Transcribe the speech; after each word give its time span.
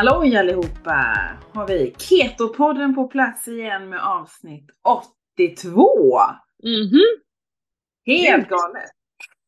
Halloj 0.00 0.36
allihopa! 0.36 1.38
Har 1.54 1.66
vi 1.66 1.94
Keto-podden 1.98 2.94
på 2.94 3.08
plats 3.08 3.48
igen 3.48 3.88
med 3.88 4.04
avsnitt 4.04 4.70
82. 5.36 5.90
Mhm. 6.62 7.00
Helt 8.06 8.48
galet! 8.48 8.90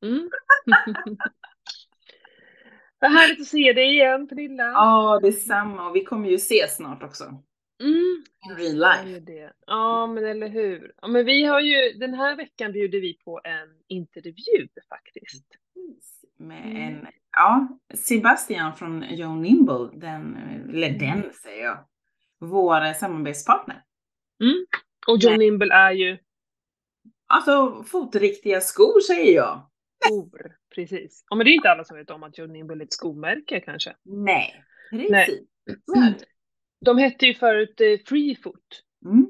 Mm. 0.03 0.31
Vad 3.01 3.11
härligt 3.13 3.41
att 3.41 3.47
se 3.47 3.73
dig 3.73 3.93
igen 3.95 4.29
Pernilla. 4.29 4.63
Ja, 4.63 5.21
detsamma. 5.23 5.89
Och 5.89 5.97
vi 5.97 6.05
kommer 6.05 6.29
ju 6.29 6.35
ses 6.35 6.77
snart 6.77 7.03
också. 7.03 7.25
Mm. 7.83 8.25
In 8.51 8.57
real 8.57 8.75
life. 8.75 9.53
Ja, 9.67 10.07
men 10.07 10.27
eller 10.27 10.49
hur. 10.49 10.93
Ja, 11.03 11.09
men 11.09 11.25
vi 11.25 11.45
har 11.45 11.61
ju, 11.61 11.93
den 11.93 12.15
här 12.15 12.37
veckan 12.37 12.73
bjuder 12.73 13.01
vi 13.01 13.19
på 13.25 13.41
en 13.45 13.69
intervju 13.89 14.69
faktiskt. 14.89 15.47
Med 16.39 16.67
Mm. 16.67 16.77
en, 16.77 17.07
ja, 17.37 17.69
Sebastian 17.95 18.77
från 18.77 19.05
Joe 19.17 19.35
Nimble, 19.35 19.89
den, 19.93 20.37
eller 20.69 20.91
den 20.91 21.33
säger 21.33 21.65
jag, 21.65 21.79
vår 22.41 22.93
samarbetspartner. 22.93 23.83
Mm. 24.43 24.67
Och 25.07 25.19
John 25.19 25.39
Nimble 25.39 25.75
är 25.75 25.93
ju 25.93 26.19
Alltså 27.27 27.83
fotriktiga 27.83 28.61
skor 28.61 29.01
säger 29.01 29.35
jag. 29.35 29.71
skor, 30.05 30.57
precis. 30.75 31.25
Ja, 31.31 31.37
men 31.37 31.45
det 31.45 31.51
är 31.51 31.55
inte 31.55 31.71
alla 31.71 31.85
som 31.85 31.97
vet 31.97 32.11
om 32.11 32.23
att 32.23 32.39
John 32.39 32.53
Nimble 32.53 32.77
är 32.83 32.85
ett 32.87 32.93
skomärke 32.93 33.61
kanske. 33.61 33.97
Nej, 34.05 34.65
precis. 34.91 35.11
Nej. 35.87 36.15
Det. 36.19 36.25
De 36.85 36.99
hette 36.99 37.27
ju 37.27 37.35
förut 37.35 37.81
eh, 37.81 37.99
Freefoot. 38.07 38.83
Mm. 39.05 39.27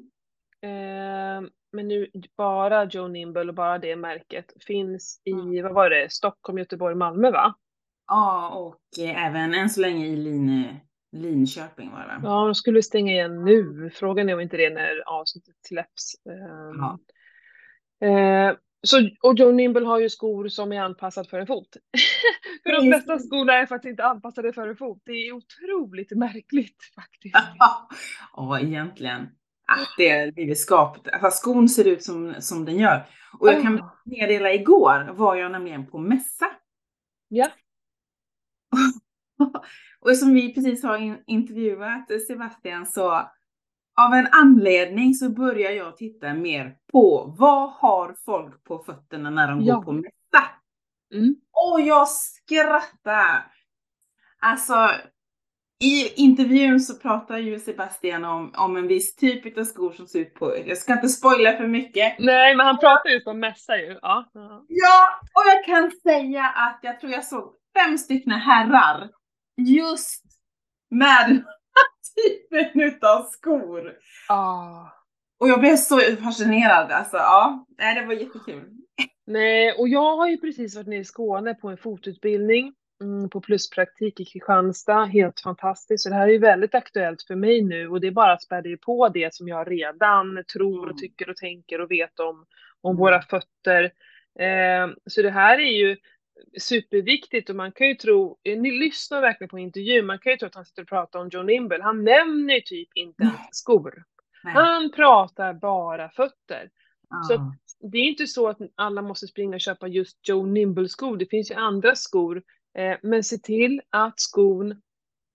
Eh, 0.62 1.50
men 1.72 1.88
nu 1.88 2.10
bara 2.36 2.84
Joe 2.84 3.08
Nimble 3.08 3.48
och 3.48 3.54
bara 3.54 3.78
det 3.78 3.96
märket 3.96 4.52
finns 4.66 5.20
i, 5.24 5.30
Mm. 5.32 5.62
vad 5.62 5.74
var 5.74 5.90
det, 5.90 6.12
Stockholm, 6.12 6.58
Göteborg, 6.58 6.94
Malmö 6.94 7.30
va? 7.30 7.54
Ja, 8.14 8.48
och 8.48 9.04
eh, 9.04 9.26
även 9.26 9.54
än 9.54 9.70
så 9.70 9.80
länge 9.80 10.06
i 10.06 10.16
Lin, 10.16 10.76
Linköping 11.12 11.90
var 11.90 11.98
det. 11.98 12.20
Ja, 12.28 12.44
de 12.44 12.54
skulle 12.54 12.82
stänga 12.82 13.12
igen 13.12 13.44
nu. 13.44 13.90
Frågan 13.94 14.28
är 14.28 14.34
om 14.34 14.40
inte 14.40 14.56
det 14.56 14.64
är 14.66 14.74
när 14.74 15.02
avsnittet 15.20 15.54
släpps. 15.68 16.14
Ehm, 16.30 16.78
Ja. 16.80 16.98
eh, 18.08 18.56
så, 18.84 18.96
och 19.22 19.34
Joe 19.38 19.52
Nimble 19.52 19.86
har 19.86 20.00
ju 20.00 20.08
skor 20.10 20.48
som 20.48 20.72
är 20.72 20.80
anpassade 20.80 21.28
för 21.28 21.38
en 21.38 21.46
fot. 21.46 21.68
för 22.62 22.72
de 22.72 22.90
flesta 22.92 23.18
skorna 23.18 23.52
är 23.52 23.66
faktiskt 23.66 23.90
inte 23.90 24.04
anpassade 24.04 24.52
för 24.52 24.68
en 24.68 24.76
fot. 24.76 25.02
Det 25.04 25.12
är 25.12 25.32
otroligt 25.32 26.10
märkligt 26.16 26.76
faktiskt. 26.94 27.34
ja, 28.36 28.60
egentligen. 28.60 29.20
Att 29.66 29.88
det 29.98 30.08
är 30.10 30.32
blivit 30.32 30.58
skapat. 30.60 31.08
Alltså 31.08 31.30
skon 31.30 31.68
ser 31.68 31.84
ut 31.86 32.02
som, 32.02 32.34
som 32.38 32.64
den 32.64 32.76
gör. 32.76 33.06
Och 33.40 33.48
jag 33.48 33.62
kan 33.62 33.80
Ah. 33.82 33.96
meddela 34.04 34.52
igår 34.52 35.12
var 35.12 35.36
jag 35.36 35.52
nämligen 35.52 35.86
på 35.86 35.98
mässa. 35.98 36.46
Ja. 37.28 37.48
Och 40.00 40.16
som 40.16 40.34
vi 40.34 40.54
precis 40.54 40.82
har 40.82 40.96
in, 40.96 41.22
intervjuat 41.26 42.06
Sebastian 42.28 42.86
så 42.86 43.10
av 44.00 44.14
en 44.14 44.26
anledning 44.32 45.14
så 45.14 45.30
börjar 45.30 45.70
jag 45.70 45.96
titta 45.96 46.34
mer 46.34 46.76
på 46.92 47.34
vad 47.38 47.70
har 47.72 48.16
folk 48.24 48.64
på 48.64 48.78
fötterna 48.78 49.30
när 49.30 49.48
de 49.48 49.60
Ja. 49.60 49.74
går 49.74 49.82
på 49.82 49.92
mässa. 49.92 50.44
Mm. 51.14 51.34
Och 51.52 51.80
jag 51.80 52.08
skrattar! 52.08 53.44
Alltså, 54.44 54.90
i 55.84 56.14
intervjun 56.22 56.80
så 56.80 56.94
pratar 56.94 57.38
ju 57.38 57.58
Sebastian 57.60 58.24
om, 58.24 58.52
om 58.56 58.76
en 58.76 58.86
viss 58.88 59.16
typ 59.16 59.58
av 59.58 59.64
skor 59.64 59.92
som 59.92 60.06
ser 60.06 60.18
ut 60.18 60.34
på, 60.34 60.56
jag 60.66 60.78
ska 60.78 60.92
inte 60.92 61.08
spoila 61.08 61.56
för 61.56 61.66
mycket. 61.66 62.18
Nej, 62.18 62.56
men 62.56 62.66
han 62.66 62.78
pratar 62.78 63.10
just 63.10 63.26
om 63.26 63.40
mässa 63.40 63.76
ju. 63.76 63.98
Ja. 64.02 64.30
Ja, 64.68 65.20
och 65.22 65.42
jag 65.46 65.64
kan 65.64 65.90
säga 65.90 66.44
att 66.44 66.78
jag 66.82 67.00
tror 67.00 67.12
jag 67.12 67.24
såg 67.24 67.54
fem 67.78 67.98
stycken 67.98 68.32
herrar 68.32 69.08
just 69.56 70.24
med 70.90 71.44
typen 72.16 72.80
utav 72.80 73.22
skor. 73.22 73.92
Ah. 74.28 74.86
Och 75.40 75.48
jag 75.48 75.60
blev 75.60 75.76
så 75.76 76.00
fascinerad, 76.24 76.90
alltså 76.92 77.16
ja, 77.16 77.66
nej, 77.78 77.94
det 78.00 78.06
var 78.06 78.14
jättekul. 78.14 78.70
Nej, 79.26 79.72
och 79.72 79.88
jag 79.88 80.16
har 80.16 80.28
ju 80.28 80.36
precis 80.36 80.76
varit 80.76 80.86
nere 80.86 80.98
i 81.00 81.04
Skåne 81.04 81.54
på 81.54 81.68
en 81.68 81.76
fotutbildning 81.76 82.74
mm, 83.02 83.30
på 83.30 83.40
pluspraktik 83.40 84.20
i 84.20 84.24
Kristianstad. 84.24 85.04
Helt 85.04 85.40
fantastiskt. 85.40 86.02
Så 86.04 86.08
det 86.08 86.14
här 86.14 86.28
är 86.28 86.32
ju 86.32 86.38
väldigt 86.38 86.74
aktuellt 86.74 87.22
för 87.22 87.34
mig 87.34 87.62
nu 87.62 87.88
och 87.88 88.00
det 88.00 88.06
är 88.06 88.10
bara 88.10 88.32
att 88.32 88.42
späda 88.42 88.76
på 88.86 89.08
det 89.08 89.34
som 89.34 89.48
jag 89.48 89.70
redan 89.70 90.44
tror 90.52 90.78
och 90.78 90.84
Mm. 90.84 90.96
tycker 90.96 91.30
och 91.30 91.36
tänker 91.36 91.80
och 91.80 91.90
vet 91.90 92.20
om, 92.20 92.46
om 92.80 92.90
Mm. 92.90 93.00
våra 93.00 93.22
fötter. 93.22 93.84
Eh, 94.38 94.88
så 95.06 95.22
det 95.22 95.30
här 95.30 95.58
är 95.58 95.72
ju 95.78 95.96
superviktigt 96.60 97.50
och 97.50 97.56
man 97.56 97.72
kan 97.72 97.86
ju 97.88 97.94
tro, 97.94 98.38
eh, 98.42 98.60
ni 98.60 98.70
lyssnar 98.70 99.20
verkligen 99.20 99.48
på 99.48 99.58
intervjun, 99.58 100.06
man 100.06 100.18
kan 100.18 100.32
ju 100.32 100.36
tro 100.38 100.46
att 100.46 100.54
han 100.54 100.64
sitter 100.64 100.82
och 100.82 100.88
pratar 100.88 101.18
om 101.18 101.28
John 101.32 101.46
Nimble. 101.46 101.82
Han 101.82 102.04
nämner 102.04 102.54
ju 102.54 102.60
typ 102.60 102.88
inte 102.94 103.22
ens 103.22 103.36
skor. 103.50 104.04
Nej. 104.44 104.54
Han 104.54 104.90
pratar 104.92 105.54
bara 105.54 106.08
fötter. 106.10 106.70
så 107.28 107.32
Ja. 107.32 107.54
Det 107.90 107.98
är 107.98 108.02
inte 108.04 108.26
så 108.26 108.48
att 108.48 108.58
alla 108.74 109.02
måste 109.02 109.26
springa 109.26 109.54
och 109.54 109.60
köpa 109.60 109.86
just 109.88 110.28
Joe 110.28 110.46
Nimble-skor. 110.46 111.16
Det 111.16 111.26
finns 111.26 111.50
ju 111.50 111.54
andra 111.54 111.94
skor. 111.94 112.42
Eh, 112.78 112.96
men 113.02 113.24
se 113.24 113.38
till 113.38 113.80
att 113.90 114.20
skon 114.20 114.70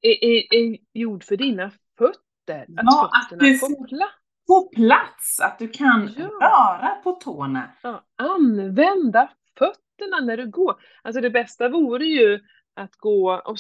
är, 0.02 0.24
är, 0.26 0.54
är 0.56 0.78
gjord 0.94 1.24
för 1.24 1.38
dina 1.38 1.72
fötter. 1.98 2.62
Att 2.62 2.66
Ja, 2.68 3.10
att 3.14 3.24
fötterna 3.30 3.44
du 3.50 3.58
får 3.58 3.68
får- 3.70 3.88
plats. 3.88 4.14
På 4.48 4.70
plats, 4.76 5.40
att 5.40 5.60
du 5.60 5.68
kan 5.68 6.10
Ja. 6.18 6.24
röra 6.42 6.96
på 7.04 7.12
tårna. 7.12 7.72
Ja, 7.84 8.04
använda 8.16 9.30
fötterna 9.60 9.84
när 10.06 10.38
du 10.38 10.50
går. 10.50 10.76
Alltså 11.02 11.22
det 11.22 11.30
bästa 11.30 11.70
vore 11.70 12.06
ju 12.06 12.40
att 12.74 12.96
gå 12.96 13.42
och 13.46 13.58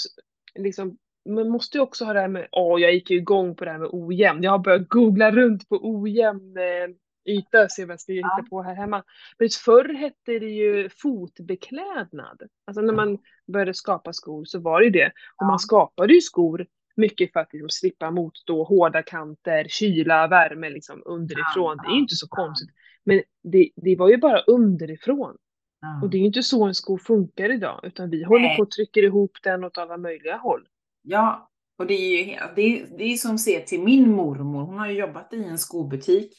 liksom 0.55 0.97
man 1.29 1.49
måste 1.49 1.77
ju 1.77 1.81
också 1.81 2.05
ha 2.05 2.13
det 2.13 2.19
här 2.19 2.27
med, 2.27 2.47
åh 2.51 2.81
jag 2.81 2.93
gick 2.93 3.09
ju 3.09 3.17
igång 3.17 3.55
på 3.55 3.65
det 3.65 3.71
här 3.71 3.77
med 3.77 3.89
ojämn. 3.91 4.43
Jag 4.43 4.51
har 4.51 4.59
börjat 4.59 4.89
googla 4.89 5.31
runt 5.31 5.69
på 5.69 5.79
ojämn 5.81 6.57
eh, 6.57 7.33
yta 7.33 7.63
och 7.63 7.71
se 7.71 7.85
vad 7.85 7.93
jag 7.93 7.99
ska 7.99 8.13
hitta 8.13 8.27
Ja. 8.37 8.45
på 8.49 8.61
här 8.61 8.75
hemma. 8.75 9.03
Men 9.37 9.49
förr 9.65 9.93
hette 9.93 10.39
det 10.39 10.49
ju 10.49 10.89
fotbeklädnad. 10.89 12.41
Alltså 12.67 12.81
när 12.81 12.93
man 12.93 13.17
började 13.47 13.73
skapa 13.73 14.13
skor 14.13 14.45
så 14.45 14.59
var 14.59 14.79
det 14.79 14.85
ju 14.85 14.91
det. 14.91 15.11
Och 15.35 15.45
man 15.45 15.59
skapade 15.59 16.13
ju 16.13 16.21
skor 16.21 16.65
mycket 16.95 17.33
för 17.33 17.39
att 17.39 17.53
liksom 17.53 17.69
slippa 17.69 18.11
motstå 18.11 18.63
hårda 18.63 19.03
kanter, 19.03 19.65
kyla, 19.69 20.27
värme 20.27 20.69
liksom 20.69 21.01
underifrån. 21.05 21.77
Det 21.77 21.87
är 21.93 21.97
inte 21.97 22.15
så 22.15 22.27
konstigt. 22.27 22.69
Men 23.03 23.21
det, 23.43 23.69
det 23.75 23.95
var 23.95 24.09
ju 24.09 24.17
bara 24.17 24.39
underifrån. 24.39 25.37
Ja. 25.81 25.99
Och 26.03 26.09
det 26.09 26.17
är 26.17 26.19
ju 26.19 26.25
inte 26.25 26.43
så 26.43 26.65
en 26.65 26.75
sko 26.75 26.97
funkar 26.97 27.51
idag, 27.51 27.79
utan 27.83 28.09
vi 28.09 28.23
håller 28.23 28.47
Nej. 28.47 28.57
på 28.57 28.63
och 28.63 28.71
trycker 28.71 29.03
ihop 29.03 29.31
den 29.43 29.63
åt 29.63 29.77
alla 29.77 29.97
möjliga 29.97 30.37
håll. 30.37 30.67
Ja, 31.01 31.51
och 31.77 31.87
det 31.87 31.93
är 31.93 32.25
ju 32.25 32.35
det 32.55 32.61
är, 32.61 32.97
det 32.97 33.03
är 33.03 33.15
som 33.15 33.37
ser 33.37 33.59
till 33.59 33.81
min 33.81 34.11
mormor. 34.11 34.65
Hon 34.65 34.77
har 34.79 34.87
ju 34.87 34.99
jobbat 34.99 35.33
i 35.33 35.43
en 35.43 35.57
skobutik 35.57 36.33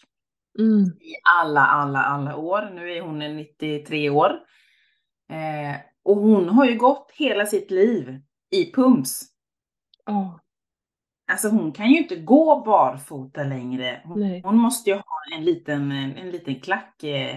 Mm. 0.58 0.80
i 0.84 1.12
alla, 1.40 1.60
alla, 1.60 1.98
alla 1.98 2.36
år. 2.36 2.70
Nu 2.74 2.92
är 2.92 3.00
hon 3.00 3.18
93 3.18 4.10
år. 4.10 4.30
Eh, 5.30 5.80
och 6.02 6.16
hon 6.16 6.48
har 6.48 6.64
ju 6.64 6.78
gått 6.78 7.12
hela 7.14 7.46
sitt 7.46 7.70
liv 7.70 8.20
i 8.50 8.72
pumps. 8.72 9.22
Ja, 10.06 10.40
Alltså 11.32 11.48
hon 11.48 11.72
kan 11.72 11.90
ju 11.90 11.98
inte 11.98 12.16
gå 12.16 12.62
barfota 12.66 13.44
längre. 13.44 14.02
Hon, 14.04 14.40
hon 14.44 14.56
måste 14.56 14.90
ju 14.90 14.96
ha 14.96 15.04
en 15.36 15.44
liten, 15.44 15.92
en, 15.92 16.16
en 16.16 16.30
liten 16.30 16.60
klack. 16.60 17.02
Eh. 17.02 17.36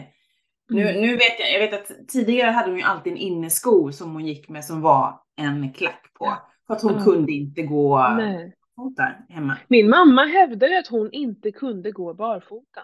Nu, 0.74 0.82
Mm. 0.90 1.02
nu 1.02 1.12
vet 1.16 1.40
jag, 1.40 1.54
jag 1.54 1.59
vet 1.72 1.92
att 1.92 2.08
tidigare 2.08 2.52
hade 2.52 2.70
hon 2.70 2.78
ju 2.80 2.84
alltid 2.84 3.14
en 3.14 3.18
innesko 3.20 3.92
som 3.92 4.14
hon 4.14 4.26
gick 4.26 4.50
med 4.50 4.66
som 4.66 4.82
var 4.82 5.20
en 5.36 5.74
klack 5.74 6.14
på. 6.14 6.38
För 6.68 6.74
att 6.74 6.82
hon 6.82 6.94
Ja. 6.98 7.04
kunde 7.04 7.32
inte 7.32 7.62
gå 7.62 8.09
nej. 8.18 8.56
fota 8.76 9.04
hemma. 9.30 9.58
Min 9.68 9.90
mamma 9.90 10.26
hävdade 10.26 10.80
att 10.80 10.88
hon 10.88 11.12
inte 11.12 11.52
kunde 11.52 11.91
gå 11.91 12.14
barfota. 12.14 12.82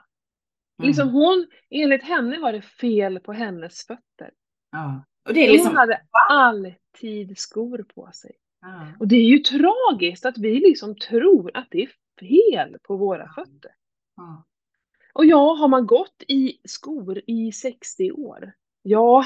Mm. 0.80 0.88
Liksom 0.88 1.10
hon, 1.10 1.48
enligt 1.70 2.04
henne 2.04 2.40
var 2.40 2.52
det 2.52 2.62
fel 2.62 3.20
på 3.20 3.34
hennes 3.34 3.88
fötter. 3.88 4.32
Ja. 4.72 5.04
Och 5.28 5.34
det 5.34 5.48
är 5.48 5.52
liksom, 5.52 5.68
Hon 5.70 5.78
hade 5.78 6.02
alltid 6.30 7.38
skor 7.38 7.86
på 7.96 8.10
sig. 8.14 8.32
ja. 8.62 8.88
Och 9.00 9.08
det 9.08 9.16
är 9.16 9.24
ju 9.30 9.38
tragiskt 9.40 10.26
att 10.26 10.38
vi 10.38 10.60
liksom 10.60 10.96
tror 10.96 11.52
att 11.54 11.68
det 11.72 11.82
är 11.82 11.90
fel 12.20 12.78
på 12.84 12.96
våra 12.98 13.28
fötter. 13.30 13.72
Ja. 14.16 14.44
Och 15.18 15.26
ja, 15.26 15.54
har 15.54 15.68
man 15.68 15.86
gått 15.88 16.24
i 16.28 16.58
skor 16.64 17.22
i 17.28 17.52
60 17.52 18.12
år, 18.12 18.52
ja, 18.84 19.26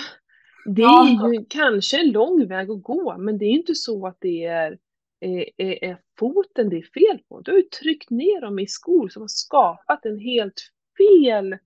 det 0.66 0.82
Ja. 0.82 1.28
är 1.28 1.34
ju 1.34 1.46
kanske 1.50 2.00
en 2.00 2.12
lång 2.12 2.48
väg 2.48 2.70
att 2.72 2.84
gå, 2.84 3.18
men 3.18 3.38
det 3.38 3.46
är 3.46 3.50
inte 3.52 3.76
så 3.76 4.08
att 4.08 4.18
det 4.20 4.46
är, 4.46 4.78
är, 5.20 5.46
är, 5.58 5.84
är 5.84 5.98
foten 6.20 6.70
det 6.70 6.78
är 6.78 6.82
fel 6.94 7.20
på. 7.30 7.42
Du 7.42 7.52
har 7.52 7.58
ju 7.58 7.64
tryckt 7.64 8.10
ner 8.10 8.42
dem 8.42 8.60
i 8.60 8.68
skor 8.68 9.10
som 9.10 9.22
har 9.22 9.28
skapat 9.28 10.06
en 10.06 10.20
helt 10.20 10.62
fel 10.98 11.58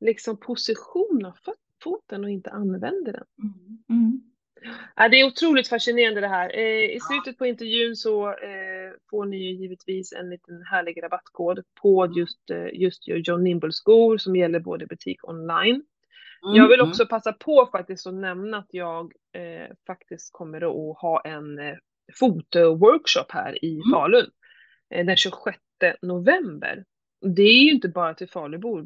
liksom, 0.00 0.36
position 0.36 1.24
av 1.26 1.32
fot- 1.44 1.54
foten 1.82 2.24
och 2.24 2.30
inte 2.30 2.50
använder 2.50 3.12
den. 3.12 3.24
Mm. 3.42 3.78
Mm. 3.90 4.20
Ja, 4.96 5.08
det 5.08 5.20
är 5.20 5.26
otroligt 5.26 5.68
fascinerande 5.68 6.20
det 6.20 6.28
här. 6.28 6.56
Eh, 6.58 6.84
I 6.96 6.98
slutet 7.00 7.38
på 7.38 7.46
intervjun 7.46 7.96
så 7.96 8.28
eh, 8.28 8.85
får 9.10 9.26
ni 9.26 9.36
ju 9.36 9.50
givetvis 9.52 10.12
en 10.12 10.30
liten 10.30 10.62
härlig 10.62 11.02
rabattkod 11.02 11.62
på 11.82 12.12
just, 12.16 12.50
eh, 12.50 12.68
just 12.72 13.02
John 13.08 13.44
Nimble-skor 13.44 14.18
som 14.18 14.36
gäller 14.36 14.60
både 14.60 14.86
butik 14.86 15.28
online. 15.28 15.82
Jag 16.54 16.68
vill 16.68 16.80
Mm. 16.80 16.90
också 16.90 17.06
passa 17.06 17.32
på 17.32 17.68
faktiskt 17.72 18.06
att 18.06 18.14
nämna 18.14 18.58
att 18.58 18.68
jag 18.70 19.12
eh, 19.32 19.70
faktiskt 19.86 20.32
kommer 20.32 20.56
att 20.92 20.98
ha 20.98 21.20
en 21.24 21.58
eh, 21.58 21.74
fotoworkshop 22.14 23.32
här 23.32 23.64
i 23.64 23.72
Mm. 23.74 23.82
Falun 23.92 24.30
eh, 24.90 25.06
den 25.06 25.16
26 25.16 25.58
november. 26.02 26.84
Det 27.36 27.42
är 27.42 27.62
ju 27.64 27.70
inte 27.70 27.88
bara 27.88 28.14
till 28.14 28.28
Falubor. 28.28 28.82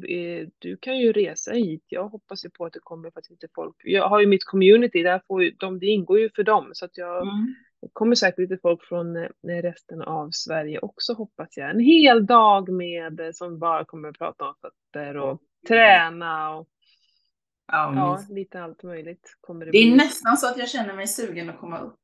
Du 0.59 0.77
kan 0.77 0.99
ju 0.99 1.11
resa 1.11 1.51
hit. 1.51 1.83
Jag 1.87 2.09
hoppas 2.09 2.45
ju 2.45 2.49
på 2.49 2.65
att 2.65 2.73
det 2.73 2.79
kommer 2.79 3.11
faktiskt 3.11 3.31
lite 3.31 3.47
folk. 3.55 3.75
Jag 3.83 4.09
har 4.09 4.19
ju 4.19 4.27
mitt 4.27 4.43
community, 4.45 5.03
där 5.03 5.21
får 5.27 5.43
ju, 5.43 5.51
de, 5.51 5.79
det 5.79 5.85
ingår 5.85 6.19
ju 6.19 6.29
för 6.35 6.43
dem. 6.43 6.69
Så 6.73 6.85
att 6.85 6.97
jag 6.97 7.21
Mm. 7.21 7.55
Det 7.81 7.87
kommer 7.93 8.15
säkert 8.15 8.39
lite 8.39 8.57
folk 8.61 8.83
från 8.83 9.15
eh, 9.15 9.27
resten 9.43 10.01
av 10.01 10.29
Sverige 10.31 10.79
också 10.79 11.13
hoppas 11.13 11.57
jag. 11.57 11.69
En 11.69 11.79
hel 11.79 12.25
dag 12.25 12.69
med 12.69 13.19
eh, 13.19 13.31
som 13.31 13.59
bara 13.59 13.85
kommer 13.85 14.09
att 14.09 14.17
prata 14.17 14.45
om 14.45 14.53
fötter 14.61 15.17
och 15.17 15.41
träna 15.67 16.55
och 16.55 16.67
Ja, 17.73 17.93
ja, 17.95 18.19
lite 18.29 18.63
allt 18.63 18.83
möjligt 18.83 19.37
kommer 19.41 19.65
det 19.65 19.71
det 19.71 19.77
är 19.77 19.85
bli. 19.87 19.95
nästan 19.95 20.37
så 20.37 20.47
att 20.47 20.57
jag 20.57 20.69
känner 20.69 20.93
mig 20.93 21.07
sugen 21.07 21.49
att 21.49 21.59
komma 21.59 21.79
upp. 21.79 21.99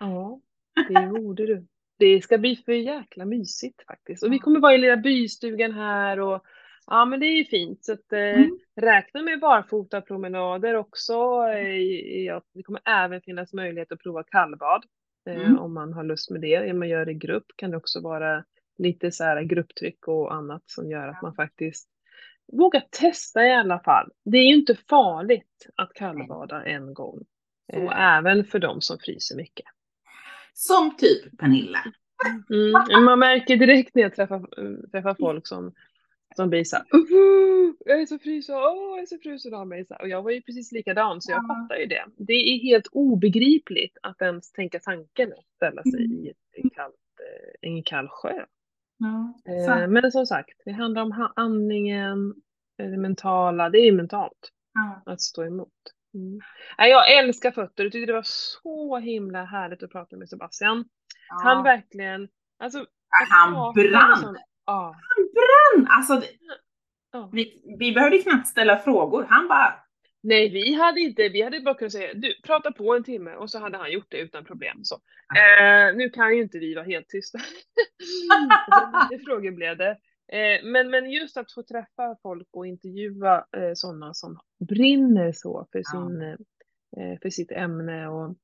Ja, 0.00 0.40
det 0.88 1.06
borde 1.06 1.46
du. 1.46 1.66
Det 1.98 2.22
ska 2.24 2.38
bli 2.38 2.56
för 2.56 2.72
jäkla 2.72 3.24
mysigt 3.24 3.84
faktiskt. 3.86 4.22
Och 4.22 4.32
vi 4.32 4.38
kommer 4.38 4.60
vara 4.60 4.74
i 4.74 4.78
lilla 4.78 4.96
bystugan 4.96 5.72
här 5.72 6.20
och 6.20 6.44
ja, 6.86 7.04
men 7.04 7.20
det 7.20 7.26
är 7.26 7.36
ju 7.38 7.44
fint. 7.44 7.84
Så 7.84 7.92
att, 7.92 8.12
eh, 8.12 8.18
Mm. 8.18 8.58
räkna 8.76 9.22
med 9.22 9.40
barfotapromenader 9.40 10.74
också. 10.74 11.14
Eh, 11.54 12.24
ja, 12.24 12.42
det 12.54 12.62
kommer 12.62 12.80
även 12.84 13.20
finnas 13.20 13.52
möjlighet 13.52 13.92
att 13.92 13.98
prova 14.02 14.22
kallbad 14.22 14.84
Mm. 15.26 15.58
om 15.58 15.74
man 15.74 15.92
har 15.92 16.04
lust 16.04 16.30
med 16.30 16.40
det. 16.40 16.70
Om 16.70 16.78
man 16.78 16.88
gör 16.88 17.04
det 17.04 17.12
i 17.12 17.14
grupp 17.14 17.46
kan 17.56 17.70
det 17.70 17.76
också 17.76 18.00
vara 18.00 18.44
lite 18.78 19.12
så 19.12 19.24
här 19.24 19.42
grupptryck 19.42 20.08
och 20.08 20.34
annat 20.34 20.62
som 20.66 20.90
gör 20.90 21.08
att 21.08 21.22
man 21.22 21.34
faktiskt 21.34 21.88
vågar 22.52 22.84
testa 22.90 23.46
i 23.46 23.52
alla 23.52 23.80
fall. 23.80 24.10
Det 24.24 24.38
är 24.38 24.44
ju 24.44 24.54
inte 24.54 24.74
farligt 24.74 25.66
att 25.74 25.92
kallbada 25.94 26.64
en 26.64 26.94
gång. 26.94 27.18
Så 27.72 27.78
Eh, 27.78 28.16
även 28.16 28.44
för 28.44 28.58
de 28.58 28.80
som 28.80 28.98
fryser 28.98 29.36
mycket. 29.36 29.66
Som 30.52 30.96
typ 30.96 31.38
Pernilla. 31.38 31.78
Mm. 32.50 32.84
men 32.88 33.04
Man 33.04 33.18
märker 33.18 33.56
direkt 33.56 33.94
när 33.94 34.02
jag 34.02 34.14
träffar, 34.14 34.46
träffar 34.90 35.14
folk 35.14 35.46
som, 35.46 35.72
som 36.36 36.50
blir 36.50 36.64
såhär 36.64 36.84
"Uhu, 36.92 37.74
jag 37.84 38.00
är 38.00 38.06
så 38.06 38.18
frusen, 38.18 38.54
åh 38.56 38.62
jag 38.96 38.98
är 38.98 39.06
så 39.06 39.18
frusen 39.18 39.54
av 39.54 39.66
mig. 39.66 39.84
Så 39.86 39.94
här, 39.94 40.02
Och 40.02 40.08
jag 40.08 40.22
var 40.22 40.30
ju 40.30 40.42
precis 40.42 40.72
likadan 40.72 41.20
så 41.22 41.32
jag 41.32 41.44
Ja. 41.44 41.48
fattar 41.54 41.76
ju 41.76 41.86
det. 41.86 42.04
Det 42.16 42.32
är 42.32 42.58
helt 42.58 42.86
obegripligt 42.92 43.98
att 44.02 44.22
ens 44.22 44.52
tänka 44.52 44.80
tanken 44.80 45.32
att 45.32 45.46
ställa 45.56 45.82
sig 45.82 46.04
Mm. 46.04 46.12
i 46.18 46.28
ett 46.28 46.72
kallt, 46.74 46.94
eh, 47.20 47.70
en 47.70 47.82
kall 47.82 48.08
sjö. 48.08 48.44
Ja, 48.98 49.34
Eh. 49.52 49.88
Men 49.88 50.12
som 50.12 50.26
sagt, 50.26 50.62
det 50.64 50.72
handlar 50.72 51.02
om 51.02 51.28
andningen, 51.36 52.34
eh, 52.78 52.90
det 52.90 52.96
mentala, 52.98 53.70
det 53.70 53.78
är 53.78 53.92
mentalt 53.92 54.50
Ja. 54.74 55.12
att 55.12 55.20
stå 55.20 55.44
emot. 55.44 55.68
Mm. 56.14 56.40
Jag 56.78 57.18
älskar 57.18 57.50
fötter, 57.50 57.82
jag 57.84 57.92
tyckte 57.92 58.06
det 58.06 58.16
var 58.16 58.22
så 58.62 58.98
himla 58.98 59.44
härligt 59.44 59.82
att 59.82 59.90
prata 59.90 60.16
med 60.16 60.28
Sebastian. 60.28 60.84
Han 61.44 61.64
verkligen, 61.64 62.28
alltså 62.58 62.86
Han 63.30 63.54
prata 64.68 64.96
med 65.16 65.28
brann. 65.34 65.86
Ja. 65.88 65.96
Alltså, 65.96 66.22
ja. 67.12 67.30
vi, 67.32 67.74
vi 67.78 67.92
behövde 67.92 68.18
knappt 68.18 68.48
ställa 68.48 68.78
frågor. 68.78 69.26
Han 69.30 69.48
bara, 69.48 69.74
Nej, 70.20 70.50
vi 70.50 70.74
hade 70.74 71.00
inte, 71.00 71.28
vi 71.28 71.42
hade 71.42 71.60
bara 71.60 71.74
kunnat 71.74 71.92
säga 71.92 72.14
du, 72.14 72.40
prata 72.42 72.72
på 72.72 72.96
en 72.96 73.04
timme 73.04 73.34
och 73.34 73.50
så 73.50 73.58
hade 73.58 73.78
han 73.78 73.92
gjort 73.92 74.06
det 74.08 74.18
utan 74.18 74.44
problem. 74.44 74.78
Så. 74.82 74.94
Eh, 75.36 75.96
nu 75.96 76.10
kan 76.10 76.36
ju 76.36 76.42
inte 76.42 76.58
vi 76.58 76.74
vara 76.74 76.84
helt 76.84 77.08
tysta. 77.08 77.38
lite 79.10 79.24
frågor 79.24 79.50
blev 79.50 79.76
det. 79.76 79.90
Eh, 80.32 80.64
men, 80.64 80.90
men 80.90 81.10
just 81.10 81.36
att 81.36 81.52
få 81.52 81.62
träffa 81.62 82.16
folk 82.22 82.48
och 82.50 82.66
intervjua 82.66 83.46
eh, 83.56 83.70
sådana 83.74 84.14
som 84.14 84.38
brinner 84.68 85.32
så 85.32 85.66
för, 85.72 85.82
sin, 85.82 86.22
eh, 86.22 87.18
för 87.22 87.30
sitt 87.30 87.52
ämne 87.52 88.08
och, 88.08 88.36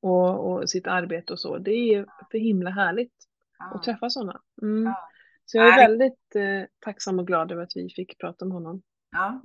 och, 0.00 0.52
och 0.52 0.70
sitt 0.70 0.86
arbete 0.86 1.32
och 1.32 1.40
så. 1.40 1.58
Det 1.58 1.94
är 1.94 2.06
för 2.30 2.38
himla 2.38 2.70
härligt 2.70 3.14
att 3.58 3.86
ja. 3.86 3.92
träffa 3.92 4.10
sådana. 4.10 4.40
Mm. 4.62 4.84
Ja. 4.84 5.08
Så 5.46 5.58
jag 5.58 5.68
är 5.68 5.88
väldigt 5.88 6.36
eh, 6.36 6.68
tacksam 6.84 7.18
och 7.18 7.26
glad 7.26 7.52
över 7.52 7.62
att 7.62 7.72
vi 7.74 7.88
fick 7.96 8.18
prata 8.18 8.44
med 8.44 8.54
honom. 8.54 8.82
Ja. 9.12 9.42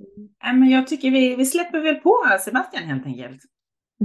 Men 0.52 0.70
jag 0.70 0.86
tycker 0.86 1.10
vi, 1.10 1.36
vi 1.36 1.46
släpper 1.46 1.80
väl 1.80 1.94
på 1.94 2.16
Sebastian 2.40 2.84
helt 2.84 3.06
enkelt. 3.06 3.40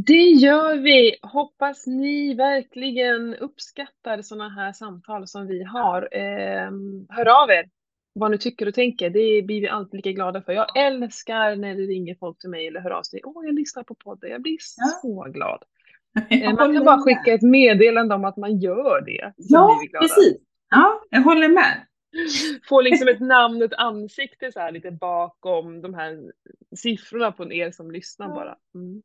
Det 0.06 0.14
gör 0.30 0.78
vi! 0.78 1.16
Hoppas 1.22 1.88
ni 1.88 2.34
verkligen 2.34 3.36
uppskattar 3.36 4.22
sådana 4.22 4.50
här 4.50 4.74
samtal 4.74 5.28
som 5.28 5.48
vi 5.48 5.64
har. 5.64 6.10
Eh, 6.12 6.72
hör 7.10 7.44
av 7.44 7.50
er 7.50 7.70
vad 8.14 8.32
ni 8.32 8.38
tycker 8.38 8.68
och 8.68 8.74
tänker. 8.74 9.10
Det 9.10 9.42
blir 9.46 9.62
vi 9.62 9.68
alltid 9.68 9.98
lika 9.98 10.12
glada 10.12 10.42
för. 10.42 10.54
Jag 10.54 10.78
älskar 10.78 11.56
när 11.56 11.76
det 11.76 11.82
ringer 11.82 12.16
folk 12.16 12.40
till 12.40 12.50
mig 12.50 12.68
eller 12.68 12.80
hör 12.80 12.92
av 12.92 13.04
sig. 13.04 13.22
Åh, 13.24 13.46
jag 13.46 13.56
lyssnar 13.56 13.84
på 13.84 13.96
podden. 13.96 14.30
Jag 14.30 14.42
blir 14.42 14.58
Ja. 14.78 14.88
så 15.02 15.24
glad. 15.34 15.64
Eh, 16.30 16.54
man 16.54 16.74
kan 16.74 16.86
bara 16.86 17.02
skicka 17.02 17.34
ett 17.34 17.42
meddelande 17.42 18.16
om 18.16 18.26
att 18.26 18.38
man 18.38 18.60
gör 18.60 19.02
det. 19.06 19.34
Ja, 19.38 19.80
precis. 20.02 20.38
Ja, 20.70 21.02
jag 21.10 21.22
håller 21.22 21.48
med. 21.50 21.87
Få 22.70 22.82
liksom 22.82 23.08
ett 23.08 23.20
namn, 23.20 23.62
ett 23.62 23.74
ansikte 23.74 24.52
så 24.52 24.60
här 24.60 24.72
lite 24.72 24.92
bakom 24.92 25.82
de 25.82 25.94
här 25.94 26.32
siffrorna 26.76 27.32
på 27.32 27.54
er 27.54 27.72
som 27.72 27.92
lyssnar 27.92 28.28
bara. 28.28 28.56
Mm. 28.76 29.02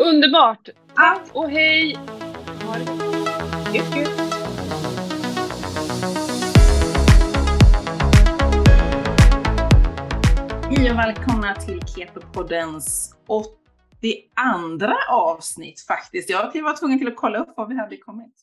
Underbart! 0.14 0.68
Tack 0.94 1.28
och 1.32 1.50
hej! 1.50 1.94
Ha 2.64 2.78
det 2.78 2.84
gott. 2.84 3.74
Gött, 3.74 3.96
gött. 3.96 4.20
Hej 10.70 10.90
och 10.90 10.98
välkomna 10.98 11.54
till 11.54 11.80
Keto-poddens 11.80 13.14
82 13.26 13.46
avsnitt 15.10 15.80
faktiskt. 15.80 16.30
Jag 16.30 16.62
var 16.62 16.76
tvungen 16.76 16.98
till 16.98 17.08
att 17.08 17.16
kolla 17.16 17.38
upp 17.38 17.56
var 17.56 17.66
vi 17.68 17.76
hade 17.76 17.96
kommit. 17.96 18.34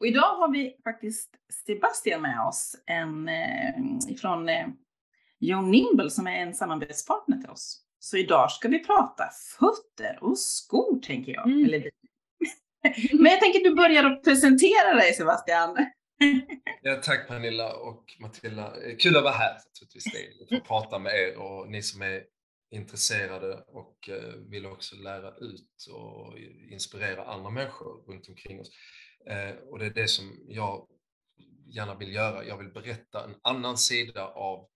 Och 0.00 0.06
idag 0.06 0.36
har 0.36 0.52
vi 0.52 0.76
faktiskt 0.84 1.30
Sebastian 1.66 2.22
med 2.22 2.40
oss, 2.40 2.76
en, 2.86 3.28
eh, 3.28 3.74
ifrån 4.08 4.48
eh, 4.48 4.66
John 5.38 5.70
Nimble 5.70 6.10
som 6.10 6.26
är 6.26 6.36
en 6.36 6.54
samarbetspartner 6.54 7.36
till 7.36 7.50
oss. 7.50 7.82
Så 7.98 8.16
idag 8.16 8.50
ska 8.50 8.68
vi 8.68 8.84
prata 8.84 9.24
fötter 9.58 10.18
och 10.20 10.38
skor 10.38 11.00
tänker 11.00 11.32
jag. 11.32 11.46
Mm. 11.46 11.64
Eller. 11.64 11.90
Men 13.12 13.32
jag 13.32 13.40
tänker 13.40 13.58
att 13.58 13.64
du 13.64 13.74
börjar 13.74 14.04
att 14.04 14.24
presentera 14.24 14.94
dig 14.94 15.14
Sebastian. 15.14 15.76
Ja, 16.82 16.96
tack 17.02 17.28
Pernilla 17.28 17.76
och 17.76 18.04
Matilda. 18.20 18.72
Kul 18.98 19.16
att 19.16 19.22
vara 19.22 19.34
här 19.34 19.54
naturligtvis. 19.54 20.04
Det 20.48 20.56
att 20.56 20.64
prata 20.64 20.98
med 20.98 21.12
er 21.14 21.36
och 21.38 21.70
ni 21.70 21.82
som 21.82 22.02
är 22.02 22.22
intresserade 22.70 23.64
och 23.66 24.08
eh, 24.08 24.34
vill 24.50 24.66
också 24.66 24.96
lära 24.96 25.30
ut 25.30 25.86
och 25.92 26.38
inspirera 26.70 27.24
andra 27.24 27.50
människor 27.50 28.12
runt 28.12 28.28
omkring 28.28 28.60
oss. 28.60 28.70
Eh, 29.30 29.50
Och 29.56 29.78
det 29.78 29.86
är 29.86 29.90
det 29.90 30.08
som 30.08 30.44
jag 30.48 30.86
gärna 31.74 31.94
vill 31.94 32.14
göra. 32.14 32.44
Jag 32.44 32.58
vill 32.58 32.72
berätta 32.72 33.24
en 33.24 33.34
annan 33.42 33.78
sida 33.78 34.26
av 34.28 34.68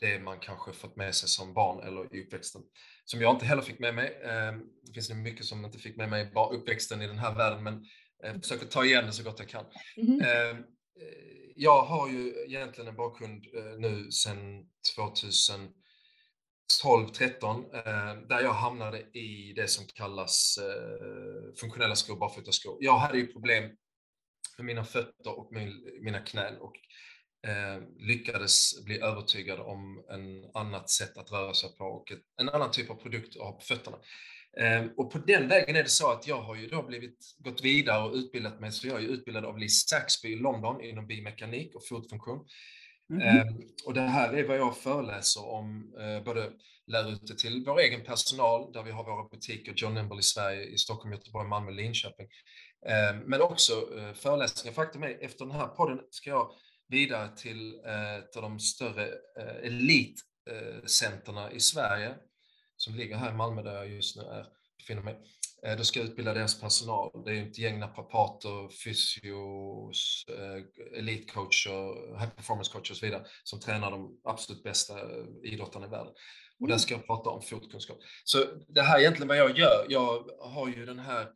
det 0.00 0.18
man 0.18 0.38
kanske 0.40 0.72
fått 0.72 0.96
med 0.96 1.14
sig 1.14 1.28
som 1.28 1.54
barn 1.54 1.86
eller 1.88 2.16
i 2.16 2.22
uppväxten. 2.24 2.62
Som 3.04 3.20
jag 3.20 3.34
inte 3.34 3.46
heller 3.46 3.62
fick 3.62 3.78
med 3.78 3.94
mig. 3.94 4.20
Eh, 4.22 4.52
Det 4.82 4.92
finns 4.94 5.10
mycket 5.10 5.46
som 5.46 5.64
inte 5.64 5.78
fick 5.78 5.96
med 5.96 6.08
mig 6.10 6.22
i 6.22 6.30
uppväxten 6.56 7.02
i 7.02 7.06
den 7.06 7.18
här 7.18 7.34
världen 7.34 7.62
men 7.62 7.84
jag 8.22 8.42
försöker 8.42 8.66
ta 8.66 8.84
igen 8.84 9.06
det 9.06 9.12
så 9.12 9.22
gott 9.22 9.38
jag 9.38 9.48
kan. 9.48 9.64
Eh, 10.20 10.56
Jag 11.56 11.82
har 11.82 12.08
ju 12.08 12.44
egentligen 12.46 12.88
en 12.88 12.96
bakgrund 12.96 13.44
eh, 13.54 13.78
nu 13.78 14.10
sedan 14.10 14.68
2012, 14.96 17.08
13 17.08 17.62
där 18.28 18.40
jag 18.40 18.52
hamnade 18.52 18.98
i 19.00 19.52
det 19.56 19.68
som 19.68 19.84
kallas 19.94 20.58
eh, 20.58 21.54
funktionella 21.60 21.96
skor, 21.96 22.16
barfotaskor. 22.16 22.76
Jag 22.80 22.98
hade 22.98 23.18
ju 23.18 23.26
problem 23.26 23.70
med 24.58 24.66
mina 24.66 24.84
fötter 24.84 25.38
och 25.38 25.52
min, 25.52 25.72
mina 26.00 26.18
knän 26.18 26.56
och 26.58 26.74
eh, 27.50 27.82
lyckades 27.98 28.84
bli 28.84 29.00
övertygad 29.00 29.60
om 29.60 30.04
en 30.10 30.50
annat 30.54 30.90
sätt 30.90 31.18
att 31.18 31.32
röra 31.32 31.54
sig 31.54 31.76
på 31.76 31.84
och 31.84 32.12
ett, 32.12 32.22
en 32.40 32.48
annan 32.48 32.70
typ 32.70 32.90
av 32.90 32.94
produkt 32.94 33.36
att 33.36 33.42
ha 33.42 33.52
på 33.52 33.60
fötterna. 33.60 33.98
Eh, 34.60 34.84
och 34.96 35.12
på 35.12 35.18
den 35.18 35.48
vägen 35.48 35.76
är 35.76 35.82
det 35.82 35.88
så 35.88 36.10
att 36.10 36.26
jag 36.26 36.42
har 36.42 36.56
ju 36.56 36.66
då 36.66 36.82
blivit, 36.82 37.36
gått 37.38 37.64
vidare 37.64 38.04
och 38.04 38.14
utbildat 38.14 38.60
mig, 38.60 38.72
så 38.72 38.88
jag 38.88 39.04
är 39.04 39.08
utbildad 39.08 39.44
av 39.44 39.58
Liz 39.58 39.88
Saxby 39.88 40.28
i 40.28 40.36
London 40.36 40.84
inom 40.84 41.06
biomekanik 41.06 41.74
och 41.74 41.86
fotfunktion. 41.88 42.46
Mhm. 43.08 43.20
Eh, 43.22 43.46
och 43.86 43.94
det 43.94 44.00
här 44.00 44.32
är 44.32 44.48
vad 44.48 44.58
jag 44.58 44.76
föreläser 44.76 45.48
om, 45.48 45.94
eh, 46.00 46.24
både 46.24 46.52
lär 46.86 47.12
ut 47.12 47.26
det 47.26 47.38
till 47.38 47.64
vår 47.66 47.80
egen 47.80 48.04
personal, 48.04 48.72
där 48.72 48.82
vi 48.82 48.90
har 48.90 49.04
våra 49.04 49.28
butiker, 49.28 49.72
John 49.76 49.94
Nimble 49.94 50.18
i 50.18 50.22
Sverige, 50.22 50.62
i 50.62 50.78
Stockholm, 50.78 51.12
Göteborg, 51.12 51.48
Malmö, 51.48 51.70
Linköping. 51.70 52.26
Eh, 52.86 53.16
men 53.24 53.42
också 53.42 53.98
eh, 53.98 54.12
föreläsningar. 54.14 54.74
Faktum 54.74 55.02
är, 55.02 55.24
efter 55.24 55.44
den 55.44 55.54
här 55.54 55.66
podden 55.66 56.00
ska 56.10 56.30
jag 56.30 56.50
vidare 56.88 57.36
till 57.36 57.80
eh, 57.84 58.14
ett 58.14 58.36
av 58.36 58.42
de 58.42 58.58
större 58.58 59.08
elitcenterna 59.62 61.52
i 61.52 61.60
Sverige, 61.60 62.14
som 62.76 62.94
ligger 62.94 63.16
här 63.16 63.30
i 63.30 63.34
Malmö 63.34 63.62
där 63.62 63.74
jag 63.74 63.88
just 63.88 64.16
nu 64.16 64.22
är, 64.22 64.46
befinner 64.78 65.02
mig. 65.02 65.16
Då 65.78 65.84
ska 65.84 66.00
jag 66.00 66.08
utbilda 66.08 66.34
deras 66.34 66.60
personal. 66.60 67.24
Det 67.24 67.30
är 67.30 67.34
ju 67.34 67.50
ett 67.50 67.58
gäng 67.58 67.78
naprapater, 67.78 68.68
fysios, 68.84 70.26
elitcoacher, 70.96 72.18
high 72.18 72.30
performance 72.30 72.72
coacher 72.72 72.90
och 72.90 72.96
så 72.96 73.06
vidare 73.06 73.26
som 73.44 73.60
tränar 73.60 73.90
de 73.90 74.20
absolut 74.24 74.62
bästa 74.62 74.94
idrottarna 75.44 75.86
i 75.86 75.90
världen. 75.90 76.12
Och 76.60 76.68
där 76.68 76.78
ska 76.78 76.94
jag 76.94 77.06
prata 77.06 77.30
om 77.30 77.42
fotkunskap. 77.42 77.98
Så 78.24 78.44
det 78.68 78.82
här 78.82 78.96
är 78.96 79.00
egentligen 79.00 79.28
vad 79.28 79.36
jag 79.36 79.58
gör. 79.58 79.86
Jag 79.88 80.30
har 80.40 80.68
ju 80.68 80.86
den 80.86 80.98
här 80.98 81.28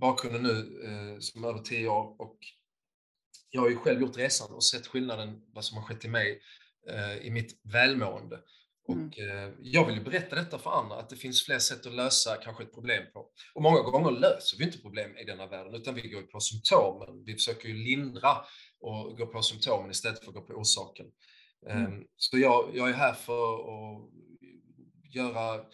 bakgrunden 0.00 0.42
nu 0.42 0.84
eh, 0.84 1.18
som 1.18 1.44
över 1.44 1.58
tio 1.58 1.88
år 1.88 2.20
och 2.20 2.38
jag 3.50 3.60
har 3.60 3.68
ju 3.68 3.76
själv 3.76 4.00
gjort 4.00 4.16
resan 4.16 4.54
och 4.54 4.64
sett 4.64 4.86
skillnaden, 4.86 5.42
vad 5.52 5.64
som 5.64 5.78
har 5.78 5.84
skett 5.84 6.04
i 6.04 6.08
mig, 6.08 6.40
eh, 6.90 7.16
i 7.16 7.30
mitt 7.30 7.60
välmående. 7.62 8.40
Mm. 8.88 9.06
Och 9.06 9.18
eh, 9.18 9.52
jag 9.60 9.86
vill 9.86 9.96
ju 9.96 10.04
berätta 10.04 10.36
detta 10.36 10.58
för 10.58 10.70
andra, 10.70 10.96
att 10.96 11.10
det 11.10 11.16
finns 11.16 11.44
fler 11.44 11.58
sätt 11.58 11.86
att 11.86 11.94
lösa 11.94 12.36
kanske 12.36 12.62
ett 12.62 12.74
problem 12.74 13.02
på. 13.12 13.30
Och 13.54 13.62
många 13.62 13.80
gånger 13.80 14.10
löser 14.10 14.58
vi 14.58 14.64
inte 14.64 14.78
problem 14.78 15.16
i 15.16 15.24
denna 15.24 15.46
världen, 15.46 15.74
utan 15.74 15.94
vi 15.94 16.08
går 16.08 16.22
på 16.22 16.40
symptomen. 16.40 17.24
Vi 17.24 17.34
försöker 17.34 17.68
ju 17.68 17.74
lindra 17.74 18.36
och 18.80 19.18
gå 19.18 19.26
på 19.26 19.42
symptomen 19.42 19.90
istället 19.90 20.18
för 20.18 20.28
att 20.28 20.34
gå 20.34 20.42
på 20.42 20.52
orsaken. 20.52 21.06
Mm. 21.70 21.92
Um, 21.92 22.06
så 22.16 22.38
jag, 22.38 22.70
jag 22.74 22.88
är 22.88 22.92
här 22.92 23.14
för 23.14 23.54
att 23.54 24.10
göra 25.14 25.64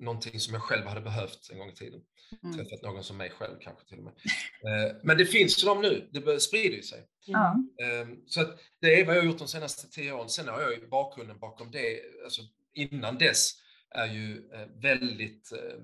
någonting 0.00 0.40
som 0.40 0.54
jag 0.54 0.62
själv 0.62 0.86
hade 0.86 1.00
behövt 1.00 1.50
en 1.52 1.58
gång 1.58 1.70
i 1.70 1.74
tiden. 1.74 2.00
Mm. 2.42 2.56
Träffat 2.56 2.82
någon 2.82 3.04
som 3.04 3.16
mig 3.16 3.30
själv 3.30 3.56
kanske 3.60 3.88
till 3.88 3.98
och 3.98 4.04
med. 4.04 4.12
Uh, 4.12 4.96
men 5.02 5.18
det 5.18 5.26
finns 5.26 5.64
ju 5.64 5.66
de 5.66 5.82
nu, 5.82 6.08
det 6.12 6.40
sprider 6.40 6.76
ju 6.76 6.82
sig. 6.82 7.06
Mm. 7.28 8.22
Så 8.26 8.40
att 8.40 8.60
det 8.80 9.00
är 9.00 9.06
vad 9.06 9.16
jag 9.16 9.20
har 9.20 9.26
gjort 9.26 9.38
de 9.38 9.48
senaste 9.48 9.90
tio 9.90 10.12
åren. 10.12 10.28
Sen 10.28 10.48
har 10.48 10.60
jag 10.60 10.72
ju 10.72 10.88
bakgrunden 10.88 11.38
bakom 11.38 11.70
det, 11.70 12.00
alltså 12.24 12.42
innan 12.74 13.18
dess 13.18 13.50
är 13.90 14.06
ju 14.06 14.36
uh, 14.36 14.82
väldigt 14.82 15.52
uh, 15.52 15.80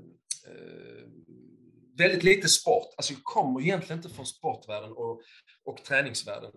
väldigt 1.99 2.23
lite 2.23 2.49
sport. 2.49 2.95
Alltså 2.97 3.12
jag 3.12 3.25
kommer 3.25 3.61
egentligen 3.61 3.99
inte 3.99 4.14
från 4.14 4.26
sportvärlden 4.26 4.93
och, 4.93 5.23
och 5.64 5.85
träningsvärlden. 5.85 6.52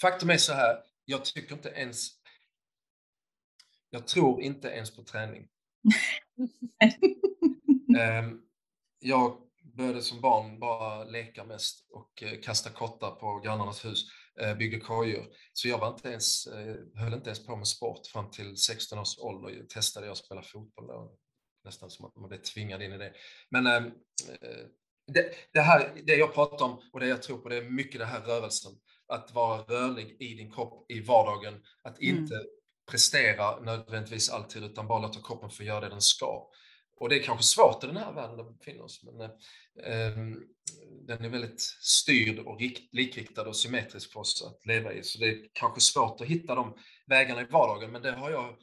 Faktum 0.00 0.30
är 0.30 0.36
så 0.36 0.52
här, 0.52 0.76
jag 1.04 1.24
tycker 1.24 1.54
inte 1.54 1.68
ens 1.68 2.10
jag 3.94 4.06
tror 4.06 4.42
inte 4.42 4.68
ens 4.68 4.96
på 4.96 5.02
träning. 5.02 5.48
Ehm, 7.98 8.40
jag 8.98 9.36
började 9.76 10.02
som 10.02 10.20
barn 10.20 10.58
bara 10.58 11.04
leka 11.04 11.44
mest 11.44 11.86
och 11.90 12.22
eh, 12.22 12.40
kasta 12.40 12.70
kottar 12.70 13.10
på 13.10 13.40
grannarnas 13.44 13.84
hus, 13.84 14.04
eh, 14.40 14.56
byggde 14.56 14.80
kojor. 14.80 15.26
Så 15.52 15.68
jag 15.68 15.78
var 15.78 15.88
inte 15.88 16.08
ens, 16.08 16.46
eh, 16.46 16.76
höll 16.94 17.14
inte 17.14 17.30
ens 17.30 17.46
på 17.46 17.56
med 17.56 17.68
sport 17.68 18.06
fram 18.06 18.30
till 18.30 18.56
16 18.56 18.98
års 18.98 19.18
ålder. 19.18 19.50
Jag 19.50 19.68
testade 19.68 20.06
jag 20.06 20.12
att 20.12 20.18
spela 20.18 20.42
fotboll 20.42 20.86
då. 20.86 21.16
Nästan 21.64 21.90
som 21.90 22.04
att 22.04 22.16
man 22.16 22.28
blev 22.28 22.42
tvingad 22.42 22.82
in 22.82 22.92
i 22.92 22.98
det. 22.98 23.12
Men 23.50 23.66
ehm, 23.66 23.90
det, 25.12 25.34
det, 25.52 25.60
här, 25.60 26.02
det 26.06 26.16
jag 26.16 26.34
pratar 26.34 26.64
om 26.64 26.80
och 26.92 27.00
det 27.00 27.06
jag 27.06 27.22
tror 27.22 27.38
på, 27.38 27.48
det 27.48 27.56
är 27.56 27.70
mycket 27.70 28.00
den 28.00 28.08
här 28.08 28.20
rörelsen. 28.20 28.72
Att 29.06 29.34
vara 29.34 29.62
rörlig 29.62 30.16
i 30.20 30.34
din 30.34 30.52
kropp 30.52 30.90
i 30.90 31.00
vardagen, 31.00 31.62
att 31.82 32.00
mm. 32.00 32.16
inte 32.16 32.34
mm 32.34 32.46
prestera 32.90 33.60
nödvändigtvis 33.60 34.30
alltid, 34.30 34.64
utan 34.64 34.88
bara 34.88 34.98
låta 34.98 35.20
kroppen 35.20 35.50
få 35.50 35.62
göra 35.62 35.80
det 35.80 35.88
den 35.88 36.00
ska. 36.00 36.48
Och 36.96 37.08
det 37.08 37.18
är 37.18 37.22
kanske 37.22 37.44
svårt 37.44 37.84
i 37.84 37.86
den 37.86 37.96
här 37.96 38.12
världen 38.12 38.36
där 38.36 38.44
vi 38.44 38.50
befinner 38.50 38.84
oss, 38.84 39.02
men 39.02 39.20
eh, 39.20 40.36
den 41.06 41.24
är 41.24 41.28
väldigt 41.28 41.60
styrd 41.80 42.38
och 42.38 42.60
rikt, 42.60 42.94
likriktad 42.94 43.48
och 43.48 43.56
symmetrisk 43.56 44.12
för 44.12 44.20
oss 44.20 44.42
att 44.46 44.66
leva 44.66 44.92
i. 44.92 45.02
Så 45.02 45.18
det 45.18 45.28
är 45.28 45.38
kanske 45.52 45.80
svårt 45.80 46.20
att 46.20 46.26
hitta 46.26 46.54
de 46.54 46.76
vägarna 47.06 47.42
i 47.42 47.44
vardagen, 47.44 47.92
men 47.92 48.02
det 48.02 48.12
har 48.12 48.30
jag 48.30 48.56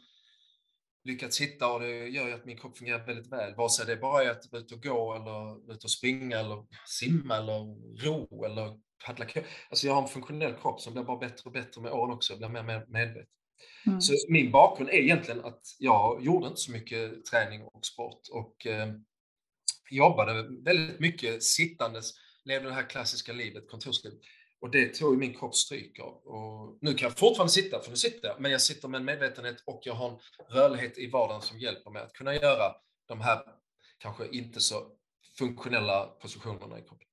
lyckats 1.03 1.41
hitta 1.41 1.73
och 1.73 1.79
det 1.79 2.07
gör 2.07 2.27
ju 2.27 2.33
att 2.33 2.45
min 2.45 2.57
kropp 2.57 2.77
fungerar 2.77 3.05
väldigt 3.05 3.31
väl. 3.31 3.55
Vare 3.55 3.69
sig 3.69 3.85
det 3.85 3.97
bara 3.97 4.23
är 4.23 4.29
att 4.29 4.51
vara 4.51 4.61
ute 4.61 4.75
och 4.75 4.83
gå 4.83 5.15
eller 5.15 5.73
ut 5.73 5.83
och 5.83 5.91
springa 5.91 6.39
eller 6.39 6.65
simma 6.85 7.37
eller 7.37 7.59
ro 8.05 8.45
eller 8.45 8.79
paddla 9.05 9.25
Alltså 9.69 9.87
jag 9.87 9.93
har 9.93 10.01
en 10.01 10.07
funktionell 10.07 10.53
kropp 10.53 10.81
som 10.81 10.93
blir 10.93 11.03
bara 11.03 11.17
bättre 11.17 11.41
och 11.45 11.51
bättre 11.51 11.81
med 11.81 11.91
åren 11.91 12.13
också, 12.13 12.33
jag 12.33 12.39
blir 12.39 12.49
mer 12.49 12.63
mer 12.63 12.85
medveten. 12.87 13.27
Mm. 13.87 14.01
Så 14.01 14.13
min 14.29 14.51
bakgrund 14.51 14.89
är 14.89 14.93
egentligen 14.93 15.45
att 15.45 15.61
jag 15.79 16.23
gjorde 16.23 16.47
inte 16.47 16.61
så 16.61 16.71
mycket 16.71 17.25
träning 17.25 17.63
och 17.63 17.85
sport 17.85 18.21
och 18.31 18.67
eh, 18.67 18.93
jobbade 19.89 20.47
väldigt 20.63 20.99
mycket 20.99 21.43
sittandes, 21.43 22.13
levde 22.45 22.67
det 22.67 22.73
här 22.73 22.89
klassiska 22.89 23.33
livet, 23.33 23.69
kontorslivet. 23.69 24.19
Och 24.61 24.71
det 24.71 24.93
tog 24.93 25.17
min 25.17 25.33
kropp 25.33 25.55
stryk 25.55 25.99
av. 25.99 26.13
Och 26.13 26.77
nu 26.81 26.93
kan 26.93 27.07
jag 27.07 27.17
fortfarande 27.17 27.53
sitta, 27.53 27.81
för 27.81 27.89
nu 27.89 27.95
sitter 27.95 28.27
jag, 28.27 28.41
men 28.41 28.51
jag 28.51 28.61
sitter 28.61 28.87
med 28.87 28.99
en 28.99 29.05
medvetenhet 29.05 29.63
och 29.65 29.81
jag 29.83 29.93
har 29.93 30.09
en 30.09 30.17
rörlighet 30.49 30.97
i 30.97 31.09
vardagen 31.09 31.41
som 31.41 31.59
hjälper 31.59 31.91
mig 31.91 32.01
att 32.01 32.13
kunna 32.13 32.35
göra 32.35 32.75
de 33.07 33.21
här 33.21 33.41
kanske 33.97 34.27
inte 34.27 34.59
så 34.59 34.75
funktionella 35.37 36.05
positionerna 36.05 36.79
i 36.79 36.81
kroppen. 36.81 37.07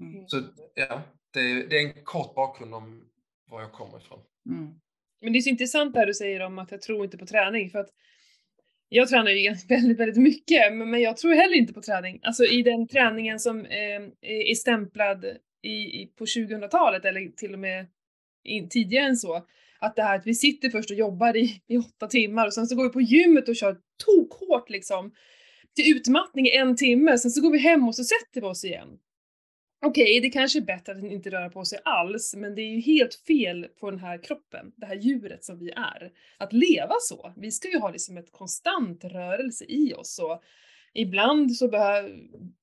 Mm. 0.00 0.28
Så 0.28 0.42
ja, 0.74 1.02
det, 1.30 1.62
det, 1.66 1.78
är 1.78 1.86
en 1.86 2.04
kort 2.04 2.34
bakgrund 2.34 2.74
om 2.74 3.04
var 3.46 3.60
jag 3.60 3.72
kommer 3.72 3.98
ifrån. 3.98 4.20
Mm. 4.46 4.80
Men 5.20 5.32
det 5.32 5.38
är 5.38 5.40
så 5.40 5.50
intressant 5.50 5.92
det 5.92 5.98
här 5.98 6.06
du 6.06 6.14
säger 6.14 6.40
om 6.40 6.58
att 6.58 6.70
jag 6.70 6.82
tror 6.82 7.04
inte 7.04 7.18
på 7.18 7.26
träning 7.26 7.70
för 7.70 7.78
att 7.78 7.90
jag 8.88 9.08
tränar 9.08 9.30
ju 9.30 9.54
väldigt, 9.68 9.98
väldigt 9.98 10.22
mycket, 10.22 10.72
men 10.72 11.00
jag 11.00 11.16
tror 11.16 11.34
heller 11.34 11.56
inte 11.56 11.72
på 11.72 11.82
träning. 11.82 12.20
Alltså 12.22 12.44
i 12.44 12.62
den 12.62 12.88
träningen 12.88 13.40
som 13.40 13.64
eh, 13.64 14.02
är 14.20 14.54
stämplad 14.54 15.24
i, 15.62 16.02
i 16.02 16.12
på 16.18 16.24
2000-talet 16.24 17.04
eller 17.04 17.28
till 17.36 17.52
och 17.52 17.58
med 17.58 17.86
in, 18.44 18.68
tidigare 18.68 19.06
än 19.06 19.16
så. 19.16 19.46
Att 19.78 19.96
det 19.96 20.02
här 20.02 20.16
att 20.16 20.26
vi 20.26 20.34
sitter 20.34 20.70
först 20.70 20.90
och 20.90 20.96
jobbar 20.96 21.36
i, 21.36 21.62
i 21.66 21.78
åtta 21.78 22.06
timmar 22.06 22.46
och 22.46 22.54
sen 22.54 22.66
så 22.66 22.74
går 22.74 22.84
vi 22.84 22.90
på 22.90 23.00
gymmet 23.00 23.48
och 23.48 23.56
kör 23.56 23.76
tokhårt 24.04 24.70
liksom 24.70 25.12
till 25.76 25.96
utmattning 25.96 26.46
i 26.46 26.56
en 26.56 26.76
timme, 26.76 27.18
sen 27.18 27.30
så 27.30 27.40
går 27.40 27.50
vi 27.50 27.58
hem 27.58 27.88
och 27.88 27.96
så 27.96 28.04
sätter 28.04 28.40
vi 28.40 28.46
oss 28.46 28.64
igen. 28.64 28.88
Okej, 29.82 30.02
okay, 30.02 30.20
det 30.20 30.30
kanske 30.30 30.58
är 30.58 30.62
bättre 30.62 30.92
att 30.92 31.04
inte 31.04 31.30
röra 31.30 31.50
på 31.50 31.64
sig 31.64 31.78
alls, 31.84 32.34
men 32.36 32.54
det 32.54 32.62
är 32.62 32.70
ju 32.70 32.80
helt 32.80 33.14
fel 33.14 33.66
på 33.80 33.90
den 33.90 34.00
här 34.00 34.22
kroppen, 34.22 34.72
det 34.76 34.86
här 34.86 34.94
djuret 34.94 35.44
som 35.44 35.58
vi 35.58 35.70
är. 35.70 36.12
Att 36.38 36.52
leva 36.52 36.94
så. 37.00 37.32
Vi 37.36 37.50
ska 37.50 37.68
ju 37.68 37.78
ha 37.78 37.90
liksom 37.90 38.16
ett 38.16 38.32
konstant 38.32 39.04
rörelse 39.04 39.64
i 39.68 39.94
oss 39.94 40.18
och 40.18 40.42
ibland 40.94 41.56
så 41.56 41.68
behöver, 41.68 42.12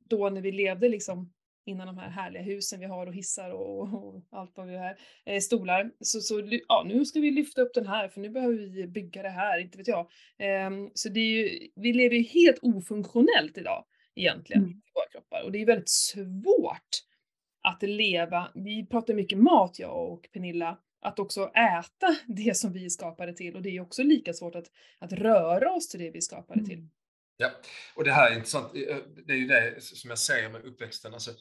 då 0.10 0.30
när 0.30 0.42
vi 0.42 0.52
levde 0.52 0.90
liksom 0.90 1.34
innan 1.66 1.88
de 1.88 1.98
här 1.98 2.10
härliga 2.10 2.42
husen 2.42 2.80
vi 2.80 2.86
har 2.86 3.08
och 3.08 3.14
hissar 3.14 3.52
och, 3.52 3.94
och 3.94 4.22
allt 4.32 4.52
vad 4.58 4.68
vi 4.68 4.78
har, 4.78 4.98
eh, 5.26 5.40
stolar. 5.40 5.92
Så, 6.00 6.20
så 6.20 6.42
ja, 6.68 6.84
nu 6.88 7.06
ska 7.06 7.20
vi 7.20 7.32
lyfta 7.32 7.62
upp 7.62 7.74
den 7.74 7.88
här 7.88 8.08
för 8.08 8.22
nu 8.22 8.30
behöver 8.30 8.56
vi 8.56 8.88
bygga 8.88 9.22
det 9.22 9.30
här, 9.30 9.60
inte 9.60 9.78
vet 9.78 9.88
jag. 9.88 10.08
Eh, 10.38 10.70
så 10.94 11.10
det 11.10 11.20
är 11.20 11.38
ju, 11.38 11.70
vi 11.76 11.94
lever 11.94 12.16
ju 12.16 12.24
helt 12.24 12.60
ofunktionellt 12.62 13.58
idag 13.58 13.86
egentligen 14.18 14.64
mm. 14.64 14.72
i 14.72 14.92
våra 14.96 15.08
kroppar 15.12 15.44
och 15.44 15.52
det 15.52 15.62
är 15.62 15.66
väldigt 15.66 15.90
svårt 15.90 17.04
att 17.64 17.84
leva, 17.84 18.52
vi 18.54 18.86
pratar 18.86 19.14
mycket 19.14 19.38
mat 19.38 19.80
jag 19.80 20.12
och 20.12 20.30
Pernilla, 20.34 20.78
att 21.02 21.20
också 21.20 21.50
äta 21.50 22.16
det 22.28 22.58
som 22.58 22.74
vi 22.74 22.86
är 22.86 22.90
skapade 22.90 23.34
till 23.34 23.56
och 23.56 23.62
det 23.62 23.70
är 23.70 23.82
också 23.82 24.04
lika 24.04 24.34
svårt 24.34 24.56
att, 24.56 24.68
att 25.00 25.14
röra 25.14 25.72
oss 25.72 25.88
till 25.88 26.00
det 26.00 26.12
vi 26.12 26.18
är 26.18 26.22
skapade 26.22 26.66
till. 26.66 26.78
Mm. 26.78 26.90
Ja, 27.40 27.52
och 27.96 28.04
det 28.04 28.12
här 28.12 28.32
är 28.32 28.36
intressant. 28.36 28.76
Eh, 28.76 28.98
det 29.26 29.34
är 29.34 29.38
ju 29.38 29.48
det 29.48 29.84
som 29.84 30.10
jag 30.10 30.20
säger 30.20 30.50
med 30.50 30.66
uppväxten. 30.66 31.14
Alltså, 31.14 31.32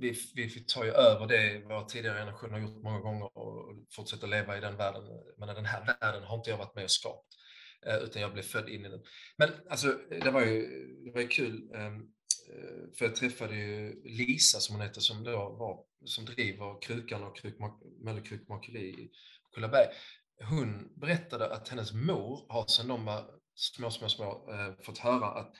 vi, 0.00 0.14
vi 0.34 0.48
tar 0.48 0.84
ju 0.84 0.90
över 0.90 1.26
det 1.26 1.58
våra 1.58 1.84
tidigare 1.84 2.18
generationer 2.18 2.52
har 2.52 2.60
gjort 2.60 2.82
många 2.82 3.00
gånger 3.00 3.38
och 3.38 3.76
fortsätter 3.90 4.26
leva 4.26 4.58
i 4.58 4.60
den 4.60 4.76
världen. 4.76 5.02
Men 5.38 5.48
den 5.48 5.64
här 5.64 5.96
världen 6.00 6.22
har 6.22 6.36
inte 6.36 6.50
jag 6.50 6.56
varit 6.58 6.74
med 6.74 6.84
och 6.84 6.90
skapat, 6.90 7.26
Eh, 7.86 7.96
utan 7.96 8.22
jag 8.22 8.32
blev 8.32 8.42
född 8.42 8.68
in 8.68 8.86
i 8.86 8.88
den. 8.88 9.02
Men 9.36 9.50
alltså, 9.70 9.98
det 10.10 10.30
var 10.30 10.44
ju, 10.44 10.66
det 11.04 11.10
var 11.10 11.20
ju 11.20 11.28
kul. 11.28 11.70
Ehm, 11.74 11.94
eh, 12.52 12.96
för 12.98 13.04
jag 13.04 13.16
träffade 13.16 13.56
ju 13.56 14.02
Lisa 14.04 14.60
som 14.60 14.74
hon 14.74 14.82
heter 14.82 15.00
som 15.00 15.24
då 15.24 15.36
var, 15.36 15.84
som 16.04 16.24
driver 16.24 16.82
Krukan 16.82 17.22
och 17.22 17.36
krukmak, 17.36 17.82
Mölle 18.04 18.20
krukmakeri 18.20 18.88
i 18.88 19.10
Kullaberg. 19.54 19.86
Hon 20.44 21.00
berättade 21.00 21.54
att 21.54 21.68
hennes 21.68 21.92
mor 21.92 22.46
har 22.48 22.66
sedan 22.66 22.88
de 22.88 23.04
var 23.04 23.30
små, 23.54 23.90
små, 23.90 24.08
små 24.08 24.52
eh, 24.52 24.84
fått 24.84 24.98
höra 24.98 25.26
att 25.26 25.54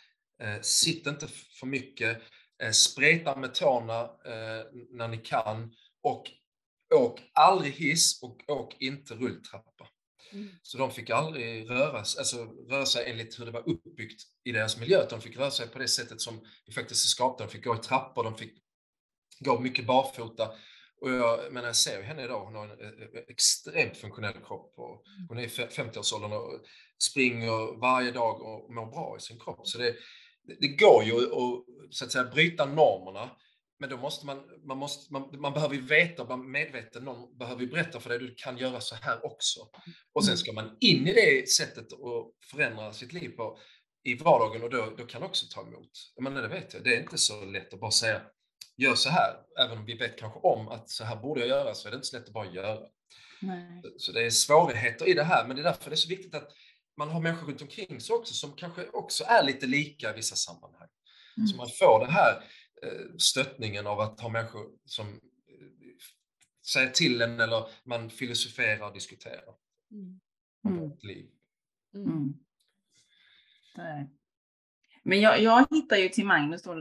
sitt 0.63 1.07
inte 1.07 1.29
för 1.29 1.67
mycket, 1.67 2.23
spreta 2.73 3.37
med 3.37 3.55
tårna 3.55 4.11
när 4.91 5.09
ni 5.09 5.19
kan 5.19 5.75
och 6.03 6.31
åk 6.95 7.21
aldrig 7.33 7.73
hiss 7.73 8.23
och 8.23 8.45
åk 8.49 8.77
inte 8.81 9.15
rulltrappa. 9.15 9.89
Mm. 10.33 10.49
Så 10.63 10.79
de 10.79 10.91
fick 10.91 11.11
aldrig 11.11 11.71
röra, 11.71 11.99
alltså, 11.99 12.37
röra 12.71 12.87
sig 12.87 13.11
enligt 13.11 13.41
hur 13.41 13.45
det 13.45 13.51
var 13.51 13.69
uppbyggt 13.69 14.23
i 14.45 14.53
deras 14.53 14.79
miljö. 14.79 15.07
De 15.11 15.21
fick 15.21 15.37
röra 15.37 15.51
sig 15.51 15.69
på 15.69 15.79
det 15.79 15.89
sättet 15.89 16.21
som 16.21 16.41
vi 16.67 16.73
faktiskt 16.73 17.05
är 17.05 17.09
skapade. 17.09 17.49
De 17.49 17.53
fick 17.53 17.65
gå 17.65 17.75
i 17.75 17.79
trappor, 17.79 18.25
de 18.25 18.37
fick 18.37 18.53
gå 19.41 19.61
mycket 19.61 19.87
barfota. 19.87 20.51
Och 21.01 21.11
jag, 21.11 21.53
men 21.53 21.65
jag 21.65 21.77
ser 21.77 22.03
henne 22.03 22.25
idag, 22.25 22.45
hon 22.45 22.55
har 22.55 22.65
en, 22.65 22.71
en 22.71 23.25
extremt 23.29 23.97
funktionell 23.97 24.33
kropp. 24.33 24.75
Och 24.77 25.07
mm. 25.07 25.27
hon 25.29 25.39
är 25.39 25.43
i 25.43 25.47
50-årsåldern 25.47 26.33
och 26.33 26.61
springer 27.11 27.81
varje 27.81 28.11
dag 28.11 28.41
och 28.41 28.75
mår 28.75 28.87
bra 28.87 29.17
i 29.19 29.21
sin 29.21 29.41
kropp. 29.41 29.67
Så 29.69 29.79
det, 29.79 29.97
det 30.61 30.69
går 30.69 31.05
ju 31.05 31.15
att, 31.15 31.65
så 31.91 32.05
att 32.05 32.13
säga, 32.13 32.25
bryta 32.25 32.65
normerna 32.65 33.31
men 33.81 33.91
då 33.91 33.97
måste 33.97 34.27
man, 34.27 34.43
man, 34.65 34.79
måste, 34.79 35.13
man, 35.13 35.41
man 35.41 35.53
behöver 35.53 35.75
ju 35.75 35.81
veta, 35.81 36.25
vara 36.25 36.37
medveten, 36.37 37.05
någon 37.05 37.39
behöver 37.39 37.63
ju 37.63 37.69
berätta 37.69 38.01
för 38.01 38.11
dig, 38.11 38.19
du 38.19 38.35
kan 38.37 38.59
göra 38.59 38.81
så 38.81 38.95
här 38.95 39.27
också. 39.27 39.61
Och 40.15 40.25
sen 40.25 40.33
mm. 40.33 40.39
ska 40.39 40.53
man 40.53 40.77
in 40.81 41.09
i 41.09 41.13
det 41.13 41.49
sättet 41.49 41.93
och 41.93 42.33
förändra 42.51 42.93
sitt 42.93 43.13
liv 43.13 43.29
på, 43.29 43.59
i 44.05 44.15
vardagen 44.15 44.63
och 44.63 44.71
då, 44.71 44.95
då 44.99 45.07
kan 45.07 45.23
också 45.23 45.47
ta 45.51 45.61
emot. 45.61 45.91
Men 46.21 46.35
det 46.35 46.49
vet 46.49 46.75
jag, 46.75 46.85
det 46.85 46.97
är 46.97 47.01
inte 47.01 47.19
så 47.19 47.45
lätt 47.45 47.75
att 47.75 47.81
bara 47.81 47.91
säga, 47.91 48.23
gör 48.77 48.95
så 48.95 49.11
här. 49.11 49.35
Även 49.59 49.79
om 49.79 49.85
vi 49.85 49.97
vet 49.97 50.19
kanske 50.19 50.41
om 50.41 50.69
att 50.69 50.91
så 50.91 51.05
här 51.05 51.17
borde 51.17 51.41
jag 51.41 51.49
göra, 51.49 51.75
så 51.75 51.89
är 51.89 51.91
det 51.91 51.97
inte 51.97 52.07
så 52.07 52.17
lätt 52.17 52.27
att 52.27 52.35
bara 52.35 52.53
göra. 52.53 52.87
Nej. 53.43 53.83
Så 53.97 54.13
det 54.13 54.27
är 54.27 54.31
svårigheter 54.31 55.09
i 55.09 55.15
det 55.15 55.25
här, 55.25 55.47
men 55.47 55.57
det 55.57 55.63
är 55.63 55.65
därför 55.65 55.91
det 55.91 55.95
är 55.95 55.97
så 55.97 56.09
viktigt 56.09 56.35
att 56.35 56.49
man 56.97 57.11
har 57.11 57.21
människor 57.21 57.47
runt 57.47 57.63
omkring 57.63 58.01
sig 58.01 58.15
också 58.15 58.35
som 58.35 58.53
kanske 58.57 58.89
också 58.89 59.25
är 59.25 59.43
lite 59.43 59.67
lika 59.67 60.11
i 60.11 60.17
vissa 60.17 60.37
sammanhang. 60.37 60.89
Mm. 61.37 61.47
Så 61.47 61.57
man 61.57 61.69
får 61.79 62.07
det 62.07 62.13
här 62.13 62.45
stöttningen 63.19 63.87
av 63.87 64.01
att 64.01 64.21
ha 64.21 64.29
människor 64.29 64.71
som 64.85 65.07
eh, 65.09 65.15
säger 66.73 66.91
till 66.91 67.23
en 67.23 67.41
eller 67.41 67.65
man 67.85 68.11
filosoferar 68.11 68.87
och 68.87 68.95
diskuterar. 68.95 69.55
Mm. 69.93 70.21
Mm. 70.69 70.91
Liv. 71.01 71.31
Mm. 71.95 72.09
Mm. 72.09 72.35
Det 73.75 73.83
är 73.83 73.99
det. 73.99 74.09
Men 75.03 75.21
jag, 75.21 75.41
jag 75.43 75.67
hittade 75.71 76.01
ju 76.01 76.09
till 76.09 76.27
Magnus 76.27 76.63
då, 76.63 76.75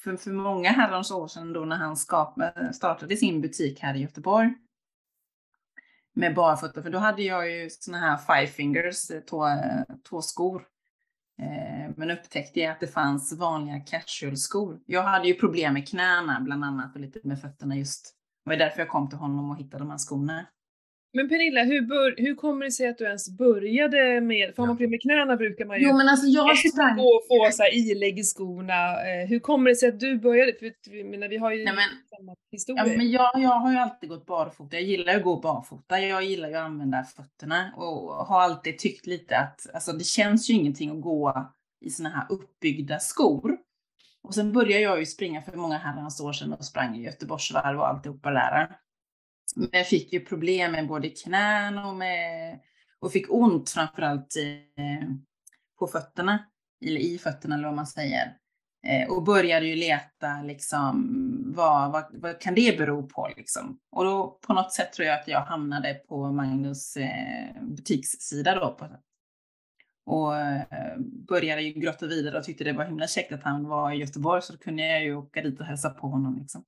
för, 0.00 0.16
för 0.16 0.30
många 0.30 0.70
herrans 0.70 1.10
år 1.10 1.28
sedan 1.28 1.52
då 1.52 1.64
när 1.64 1.76
han 1.76 1.96
skap, 1.96 2.38
startade 2.72 3.16
sin 3.16 3.40
butik 3.40 3.80
här 3.80 3.94
i 3.94 4.00
Göteborg. 4.00 4.54
Med 6.12 6.34
barfota, 6.34 6.82
för 6.82 6.90
då 6.90 6.98
hade 6.98 7.22
jag 7.22 7.50
ju 7.50 7.70
såna 7.70 7.98
här 7.98 8.16
five 8.16 8.52
fingers, 8.52 9.10
eh, 9.10 9.20
tå, 9.20 9.48
tåskor. 10.02 10.68
Eh, 11.38 11.90
men 11.96 12.10
upptäckte 12.10 12.60
jag 12.60 12.72
att 12.72 12.80
det 12.80 12.86
fanns 12.86 13.38
vanliga 13.38 13.80
casual-skor. 13.80 14.80
Jag 14.86 15.02
hade 15.02 15.28
ju 15.28 15.34
problem 15.34 15.74
med 15.74 15.88
knäna 15.88 16.40
bland 16.40 16.64
annat 16.64 16.94
och 16.94 17.00
lite 17.00 17.20
med 17.22 17.40
fötterna 17.40 17.76
just. 17.76 18.14
Det 18.44 18.50
var 18.50 18.56
därför 18.56 18.78
jag 18.78 18.88
kom 18.88 19.08
till 19.08 19.18
honom 19.18 19.50
och 19.50 19.58
hittade 19.58 19.84
de 19.84 19.90
här 19.90 19.98
skorna. 19.98 20.46
Men 21.16 21.28
Pernilla, 21.28 21.62
hur, 21.64 21.80
bör, 21.80 22.14
hur 22.16 22.34
kommer 22.34 22.64
det 22.64 22.70
sig 22.70 22.88
att 22.88 22.98
du 22.98 23.04
ens 23.04 23.30
började 23.38 24.20
med, 24.20 24.54
för 24.54 24.62
om 24.62 24.68
man 24.68 24.76
problem 24.76 24.90
med 24.90 25.02
knäna 25.02 25.36
brukar 25.36 25.64
man 25.64 25.80
ju 25.80 25.86
Jo 25.88 25.96
men 25.96 26.08
alltså 26.08 26.26
jag 26.26 26.58
sprang... 26.72 26.96
gå 26.96 27.08
och 27.08 27.22
få 27.28 27.48
så 27.52 27.62
här 27.62 27.74
ilägg 27.74 28.18
i 28.18 28.22
skorna. 28.22 28.74
Eh, 28.92 29.28
hur 29.28 29.38
kommer 29.38 29.70
det 29.70 29.76
sig 29.76 29.88
att 29.88 30.00
du 30.00 30.18
började? 30.18 30.52
För 30.52 31.10
menar, 31.10 31.28
vi 31.28 31.36
har 31.36 31.50
ju 31.52 31.64
Nej, 31.64 31.74
men- 31.74 32.18
samma 32.18 32.34
historia. 32.52 32.86
Ja, 32.86 32.96
men 32.96 33.10
jag, 33.10 33.30
jag 33.34 33.48
har 33.48 33.72
ju 33.72 33.78
alltid 33.78 34.08
gått 34.08 34.26
barfota. 34.26 34.76
Jag 34.76 34.82
gillar 34.82 35.16
att 35.16 35.22
gå 35.22 35.40
barfota. 35.40 36.00
Jag 36.00 36.24
gillar 36.24 36.48
ju 36.48 36.54
att 36.54 36.64
använda 36.64 37.04
fötterna 37.04 37.72
och 37.76 38.26
har 38.26 38.40
alltid 38.40 38.78
tyckt 38.78 39.06
lite 39.06 39.36
att 39.36 39.74
alltså, 39.74 39.92
det 39.92 40.04
känns 40.04 40.50
ju 40.50 40.54
ingenting 40.54 40.90
att 40.90 41.02
gå 41.02 41.50
i 41.84 41.90
såna 41.90 42.08
här 42.08 42.26
uppbyggda 42.28 42.98
skor. 42.98 43.56
Och 44.22 44.34
sen 44.34 44.52
började 44.52 44.82
jag 44.82 44.98
ju 44.98 45.06
springa 45.06 45.42
för 45.42 45.56
många 45.56 45.78
herrans 45.78 46.20
år 46.20 46.32
sedan 46.32 46.52
och 46.52 46.64
sprang 46.64 46.96
i 46.96 47.02
Göteborgsvarv 47.02 47.78
och 47.78 47.88
alltihopa 47.88 48.30
där. 48.30 48.76
Men 49.56 49.68
jag 49.72 49.86
fick 49.86 50.12
ju 50.12 50.20
problem 50.20 50.72
med 50.72 50.88
både 50.88 51.08
knän 51.08 51.78
och 51.78 51.94
med 51.94 52.60
och 53.00 53.12
fick 53.12 53.32
ont 53.32 53.70
framförallt 53.70 54.36
eh, 54.76 55.08
på 55.78 55.86
fötterna, 55.86 56.44
eller 56.84 57.00
i 57.00 57.18
fötterna 57.18 57.54
eller 57.54 57.64
vad 57.64 57.76
man 57.76 57.86
säger. 57.86 58.36
Eh, 58.86 59.10
och 59.10 59.22
började 59.22 59.66
ju 59.66 59.76
leta 59.76 60.42
liksom 60.42 61.52
vad, 61.56 61.92
vad, 61.92 62.04
vad 62.12 62.40
kan 62.40 62.54
det 62.54 62.78
bero 62.78 63.08
på 63.08 63.30
liksom. 63.36 63.78
Och 63.90 64.04
då 64.04 64.38
på 64.46 64.54
något 64.54 64.72
sätt 64.72 64.92
tror 64.92 65.08
jag 65.08 65.20
att 65.20 65.28
jag 65.28 65.40
hamnade 65.40 65.94
på 65.94 66.32
Magnus 66.32 66.96
eh, 66.96 67.62
butikssida 67.62 68.54
då. 68.54 68.74
På, 68.74 68.88
och 70.06 70.36
eh, 70.36 70.98
började 71.28 71.62
ju 71.62 71.72
grotta 71.72 72.06
vidare 72.06 72.38
och 72.38 72.44
tyckte 72.44 72.64
det 72.64 72.72
var 72.72 72.84
himla 72.84 73.06
käckt 73.06 73.32
att 73.32 73.42
han 73.42 73.68
var 73.68 73.92
i 73.92 73.96
Göteborg 73.96 74.42
så 74.42 74.52
då 74.52 74.58
kunde 74.58 74.86
jag 74.86 75.04
ju 75.04 75.16
åka 75.16 75.42
dit 75.42 75.60
och 75.60 75.66
hälsa 75.66 75.90
på 75.90 76.08
honom 76.08 76.38
liksom. 76.38 76.64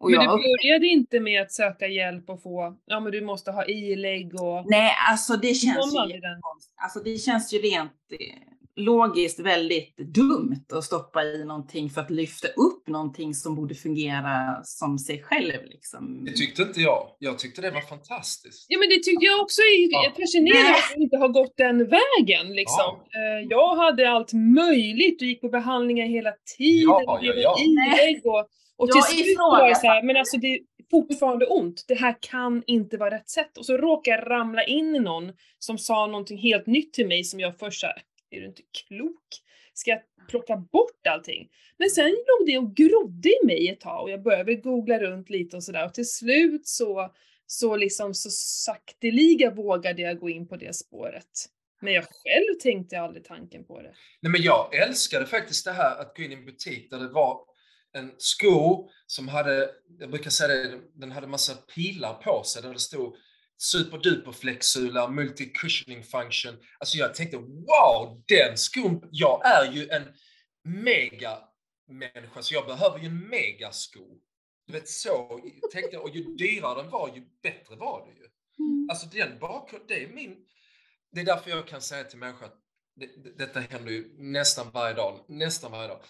Och 0.00 0.10
men 0.10 0.20
du 0.20 0.26
jag 0.26 0.40
började 0.40 0.86
inte 0.86 1.20
med 1.20 1.42
att 1.42 1.52
söka 1.52 1.86
hjälp 1.86 2.30
och 2.30 2.42
få, 2.42 2.76
ja 2.86 3.00
men 3.00 3.12
du 3.12 3.20
måste 3.20 3.50
ha 3.50 3.66
ilägg 3.66 4.34
och... 4.34 4.70
Nej, 4.70 4.92
alltså 5.10 5.36
det 5.36 5.54
känns 5.54 5.94
ju. 5.94 6.20
Alltså 6.76 7.00
det 7.00 7.18
känns 7.18 7.54
ju 7.54 7.58
rent 7.58 7.92
eh, 8.10 8.36
logiskt 8.80 9.40
väldigt 9.40 9.96
dumt 9.96 10.64
att 10.72 10.84
stoppa 10.84 11.24
i 11.24 11.44
någonting 11.44 11.90
för 11.90 12.00
att 12.00 12.10
lyfta 12.10 12.48
upp 12.48 12.88
någonting 12.88 13.34
som 13.34 13.54
borde 13.54 13.74
fungera 13.74 14.60
som 14.62 14.98
sig 14.98 15.22
själv 15.22 15.64
liksom. 15.64 16.24
Det 16.24 16.32
tyckte 16.32 16.62
inte 16.62 16.80
jag. 16.80 17.06
Jag 17.18 17.38
tyckte 17.38 17.60
det 17.62 17.70
var 17.70 17.80
fantastiskt. 17.80 18.66
Ja 18.68 18.78
men 18.78 18.88
det 18.88 18.94
tyckte 19.02 19.26
jag 19.26 19.40
också 19.40 19.60
är 19.60 19.88
Ja. 19.92 20.12
fascinerande 20.20 20.70
att 20.70 20.92
du 20.96 21.02
inte 21.02 21.16
har 21.16 21.28
gått 21.28 21.54
den 21.56 21.78
vägen 21.78 22.52
liksom. 22.52 22.90
Eh, 23.18 23.46
Jag 23.50 23.76
hade 23.76 24.10
allt 24.10 24.32
möjligt 24.32 25.22
och 25.22 25.26
gick 25.28 25.40
på 25.40 25.48
behandlingar 25.48 26.06
hela 26.06 26.32
tiden. 26.58 26.82
Ja, 26.90 27.18
ja, 27.22 27.32
ja. 27.36 27.56
och, 28.24 28.38
och 28.76 28.88
Jag 28.88 29.08
till 29.08 29.24
slut 29.24 29.36
var 29.38 29.68
det 29.68 29.74
så 29.74 29.86
här, 29.86 30.02
men 30.02 30.16
alltså 30.16 30.36
det 30.36 30.46
är 30.46 30.60
fortfarande 30.90 31.46
ont. 31.46 31.84
Det 31.88 31.94
här 31.94 32.16
kan 32.20 32.62
inte 32.66 32.96
vara 32.96 33.10
rätt 33.14 33.30
sätt. 33.30 33.58
Och 33.58 33.66
så 33.66 33.76
råkade 33.76 34.16
jag 34.16 34.30
ramla 34.30 34.64
in 34.64 34.94
i 34.94 34.98
någon 35.00 35.32
som 35.58 35.78
sa 35.78 36.06
någonting 36.06 36.38
helt 36.38 36.66
nytt 36.66 36.92
till 36.92 37.06
mig 37.06 37.24
som 37.24 37.40
jag 37.40 37.58
först 37.58 37.80
såhär, 37.80 38.02
är 38.30 38.40
du 38.40 38.46
inte 38.46 38.62
klok? 38.88 39.22
Ska 39.74 39.90
jag 39.90 40.02
plocka 40.28 40.56
bort 40.56 41.06
allting? 41.08 41.48
Men 41.76 41.90
sen 41.90 42.10
låg 42.10 42.46
det 42.46 42.58
och 42.58 42.76
grodde 42.76 43.28
i 43.28 43.46
mig 43.46 43.68
ett 43.68 43.80
tag 43.80 44.02
och 44.02 44.10
jag 44.10 44.22
började 44.22 44.54
googla 44.54 44.98
runt 44.98 45.30
lite 45.30 45.56
och 45.56 45.64
sådär 45.64 45.84
och 45.84 45.94
till 45.94 46.10
slut 46.10 46.66
så, 46.66 47.14
så 47.46 47.76
liksom 47.76 48.14
så 48.14 48.30
sakteliga 48.30 49.50
vågade 49.50 50.02
jag 50.02 50.18
gå 50.18 50.28
in 50.28 50.48
på 50.48 50.56
det 50.56 50.76
spåret. 50.76 51.46
Men 51.80 51.92
jag 51.92 52.04
själv 52.04 52.60
tänkte 52.62 53.00
aldrig 53.00 53.24
tanken 53.24 53.64
på 53.64 53.82
det. 53.82 53.94
Nej, 54.20 54.32
men 54.32 54.42
jag 54.42 54.74
älskade 54.74 55.26
faktiskt 55.26 55.64
det 55.64 55.72
här 55.72 56.00
att 56.00 56.16
gå 56.16 56.22
in 56.22 56.32
i 56.32 56.34
en 56.34 56.44
butik 56.44 56.90
där 56.90 56.98
det 56.98 57.08
var 57.08 57.40
en 57.92 58.12
sko 58.18 58.88
som 59.06 59.28
hade, 59.28 59.70
jag 59.98 60.10
brukar 60.10 60.30
säga 60.30 60.48
det, 60.48 60.80
den 60.94 61.12
hade 61.12 61.26
massa 61.26 61.54
pilar 61.54 62.14
på 62.14 62.42
sig 62.42 62.62
där 62.62 62.72
det 62.72 62.78
stod 62.78 63.16
superduper 63.60 64.32
flexsula, 64.32 65.08
multi-cushioning 65.08 66.02
function. 66.02 66.56
Alltså 66.78 66.98
jag 66.98 67.14
tänkte 67.14 67.36
wow, 67.36 68.22
den 68.26 68.56
skon, 68.56 69.08
jag 69.10 69.46
är 69.46 69.72
ju 69.72 69.88
en 69.88 70.02
mega 70.64 71.38
människa 71.88 72.42
så 72.42 72.54
jag 72.54 72.66
behöver 72.66 72.98
ju 72.98 73.06
en 73.06 73.28
megasko. 73.28 74.20
Du 74.66 74.72
vet 74.72 74.88
så 74.88 75.40
tänkte 75.72 75.96
jag 75.96 76.02
och 76.02 76.16
ju 76.16 76.24
dyrare 76.24 76.82
den 76.82 76.90
var 76.90 77.14
ju 77.14 77.22
bättre 77.42 77.76
var 77.76 78.06
det 78.06 78.20
ju. 78.20 78.28
Alltså 78.90 79.06
den 79.06 79.38
bakgrund, 79.38 79.84
det 79.88 80.04
är 80.04 80.08
min... 80.08 80.36
Det 81.12 81.20
är 81.20 81.24
därför 81.24 81.50
jag 81.50 81.68
kan 81.68 81.80
säga 81.80 82.04
till 82.04 82.18
människor 82.18 82.46
att 82.46 82.58
det, 82.96 83.38
detta 83.38 83.60
händer 83.60 83.92
ju 83.92 84.14
nästan 84.18 84.70
varje 84.70 84.94
dag, 84.94 85.24
nästan 85.28 85.72
varje 85.72 85.88
dag. 85.88 86.00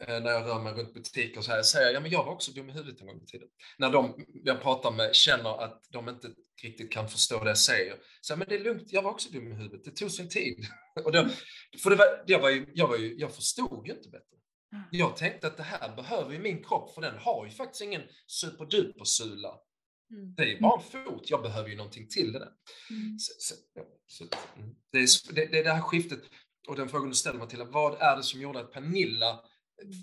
Eh, 0.00 0.20
när 0.20 0.30
jag 0.30 0.46
rör 0.46 0.62
mig 0.62 0.72
runt 0.72 0.94
butiker 0.94 1.38
och 1.38 1.44
så 1.44 1.50
här, 1.50 1.62
säger 1.62 1.86
jag, 1.86 1.94
ja 1.94 2.00
men 2.00 2.10
jag 2.10 2.24
var 2.24 2.32
också 2.32 2.52
dum 2.52 2.70
i 2.70 2.72
huvudet 2.72 3.00
en 3.00 3.06
gång 3.06 3.22
i 3.22 3.26
tiden. 3.26 3.48
När 3.78 3.90
de 3.90 4.26
jag 4.44 4.62
pratar 4.62 4.90
med 4.90 5.14
känner 5.14 5.64
att 5.64 5.82
de 5.90 6.08
inte 6.08 6.28
riktigt 6.62 6.92
kan 6.92 7.08
förstå 7.08 7.44
det 7.44 7.50
jag 7.50 7.58
säger. 7.58 7.96
Så 8.20 8.32
här, 8.32 8.38
men 8.38 8.48
det 8.48 8.54
är 8.54 8.64
lugnt, 8.64 8.92
jag 8.92 9.02
var 9.02 9.10
också 9.10 9.32
dum 9.32 9.52
i 9.52 9.54
huvudet, 9.54 9.84
det 9.84 9.90
tog 9.90 10.10
sin 10.10 10.28
tid. 10.28 10.66
och 11.04 11.12
då, 11.12 11.28
för 11.82 11.90
det 11.90 11.96
var, 11.96 12.24
jag, 12.26 12.40
var 12.40 12.50
ju, 12.50 12.66
jag, 12.74 12.88
var 12.88 12.96
ju, 12.96 13.14
jag 13.18 13.34
förstod 13.34 13.86
ju 13.86 13.92
inte 13.92 14.08
bättre. 14.08 14.36
Jag 14.90 15.16
tänkte 15.16 15.46
att 15.46 15.56
det 15.56 15.62
här 15.62 15.96
behöver 15.96 16.32
ju 16.32 16.38
min 16.38 16.64
kropp, 16.64 16.94
för 16.94 17.00
den 17.00 17.18
har 17.18 17.44
ju 17.44 17.50
faktiskt 17.50 17.82
ingen 17.82 18.02
superduper-sula. 18.26 19.54
Mm. 20.10 20.34
Det 20.34 20.42
är 20.42 20.46
ju 20.46 20.60
bara 20.60 20.80
en 20.80 21.04
fot, 21.04 21.30
jag 21.30 21.42
behöver 21.42 21.68
ju 21.68 21.76
någonting 21.76 22.08
till 22.08 22.32
det 22.32 22.38
där. 22.38 22.52
Mm. 22.90 23.18
Så, 23.18 23.32
så, 23.38 23.54
så, 24.06 24.24
mm. 24.56 24.74
det, 24.92 24.98
är, 24.98 25.34
det, 25.34 25.46
det 25.46 25.58
är 25.58 25.64
det 25.64 25.72
här 25.72 25.80
skiftet 25.80 26.20
och 26.68 26.76
den 26.76 26.88
frågan 26.88 27.08
du 27.08 27.14
ställer 27.14 27.38
Matilda, 27.38 27.64
vad 27.64 28.02
är 28.02 28.16
det 28.16 28.22
som 28.22 28.40
gjorde 28.40 28.60
att 28.60 28.72
Pernilla 28.72 29.40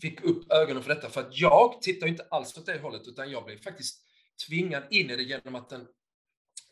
fick 0.02 0.22
upp 0.22 0.52
ögonen 0.52 0.84
för 0.84 0.96
detta? 0.96 1.10
För 1.10 1.22
att 1.22 1.38
jag 1.38 1.82
tittar 1.82 2.08
inte 2.08 2.28
alls 2.32 2.58
åt 2.58 2.66
det 2.66 2.80
hållet 2.80 3.08
utan 3.08 3.32
jag 3.32 3.46
blev 3.46 3.58
faktiskt 3.58 4.02
tvingad 4.48 4.84
in 4.90 5.10
i 5.10 5.16
det 5.16 5.24
genom 5.24 5.56
att 5.56 5.72
en 5.72 5.88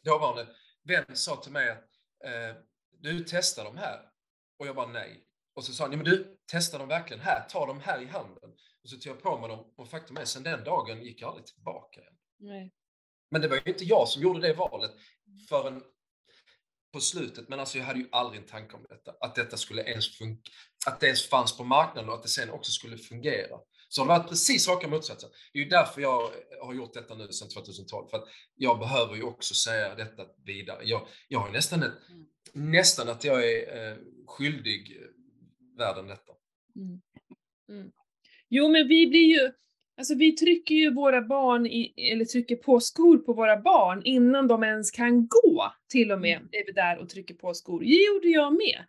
dåvarande 0.04 0.48
vän 0.84 1.06
sa 1.14 1.36
till 1.36 1.52
mig 1.52 1.70
att 1.70 1.84
eh, 2.26 2.56
du 2.92 3.26
testar 3.28 3.64
de 3.64 3.78
här. 3.78 4.00
Och 4.60 4.68
jag 4.68 4.76
bara 4.76 4.88
nej. 4.88 5.26
Och 5.54 5.64
så 5.66 5.74
sa 5.74 5.84
han, 5.84 5.92
men 5.92 6.06
du 6.06 6.38
testar 6.52 6.80
dem 6.80 6.88
verkligen 6.88 7.24
här, 7.24 7.48
ta 7.50 7.66
dem 7.66 7.80
här 7.80 8.02
i 8.02 8.06
handen. 8.06 8.50
Och 8.84 8.90
så 8.90 8.98
tog 8.98 9.16
jag 9.16 9.24
på 9.24 9.40
mig 9.40 9.50
dem 9.50 9.74
och 9.78 9.90
faktum 9.90 10.18
är, 10.18 10.26
sen 10.26 10.44
den 10.44 10.64
dagen 10.64 11.04
gick 11.04 11.22
jag 11.22 11.28
aldrig 11.28 11.46
tillbaka. 11.46 12.02
Nej. 12.38 12.74
Men 13.32 13.42
det 13.42 13.48
var 13.48 13.56
ju 13.56 13.72
inte 13.72 13.84
jag 13.84 14.08
som 14.08 14.22
gjorde 14.22 14.40
det 14.40 14.54
valet 14.54 14.92
förrän 15.50 15.84
på 16.92 17.00
slutet. 17.00 17.50
Men 17.50 17.60
alltså 17.60 17.78
jag 17.78 17.86
hade 17.86 18.00
ju 18.00 18.08
aldrig 18.12 18.42
en 18.42 18.48
tanke 18.48 18.76
om 18.76 18.86
detta. 18.90 19.12
Att 19.20 19.36
detta 19.36 19.58
skulle 19.58 19.84
ens 19.84 20.18
funka. 20.18 20.52
Att 20.88 21.00
det 21.00 21.06
ens 21.06 21.30
fanns 21.30 21.58
på 21.58 21.64
marknaden 21.64 22.10
och 22.10 22.16
att 22.16 22.24
det 22.24 22.30
sen 22.30 22.50
också 22.50 22.72
skulle 22.72 22.98
fungera. 22.98 23.58
Så 23.90 24.04
det 24.04 24.12
har 24.12 24.20
varit 24.20 24.30
precis 24.30 24.68
raka 24.68 24.88
motsatsen. 24.88 25.30
Det 25.54 25.60
är 25.60 25.64
ju 25.64 25.70
därför 25.70 26.02
jag 26.02 26.32
har 26.62 26.74
gjort 26.74 26.94
detta 26.94 27.16
nu 27.16 27.28
sedan 27.28 27.50
2012. 27.50 28.10
För 28.10 28.18
att 28.18 28.28
jag 28.56 28.80
behöver 28.80 29.16
ju 29.16 29.24
också 29.24 29.54
säga 29.54 29.96
detta 29.96 30.26
vidare. 30.46 30.84
Jag, 30.84 31.08
jag 31.28 31.40
har 31.40 31.50
nästan, 31.50 31.84
ett, 31.84 31.94
nästan 32.54 33.10
att 33.10 33.24
jag 33.24 33.52
är 33.52 33.92
eh, 33.92 33.98
skyldig 34.28 34.98
världen 35.78 36.08
detta. 36.08 36.34
Mm. 36.76 37.02
Mm. 37.70 37.92
Jo, 38.50 38.68
men 38.68 38.88
vi 38.88 39.08
blir 39.08 39.26
ju, 39.26 39.52
alltså 40.00 40.16
vi 40.16 40.32
trycker 40.32 40.76
ju 40.76 40.94
våra 40.94 41.22
barn 41.22 41.66
i, 41.66 41.94
eller 42.12 42.26
trycker 42.26 42.56
på 42.56 42.80
skor 42.80 43.18
på 43.18 43.34
våra 43.34 43.58
barn 43.58 44.02
innan 44.06 44.48
de 44.48 44.64
ens 44.64 44.92
kan 44.92 45.28
gå. 45.28 45.74
Till 45.90 46.12
och 46.12 46.22
med 46.22 46.38
är 46.52 46.66
vi 46.66 46.72
där 46.72 46.98
och 46.98 47.10
trycker 47.10 47.34
på 47.34 47.54
skor. 47.54 47.80
Det 47.80 47.86
gjorde 47.86 48.28
jag 48.28 48.54
med. 48.54 48.86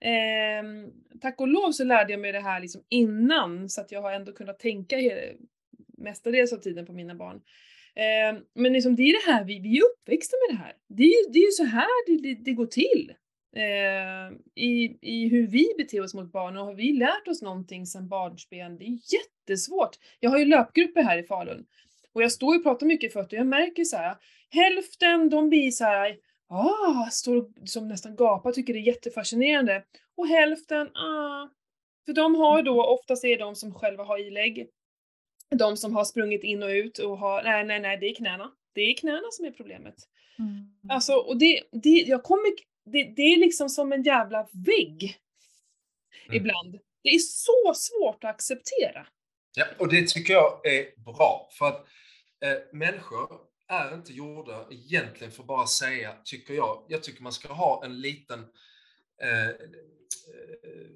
Ehm, 0.00 0.90
tack 1.20 1.40
och 1.40 1.48
lov 1.48 1.72
så 1.72 1.84
lärde 1.84 2.12
jag 2.12 2.20
mig 2.20 2.32
det 2.32 2.40
här 2.40 2.60
liksom 2.60 2.82
innan 2.88 3.68
så 3.68 3.80
att 3.80 3.92
jag 3.92 4.02
har 4.02 4.12
ändå 4.12 4.32
kunnat 4.32 4.58
tänka 4.58 4.96
mestadels 5.98 6.52
av 6.52 6.56
tiden 6.56 6.86
på 6.86 6.92
mina 6.92 7.14
barn. 7.14 7.40
Ehm, 7.94 8.42
men 8.54 8.72
liksom 8.72 8.96
det 8.96 9.02
är 9.02 9.26
det 9.26 9.32
här, 9.32 9.44
vi, 9.44 9.60
vi 9.60 9.78
är 9.78 9.82
uppväxta 9.82 10.36
med 10.48 10.56
det 10.56 10.62
här. 10.62 10.72
Det 10.88 11.02
är 11.02 11.26
ju, 11.26 11.32
det 11.32 11.38
är 11.38 11.50
så 11.50 11.64
här 11.64 12.06
det, 12.06 12.28
det, 12.28 12.44
det 12.44 12.52
går 12.52 12.66
till 12.66 13.12
eh, 13.56 14.36
i, 14.54 14.98
i 15.02 15.28
hur 15.28 15.46
vi 15.46 15.74
beter 15.78 16.02
oss 16.02 16.14
mot 16.14 16.32
barn 16.32 16.56
och 16.56 16.64
har 16.64 16.74
vi 16.74 16.92
lärt 16.92 17.28
oss 17.28 17.42
någonting 17.42 17.86
sedan 17.86 18.08
barnsben? 18.08 18.78
Det 18.78 18.84
är 18.84 18.98
jättesvårt. 19.14 19.96
Jag 20.20 20.30
har 20.30 20.38
ju 20.38 20.44
löpgrupper 20.44 21.02
här 21.02 21.18
i 21.18 21.22
Falun 21.22 21.66
och 22.12 22.22
jag 22.22 22.32
står 22.32 22.56
och 22.56 22.62
pratar 22.62 22.86
mycket 22.86 23.12
för 23.12 23.20
att 23.20 23.32
jag 23.32 23.46
märker 23.46 23.84
så 23.84 23.96
här, 23.96 24.16
hälften 24.50 25.30
de 25.30 25.48
blir 25.48 25.70
så 25.70 25.84
här, 25.84 26.16
ah, 26.48 27.10
står 27.10 27.36
och 27.36 27.50
som 27.64 27.88
nästan 27.88 28.16
gapar, 28.16 28.52
tycker 28.52 28.72
det 28.72 28.78
är 28.78 28.86
jättefascinerande 28.86 29.84
och 30.16 30.26
hälften, 30.26 30.96
ah, 30.96 31.48
För 32.06 32.12
de 32.12 32.34
har 32.34 32.62
då, 32.62 32.84
oftast 32.84 33.24
är 33.24 33.38
de 33.38 33.54
som 33.54 33.74
själva 33.74 34.04
har 34.04 34.18
ilägg, 34.18 34.68
de 35.50 35.76
som 35.76 35.96
har 35.96 36.04
sprungit 36.04 36.44
in 36.44 36.62
och 36.62 36.68
ut 36.68 36.98
och 36.98 37.18
har, 37.18 37.42
nej 37.42 37.64
nej 37.64 37.80
nej, 37.80 37.98
det 38.00 38.06
är 38.06 38.14
knäna. 38.14 38.50
Det 38.72 38.80
är 38.80 38.94
knäna 38.94 39.26
som 39.30 39.44
är 39.44 39.50
problemet. 39.50 39.94
Mm. 40.38 40.70
Alltså, 40.88 41.12
och 41.12 41.38
det, 41.38 41.62
det, 41.72 41.88
jag 41.88 42.22
kommer, 42.22 42.50
det, 42.92 43.12
det 43.16 43.22
är 43.22 43.38
liksom 43.38 43.68
som 43.68 43.92
en 43.92 44.02
jävla 44.02 44.48
vägg. 44.52 45.18
Mm. 46.26 46.36
Ibland. 46.36 46.78
Det 47.02 47.08
är 47.08 47.18
så 47.18 47.74
svårt 47.74 48.24
att 48.24 48.30
acceptera. 48.30 49.06
Ja, 49.54 49.66
och 49.78 49.88
det 49.88 50.08
tycker 50.08 50.32
jag 50.32 50.66
är 50.66 51.02
bra. 51.04 51.48
För 51.58 51.66
att 51.66 51.86
eh, 52.44 52.58
människor 52.72 53.40
är 53.68 53.94
inte 53.94 54.12
gjorda 54.12 54.66
egentligen 54.70 55.32
för 55.32 55.42
att 55.42 55.46
bara 55.46 55.66
säga, 55.66 56.16
tycker 56.24 56.54
jag. 56.54 56.84
Jag 56.88 57.02
tycker 57.02 57.22
man 57.22 57.32
ska 57.32 57.52
ha 57.52 57.84
en 57.84 58.00
liten, 58.00 58.40
eh, 59.22 59.48
eh, 59.48 59.54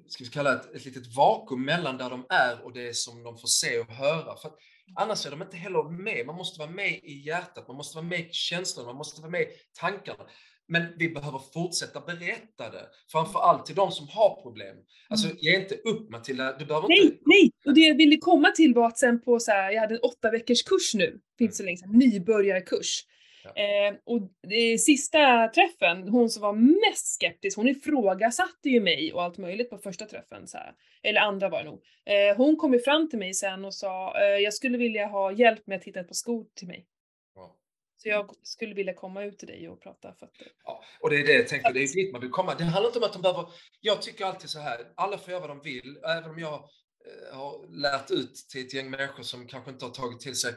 ska 0.07 0.23
vi 0.23 0.29
kalla 0.29 0.51
det 0.51 0.55
ett, 0.57 0.75
ett 0.75 0.85
litet 0.85 1.15
vakuum 1.15 1.65
mellan 1.65 1.97
där 1.97 2.09
de 2.09 2.25
är 2.29 2.61
och 2.65 2.73
det 2.73 2.95
som 2.95 3.23
de 3.23 3.37
får 3.37 3.47
se 3.47 3.79
och 3.79 3.91
höra. 3.91 4.37
För 4.37 4.51
annars 4.95 5.25
är 5.25 5.31
de 5.31 5.41
inte 5.41 5.57
heller 5.57 5.83
med. 5.83 6.25
Man 6.25 6.35
måste 6.35 6.59
vara 6.59 6.69
med 6.69 6.91
i 7.03 7.21
hjärtat, 7.25 7.67
man 7.67 7.77
måste 7.77 7.97
vara 7.97 8.05
med 8.05 8.19
i 8.19 8.29
känslorna, 8.31 8.87
man 8.87 8.95
måste 8.95 9.21
vara 9.21 9.31
med 9.31 9.41
i 9.41 9.47
tankarna. 9.73 10.25
Men 10.67 10.83
vi 10.97 11.09
behöver 11.09 11.39
fortsätta 11.53 11.99
berätta 11.99 12.69
det, 12.69 12.85
framför 13.11 13.39
allt 13.39 13.65
till 13.65 13.75
de 13.75 13.91
som 13.91 14.07
har 14.07 14.41
problem. 14.41 14.75
Alltså, 15.09 15.27
ge 15.37 15.55
inte 15.55 15.75
upp 15.75 16.09
Matilda, 16.09 16.57
du 16.57 16.65
behöver 16.65 16.87
Nej, 16.87 17.03
inte... 17.03 17.17
nej! 17.25 17.51
Och 17.65 17.73
det 17.73 17.81
jag 17.81 17.97
ville 17.97 18.17
komma 18.17 18.51
till 18.51 18.73
var 18.73 18.87
att 18.87 18.97
sen 18.97 19.21
på 19.21 19.39
så 19.39 19.51
här, 19.51 19.71
jag 19.71 19.81
hade 19.81 19.93
en 19.93 20.01
åtta 20.01 20.31
veckors 20.31 20.63
kurs 20.63 20.93
nu, 20.93 21.19
finns 21.37 21.57
så 21.57 21.63
länge 21.63 21.77
sedan, 21.77 21.91
nybörjarkurs. 21.91 23.05
Ja. 23.43 23.63
Eh, 23.63 23.95
och 24.05 24.31
det, 24.47 24.77
sista 24.77 25.47
träffen, 25.47 26.07
hon 26.09 26.29
som 26.29 26.41
var 26.41 26.53
mest 26.53 27.07
skeptisk, 27.07 27.57
hon 27.57 27.67
ifrågasatte 27.67 28.69
ju 28.69 28.79
mig 28.79 29.13
och 29.13 29.23
allt 29.23 29.37
möjligt 29.37 29.69
på 29.69 29.77
första 29.77 30.05
träffen, 30.05 30.47
så 30.47 30.57
här. 30.57 30.73
eller 31.03 31.21
andra 31.21 31.49
var 31.49 31.63
det 31.63 31.69
nog. 31.69 31.81
Eh, 32.05 32.37
hon 32.37 32.55
kom 32.57 32.73
ju 32.73 32.79
fram 32.79 33.09
till 33.09 33.19
mig 33.19 33.33
sen 33.33 33.65
och 33.65 33.73
sa, 33.73 34.13
eh, 34.21 34.39
jag 34.39 34.53
skulle 34.53 34.77
vilja 34.77 35.05
ha 35.07 35.31
hjälp 35.31 35.67
med 35.67 35.77
att 35.77 35.83
hitta 35.83 35.99
ett 35.99 36.07
par 36.07 36.13
skor 36.13 36.45
till 36.55 36.67
mig. 36.67 36.85
Så 38.05 38.09
jag 38.09 38.31
skulle 38.43 38.73
vilja 38.75 38.93
komma 38.93 39.23
ut 39.23 39.39
till 39.39 39.47
dig 39.47 39.69
och 39.69 39.81
prata 39.81 40.13
fötter. 40.13 40.47
Ja, 40.63 40.83
och 40.99 41.09
det 41.09 41.15
är 41.19 41.25
det 41.25 41.33
jag 41.33 41.47
tänker, 41.47 41.73
det 41.73 41.83
är 41.83 41.93
dit 41.93 42.11
man 42.11 42.21
vill 42.21 42.29
komma. 42.29 42.55
Det 42.55 42.63
handlar 42.63 42.89
inte 42.89 42.99
om 42.99 43.05
att 43.05 43.13
de 43.13 43.21
behöver... 43.21 43.45
Jag 43.81 44.01
tycker 44.01 44.25
alltid 44.25 44.49
så 44.49 44.59
här, 44.59 44.93
alla 44.95 45.17
får 45.17 45.29
göra 45.31 45.39
vad 45.39 45.49
de 45.49 45.61
vill, 45.61 45.97
även 46.03 46.29
om 46.29 46.39
jag 46.39 46.53
eh, 46.53 47.37
har 47.37 47.81
lärt 47.81 48.11
ut 48.11 48.35
till 48.35 48.65
ett 48.65 48.73
gäng 48.73 48.89
människor 48.89 49.23
som 49.23 49.47
kanske 49.47 49.71
inte 49.71 49.85
har 49.85 49.91
tagit 49.91 50.19
till 50.19 50.35
sig 50.35 50.53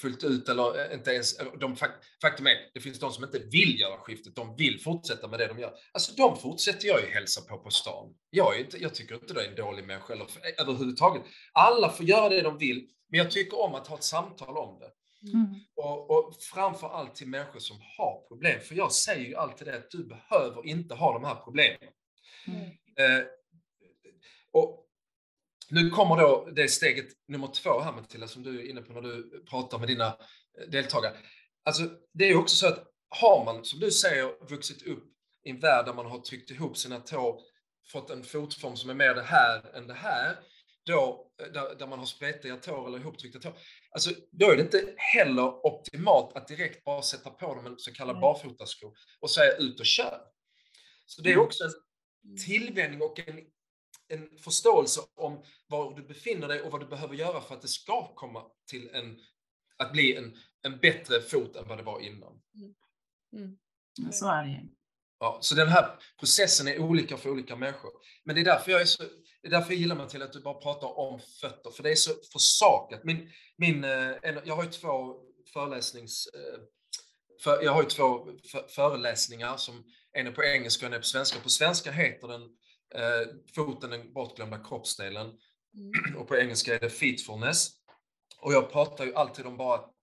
fullt 0.00 0.24
ut 0.24 0.48
eller 0.48 0.86
eh, 0.90 0.94
inte 0.94 1.10
ens... 1.10 1.36
De, 1.36 1.76
fak- 1.76 2.00
faktum 2.22 2.46
är, 2.46 2.70
det 2.74 2.80
finns 2.80 3.00
de 3.00 3.12
som 3.12 3.24
inte 3.24 3.38
vill 3.38 3.80
göra 3.80 3.98
skiftet, 3.98 4.36
de 4.36 4.56
vill 4.56 4.80
fortsätta 4.80 5.28
med 5.28 5.38
det 5.38 5.46
de 5.46 5.58
gör. 5.58 5.74
Alltså 5.92 6.12
de 6.14 6.36
fortsätter 6.36 6.88
jag 6.88 7.00
ju 7.00 7.06
hälsa 7.06 7.40
på 7.48 7.58
på 7.58 7.70
stan. 7.70 8.14
Jag, 8.30 8.56
är 8.56 8.60
inte, 8.60 8.78
jag 8.78 8.94
tycker 8.94 9.14
inte 9.14 9.34
det 9.34 9.44
är 9.44 9.48
en 9.48 9.54
dålig 9.54 9.86
människa 9.86 10.12
eller 10.12 10.26
överhuvudtaget. 10.60 11.22
Alla 11.52 11.90
får 11.90 12.06
göra 12.06 12.28
det 12.28 12.42
de 12.42 12.58
vill, 12.58 12.88
men 13.08 13.18
jag 13.18 13.30
tycker 13.30 13.60
om 13.60 13.74
att 13.74 13.86
ha 13.86 13.96
ett 13.96 14.04
samtal 14.04 14.56
om 14.56 14.78
det. 14.78 14.90
Mm. 15.22 15.46
Och, 15.76 16.10
och 16.10 16.36
framför 16.40 16.88
allt 16.88 17.14
till 17.14 17.28
människor 17.28 17.60
som 17.60 17.76
har 17.98 18.28
problem. 18.28 18.60
För 18.60 18.74
jag 18.74 18.92
säger 18.92 19.28
ju 19.28 19.36
alltid 19.36 19.66
det 19.66 19.76
att 19.76 19.90
du 19.90 20.04
behöver 20.04 20.66
inte 20.66 20.94
ha 20.94 21.12
de 21.12 21.24
här 21.24 21.34
problemen. 21.34 21.90
Mm. 22.46 22.70
Eh, 22.98 23.26
och 24.52 24.86
nu 25.70 25.90
kommer 25.90 26.16
då 26.16 26.48
det 26.56 26.68
steget 26.68 27.06
nummer 27.28 27.46
två 27.46 27.80
här 27.80 27.92
Matilda, 27.92 28.28
som 28.28 28.42
du 28.42 28.60
är 28.60 28.70
inne 28.70 28.82
på 28.82 28.92
när 28.92 29.02
du 29.02 29.44
pratar 29.50 29.78
med 29.78 29.88
dina 29.88 30.06
eh, 30.06 30.68
deltagare. 30.68 31.16
Alltså, 31.64 31.82
det 32.14 32.24
är 32.24 32.28
ju 32.28 32.36
också 32.36 32.56
så 32.56 32.66
att 32.66 32.84
har 33.08 33.44
man, 33.44 33.64
som 33.64 33.80
du 33.80 33.90
säger, 33.90 34.48
vuxit 34.48 34.82
upp 34.82 35.04
i 35.44 35.50
en 35.50 35.60
värld 35.60 35.86
där 35.86 35.94
man 35.94 36.06
har 36.06 36.18
tryckt 36.18 36.50
ihop 36.50 36.76
sina 36.76 37.00
tår, 37.00 37.40
fått 37.92 38.10
en 38.10 38.24
fotform 38.24 38.76
som 38.76 38.90
är 38.90 38.94
mer 38.94 39.14
det 39.14 39.22
här 39.22 39.76
än 39.76 39.86
det 39.86 39.94
här, 39.94 40.36
då, 40.86 41.30
eh, 41.40 41.52
där, 41.52 41.74
där 41.74 41.86
man 41.86 41.98
har 41.98 42.06
spretiga 42.06 42.56
tår 42.56 42.88
eller 42.88 42.98
ihoptryckta 42.98 43.38
tår, 43.38 43.58
alltså, 43.96 44.10
då 44.30 44.50
är 44.50 44.56
det 44.56 44.62
inte 44.62 44.94
heller 44.96 45.66
optimalt 45.66 46.36
att 46.36 46.48
direkt 46.48 46.84
bara 46.84 47.02
sätta 47.02 47.30
på 47.30 47.54
dem 47.54 47.66
en 47.66 47.78
så 47.78 47.92
kallad 47.92 48.20
barfotasko 48.20 48.94
och 49.20 49.30
säga 49.30 49.56
ut 49.56 49.80
och 49.80 49.86
kör. 49.86 50.20
Så 51.06 51.22
det 51.22 51.28
är 51.30 51.34
Mm. 51.34 51.44
också 51.46 51.64
en 51.64 52.36
tillvänjning 52.46 53.02
och 53.02 53.18
en, 53.28 53.40
en 54.08 54.38
förståelse 54.38 55.00
om 55.14 55.42
var 55.66 55.96
du 55.96 56.02
befinner 56.02 56.48
dig 56.48 56.62
och 56.62 56.72
vad 56.72 56.80
du 56.80 56.86
behöver 56.86 57.14
göra 57.14 57.40
för 57.40 57.54
att 57.54 57.62
det 57.62 57.68
ska 57.68 58.14
komma 58.14 58.42
till 58.70 58.90
en, 58.92 59.20
att 59.76 59.92
bli 59.92 60.16
en, 60.16 60.36
en 60.62 60.78
bättre 60.78 61.20
fot 61.20 61.56
än 61.56 61.68
vad 61.68 61.78
det 61.78 61.84
var 61.84 62.00
innan. 62.00 62.42
Mm. 63.32 63.58
Så 64.12 64.28
är 64.28 64.44
det. 64.44 64.68
Ja, 65.18 65.38
så 65.42 65.54
den 65.54 65.68
här 65.68 65.98
processen 66.20 66.68
är 66.68 66.78
olika 66.78 67.16
för 67.16 67.30
olika 67.30 67.56
människor. 67.56 67.90
Men 68.24 68.34
det 68.34 68.40
är 68.40 68.44
därför 68.44 68.70
jag, 68.72 68.80
är 68.80 68.84
så, 68.84 69.02
det 69.42 69.48
är 69.48 69.50
därför 69.50 69.72
jag 69.72 69.80
gillar 69.80 69.96
mig 69.96 70.08
till 70.08 70.22
att 70.22 70.32
du 70.32 70.40
bara 70.40 70.54
pratar 70.60 70.98
om 70.98 71.20
fötter, 71.40 71.70
för 71.70 71.82
det 71.82 71.90
är 71.90 71.94
så 71.96 72.10
försakat. 72.32 73.04
Min, 73.04 73.30
min, 73.56 73.84
eh, 73.84 74.10
jag 74.44 74.56
har 74.56 74.64
ju 74.64 74.70
två 74.70 75.14
föreläsnings... 75.52 76.26
eh, 76.26 76.60
För, 77.42 77.62
jag 77.62 77.72
har 77.72 77.82
ju 77.82 77.88
två 77.88 78.28
för, 78.52 78.68
föreläsningar, 78.68 79.56
som 79.56 79.84
en 80.12 80.26
är 80.26 80.32
på 80.32 80.44
engelska 80.44 80.86
och 80.86 80.92
en 80.92 80.96
är 80.96 80.98
på 80.98 81.04
svenska. 81.06 81.40
På 81.40 81.48
svenska 81.48 81.90
heter 81.92 82.28
den 82.28 82.42
eh, 82.94 83.28
Foten 83.54 83.90
den 83.90 84.12
bortglömda 84.12 84.64
kroppsdelen 84.64 85.32
Mm. 85.76 86.16
och 86.16 86.28
på 86.28 86.36
engelska 86.36 86.74
är 86.74 86.80
det 86.80 86.90
feetfulness. 86.90 87.70
Och 88.40 88.52
jag 88.52 88.72
pratar 88.72 89.04
ju 89.04 89.14
alltid 89.14 89.46
om 89.46 89.56
bara 89.56 89.74
att 89.74 89.94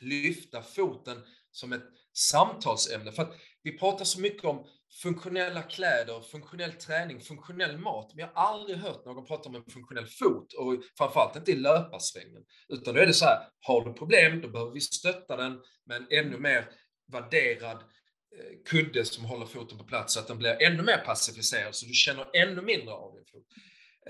lyfta 0.00 0.62
foten 0.62 1.22
som 1.50 1.72
ett 1.72 1.82
samtalsämne. 2.18 3.12
För 3.12 3.22
att 3.22 3.36
vi 3.62 3.78
pratar 3.78 4.04
så 4.04 4.20
mycket 4.20 4.44
om 4.44 4.66
funktionella 5.02 5.62
kläder, 5.62 6.20
funktionell 6.20 6.72
träning, 6.72 7.20
funktionell 7.20 7.78
mat, 7.78 8.12
men 8.14 8.20
jag 8.24 8.32
har 8.34 8.52
aldrig 8.52 8.78
hört 8.78 9.04
någon 9.04 9.26
prata 9.26 9.48
om 9.48 9.54
en 9.54 9.64
funktionell 9.64 10.06
fot 10.06 10.52
och 10.52 10.82
framförallt 10.98 11.36
inte 11.36 11.52
i 11.52 11.56
löparsvängen. 11.56 12.42
Utan 12.68 12.94
då 12.94 13.00
är 13.00 13.06
det 13.06 13.14
så 13.14 13.24
här, 13.24 13.48
har 13.60 13.84
du 13.84 13.92
problem, 13.92 14.40
då 14.40 14.48
behöver 14.48 14.72
vi 14.72 14.80
stötta 14.80 15.36
den 15.36 15.60
med 15.86 15.96
en 15.96 16.06
ännu 16.10 16.38
mer 16.38 16.68
värderad 17.12 17.76
eh, 17.76 18.70
kudde 18.70 19.04
som 19.04 19.24
håller 19.24 19.46
foten 19.46 19.78
på 19.78 19.84
plats 19.84 20.14
så 20.14 20.20
att 20.20 20.26
den 20.26 20.38
blir 20.38 20.62
ännu 20.62 20.82
mer 20.82 20.98
pacificerad 20.98 21.74
så 21.74 21.86
du 21.86 21.92
känner 21.92 22.26
ännu 22.36 22.62
mindre 22.62 22.94
av 22.94 23.14
din 23.14 23.24
fot. 23.24 23.46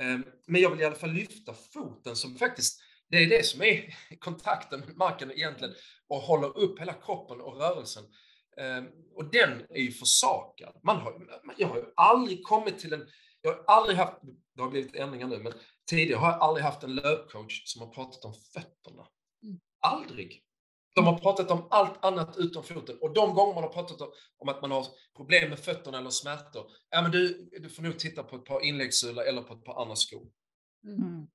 Ehm, 0.00 0.24
men 0.46 0.60
jag 0.60 0.70
vill 0.70 0.80
i 0.80 0.84
alla 0.84 0.94
fall 0.94 1.12
lyfta 1.12 1.54
foten 1.72 2.16
som 2.16 2.36
faktiskt, 2.36 2.80
det 3.10 3.16
är 3.16 3.26
det 3.26 3.46
som 3.46 3.62
är 3.62 3.94
kontakten 4.18 4.80
med 4.80 4.96
marken 4.96 5.32
egentligen 5.32 5.74
och 6.08 6.16
håller 6.16 6.58
upp 6.58 6.80
hela 6.80 6.92
kroppen 6.92 7.40
och 7.40 7.56
rörelsen. 7.56 8.04
Eh, 8.56 8.84
Och 9.14 9.30
den 9.30 9.66
är 9.70 9.80
ju 9.80 9.92
försakad. 9.92 10.80
Man 10.82 10.96
har, 10.96 11.42
jag 11.56 11.68
har 11.68 11.76
ju 11.76 11.84
aldrig 11.96 12.44
kommit 12.44 12.78
till 12.78 12.92
en, 12.92 13.08
jag 13.40 13.50
har 13.52 13.64
aldrig 13.66 13.98
haft, 13.98 14.18
det 14.54 14.62
har 14.62 14.70
blivit 14.70 14.96
ändringar 14.96 15.26
nu, 15.26 15.38
men 15.38 15.52
tidigare 15.90 16.18
har 16.20 16.30
jag 16.30 16.40
aldrig 16.40 16.64
haft 16.64 16.82
en 16.82 16.94
löpcoach 16.94 17.62
som 17.64 17.82
har 17.82 17.94
pratat 17.94 18.24
om 18.24 18.34
fötterna. 18.54 19.06
Mm. 19.42 19.60
Aldrig. 19.80 20.44
De 20.94 21.06
har 21.06 21.18
pratat 21.18 21.50
om 21.50 21.68
allt 21.70 22.04
annat 22.04 22.36
utom 22.38 22.64
foten. 22.64 22.98
Och 23.00 23.14
de 23.14 23.34
gånger 23.34 23.54
man 23.54 23.62
har 23.62 23.70
pratat 23.70 24.00
om, 24.00 24.12
om 24.38 24.48
att 24.48 24.62
man 24.62 24.70
har 24.70 24.86
problem 25.16 25.50
med 25.50 25.58
fötterna 25.58 25.98
eller 25.98 26.10
smärtor, 26.10 26.70
ja 26.90 27.02
men 27.02 27.10
du, 27.10 27.50
du 27.52 27.68
får 27.68 27.82
nog 27.82 27.98
titta 27.98 28.22
på 28.22 28.36
ett 28.36 28.44
par 28.44 28.64
inläggssulor 28.64 29.24
eller 29.24 29.42
på 29.42 29.54
ett 29.54 29.64
par 29.64 29.82
andra 29.82 29.96
skor. 29.96 30.26
Mm. 30.84 31.26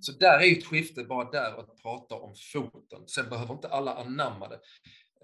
Så 0.00 0.12
där 0.12 0.40
är 0.40 0.52
ett 0.58 0.66
skifte 0.66 1.04
bara 1.04 1.30
där 1.30 1.60
att 1.60 1.82
prata 1.82 2.14
om 2.14 2.34
foten. 2.52 3.08
Sen 3.08 3.28
behöver 3.30 3.54
inte 3.54 3.68
alla 3.68 3.94
anamma 3.94 4.48
det. 4.48 4.60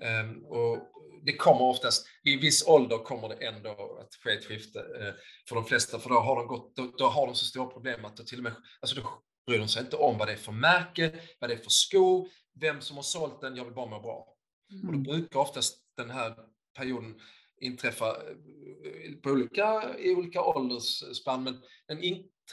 Ehm, 0.06 0.44
och 0.44 0.78
det 1.22 1.36
kommer 1.36 1.62
oftast, 1.62 2.06
i 2.24 2.36
viss 2.36 2.66
ålder 2.68 2.98
kommer 2.98 3.28
det 3.28 3.34
ändå 3.46 3.70
att 4.00 4.14
ske 4.24 4.32
ett 4.32 4.44
skifte 4.44 4.78
eh, 4.80 5.14
för 5.48 5.54
de 5.54 5.64
flesta, 5.64 5.98
för 5.98 6.08
då 6.10 6.14
har 6.20 6.36
de, 6.36 6.46
gått, 6.46 6.76
då, 6.76 6.94
då 6.98 7.04
har 7.06 7.26
de 7.26 7.34
så 7.34 7.44
stora 7.44 7.66
problem 7.66 8.04
att 8.04 8.16
det 8.16 8.24
till 8.26 8.38
och 8.38 8.44
med, 8.44 8.54
alltså 8.80 9.00
då 9.00 9.22
bryr 9.46 9.58
de 9.58 9.68
sig 9.68 9.82
inte 9.82 9.96
om 9.96 10.18
vad 10.18 10.28
det 10.28 10.32
är 10.32 10.36
för 10.36 10.52
märke, 10.52 11.12
vad 11.40 11.50
det 11.50 11.54
är 11.54 11.58
för 11.58 11.70
sko, 11.70 12.28
vem 12.60 12.80
som 12.80 12.96
har 12.96 13.02
sålt 13.02 13.40
den, 13.40 13.56
jag 13.56 13.64
vill 13.64 13.74
bara 13.74 13.86
må 13.86 14.00
bra. 14.00 14.28
Och 14.72 14.86
då 14.86 14.88
Mm. 14.88 15.02
brukar 15.02 15.40
oftast 15.40 15.78
den 15.96 16.10
här 16.10 16.34
perioden 16.76 17.20
inträffa 17.60 18.06
eh, 18.08 19.12
på 19.22 19.30
olika, 19.30 19.98
i 19.98 20.14
olika 20.14 20.42
åldersspann, 20.42 21.42
men 21.44 21.62
den 21.88 22.02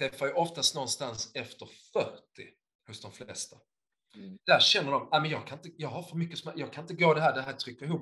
inträffar 0.01 0.25
ju 0.25 0.33
oftast 0.33 0.75
någonstans 0.75 1.31
efter 1.35 1.65
40 1.93 2.19
hos 2.87 3.01
de 3.01 3.11
flesta. 3.11 3.57
Mm. 4.15 4.37
Där 4.45 4.59
känner 4.59 4.91
de, 4.91 5.09
ah, 5.11 5.19
men 5.19 5.31
jag, 5.31 5.47
kan 5.47 5.57
inte, 5.57 5.69
jag 5.77 5.89
har 5.89 6.03
för 6.03 6.15
mycket 6.15 6.37
smärta, 6.37 6.59
jag 6.59 6.73
kan 6.73 6.83
inte 6.83 6.93
gå 6.93 7.13
det 7.13 7.21
här, 7.21 7.35
det 7.35 7.41
här 7.41 7.53
trycker 7.53 7.85
ihop, 7.85 8.01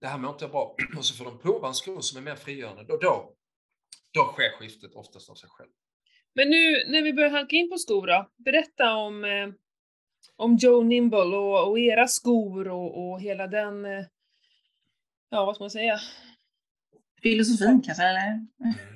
det 0.00 0.06
här 0.06 0.18
mår 0.18 0.30
inte 0.30 0.44
jag 0.44 0.50
bra. 0.50 0.76
Och 0.96 1.04
så 1.04 1.14
får 1.14 1.24
de 1.24 1.38
prova 1.38 1.68
en 1.68 1.74
sko 1.74 2.02
som 2.02 2.18
är 2.18 2.22
mer 2.22 2.36
frigörande, 2.36 2.84
då, 2.84 2.96
då, 2.96 3.34
då 4.12 4.24
sker 4.24 4.58
skiftet 4.58 4.94
oftast 4.94 5.30
av 5.30 5.34
sig 5.34 5.50
själv. 5.50 5.70
Men 6.34 6.50
nu 6.50 6.84
när 6.88 7.02
vi 7.02 7.12
börjar 7.12 7.30
halka 7.30 7.56
in 7.56 7.70
på 7.70 7.78
skor 7.78 8.06
då, 8.06 8.30
berätta 8.36 8.94
om, 8.94 9.24
eh, 9.24 9.48
om 10.36 10.56
Joe 10.56 10.82
Nimble 10.82 11.36
och, 11.36 11.68
och 11.68 11.78
era 11.78 12.08
skor 12.08 12.68
och, 12.68 13.10
och 13.10 13.20
hela 13.20 13.46
den, 13.46 13.84
eh, 13.84 14.04
ja 15.30 15.44
vad 15.44 15.54
ska 15.54 15.64
man 15.64 15.70
säga? 15.70 16.00
Filosofin 17.22 17.82
kanske, 17.82 18.02
eller? 18.02 18.46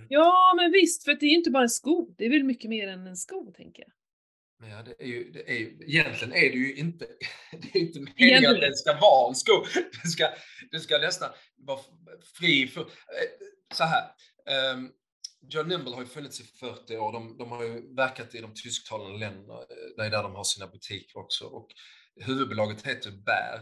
Ja 0.08 0.54
men 0.56 0.72
visst, 0.72 1.04
för 1.04 1.14
det 1.14 1.26
är 1.26 1.30
ju 1.30 1.36
inte 1.36 1.50
bara 1.50 1.62
en 1.62 1.68
sko, 1.68 2.14
det 2.18 2.24
är 2.26 2.30
väl 2.30 2.44
mycket 2.44 2.70
mer 2.70 2.88
än 2.88 3.06
en 3.06 3.16
sko 3.16 3.52
tänker 3.56 3.82
jag. 3.82 3.92
Men 4.60 4.70
ja, 4.70 4.82
det 4.82 5.02
är 5.02 5.06
ju, 5.06 5.30
det 5.30 5.50
är 5.50 5.58
ju, 5.58 5.78
egentligen 5.86 6.34
är 6.34 6.50
det 6.50 6.56
ju 6.56 6.76
inte, 6.76 7.06
det 7.52 7.78
är 7.78 7.82
inte 7.82 8.00
meningen 8.00 8.50
att 8.50 8.60
det 8.60 8.76
ska 8.76 9.00
vara 9.00 9.28
en 9.28 9.34
sko. 9.34 9.64
Det 10.02 10.08
ska, 10.08 10.28
det 10.70 10.80
ska 10.80 10.98
nästan 10.98 11.30
vara 11.56 11.80
fri 12.38 12.68
för, 12.68 12.80
eh, 12.80 12.86
så 13.74 13.84
här. 13.84 14.04
ehm, 14.50 14.90
John 15.48 15.68
Nimble 15.68 15.94
har 15.94 16.00
ju 16.00 16.06
funnits 16.06 16.40
i 16.40 16.44
40 16.44 16.96
år. 16.96 17.12
De, 17.12 17.36
de 17.38 17.50
har 17.50 17.64
ju 17.64 17.94
verkat 17.94 18.34
i 18.34 18.40
de 18.40 18.54
tysktalande 18.54 19.18
länderna. 19.18 19.58
Det 19.96 20.02
är 20.02 20.10
där 20.10 20.22
de 20.22 20.34
har 20.34 20.44
sina 20.44 20.66
butiker 20.66 21.18
också. 21.18 21.44
Och 21.44 21.68
huvudbolaget 22.20 22.86
heter 22.86 23.10
Bär. 23.10 23.60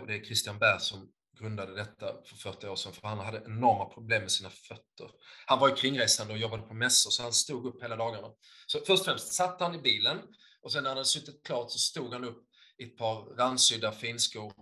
Och 0.00 0.06
det 0.06 0.14
är 0.14 0.24
Christian 0.24 0.58
Bär 0.58 0.78
som 0.78 1.12
grundade 1.38 1.74
detta 1.74 2.06
för 2.24 2.36
40 2.36 2.68
år 2.68 2.76
sedan, 2.76 2.92
för 2.92 3.08
han 3.08 3.18
hade 3.18 3.42
enorma 3.46 3.84
problem 3.84 4.22
med 4.22 4.32
sina 4.32 4.50
fötter. 4.50 5.10
Han 5.46 5.58
var 5.58 5.68
ju 5.68 5.74
kringresande 5.74 6.32
och 6.32 6.38
jobbade 6.38 6.62
på 6.62 6.74
mässor, 6.74 7.10
så 7.10 7.22
han 7.22 7.32
stod 7.32 7.66
upp 7.66 7.82
hela 7.82 7.96
dagarna. 7.96 8.28
Så 8.66 8.78
först 8.78 9.00
och 9.00 9.04
främst 9.04 9.32
satt 9.32 9.60
han 9.60 9.74
i 9.74 9.78
bilen 9.78 10.18
och 10.62 10.72
sen 10.72 10.82
när 10.82 10.90
han 10.90 10.96
hade 10.96 11.08
suttit 11.08 11.46
klart 11.46 11.70
så 11.70 11.78
stod 11.78 12.12
han 12.12 12.24
upp 12.24 12.44
i 12.78 12.84
ett 12.84 12.96
par 12.96 13.36
randsydda 13.36 13.92
finskor 13.92 14.52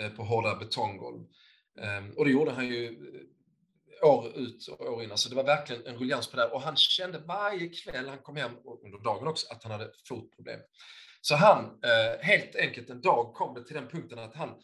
eh, 0.00 0.10
på 0.10 0.22
hårda 0.22 0.56
betonggolv. 0.56 1.24
Ehm, 1.80 2.10
och 2.16 2.24
det 2.24 2.30
gjorde 2.30 2.50
han 2.50 2.66
ju 2.66 2.86
eh, 2.86 4.08
år 4.08 4.36
ut 4.36 4.68
och 4.68 4.86
år 4.86 5.02
in. 5.02 5.10
Alltså 5.10 5.28
det 5.28 5.36
var 5.36 5.44
verkligen 5.44 5.86
en 5.86 5.98
ruljans 5.98 6.30
på 6.30 6.36
det. 6.36 6.46
Och 6.46 6.62
han 6.62 6.76
kände 6.76 7.18
varje 7.18 7.68
kväll 7.68 8.08
han 8.08 8.18
kom 8.18 8.36
hem, 8.36 8.56
och 8.64 8.84
under 8.84 8.98
dagen 8.98 9.28
också, 9.28 9.52
att 9.52 9.62
han 9.62 9.72
hade 9.72 9.92
fotproblem. 10.08 10.60
Så 11.20 11.34
han, 11.34 11.64
eh, 11.64 12.20
helt 12.20 12.56
enkelt 12.56 12.90
en 12.90 13.00
dag 13.00 13.34
kom 13.34 13.54
det 13.54 13.64
till 13.64 13.74
den 13.74 13.88
punkten 13.88 14.18
att 14.18 14.34
han, 14.34 14.62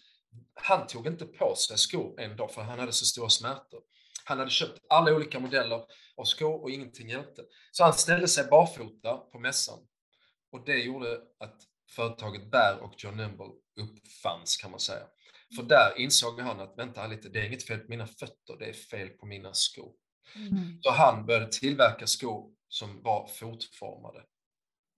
han 0.55 0.87
tog 0.87 1.07
inte 1.07 1.27
på 1.27 1.55
sig 1.55 1.79
skor 1.79 2.21
en 2.21 2.37
dag 2.37 2.53
för 2.53 2.63
han 2.63 2.79
hade 2.79 2.93
så 2.93 3.05
stora 3.05 3.29
smärtor. 3.29 3.81
Han 4.25 4.39
hade 4.39 4.51
köpt 4.51 4.81
alla 4.89 5.15
olika 5.15 5.41
modeller 5.41 5.85
av 6.17 6.25
skor 6.25 6.63
och 6.63 6.71
ingenting 6.71 7.09
hjälpte. 7.09 7.43
Så 7.73 7.85
han 7.85 7.93
ställde 7.93 8.29
sig 8.29 8.45
barfota 8.45 9.17
på 9.17 9.39
mässan. 9.39 9.79
Och 10.53 10.65
det 10.65 10.79
gjorde 10.79 11.21
att 11.41 11.57
företaget 11.91 12.51
Bär 12.51 12.79
och 12.79 12.95
John 12.97 13.17
Nimble 13.17 13.53
uppfanns 13.81 14.57
kan 14.57 14.71
man 14.71 14.81
säga. 14.81 15.07
För 15.57 15.63
där 15.63 15.99
insåg 15.99 16.41
han 16.41 16.61
att 16.61 16.79
vänta 16.79 17.07
lite, 17.07 17.29
det 17.29 17.41
är 17.41 17.47
inget 17.47 17.67
fel 17.67 17.79
på 17.79 17.91
mina 17.91 18.07
fötter, 18.07 18.57
det 18.59 18.65
är 18.65 18.73
fel 18.73 19.09
på 19.09 19.27
mina 19.27 19.55
skor. 19.55 19.93
Mm. 20.35 20.79
Så 20.83 20.91
han 20.91 21.27
började 21.27 21.53
tillverka 21.53 22.07
skor 22.07 22.51
som 22.69 23.03
var 23.03 23.27
fotformade. 23.27 24.25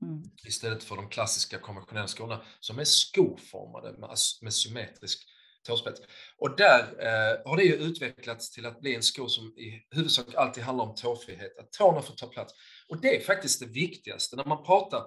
Mm. 0.03 0.23
Istället 0.47 0.85
för 0.85 0.97
de 0.97 1.09
klassiska 1.09 1.59
konventionella 1.59 2.09
skorna 2.09 2.43
som 2.61 2.79
är 2.79 2.85
skoformade 2.85 3.93
med, 3.93 4.17
med 4.43 4.55
symmetrisk 4.55 5.29
tåspets. 5.63 6.01
Och 6.39 6.57
där 6.57 6.81
eh, 6.81 7.51
har 7.51 7.57
det 7.57 7.63
ju 7.63 7.75
utvecklats 7.75 8.51
till 8.51 8.67
att 8.67 8.81
bli 8.81 8.95
en 8.95 9.03
sko 9.03 9.29
som 9.29 9.47
i 9.59 9.87
huvudsak 9.91 10.35
alltid 10.35 10.65
handlar 10.65 10.85
om 10.85 10.95
tåfrihet, 10.95 11.59
att 11.59 11.73
tårna 11.73 12.03
får 12.03 12.15
ta 12.15 12.27
plats. 12.27 12.55
Och 12.89 13.01
det 13.01 13.17
är 13.17 13.21
faktiskt 13.21 13.61
det 13.61 13.67
viktigaste. 13.67 14.37
När 14.37 14.45
man 14.45 14.65
pratar 14.65 15.05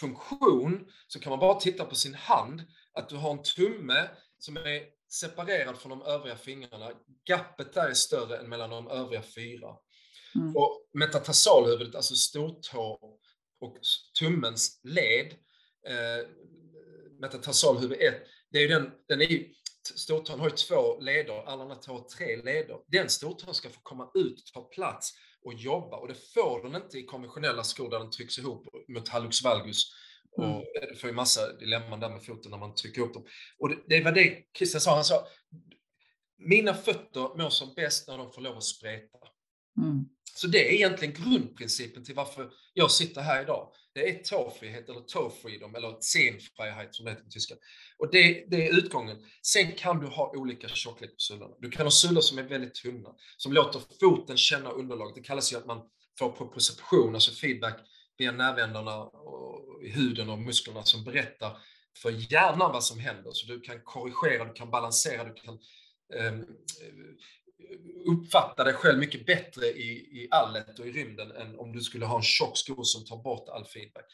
funktion 0.00 0.86
så 1.06 1.20
kan 1.20 1.30
man 1.30 1.38
bara 1.38 1.60
titta 1.60 1.84
på 1.84 1.94
sin 1.94 2.14
hand, 2.14 2.62
att 2.92 3.08
du 3.08 3.16
har 3.16 3.30
en 3.30 3.42
tumme 3.42 4.08
som 4.38 4.56
är 4.56 4.82
separerad 5.12 5.78
från 5.78 5.90
de 5.90 6.02
övriga 6.02 6.36
fingrarna. 6.36 6.90
Gapet 7.24 7.72
där 7.72 7.88
är 7.88 7.94
större 7.94 8.38
än 8.38 8.48
mellan 8.48 8.70
de 8.70 8.88
övriga 8.88 9.22
fyra. 9.22 9.68
Mm. 10.34 10.56
Och 10.56 10.88
metatarsalhuvudet, 10.92 11.94
alltså 11.94 12.14
stortå 12.14 12.98
och 13.60 13.78
tummens 14.18 14.80
led, 14.84 15.26
eh, 15.88 16.28
metatarsalhuvud 17.20 17.98
1, 18.00 18.14
det 18.50 18.58
är 18.58 18.62
ju 18.62 18.68
den, 18.68 18.90
den 19.08 19.20
är 19.20 19.46
stortån 19.94 20.40
har 20.40 20.50
ju 20.50 20.56
två 20.56 21.00
leder, 21.00 21.44
alla 21.46 21.62
andra 21.62 21.76
har 21.86 22.08
tre 22.08 22.36
leder. 22.36 22.78
Den 22.86 23.08
stortån 23.08 23.54
ska 23.54 23.68
få 23.68 23.80
komma 23.82 24.10
ut, 24.14 24.50
ta 24.54 24.62
plats 24.62 25.12
och 25.44 25.54
jobba 25.54 25.96
och 25.96 26.08
det 26.08 26.32
får 26.34 26.62
den 26.62 26.82
inte 26.82 26.98
i 26.98 27.02
konventionella 27.02 27.64
skor 27.64 27.90
där 27.90 27.98
den 27.98 28.10
trycks 28.10 28.38
ihop 28.38 28.66
mot 28.88 29.08
hallux 29.08 29.42
valgus 29.42 29.90
Mm. 30.38 30.50
Och 30.50 30.64
du 30.90 30.96
får 30.96 31.10
ju 31.10 31.16
massa 31.16 31.52
dilemman 31.52 32.00
där 32.00 32.08
med 32.08 32.24
foten 32.24 32.50
när 32.50 32.58
man 32.58 32.74
trycker 32.74 33.02
upp 33.02 33.14
dem. 33.14 33.24
Och 33.58 33.68
det, 33.68 33.76
det 33.86 34.04
var 34.04 34.12
det 34.12 34.42
Christian 34.58 34.80
sa, 34.80 34.94
han 34.94 35.04
sa, 35.04 35.26
mina 36.38 36.74
fötter 36.74 37.38
mår 37.38 37.50
som 37.50 37.74
bäst 37.74 38.08
när 38.08 38.18
de 38.18 38.32
får 38.32 38.42
lov 38.42 38.56
att 38.56 38.64
spreta. 38.64 39.18
Mm. 39.76 40.04
Så 40.36 40.46
det 40.46 40.68
är 40.68 40.72
egentligen 40.72 41.14
grundprincipen 41.14 42.04
till 42.04 42.14
varför 42.14 42.50
jag 42.74 42.90
sitter 42.90 43.20
här 43.20 43.42
idag. 43.42 43.72
Det 43.94 44.10
är 44.10 44.22
tåfrihet 44.22 44.88
eller 44.88 45.00
toe 45.00 45.30
freedom 45.42 45.74
eller 45.74 46.00
scenfrihet 46.00 46.94
som 46.94 47.04
det 47.04 47.10
heter 47.10 47.24
på 47.24 47.30
tyska. 47.30 47.54
Och 47.98 48.10
det, 48.12 48.44
det, 48.50 48.68
är 48.68 48.78
utgången. 48.78 49.16
Sen 49.42 49.72
kan 49.72 50.00
du 50.00 50.06
ha 50.06 50.32
olika 50.36 50.68
tjocklek 50.68 51.10
på 51.10 51.18
sulorna. 51.18 51.54
Du 51.60 51.70
kan 51.70 51.86
ha 51.86 51.90
sulor 51.90 52.20
som 52.20 52.38
är 52.38 52.42
väldigt 52.42 52.74
tunna, 52.74 53.14
som 53.36 53.52
låter 53.52 53.80
foten 54.00 54.36
känna 54.36 54.70
underlaget. 54.70 55.14
Det 55.14 55.22
kallas 55.22 55.52
ju 55.52 55.56
att 55.56 55.66
man 55.66 55.82
får 56.18 56.32
proprioception, 56.32 57.14
alltså 57.14 57.32
feedback 57.32 57.80
via 58.18 58.32
nervändarna 58.32 58.98
och 58.98 59.84
i 59.84 59.90
huden 59.90 60.28
och 60.28 60.38
musklerna 60.38 60.84
som 60.84 61.04
berättar 61.04 61.58
för 62.02 62.32
hjärnan 62.32 62.72
vad 62.72 62.84
som 62.84 62.98
händer. 62.98 63.30
Så 63.32 63.46
du 63.46 63.60
kan 63.60 63.80
korrigera, 63.84 64.44
du 64.44 64.52
kan 64.52 64.70
balansera, 64.70 65.24
du 65.24 65.34
kan 65.34 65.58
ehm, 66.20 66.46
uppfatta 68.06 68.64
dig 68.64 68.74
själv 68.74 68.98
mycket 68.98 69.26
bättre 69.26 69.66
i, 69.66 69.90
i 69.90 70.28
allet 70.30 70.78
och 70.78 70.86
i 70.86 70.92
rymden 70.92 71.32
än 71.32 71.58
om 71.58 71.72
du 71.72 71.80
skulle 71.80 72.06
ha 72.06 72.16
en 72.16 72.22
tjock 72.22 72.56
sko 72.58 72.84
som 72.84 73.04
tar 73.04 73.16
bort 73.16 73.48
all 73.48 73.64
feedback. 73.64 74.04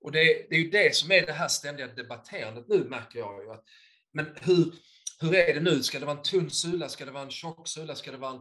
Och 0.00 0.12
det, 0.12 0.46
det, 0.50 0.56
är 0.56 0.60
ju 0.60 0.70
det 0.70 0.96
som 0.96 1.12
är 1.12 1.26
det 1.26 1.32
här 1.32 1.48
ständiga 1.48 1.86
debatterandet 1.86 2.68
nu, 2.68 2.84
märker 2.84 3.18
jag 3.18 3.44
ju. 3.44 3.50
Att, 3.50 3.64
men 4.12 4.26
hur, 4.40 4.74
hur 5.20 5.34
är 5.34 5.54
det 5.54 5.60
nu? 5.60 5.82
Ska 5.82 5.98
det 5.98 6.06
vara 6.06 6.16
en 6.16 6.22
tunn 6.22 6.50
sula? 6.50 6.88
Ska 6.88 7.04
det 7.04 7.10
vara 7.10 7.22
en 7.22 7.30
tjock 7.30 7.68
sula? 7.68 7.94
Ska 7.94 8.10
det 8.10 8.16
vara 8.16 8.32
en 8.32 8.40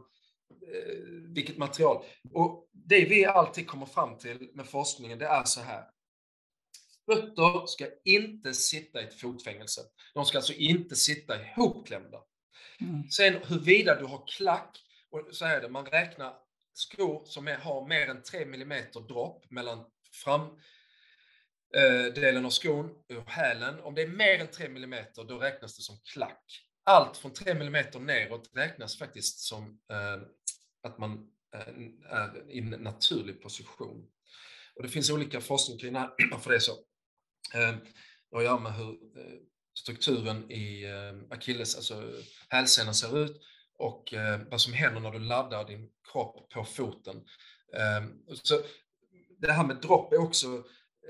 eh, 0.74 1.00
vilket 1.36 1.58
material. 1.58 2.06
Och 2.34 2.69
det 2.72 3.06
vi 3.06 3.26
alltid 3.26 3.67
kommer 3.67 3.86
fram 3.86 4.17
till 4.17 4.50
med 4.54 4.67
forskningen, 4.67 5.19
det 5.19 5.26
är 5.26 5.43
så 5.43 5.62
här. 5.62 5.84
Fötter 7.06 7.65
ska 7.67 7.88
inte 8.06 8.54
sitta 8.54 9.02
i 9.02 9.04
ett 9.04 9.19
fotfängelse. 9.19 9.82
De 10.13 10.26
ska 10.26 10.38
alltså 10.38 10.54
inte 10.54 10.95
sitta 10.95 11.41
ihopklämda. 11.41 12.17
Mm. 12.82 13.10
Sen 13.10 13.34
huruvida 13.34 13.96
du 13.96 14.06
har 14.06 14.28
klack, 14.28 14.78
och 15.10 15.28
så 15.32 15.46
är 15.46 15.62
det, 15.62 15.70
man 15.70 15.86
räknar 15.86 16.34
skor 16.74 17.26
som 17.26 17.48
är, 17.48 17.58
har 17.58 17.88
mer 17.88 18.10
än 18.10 18.24
3 18.24 18.42
mm 18.44 18.84
dropp 19.08 19.52
mellan 19.52 19.86
fram, 20.24 20.42
eh, 21.76 22.13
delen 22.13 22.46
av 22.46 22.50
skon 22.50 22.89
och 23.18 23.32
hälen. 23.32 23.80
Om 23.80 23.96
det 23.96 24.02
är 24.02 24.08
mer 24.08 24.39
än 24.39 24.48
3 24.48 24.65
mm, 24.65 25.06
då 25.15 25.38
räknas 25.38 25.78
det 25.78 25.84
som 25.84 25.96
klack. 26.13 26.65
Allt 26.84 27.18
från 27.18 27.34
3 27.34 27.52
mm 27.52 27.86
neråt 28.00 28.50
räknas 28.54 28.98
faktiskt 28.98 29.39
som 29.39 29.80
eh, 29.92 30.22
att 30.84 30.98
man 30.98 31.28
eh, 31.54 32.12
är 32.12 32.52
i 32.52 32.60
en 32.60 32.70
naturlig 32.70 33.42
position. 33.42 34.08
Och 34.76 34.84
det 34.84 34.89
finns 34.89 35.10
olika 35.10 35.42
forskning 35.42 35.80
kring 35.80 35.94
varför 36.32 36.50
det 36.50 36.56
är 36.56 36.60
så. 36.60 36.72
Eh, 37.54 37.76
det 38.30 38.36
har 38.36 38.39
att 38.39 38.46
göra 38.46 38.60
med 38.60 38.74
hur 38.74 38.94
eh, 38.94 39.39
strukturen 39.80 40.52
i 40.52 40.84
eh, 40.84 41.36
akilles, 41.38 41.76
alltså 41.76 42.04
hälsenan 42.50 42.94
ser 42.94 43.24
ut 43.24 43.42
och 43.78 44.13
eh, 44.13 44.39
vad 44.52 44.62
som 44.62 44.74
händer 44.74 45.02
när 45.02 45.12
du 45.12 45.20
laddar 45.20 45.68
din 45.68 45.89
kropp 46.12 46.50
på 46.50 46.63
foten. 46.63 47.15
Ehm, 47.78 48.20
så 48.44 48.62
det 49.39 49.52
här 49.52 49.63
med 49.63 49.78
dropp 49.78 50.13
är 50.13 50.22
också 50.22 50.63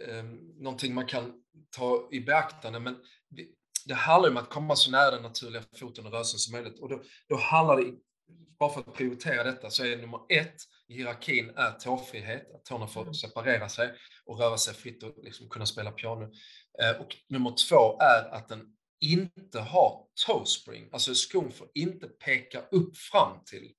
ehm, 0.07 0.35
någonting 0.37 0.93
man 0.93 1.05
kan 1.05 1.33
ta 1.69 2.09
i 2.11 2.19
beaktande, 2.19 2.79
men 2.79 2.95
det 3.85 3.93
handlar 3.93 4.29
om 4.29 4.37
att 4.37 4.49
komma 4.49 4.75
så 4.75 4.91
nära 4.91 5.11
den 5.11 5.23
naturliga 5.23 5.63
foten 5.79 6.05
och 6.05 6.11
rörelsen 6.11 6.39
som 6.39 6.51
möjligt. 6.51 6.79
Och 6.79 6.89
då, 6.89 7.03
då 7.29 7.35
handlar 7.35 7.77
det 7.77 7.83
bara 8.59 8.73
för 8.73 8.79
att 8.79 8.93
prioritera 8.93 9.43
detta 9.43 9.69
så 9.69 9.85
är 9.85 9.97
nummer 9.97 10.19
ett 10.29 10.55
i 10.87 10.93
hierarkin 10.93 11.49
är 11.55 11.71
tåfrihet, 11.71 12.55
att 12.55 12.65
tårna 12.65 12.87
får 12.87 13.01
mm. 13.01 13.13
separera 13.13 13.69
sig 13.69 13.93
och 14.25 14.39
röra 14.39 14.57
sig 14.57 14.73
fritt 14.73 15.03
och 15.03 15.23
liksom 15.23 15.49
kunna 15.49 15.65
spela 15.65 15.91
piano. 15.91 16.23
Eh, 16.81 17.01
och 17.01 17.15
nummer 17.29 17.53
två 17.69 17.99
är 18.01 18.35
att 18.35 18.47
den 18.47 18.75
inte 19.01 19.59
har 19.59 20.05
toe 20.25 20.45
spring, 20.45 20.89
alltså 20.91 21.15
skon 21.15 21.51
får 21.51 21.67
inte 21.73 22.07
peka 22.07 22.61
upp 22.71 22.97
fram 22.97 23.43
till. 23.45 23.71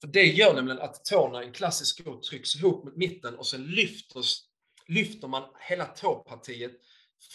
För 0.00 0.08
det 0.08 0.26
gör 0.26 0.54
nämligen 0.54 0.80
att 0.80 1.04
tårna 1.04 1.42
i 1.42 1.46
en 1.46 1.52
klassisk 1.52 2.00
sko 2.00 2.20
trycks 2.20 2.56
ihop 2.56 2.84
mot 2.84 2.96
mitten 2.96 3.34
och 3.34 3.46
sen 3.46 3.64
lyfter, 3.64 4.22
lyfter 4.86 5.28
man 5.28 5.42
hela 5.68 5.84
tåpartiet 5.84 6.72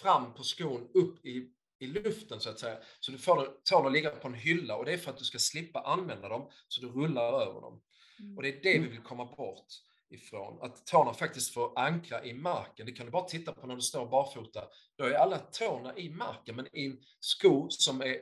fram 0.01 0.33
på 0.33 0.43
skon 0.43 0.89
upp 0.93 1.25
i 1.25 1.51
i 1.79 1.87
luften 1.87 2.39
så 2.39 2.49
att 2.49 2.59
säga. 2.59 2.77
Så 2.99 3.11
du 3.11 3.17
får 3.17 3.47
tårna 3.63 3.87
att 3.87 3.93
ligga 3.93 4.09
på 4.09 4.27
en 4.27 4.33
hylla 4.33 4.75
och 4.75 4.85
det 4.85 4.93
är 4.93 4.97
för 4.97 5.11
att 5.11 5.17
du 5.17 5.25
ska 5.25 5.39
slippa 5.39 5.79
använda 5.79 6.29
dem 6.29 6.49
så 6.67 6.81
du 6.81 6.87
rullar 6.87 7.41
över 7.41 7.61
dem. 7.61 7.81
Mm. 8.19 8.37
Och 8.37 8.43
det 8.43 8.49
är 8.49 8.63
det 8.63 8.71
vi 8.71 8.77
mm. 8.77 8.91
vill 8.91 9.01
komma 9.01 9.25
bort 9.25 9.67
ifrån. 10.09 10.59
Att 10.61 10.85
tårna 10.85 11.13
faktiskt 11.13 11.53
får 11.53 11.79
ankra 11.79 12.25
i 12.25 12.33
marken. 12.33 12.85
Det 12.85 12.91
kan 12.91 13.05
du 13.05 13.11
bara 13.11 13.23
titta 13.23 13.53
på 13.53 13.67
när 13.67 13.75
du 13.75 13.81
står 13.81 14.05
barfota. 14.09 14.63
Då 14.97 15.05
är 15.05 15.13
alla 15.13 15.37
tårna 15.39 15.97
i 15.97 16.09
marken, 16.09 16.55
men 16.55 16.67
i 16.77 16.85
en 16.85 16.97
sko 17.19 17.69
som 17.69 18.01
är, 18.01 18.17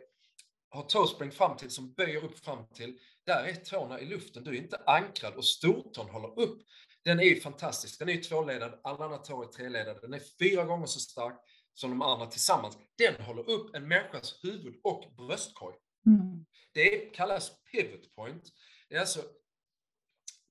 har 0.69 0.83
tåspring 0.83 1.31
fram 1.31 1.57
till, 1.57 1.69
som 1.69 1.93
böjer 1.93 2.23
upp 2.23 2.39
fram 2.39 2.67
till, 2.67 2.99
där 3.25 3.43
är 3.43 3.55
tårna 3.55 3.99
i 3.99 4.05
luften. 4.05 4.43
Du 4.43 4.51
är 4.51 4.61
inte 4.61 4.81
ankrad 4.85 5.33
och 5.33 5.45
stortån 5.45 6.09
håller 6.09 6.39
upp. 6.39 6.61
Den 7.03 7.19
är 7.19 7.23
ju 7.23 7.39
fantastisk. 7.39 7.99
Den 7.99 8.09
är 8.09 8.13
ju 8.13 8.21
tvåledad, 8.21 8.79
alla 8.83 9.05
andra 9.05 9.17
tår 9.17 9.43
är 9.43 9.47
treledade. 9.47 9.99
Den 10.01 10.13
är 10.13 10.21
fyra 10.39 10.63
gånger 10.63 10.85
så 10.85 10.99
stark 10.99 11.39
som 11.79 11.89
de 11.89 12.01
andra 12.01 12.25
tillsammans, 12.25 12.77
den 12.97 13.15
håller 13.25 13.49
upp 13.49 13.75
en 13.75 13.87
människas 13.87 14.39
huvud 14.43 14.79
och 14.83 15.03
bröstkorg. 15.17 15.75
Mm. 16.05 16.45
Det 16.73 17.13
kallas 17.15 17.51
pivot 17.71 18.15
point. 18.15 18.43
Det 18.89 18.95
är 18.95 18.99
alltså 18.99 19.21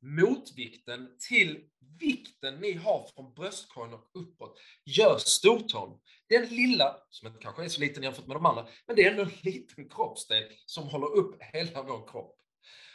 motvikten 0.02 1.16
till 1.28 1.64
vikten 2.00 2.54
ni 2.54 2.72
har 2.72 3.08
från 3.14 3.34
bröstkorgen 3.34 3.94
och 3.94 4.10
uppåt 4.14 4.58
gör 4.84 5.18
stortån. 5.18 6.00
Den 6.28 6.46
lilla, 6.46 6.96
som 7.10 7.28
inte 7.28 7.40
kanske 7.40 7.64
är 7.64 7.68
så 7.68 7.80
liten 7.80 8.02
jämfört 8.02 8.26
med 8.26 8.36
de 8.36 8.46
andra, 8.46 8.66
men 8.86 8.96
det 8.96 9.04
är 9.04 9.10
ändå 9.10 9.22
en 9.22 9.32
liten 9.42 9.88
kroppsdel 9.88 10.44
som 10.66 10.88
håller 10.88 11.06
upp 11.06 11.42
hela 11.42 11.82
vår 11.82 12.08
kropp. 12.08 12.36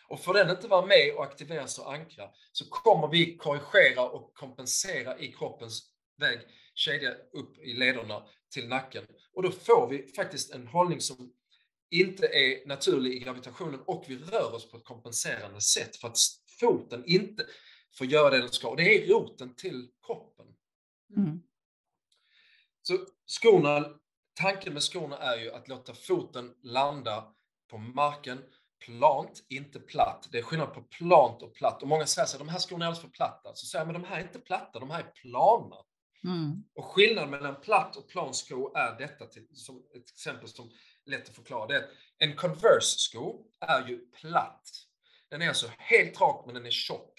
Och 0.08 0.24
får 0.24 0.34
den 0.34 0.50
inte 0.50 0.67
vara 0.67 0.86
med 0.86 1.15
och 1.15 1.24
aktiveras 1.24 1.80
och 1.80 1.94
ankra 1.94 2.30
så 2.52 2.70
kommer 2.70 3.08
vi 3.08 3.38
korrigera 3.38 4.10
och 4.10 4.34
kompensera 4.34 5.20
i 5.20 5.32
kroppens 5.32 5.91
väg, 6.17 6.39
kedja 6.82 7.12
upp 7.34 7.58
i 7.58 7.74
lederna 7.74 8.24
till 8.54 8.67
nacken. 8.67 9.06
Och 9.34 9.44
då 9.44 9.52
får 9.52 9.89
vi 9.89 10.08
faktiskt 10.08 10.52
en 10.52 10.67
hållning 10.67 11.02
som 11.02 11.34
inte 11.89 12.26
är 12.26 12.67
naturlig 12.67 13.13
i 13.13 13.20
gravitationen 13.20 13.82
och 13.86 14.06
vi 14.08 14.17
rör 14.17 14.56
oss 14.56 14.72
på 14.72 14.78
ett 14.78 14.84
kompenserande 14.84 15.62
sätt 15.62 15.96
för 15.96 16.08
att 16.08 16.17
foten 16.60 17.04
inte 17.06 17.46
får 17.98 18.08
göra 18.08 18.30
det 18.30 18.38
den 18.38 18.50
ska. 18.50 18.67
Och 18.67 18.78
det 18.78 19.04
är 19.04 19.08
roten 19.08 19.56
till 19.56 19.89
kroppen. 20.06 20.46
Mm. 21.17 21.41
Så 22.82 22.98
skorna, 23.26 24.00
tanken 24.34 24.74
med 24.74 24.84
skorna 24.84 25.17
är 25.17 25.38
ju 25.38 25.52
att 25.52 25.67
låta 25.67 25.94
foten 25.94 26.54
landa 26.63 27.34
på 27.70 27.78
marken 27.78 28.44
plant, 28.86 29.46
inte 29.50 29.80
platt. 29.80 30.28
Det 30.32 30.38
är 30.38 30.44
skillnad 30.44 30.74
på 30.74 30.82
plant 30.82 31.41
och 31.41 31.54
platt. 31.54 31.82
Och 31.82 31.88
många 31.88 32.06
säger 32.06 32.26
att 32.26 32.38
de 32.38 32.50
här 32.50 32.60
skorna 32.60 32.86
är 32.86 32.88
alldeles 32.88 33.02
för 33.02 33.10
platta. 33.10 33.56
Så 33.56 33.65
säger 33.65 33.86
jag, 33.86 33.94
men 33.94 34.02
de 34.02 34.08
här 34.08 34.17
är 34.17 34.22
inte 34.22 34.39
platta, 34.39 34.80
de 34.80 34.89
här 34.89 35.00
är 35.00 35.12
plana. 35.22 35.76
Mm. 36.24 36.64
Och 36.76 36.86
skillnaden 36.86 37.30
mellan 37.30 37.62
platt 37.62 37.96
och 37.96 38.10
plan 38.10 38.34
sko 38.34 38.74
är 38.76 38.98
detta, 38.98 39.26
till, 39.26 39.48
som 39.54 39.84
ett 39.96 40.10
exempel 40.10 40.48
som 40.48 40.72
är 41.06 41.12
lätt 41.12 41.30
att 41.30 41.36
förklara. 41.36 41.68
Det 41.68 41.76
är 41.76 41.86
en 42.18 42.36
Converse-sko 42.36 43.46
är 43.60 43.88
ju 43.88 43.98
platt. 44.22 44.70
Den 45.30 45.42
är 45.42 45.48
alltså 45.48 45.68
helt 45.78 46.22
rak, 46.22 46.46
men 46.46 46.56
den 46.56 46.66
är 46.66 46.72
tjock. 46.72 47.14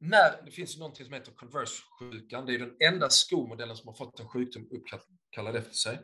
När, 0.00 0.42
det 0.44 0.50
finns 0.50 0.76
ju 0.76 0.78
någonting 0.78 1.04
som 1.04 1.14
heter 1.14 1.32
Converse-sjukan. 1.32 2.46
Det 2.46 2.54
är 2.54 2.58
den 2.58 2.76
enda 2.80 3.10
skomodellen 3.10 3.76
som 3.76 3.88
har 3.88 3.94
fått 3.94 4.20
en 4.20 4.28
sjukdom 4.28 4.68
uppkallad 4.70 5.56
efter 5.56 5.74
sig. 5.74 5.98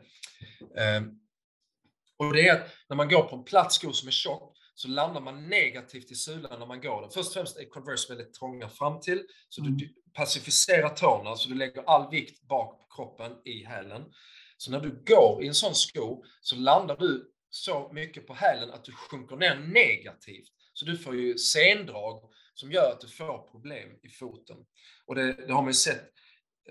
Ehm, 0.77 1.19
och 2.17 2.33
det 2.33 2.47
är 2.47 2.55
att 2.55 2.71
när 2.89 2.95
man 2.95 3.09
går 3.09 3.23
på 3.23 3.35
en 3.35 3.43
platt 3.43 3.73
sko 3.73 3.93
som 3.93 4.07
är 4.07 4.11
tjock 4.11 4.54
så 4.75 4.87
landar 4.87 5.21
man 5.21 5.49
negativt 5.49 6.11
i 6.11 6.15
sulan 6.15 6.59
när 6.59 6.65
man 6.65 6.81
går 6.81 7.01
den. 7.01 7.11
Först 7.11 7.27
och 7.27 7.33
främst 7.33 7.57
är 7.57 7.69
Converse 7.69 8.13
väldigt 8.13 8.33
trånga 8.33 8.69
fram 8.69 8.99
till, 8.99 9.23
så 9.49 9.61
du 9.61 9.67
mm. 9.67 9.79
pacificerar 10.13 10.89
tårna, 10.89 11.35
så 11.35 11.49
du 11.49 11.55
lägger 11.55 11.83
all 11.83 12.11
vikt 12.11 12.41
bak 12.41 12.79
på 12.79 12.95
kroppen 12.95 13.31
i 13.45 13.63
hälen. 13.63 14.03
Så 14.57 14.71
när 14.71 14.79
du 14.79 15.03
går 15.05 15.43
i 15.43 15.47
en 15.47 15.53
sån 15.53 15.75
sko 15.75 16.23
så 16.41 16.55
landar 16.55 16.97
du 16.97 17.31
så 17.49 17.91
mycket 17.93 18.27
på 18.27 18.33
hälen 18.33 18.71
att 18.71 18.83
du 18.83 18.91
sjunker 18.91 19.35
ner 19.35 19.55
negativt. 19.55 20.47
Så 20.73 20.85
du 20.85 20.97
får 20.97 21.15
ju 21.15 21.37
sendrag 21.37 22.31
som 22.53 22.71
gör 22.71 22.91
att 22.91 23.01
du 23.01 23.07
får 23.07 23.51
problem 23.51 23.89
i 24.03 24.09
foten. 24.09 24.57
Och 25.05 25.15
det, 25.15 25.33
det 25.47 25.53
har 25.53 25.61
man 25.61 25.69
ju 25.69 25.73
sett. 25.73 26.03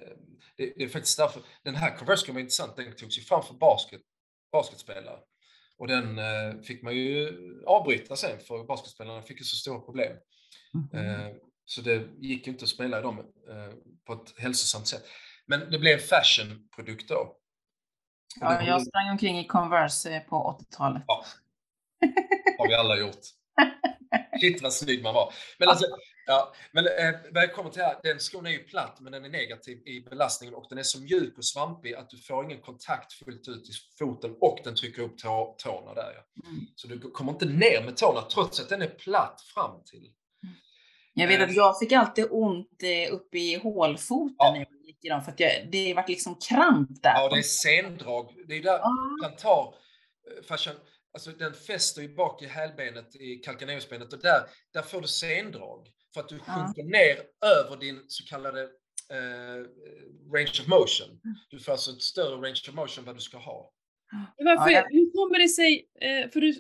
Eh, 0.00 0.16
det, 0.56 0.72
det, 0.76 0.84
är 0.84 0.88
faktiskt 0.88 1.18
därför, 1.18 1.42
den 1.62 1.74
här 1.74 1.96
Converse 1.96 2.32
var 2.32 2.40
intressant, 2.40 2.76
den 2.76 2.96
togs 2.96 3.18
ju 3.18 3.22
fram 3.22 3.42
för 3.42 3.54
basket, 3.54 4.02
basketspelare. 4.52 5.18
Och 5.78 5.86
den 5.88 6.18
eh, 6.18 6.60
fick 6.62 6.82
man 6.82 6.94
ju 6.94 7.32
avbryta 7.66 8.16
sen 8.16 8.38
för 8.38 8.64
basketspelarna 8.64 9.22
fick 9.22 9.38
ju 9.38 9.44
så 9.44 9.56
stora 9.56 9.80
problem. 9.80 10.16
Mm. 10.92 11.34
Så 11.64 11.80
det 11.80 12.08
gick 12.18 12.46
ju 12.46 12.52
inte 12.52 12.64
att 12.64 12.68
spela 12.68 12.98
i 12.98 13.02
dem 13.02 13.18
eh, 13.18 13.74
på 14.06 14.12
ett 14.12 14.38
hälsosamt 14.38 14.86
sätt. 14.86 15.04
Men 15.46 15.70
det 15.70 15.78
blev 15.78 15.94
en 15.94 16.04
fashionprodukt 16.04 17.08
då. 17.08 17.36
Ja, 18.40 18.62
jag 18.62 18.86
sprang 18.86 19.10
omkring 19.10 19.38
i 19.38 19.46
Converse 19.46 20.24
på 20.28 20.58
80-talet. 20.60 21.02
Ja, 21.06 21.24
har 22.58 22.68
vi 22.68 22.74
alla 22.74 22.98
gjort. 22.98 23.20
Shit 24.40 24.62
vad 24.62 24.72
snygg 24.72 25.02
man 25.02 25.14
var. 25.14 25.32
Men 25.58 25.68
alltså, 25.68 25.86
Ja, 26.26 26.54
men 26.72 26.86
eh, 26.86 27.14
vad 27.30 27.52
kommer 27.52 27.70
till 27.70 27.82
här, 27.82 27.96
den 28.02 28.20
skon 28.20 28.46
är 28.46 28.50
ju 28.50 28.58
platt 28.58 29.00
men 29.00 29.12
den 29.12 29.24
är 29.24 29.28
negativ 29.28 29.88
i 29.88 30.00
belastningen 30.00 30.54
och 30.54 30.66
den 30.68 30.78
är 30.78 30.82
så 30.82 31.00
mjuk 31.00 31.38
och 31.38 31.44
svampig 31.44 31.94
att 31.94 32.10
du 32.10 32.18
får 32.18 32.44
ingen 32.44 32.60
kontakt 32.60 33.12
fullt 33.12 33.48
ut 33.48 33.68
i 33.68 33.72
foten 33.98 34.36
och 34.40 34.58
den 34.64 34.74
trycker 34.74 35.02
upp 35.02 35.18
tå, 35.18 35.54
tårna 35.58 35.94
där. 35.94 36.12
Ja. 36.14 36.48
Mm. 36.48 36.66
Så 36.74 36.88
du 36.88 36.98
kommer 36.98 37.32
inte 37.32 37.46
ner 37.46 37.82
med 37.84 37.96
tårna 37.96 38.22
trots 38.22 38.60
att 38.60 38.68
den 38.68 38.82
är 38.82 38.86
platt 38.86 39.40
fram 39.54 39.84
till. 39.84 39.98
Mm. 40.42 40.54
Jag 41.14 41.28
vet 41.28 41.42
att 41.42 41.48
eh. 41.48 41.54
jag 41.54 41.78
fick 41.78 41.92
alltid 41.92 42.26
ont 42.30 42.82
eh, 42.82 43.14
uppe 43.14 43.38
i 43.38 43.54
hålfoten 43.62 44.34
ja. 44.38 44.52
när 44.52 44.58
jag 44.58 44.86
gick 44.86 45.04
i 45.04 45.08
dem 45.08 45.22
för 45.22 45.32
att 45.32 45.40
jag, 45.40 45.50
det 45.72 45.94
varit 45.94 46.08
liksom 46.08 46.34
kramp 46.34 47.02
där. 47.02 47.14
Ja, 47.14 47.28
det 47.28 47.38
är 47.38 47.42
sendrag. 47.42 48.34
Det 48.48 48.54
är 48.54 48.62
där 48.62 48.78
ah. 48.78 49.16
plantar 49.20 49.60
eh, 49.60 50.44
fascian, 50.48 50.76
alltså 51.12 51.30
den 51.30 51.54
fäster 51.54 52.02
ju 52.02 52.14
bak 52.14 52.42
i 52.42 52.46
hälbenet, 52.46 53.16
i 53.16 53.36
calcaneusbenet 53.36 54.12
och 54.12 54.18
där, 54.18 54.40
där 54.72 54.82
får 54.82 55.00
du 55.00 55.08
sendrag. 55.08 55.88
För 56.14 56.20
att 56.20 56.28
du 56.28 56.38
sjunker 56.38 56.82
ja. 56.82 56.88
ner 56.88 57.16
över 57.56 57.76
din 57.76 58.04
så 58.08 58.24
kallade 58.24 58.62
eh, 59.10 59.64
range 60.34 60.60
of 60.60 60.66
motion. 60.66 61.20
Du 61.50 61.58
får 61.58 61.72
alltså 61.72 61.90
ett 61.90 62.02
större 62.02 62.36
range 62.36 62.60
of 62.68 62.74
motion 62.74 62.98
än 63.02 63.04
vad 63.04 63.16
du 63.16 63.20
ska 63.20 63.38
ha. 63.38 63.70
Varför, 64.36 64.70
ja, 64.70 64.86
hur 64.90 65.10
kommer 65.12 65.38
det 65.38 65.48
sig, 65.48 65.88
eh, 66.00 66.30
för 66.30 66.40
du, 66.40 66.54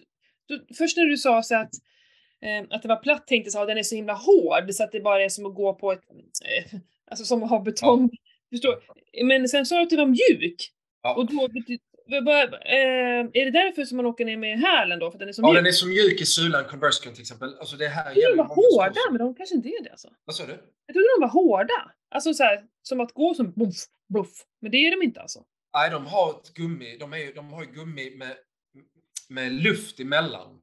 du, 0.46 0.66
först 0.78 0.96
när 0.96 1.04
du 1.04 1.16
sa 1.16 1.42
så 1.42 1.56
att, 1.56 1.70
eh, 2.42 2.64
att 2.70 2.82
det 2.82 2.88
var 2.88 2.96
platt 2.96 3.26
tänkte 3.26 3.50
jag 3.54 3.62
att 3.62 3.68
den 3.68 3.78
är 3.78 3.82
så 3.82 3.94
himla 3.94 4.14
hård 4.14 4.74
så 4.74 4.84
att 4.84 4.92
det 4.92 5.00
bara 5.00 5.24
är 5.24 5.28
som 5.28 5.46
att 5.46 5.54
gå 5.54 5.74
på 5.74 5.92
ett, 5.92 6.02
eh, 6.44 6.80
alltså 7.06 7.24
som 7.24 7.42
att 7.42 7.50
ha 7.50 7.60
betong. 7.60 8.08
Ja. 8.12 8.18
Förstår? 8.56 8.82
Men 9.24 9.48
sen 9.48 9.66
sa 9.66 9.76
du 9.76 9.82
att 9.82 9.90
det 9.90 9.96
var 9.96 10.06
mjuk. 10.06 10.70
Ja. 11.02 11.14
Och 11.14 11.26
då, 11.26 11.48
är 12.06 13.44
det 13.44 13.50
därför 13.50 13.84
som 13.84 13.96
man 13.96 14.06
åker 14.06 14.24
ner 14.24 14.36
med 14.36 14.58
hälen 14.60 14.98
då? 14.98 15.10
För 15.10 15.18
den 15.18 15.28
är 15.28 15.32
så 15.32 15.42
mjuk? 15.42 15.50
Ja, 15.50 15.56
den 15.56 15.66
är 15.66 15.72
så 15.72 15.86
mjuk 15.86 16.20
i 16.20 16.26
sulan, 16.26 16.64
Converse 16.64 17.02
till 17.02 17.20
exempel. 17.20 17.56
Alltså 17.58 17.76
det 17.76 17.88
här 17.88 18.14
de 18.14 18.36
var 18.36 18.44
hårda, 18.44 19.00
men 19.10 19.18
de 19.18 19.34
kanske 19.34 19.54
inte 19.54 19.68
är 19.68 19.84
det 19.84 19.90
alltså. 19.90 20.08
Vad 20.24 20.36
sa 20.36 20.46
du? 20.46 20.52
Jag 20.86 20.94
trodde 20.94 21.08
de 21.16 21.20
var 21.20 21.28
hårda. 21.28 21.92
Alltså 22.10 22.34
så 22.34 22.42
här, 22.42 22.64
som 22.82 23.00
att 23.00 23.12
gå 23.12 23.34
som 23.34 23.52
buff, 23.52 23.84
buff. 24.14 24.44
Men 24.60 24.70
det 24.70 24.76
är 24.76 24.90
de 24.90 25.04
inte 25.04 25.20
alltså? 25.20 25.44
Nej, 25.74 25.90
de 25.90 26.06
har 26.06 26.30
ett 26.30 26.54
gummi. 26.54 26.96
De, 27.00 27.12
är, 27.12 27.34
de 27.34 27.52
har 27.52 27.64
gummi 27.64 28.16
med, 28.16 28.36
med 29.28 29.52
luft 29.52 30.00
emellan. 30.00 30.60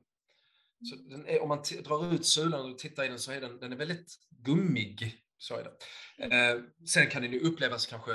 Så 0.90 0.96
är, 1.28 1.42
om 1.42 1.50
man 1.50 1.64
drar 1.84 2.14
ut 2.14 2.26
sulan 2.26 2.72
och 2.72 2.80
tittar 2.80 3.04
i 3.04 3.08
den 3.08 3.20
så 3.20 3.32
är 3.32 3.42
den, 3.42 3.60
den 3.60 3.72
är 3.72 3.76
väldigt 3.76 4.16
gummig. 4.46 5.16
Så 5.38 5.56
är 5.56 5.64
det. 5.64 5.72
Mm. 6.26 6.58
Eh, 6.58 6.64
sen 6.88 7.08
kan 7.08 7.22
den 7.22 7.32
ju 7.32 7.40
upplevas 7.40 7.86
kanske 7.86 8.12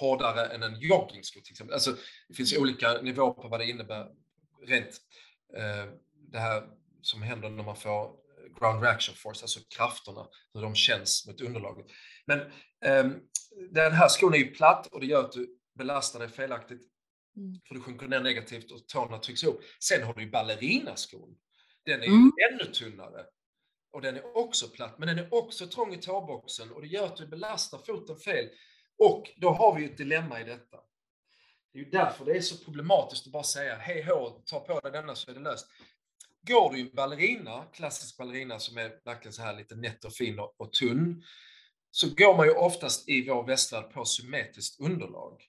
hårdare 0.00 0.46
än 0.46 0.62
en 0.62 0.80
joggingsko 0.80 1.40
till 1.40 1.52
exempel. 1.52 1.74
Alltså, 1.74 1.96
det 2.28 2.34
finns 2.34 2.52
mm. 2.52 2.62
olika 2.62 2.92
nivåer 2.92 3.32
på 3.32 3.48
vad 3.48 3.60
det 3.60 3.70
innebär 3.70 4.06
rent 4.66 5.00
eh, 5.56 5.92
det 6.32 6.38
här 6.38 6.62
som 7.02 7.22
händer 7.22 7.50
när 7.50 7.64
man 7.64 7.76
får 7.76 8.20
ground 8.60 8.82
reaction 8.82 9.14
force, 9.14 9.44
alltså 9.44 9.60
krafterna, 9.76 10.26
hur 10.54 10.62
de 10.62 10.74
känns 10.74 11.26
mot 11.26 11.40
underlaget. 11.40 11.86
Men 12.26 12.40
eh, 12.84 13.10
den 13.70 13.92
här 13.92 14.08
skon 14.08 14.34
är 14.34 14.38
ju 14.38 14.54
platt 14.54 14.86
och 14.86 15.00
det 15.00 15.06
gör 15.06 15.24
att 15.24 15.32
du 15.32 15.58
belastar 15.78 16.20
dig 16.20 16.28
felaktigt. 16.28 16.82
Mm. 17.36 17.60
För 17.68 17.74
du 17.74 17.80
sjunker 17.80 18.08
ner 18.08 18.20
negativt 18.20 18.70
och 18.70 18.88
tårna 18.88 19.18
trycks 19.18 19.42
ihop. 19.42 19.60
Sen 19.84 20.02
har 20.02 20.14
du 20.14 20.22
ju 20.22 20.30
ballerinaskon. 20.30 21.36
Den 21.84 22.00
är 22.00 22.04
ju 22.04 22.12
mm. 22.12 22.32
ännu 22.50 22.72
tunnare. 22.72 23.24
Och 23.92 24.02
den 24.02 24.16
är 24.16 24.36
också 24.36 24.68
platt, 24.68 24.98
men 24.98 25.08
den 25.08 25.18
är 25.18 25.34
också 25.34 25.66
trång 25.66 25.94
i 25.94 25.96
tåboxen 25.96 26.72
och 26.72 26.80
det 26.80 26.86
gör 26.86 27.06
att 27.06 27.16
du 27.16 27.26
belastar 27.26 27.78
foten 27.78 28.16
fel. 28.16 28.48
Och 29.00 29.30
då 29.36 29.50
har 29.50 29.74
vi 29.74 29.84
ett 29.84 29.96
dilemma 29.96 30.40
i 30.40 30.44
detta. 30.44 30.76
Det 31.72 31.78
är 31.78 31.84
ju 31.84 31.90
därför 31.90 32.24
det 32.24 32.36
är 32.36 32.40
så 32.40 32.64
problematiskt 32.64 33.26
att 33.26 33.32
bara 33.32 33.42
säga 33.42 33.76
hej 33.76 34.02
hå, 34.02 34.30
ta 34.30 34.60
på 34.60 34.80
dig 34.80 34.92
denna 34.92 35.14
så 35.14 35.30
är 35.30 35.34
det 35.34 35.40
löst. 35.40 35.66
Går 36.42 36.70
du 36.72 36.78
i 36.78 36.80
en 36.80 36.94
ballerina, 36.94 37.64
klassisk 37.72 38.16
ballerina 38.16 38.58
som 38.58 38.78
är 38.78 38.92
verkligen 39.04 39.32
så 39.32 39.42
här 39.42 39.56
lite 39.56 39.74
nätt 39.74 40.04
och 40.04 40.12
fin 40.12 40.38
och, 40.38 40.54
och 40.56 40.72
tunn, 40.72 41.22
så 41.90 42.14
går 42.14 42.36
man 42.36 42.46
ju 42.46 42.52
oftast 42.52 43.08
i 43.08 43.28
vår 43.28 43.46
västvärld 43.46 43.92
på 43.92 44.04
symmetriskt 44.04 44.80
underlag. 44.80 45.42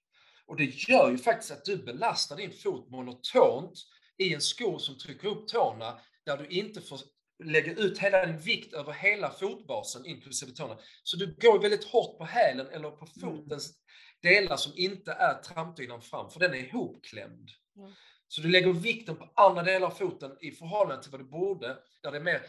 Och 0.46 0.58
det 0.58 0.66
gör 0.66 1.12
ju 1.12 1.18
faktiskt 1.18 1.52
att 1.52 1.66
du 1.66 1.78
belastar 1.78 2.36
din 2.36 2.52
fot 2.52 2.90
monotont 2.90 3.74
i 4.18 4.34
en 4.34 4.42
sko 4.42 4.80
som 4.80 4.98
trycker 4.98 5.28
upp 5.28 5.48
tårna 5.48 6.00
där 6.26 6.38
du 6.38 6.48
inte 6.48 6.82
får 6.82 7.00
lägga 7.44 7.74
ut 7.74 8.00
hela 8.00 8.26
din 8.26 8.38
vikt 8.38 8.74
över 8.74 8.94
hela 8.94 9.30
fotbasen 9.30 10.06
inklusive 10.06 10.52
tårna. 10.52 10.78
Så 11.04 11.18
du 11.18 11.36
går 11.42 11.60
väldigt 11.60 11.84
hårt 11.84 12.18
på 12.18 12.26
hälen 12.26 12.68
eller 12.68 12.92
på 12.92 13.08
mm. 13.16 13.38
fotens 13.38 13.74
delar 14.22 14.58
som 14.58 14.74
inte 14.76 15.12
är 15.12 15.42
trampdynan 15.42 16.02
fram, 16.02 16.30
för 16.30 16.40
den 16.40 16.54
är 16.54 16.58
ihopklämd. 16.58 17.50
Mm. 17.78 17.92
Så 18.28 18.42
du 18.42 18.50
lägger 18.50 18.74
vikten 18.74 19.16
på 19.16 19.32
andra 19.36 19.64
delar 19.64 19.88
av 19.88 19.92
foten 19.92 20.38
i 20.42 20.52
förhållande 20.52 21.04
till 21.04 21.12
vad 21.12 21.22
du 21.22 21.26
borde, 21.26 21.78
där 22.04 22.12
det 22.12 22.18
är 22.18 22.24
mer 22.24 22.42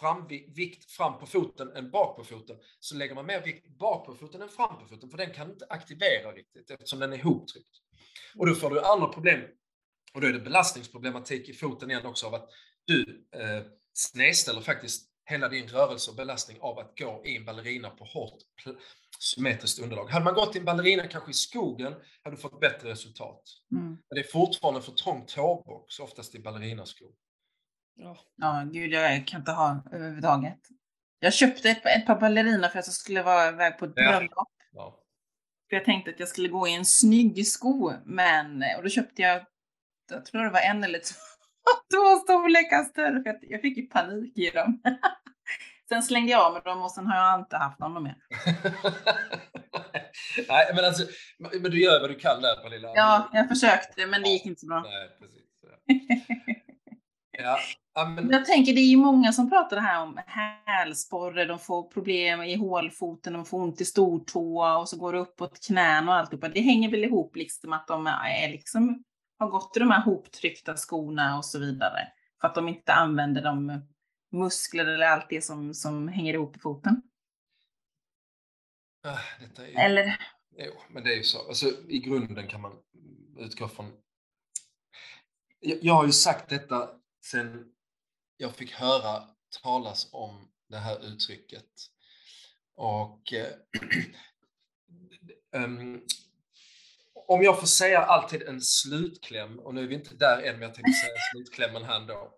fram, 0.00 0.26
vikt 0.54 0.90
fram 0.90 1.18
på 1.18 1.26
foten 1.26 1.76
än 1.76 1.90
bak 1.90 2.16
på 2.16 2.24
foten, 2.24 2.56
så 2.80 2.96
lägger 2.96 3.14
man 3.14 3.26
mer 3.26 3.44
vikt 3.44 3.78
bak 3.78 4.06
på 4.06 4.14
foten 4.14 4.42
än 4.42 4.48
fram 4.48 4.78
på 4.78 4.86
foten, 4.88 5.10
för 5.10 5.18
den 5.18 5.34
kan 5.34 5.50
inte 5.50 5.66
aktivera 5.68 6.32
riktigt 6.32 6.70
eftersom 6.70 6.98
den 6.98 7.12
är 7.12 7.16
ihoptryckt. 7.16 7.76
Och 8.38 8.46
då 8.46 8.54
får 8.54 8.70
du 8.70 8.80
andra 8.80 9.08
problem, 9.08 9.40
och 10.14 10.20
då 10.20 10.26
är 10.26 10.32
det 10.32 10.40
belastningsproblematik 10.40 11.48
i 11.48 11.54
foten 11.54 11.90
igen 11.90 12.06
också 12.06 12.26
av 12.26 12.34
att 12.34 12.50
du 12.84 13.26
eh, 13.32 13.62
snedställer 13.98 14.60
faktiskt 14.60 15.08
hela 15.24 15.48
din 15.48 15.68
rörelse 15.68 16.10
och 16.10 16.16
belastning 16.16 16.58
av 16.60 16.78
att 16.78 16.98
gå 16.98 17.22
i 17.24 17.36
en 17.36 17.44
ballerina 17.44 17.90
på 17.90 18.04
hårt 18.04 18.38
symmetriskt 19.18 19.78
underlag. 19.78 20.10
Hade 20.10 20.24
man 20.24 20.34
gått 20.34 20.56
i 20.56 20.58
en 20.58 20.64
ballerina 20.64 21.06
kanske 21.06 21.30
i 21.30 21.34
skogen 21.34 21.94
hade 22.22 22.36
du 22.36 22.40
fått 22.40 22.60
bättre 22.60 22.90
resultat. 22.90 23.42
Mm. 23.72 23.86
Men 23.86 23.98
det 24.10 24.20
är 24.20 24.32
fortfarande 24.32 24.82
för 24.82 24.92
trång 24.92 25.26
tåbox, 25.26 26.00
oftast 26.00 26.34
i 26.34 26.38
ballerinaskor. 26.38 27.10
Ja. 27.94 28.18
ja, 28.36 28.68
gud 28.72 28.92
jag 28.92 29.26
kan 29.26 29.40
inte 29.40 29.52
ha 29.52 29.82
överhuvudtaget. 29.92 30.60
Jag 31.18 31.34
köpte 31.34 31.70
ett, 31.70 31.86
ett 31.86 32.06
par 32.06 32.20
ballerina 32.20 32.68
för 32.68 32.78
att 32.78 32.86
jag 32.86 32.94
skulle 32.94 33.22
vara 33.22 33.48
iväg 33.48 33.78
på 33.78 33.84
ett 33.84 33.94
bröllop. 33.94 34.32
Ja. 34.34 34.46
Ja. 34.72 35.02
För 35.68 35.76
jag 35.76 35.84
tänkte 35.84 36.10
att 36.10 36.20
jag 36.20 36.28
skulle 36.28 36.48
gå 36.48 36.68
i 36.68 36.74
en 36.74 36.84
snygg 36.84 37.46
sko, 37.46 37.92
men 38.04 38.64
och 38.76 38.82
då 38.82 38.88
köpte 38.88 39.22
jag, 39.22 39.46
jag 40.10 40.24
tror 40.24 40.44
det 40.44 40.50
var 40.50 40.60
en 40.60 40.84
eller 40.84 40.98
två 40.98 41.35
två 41.94 42.18
storlekar 42.24 42.84
större. 42.84 43.22
För 43.22 43.38
jag 43.40 43.60
fick 43.60 43.76
ju 43.76 43.86
panik 43.86 44.38
i 44.38 44.50
dem. 44.50 44.82
sen 45.88 46.02
slängde 46.02 46.32
jag 46.32 46.46
av 46.46 46.52
med 46.52 46.62
dem 46.64 46.82
och 46.82 46.90
sen 46.90 47.06
har 47.06 47.16
jag 47.16 47.40
inte 47.40 47.56
haft 47.56 47.78
dem 47.78 48.02
mer. 48.02 48.16
Nej, 50.48 50.72
men 50.74 50.84
alltså, 50.84 51.02
men 51.38 51.70
du 51.70 51.82
gör 51.82 52.00
vad 52.00 52.10
du 52.10 52.14
kan 52.14 52.42
där 52.42 52.56
Pernilla. 52.56 52.92
Ja, 52.94 53.30
jag 53.32 53.48
försökte, 53.48 54.06
men 54.06 54.22
det 54.22 54.28
gick 54.28 54.46
inte 54.46 54.60
så 54.60 54.66
bra. 54.66 54.80
Nej, 54.80 55.08
precis. 55.18 55.46
Ja. 57.38 57.58
Ja, 57.94 58.04
men... 58.04 58.30
Jag 58.30 58.44
tänker, 58.44 58.72
det 58.72 58.80
är 58.80 58.90
ju 58.90 58.96
många 58.96 59.32
som 59.32 59.50
pratar 59.50 59.76
det 59.76 59.82
här 59.82 60.02
om 60.02 60.20
hälsporre, 60.26 61.44
de 61.44 61.58
får 61.58 61.82
problem 61.82 62.42
i 62.42 62.56
hålfoten, 62.56 63.32
de 63.32 63.44
får 63.44 63.62
ont 63.62 63.80
i 63.80 63.84
stortå 63.84 64.64
och 64.80 64.88
så 64.88 64.96
går 64.96 65.12
det 65.12 65.18
uppåt 65.18 65.66
knän 65.66 66.08
och 66.08 66.14
alltihopa. 66.14 66.48
Det 66.48 66.60
hänger 66.60 66.90
väl 66.90 67.04
ihop 67.04 67.36
liksom 67.36 67.72
att 67.72 67.86
de 67.86 68.06
är 68.06 68.48
liksom, 68.48 69.02
har 69.38 69.48
gått 69.48 69.76
i 69.76 69.80
de 69.80 69.90
här 69.90 70.02
hoptryckta 70.02 70.76
skorna 70.76 71.38
och 71.38 71.44
så 71.44 71.58
vidare. 71.58 72.12
För 72.40 72.48
att 72.48 72.54
de 72.54 72.68
inte 72.68 72.92
använder 72.92 73.42
de 73.42 73.86
muskler 74.32 74.86
eller 74.86 75.06
allt 75.06 75.26
det 75.28 75.44
som, 75.44 75.74
som 75.74 76.08
hänger 76.08 76.34
ihop 76.34 76.56
i 76.56 76.58
foten. 76.58 77.02
Är 79.56 79.66
ju... 79.66 79.74
Eller? 79.74 80.16
Jo, 80.56 80.72
men 80.88 81.04
det 81.04 81.12
är 81.12 81.16
ju 81.16 81.22
så. 81.22 81.48
Alltså, 81.48 81.66
I 81.88 81.98
grunden 81.98 82.48
kan 82.48 82.60
man 82.60 82.72
utgå 83.38 83.68
från... 83.68 83.92
Jag, 85.60 85.78
jag 85.82 85.94
har 85.94 86.06
ju 86.06 86.12
sagt 86.12 86.48
detta 86.48 86.90
sen 87.24 87.72
jag 88.36 88.54
fick 88.54 88.72
höra 88.72 89.22
talas 89.62 90.08
om 90.12 90.48
det 90.68 90.76
här 90.76 91.06
uttrycket. 91.06 91.70
Och 92.74 93.32
eh, 93.32 93.52
um, 95.64 96.02
om 97.28 97.42
jag 97.42 97.60
får 97.60 97.66
säga 97.66 98.00
alltid 98.00 98.42
en 98.42 98.60
slutkläm, 98.60 99.58
och 99.58 99.74
nu 99.74 99.82
är 99.82 99.86
vi 99.86 99.94
inte 99.94 100.14
där 100.14 100.42
än, 100.42 100.52
men 100.52 100.62
jag 100.62 100.74
tänkte 100.74 100.92
säga 100.92 101.12
slutklämmen 101.32 101.84
här 101.84 101.96
ändå. 101.96 102.32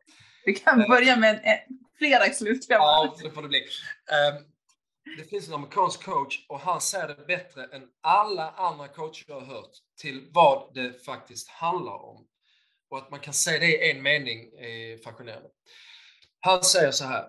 Vi 0.45 0.55
kan 0.55 0.79
börja 0.89 1.17
med 1.17 1.41
en, 1.45 1.79
flera 1.99 2.33
slutklämmar. 2.33 2.85
Ja, 2.85 3.17
det 3.23 3.31
får 3.31 3.43
det 3.43 3.49
bli. 3.49 3.59
Um, 3.59 4.45
det 5.17 5.25
finns 5.25 5.49
en 5.49 5.55
amerikansk 5.55 6.03
coach 6.03 6.47
och 6.49 6.61
han 6.61 6.81
säger 6.81 7.09
det 7.09 7.27
bättre 7.27 7.65
än 7.65 7.83
alla 8.01 8.51
andra 8.51 8.89
coacher 8.89 9.25
jag 9.29 9.41
har 9.41 9.47
hört 9.47 9.71
till 10.01 10.29
vad 10.33 10.75
det 10.75 11.05
faktiskt 11.05 11.49
handlar 11.49 12.05
om. 12.05 12.27
Och 12.91 12.99
att 12.99 13.11
man 13.11 13.21
kan 13.21 13.35
säga 13.35 13.59
det 13.59 13.67
i 13.67 13.91
en 13.91 14.03
mening 14.03 14.39
är 14.59 14.99
fascinerande. 14.99 15.49
Han 16.41 16.65
säger 16.65 16.91
så 16.91 17.05
här. 17.05 17.29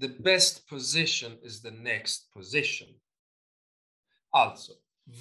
The 0.00 0.08
best 0.08 0.68
position 0.68 1.38
is 1.42 1.62
the 1.62 1.70
next 1.70 2.32
position. 2.32 2.88
Alltså, 4.30 4.72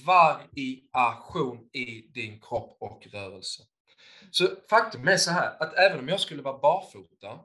variation 0.05 1.69
i 1.73 2.01
din 2.13 2.41
kropp 2.41 2.77
och 2.79 3.07
rörelse. 3.07 3.63
Så 4.31 4.47
faktum 4.69 5.07
är 5.07 5.17
så 5.17 5.31
här 5.31 5.63
att 5.63 5.73
även 5.73 5.99
om 5.99 6.07
jag 6.07 6.19
skulle 6.19 6.41
vara 6.41 6.57
barfota 6.57 7.39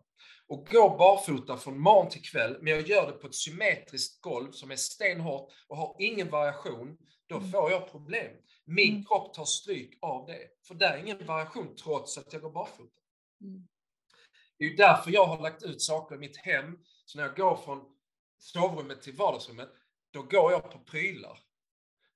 och 0.46 0.66
gå 0.66 0.96
barfota 0.96 1.56
från 1.56 1.78
morgon 1.78 2.08
till 2.10 2.22
kväll, 2.22 2.56
men 2.60 2.72
jag 2.72 2.88
gör 2.88 3.06
det 3.06 3.12
på 3.12 3.26
ett 3.26 3.34
symmetriskt 3.34 4.20
golv 4.20 4.52
som 4.52 4.70
är 4.70 4.76
stenhårt 4.76 5.52
och 5.68 5.76
har 5.76 5.96
ingen 5.98 6.30
variation, 6.30 6.96
då 7.26 7.36
Mm. 7.36 7.50
får 7.50 7.70
jag 7.70 7.90
problem. 7.90 8.32
Min 8.64 8.90
Mm. 8.92 9.04
kropp 9.04 9.34
tar 9.34 9.44
stryk 9.44 9.98
av 10.02 10.26
det. 10.26 10.38
För 10.66 10.74
det 10.74 10.86
är 10.86 10.98
ingen 10.98 11.26
variation 11.26 11.76
trots 11.76 12.18
att 12.18 12.32
jag 12.32 12.42
går 12.42 12.50
barfota. 12.50 13.00
Mm. 13.40 13.68
Det 14.58 14.64
är 14.64 14.76
därför 14.76 15.10
jag 15.10 15.24
har 15.26 15.38
lagt 15.42 15.62
ut 15.62 15.82
saker 15.82 16.14
i 16.14 16.18
mitt 16.18 16.36
hem. 16.36 16.78
Så 17.04 17.18
när 17.18 17.24
jag 17.26 17.36
går 17.36 17.56
från 17.56 17.84
sovrummet 18.38 19.02
till 19.02 19.16
vardagsrummet, 19.16 19.68
då 20.12 20.22
går 20.22 20.52
jag 20.52 20.70
på 20.70 20.78
prylar. 20.78 21.38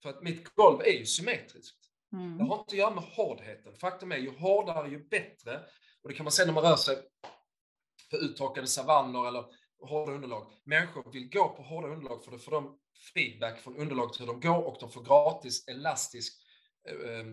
För 0.04 0.10
att 0.10 0.22
mitt 0.22 0.54
golv 0.54 0.80
är 0.80 0.92
ju 0.92 1.06
symmetriskt. 1.06 1.78
Det 2.10 2.16
Mm. 2.16 2.40
har 2.40 2.58
inte 2.58 2.72
att 2.72 2.78
göra 2.78 2.94
med 2.94 3.04
hårdheten. 3.04 3.74
Faktum 3.74 4.12
är, 4.12 4.16
ju 4.16 4.38
hårdare 4.38 4.88
ju 4.88 5.08
bättre. 5.08 5.60
Och 6.02 6.08
det 6.08 6.14
kan 6.14 6.24
man 6.24 6.32
se 6.32 6.44
när 6.44 6.52
man 6.52 6.62
rör 6.62 6.76
sig 6.76 6.96
på 8.10 8.16
uttorkade 8.16 8.66
savanner 8.66 9.28
eller 9.28 9.44
hårda 9.80 10.12
underlag. 10.12 10.52
Människor 10.64 11.12
vill 11.12 11.28
gå 11.28 11.48
på 11.48 11.62
hårda 11.62 11.88
underlag 11.88 12.24
för 12.24 12.30
då 12.30 12.38
får 12.38 12.52
de 12.52 12.78
feedback 13.14 13.60
från 13.60 13.76
underlaget 13.76 14.20
hur 14.20 14.26
de 14.26 14.40
går 14.40 14.64
och 14.64 14.76
de 14.80 14.90
får 14.90 15.04
gratis 15.04 15.68
elastisk 15.68 16.42
eh, 16.88 17.24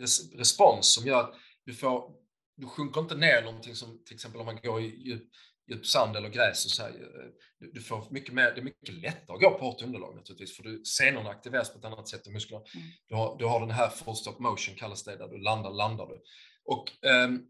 res 0.00 0.32
respons 0.34 0.94
som 0.94 1.06
gör 1.06 1.20
att 1.20 1.34
du 1.64 1.74
får, 1.74 2.12
du 2.56 2.66
sjunker 2.66 3.00
inte 3.00 3.14
ner 3.14 3.42
någonting 3.42 3.74
som 3.74 4.04
till 4.04 4.14
exempel 4.14 4.40
om 4.40 4.46
man 4.46 4.60
går 4.62 4.80
i 4.80 5.02
djup, 5.02 5.28
djup 5.68 5.86
sand 5.86 6.16
eller 6.16 6.28
gräs 6.28 6.64
och 6.64 6.70
så 6.70 6.82
här, 6.82 6.90
eh, 6.90 7.30
du, 7.58 7.70
du 7.72 7.80
får 7.80 8.06
mycket 8.10 8.34
mer, 8.34 8.52
det 8.54 8.60
är 8.60 8.64
mycket 8.64 8.94
lättare 8.94 9.34
att 9.34 9.40
gå 9.42 9.50
på 9.50 9.64
hårt 9.64 9.82
underlag 9.82 10.16
naturligtvis 10.16 10.56
för 10.56 10.62
du, 10.62 10.84
senorna 10.84 11.30
aktiveras 11.30 11.72
på 11.72 11.78
ett 11.78 11.84
annat 11.84 12.08
sätt 12.08 12.26
än 12.26 12.32
musklerna. 12.32 12.64
Mm. 12.74 12.86
Du, 13.08 13.14
har, 13.14 13.38
du 13.38 13.44
har 13.44 13.60
den 13.60 13.70
här 13.70 13.88
full 13.88 14.16
stop 14.16 14.38
motion 14.38 14.74
kallas 14.74 15.04
det, 15.04 15.16
där 15.16 15.28
du 15.28 15.38
landar, 15.38 15.70
landar 15.70 16.06
du. 16.06 16.22
Och 16.64 17.06
ehm, 17.06 17.46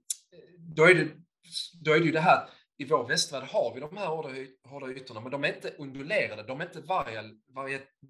då 0.59 0.85
är 0.85 0.95
det 0.95 1.09
då 1.81 1.93
är 1.93 1.99
det 1.99 2.07
ju 2.07 2.13
det 2.13 2.21
här, 2.21 2.51
i 2.79 2.85
vår 2.85 3.09
västvärld 3.09 3.43
har 3.43 3.75
vi 3.75 3.81
de 3.81 3.97
här 3.97 4.07
hårda, 4.07 4.29
hårda 4.65 4.91
ytorna, 4.91 5.21
men 5.21 5.31
de 5.31 5.45
är 5.45 5.55
inte 5.55 5.71
undulerade, 5.71 6.43
de 6.43 6.61
är 6.61 6.65
inte 6.65 6.81
varia, 6.81 7.25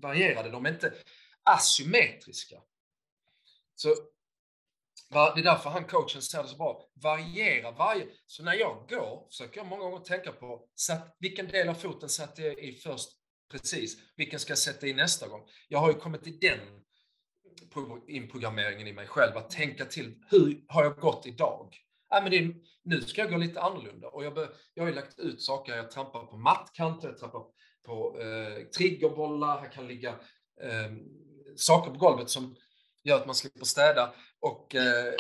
varierade, 0.02 0.50
de 0.50 0.66
är 0.66 0.70
inte 0.70 0.94
asymmetriska. 1.42 2.56
Så 3.74 3.94
det 5.10 5.40
är 5.40 5.44
därför 5.44 5.70
han 5.70 5.84
coachen 5.84 6.22
säger 6.22 6.44
det 6.44 6.50
så 6.50 6.56
bra, 6.56 6.88
variera 7.02 7.70
varje... 7.70 8.06
Så 8.26 8.42
när 8.42 8.54
jag 8.54 8.86
går 8.88 9.26
försöker 9.30 9.56
jag 9.56 9.66
många 9.66 9.82
gånger 9.82 9.98
tänka 9.98 10.32
på 10.32 10.68
satt, 10.74 11.16
vilken 11.18 11.48
del 11.48 11.68
av 11.68 11.74
foten 11.74 12.08
satte 12.08 12.42
jag 12.42 12.58
i 12.58 12.72
först 12.72 13.08
precis, 13.50 13.96
vilken 14.16 14.40
ska 14.40 14.50
jag 14.50 14.58
sätta 14.58 14.86
i 14.86 14.94
nästa 14.94 15.28
gång? 15.28 15.40
Jag 15.68 15.78
har 15.78 15.88
ju 15.88 15.94
kommit 15.94 16.26
i 16.26 16.30
den 16.30 16.58
inprogrammeringen 18.08 18.86
i 18.86 18.92
mig 18.92 19.06
själv, 19.06 19.36
att 19.36 19.50
tänka 19.50 19.84
till, 19.84 20.14
hur 20.30 20.64
har 20.68 20.84
jag 20.84 20.96
gått 20.96 21.26
idag? 21.26 21.76
Äh, 22.14 22.22
men 22.22 22.30
det 22.30 22.38
är, 22.38 22.54
nu 22.84 23.00
ska 23.00 23.20
jag 23.20 23.30
gå 23.30 23.36
lite 23.36 23.60
annorlunda. 23.60 24.08
Och 24.08 24.24
jag, 24.24 24.34
be, 24.34 24.48
jag 24.74 24.82
har 24.82 24.88
ju 24.88 24.94
lagt 24.94 25.18
ut 25.18 25.42
saker, 25.42 25.76
jag 25.76 25.90
trampar 25.90 26.26
på 26.26 26.36
mattkanter, 26.36 27.08
jag 27.08 27.18
trampar 27.18 27.42
på 27.84 28.20
eh, 28.20 28.64
triggerbollar, 28.64 29.60
här 29.60 29.72
kan 29.72 29.88
ligga 29.88 30.10
eh, 30.62 30.92
saker 31.56 31.90
på 31.90 31.98
golvet 31.98 32.30
som 32.30 32.56
gör 33.04 33.16
att 33.16 33.26
man 33.26 33.34
slipper 33.34 33.64
städa 33.64 34.12
och 34.40 34.74
eh, 34.74 35.14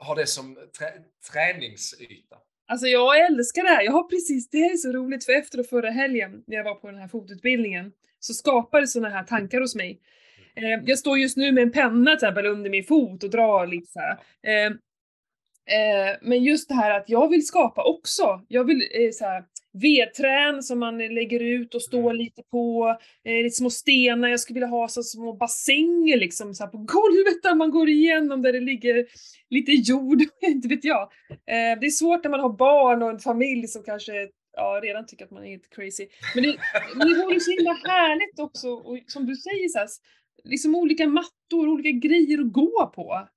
ha 0.00 0.14
det 0.14 0.26
som 0.26 0.54
trä, 0.54 0.92
träningsyta. 1.32 2.36
Alltså 2.68 2.86
jag 2.86 3.26
älskar 3.26 3.62
det 3.62 3.68
här. 3.68 3.82
Jag 3.82 3.92
har 3.92 4.02
precis, 4.02 4.50
det 4.50 4.58
här 4.58 4.72
är 4.72 4.76
så 4.76 4.92
roligt 4.92 5.24
för 5.24 5.32
efter 5.32 5.60
och 5.60 5.66
förra 5.66 5.90
helgen 5.90 6.44
när 6.46 6.56
jag 6.56 6.64
var 6.64 6.74
på 6.74 6.90
den 6.90 7.00
här 7.00 7.08
fotutbildningen 7.08 7.92
så 8.20 8.34
skapades 8.34 8.92
sådana 8.92 9.14
här 9.14 9.24
tankar 9.24 9.60
hos 9.60 9.74
mig. 9.74 10.00
Eh, 10.56 10.84
jag 10.84 10.98
står 10.98 11.18
just 11.18 11.36
nu 11.36 11.52
med 11.52 11.62
en 11.62 11.72
penna 11.72 12.10
till 12.10 12.14
exempel 12.14 12.46
under 12.46 12.70
min 12.70 12.84
fot 12.84 13.24
och 13.24 13.30
drar 13.30 13.66
lite 13.66 13.92
så. 13.92 14.00
Eh, 14.48 14.66
eh, 15.76 16.16
men 16.22 16.44
just 16.44 16.68
det 16.68 16.74
här 16.74 16.90
att 16.90 17.08
jag 17.08 17.28
vill 17.28 17.46
skapa 17.46 17.84
också. 17.84 18.44
Jag 18.48 18.64
vill 18.64 18.82
eh, 18.94 19.10
så 19.12 19.24
här, 19.24 19.44
vedträn 19.72 20.62
som 20.62 20.78
man 20.78 20.98
lägger 20.98 21.40
ut 21.40 21.74
och 21.74 21.82
står 21.82 22.12
lite 22.12 22.42
på, 22.42 22.96
eh, 23.24 23.42
lite 23.42 23.56
små 23.56 23.70
stenar. 23.70 24.28
Jag 24.28 24.40
skulle 24.40 24.54
vilja 24.54 24.68
ha 24.68 24.88
så 24.88 25.02
små 25.02 25.32
bassänger 25.32 26.16
liksom 26.16 26.54
så 26.54 26.66
på 26.66 26.78
golvet 26.78 27.42
där 27.42 27.54
man 27.54 27.70
går 27.70 27.88
igenom 27.88 28.42
där 28.42 28.52
det 28.52 28.60
ligger 28.60 29.06
lite 29.50 29.72
jord, 29.72 30.22
inte 30.40 30.68
vet 30.68 30.84
jag. 30.84 31.02
Eh, 31.30 31.80
det 31.80 31.86
är 31.86 31.90
svårt 31.90 32.24
när 32.24 32.30
man 32.30 32.40
har 32.40 32.56
barn 32.56 33.02
och 33.02 33.10
en 33.10 33.18
familj 33.18 33.68
som 33.68 33.82
kanske 33.82 34.28
ja, 34.56 34.80
redan 34.82 35.06
tycker 35.06 35.24
att 35.24 35.30
man 35.30 35.44
är 35.44 35.50
helt 35.50 35.70
crazy. 35.70 36.06
Men 36.34 36.44
det, 36.44 36.56
det 36.94 37.22
vore 37.24 37.40
så 37.40 37.50
himla 37.50 37.72
härligt 37.72 38.38
också, 38.38 38.68
och 38.68 38.98
som 39.06 39.26
du 39.26 39.36
säger 39.36 39.68
så 39.68 39.78
här, 39.78 39.88
liksom 40.44 40.74
olika 40.74 41.06
mattor, 41.06 41.68
olika 41.68 42.08
grejer 42.08 42.38
att 42.38 42.52
gå 42.52 42.92
på. 42.94 43.28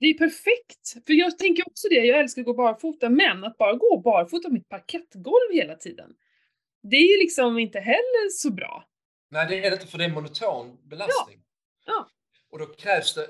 Det 0.00 0.06
är 0.06 0.14
perfekt! 0.14 1.06
För 1.06 1.12
jag 1.12 1.38
tänker 1.38 1.68
också 1.68 1.88
det, 1.88 1.94
jag 1.94 2.20
älskar 2.20 2.42
att 2.42 2.46
gå 2.46 2.54
barfota, 2.54 3.08
men 3.10 3.44
att 3.44 3.58
bara 3.58 3.72
gå 3.72 4.00
barfota 4.04 4.48
på 4.48 4.54
mitt 4.54 4.68
parkettgolv 4.68 5.52
hela 5.52 5.74
tiden, 5.74 6.10
det 6.82 6.96
är 6.96 7.12
ju 7.12 7.18
liksom 7.18 7.58
inte 7.58 7.80
heller 7.80 8.30
så 8.30 8.50
bra. 8.50 8.84
Nej, 9.30 9.46
det 9.48 9.66
är 9.66 9.70
det 9.70 9.76
inte 9.76 9.86
för 9.86 9.98
det 9.98 10.04
är 10.04 10.08
monoton 10.08 10.88
belastning. 10.88 11.40
Ja. 11.86 12.08
Och 12.50 12.58
då 12.58 12.66
krävs 12.66 13.14
det, 13.14 13.26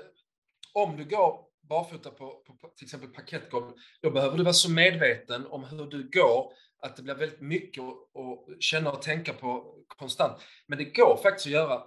om 0.73 0.97
du 0.97 1.05
går 1.05 1.45
barfota 1.69 2.09
på, 2.09 2.43
på, 2.47 2.53
på 2.53 2.67
till 2.67 2.85
exempel 2.85 3.09
parkettgolv, 3.09 3.71
då 4.01 4.11
behöver 4.11 4.37
du 4.37 4.43
vara 4.43 4.53
så 4.53 4.71
medveten 4.71 5.45
om 5.45 5.63
hur 5.63 5.85
du 5.85 6.09
går 6.09 6.53
att 6.81 6.95
det 6.95 7.03
blir 7.03 7.15
väldigt 7.15 7.41
mycket 7.41 7.83
att 7.83 8.63
känna 8.63 8.91
och 8.91 9.01
tänka 9.01 9.33
på 9.33 9.75
konstant. 9.87 10.41
Men 10.67 10.77
det 10.77 10.85
går 10.85 11.19
faktiskt 11.23 11.45
att 11.45 11.51
göra 11.51 11.83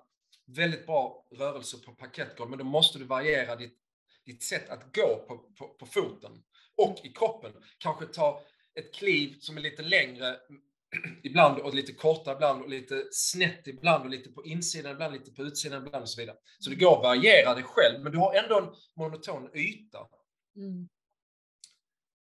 väldigt 0.47 0.87
bra 0.87 1.27
rörelser 1.39 1.79
på 1.79 1.93
parkettgolv, 1.93 2.51
men 2.51 2.59
då 2.59 2.65
måste 2.65 2.99
du 2.99 3.05
variera 3.05 3.57
ditt, 3.57 3.79
ditt 4.27 4.43
sätt 4.43 4.71
att 4.71 4.97
gå 4.97 5.25
på, 5.29 5.39
på, 5.59 5.69
på 5.69 5.87
foten 5.87 6.33
och 6.77 7.01
i 7.05 7.09
kroppen. 7.09 7.53
Kanske 7.79 8.07
ta 8.07 8.43
ett 8.75 8.95
kliv 8.95 9.37
som 9.41 9.57
är 9.57 9.61
lite 9.61 9.83
längre 9.83 10.37
ibland 11.23 11.59
och 11.59 11.75
lite 11.75 11.93
kortare 11.93 12.35
ibland 12.35 12.63
och 12.63 12.69
lite 12.69 13.05
snett 13.11 13.67
ibland 13.67 14.05
och 14.05 14.11
lite 14.11 14.31
på 14.31 14.45
insidan 14.45 14.93
ibland, 14.93 15.13
lite 15.13 15.33
på 15.33 15.43
utsidan 15.43 15.87
ibland 15.87 16.03
och 16.03 16.09
så 16.09 16.21
vidare. 16.21 16.37
Så 16.59 16.71
det 16.71 16.77
går 16.77 16.97
att 16.97 17.03
variera 17.03 17.55
det 17.55 17.63
själv, 17.63 18.03
men 18.03 18.13
du 18.13 18.19
har 18.19 18.35
ändå 18.35 18.59
en 18.59 18.75
monoton 18.97 19.57
yta. 19.57 19.99
Mm. 20.57 20.89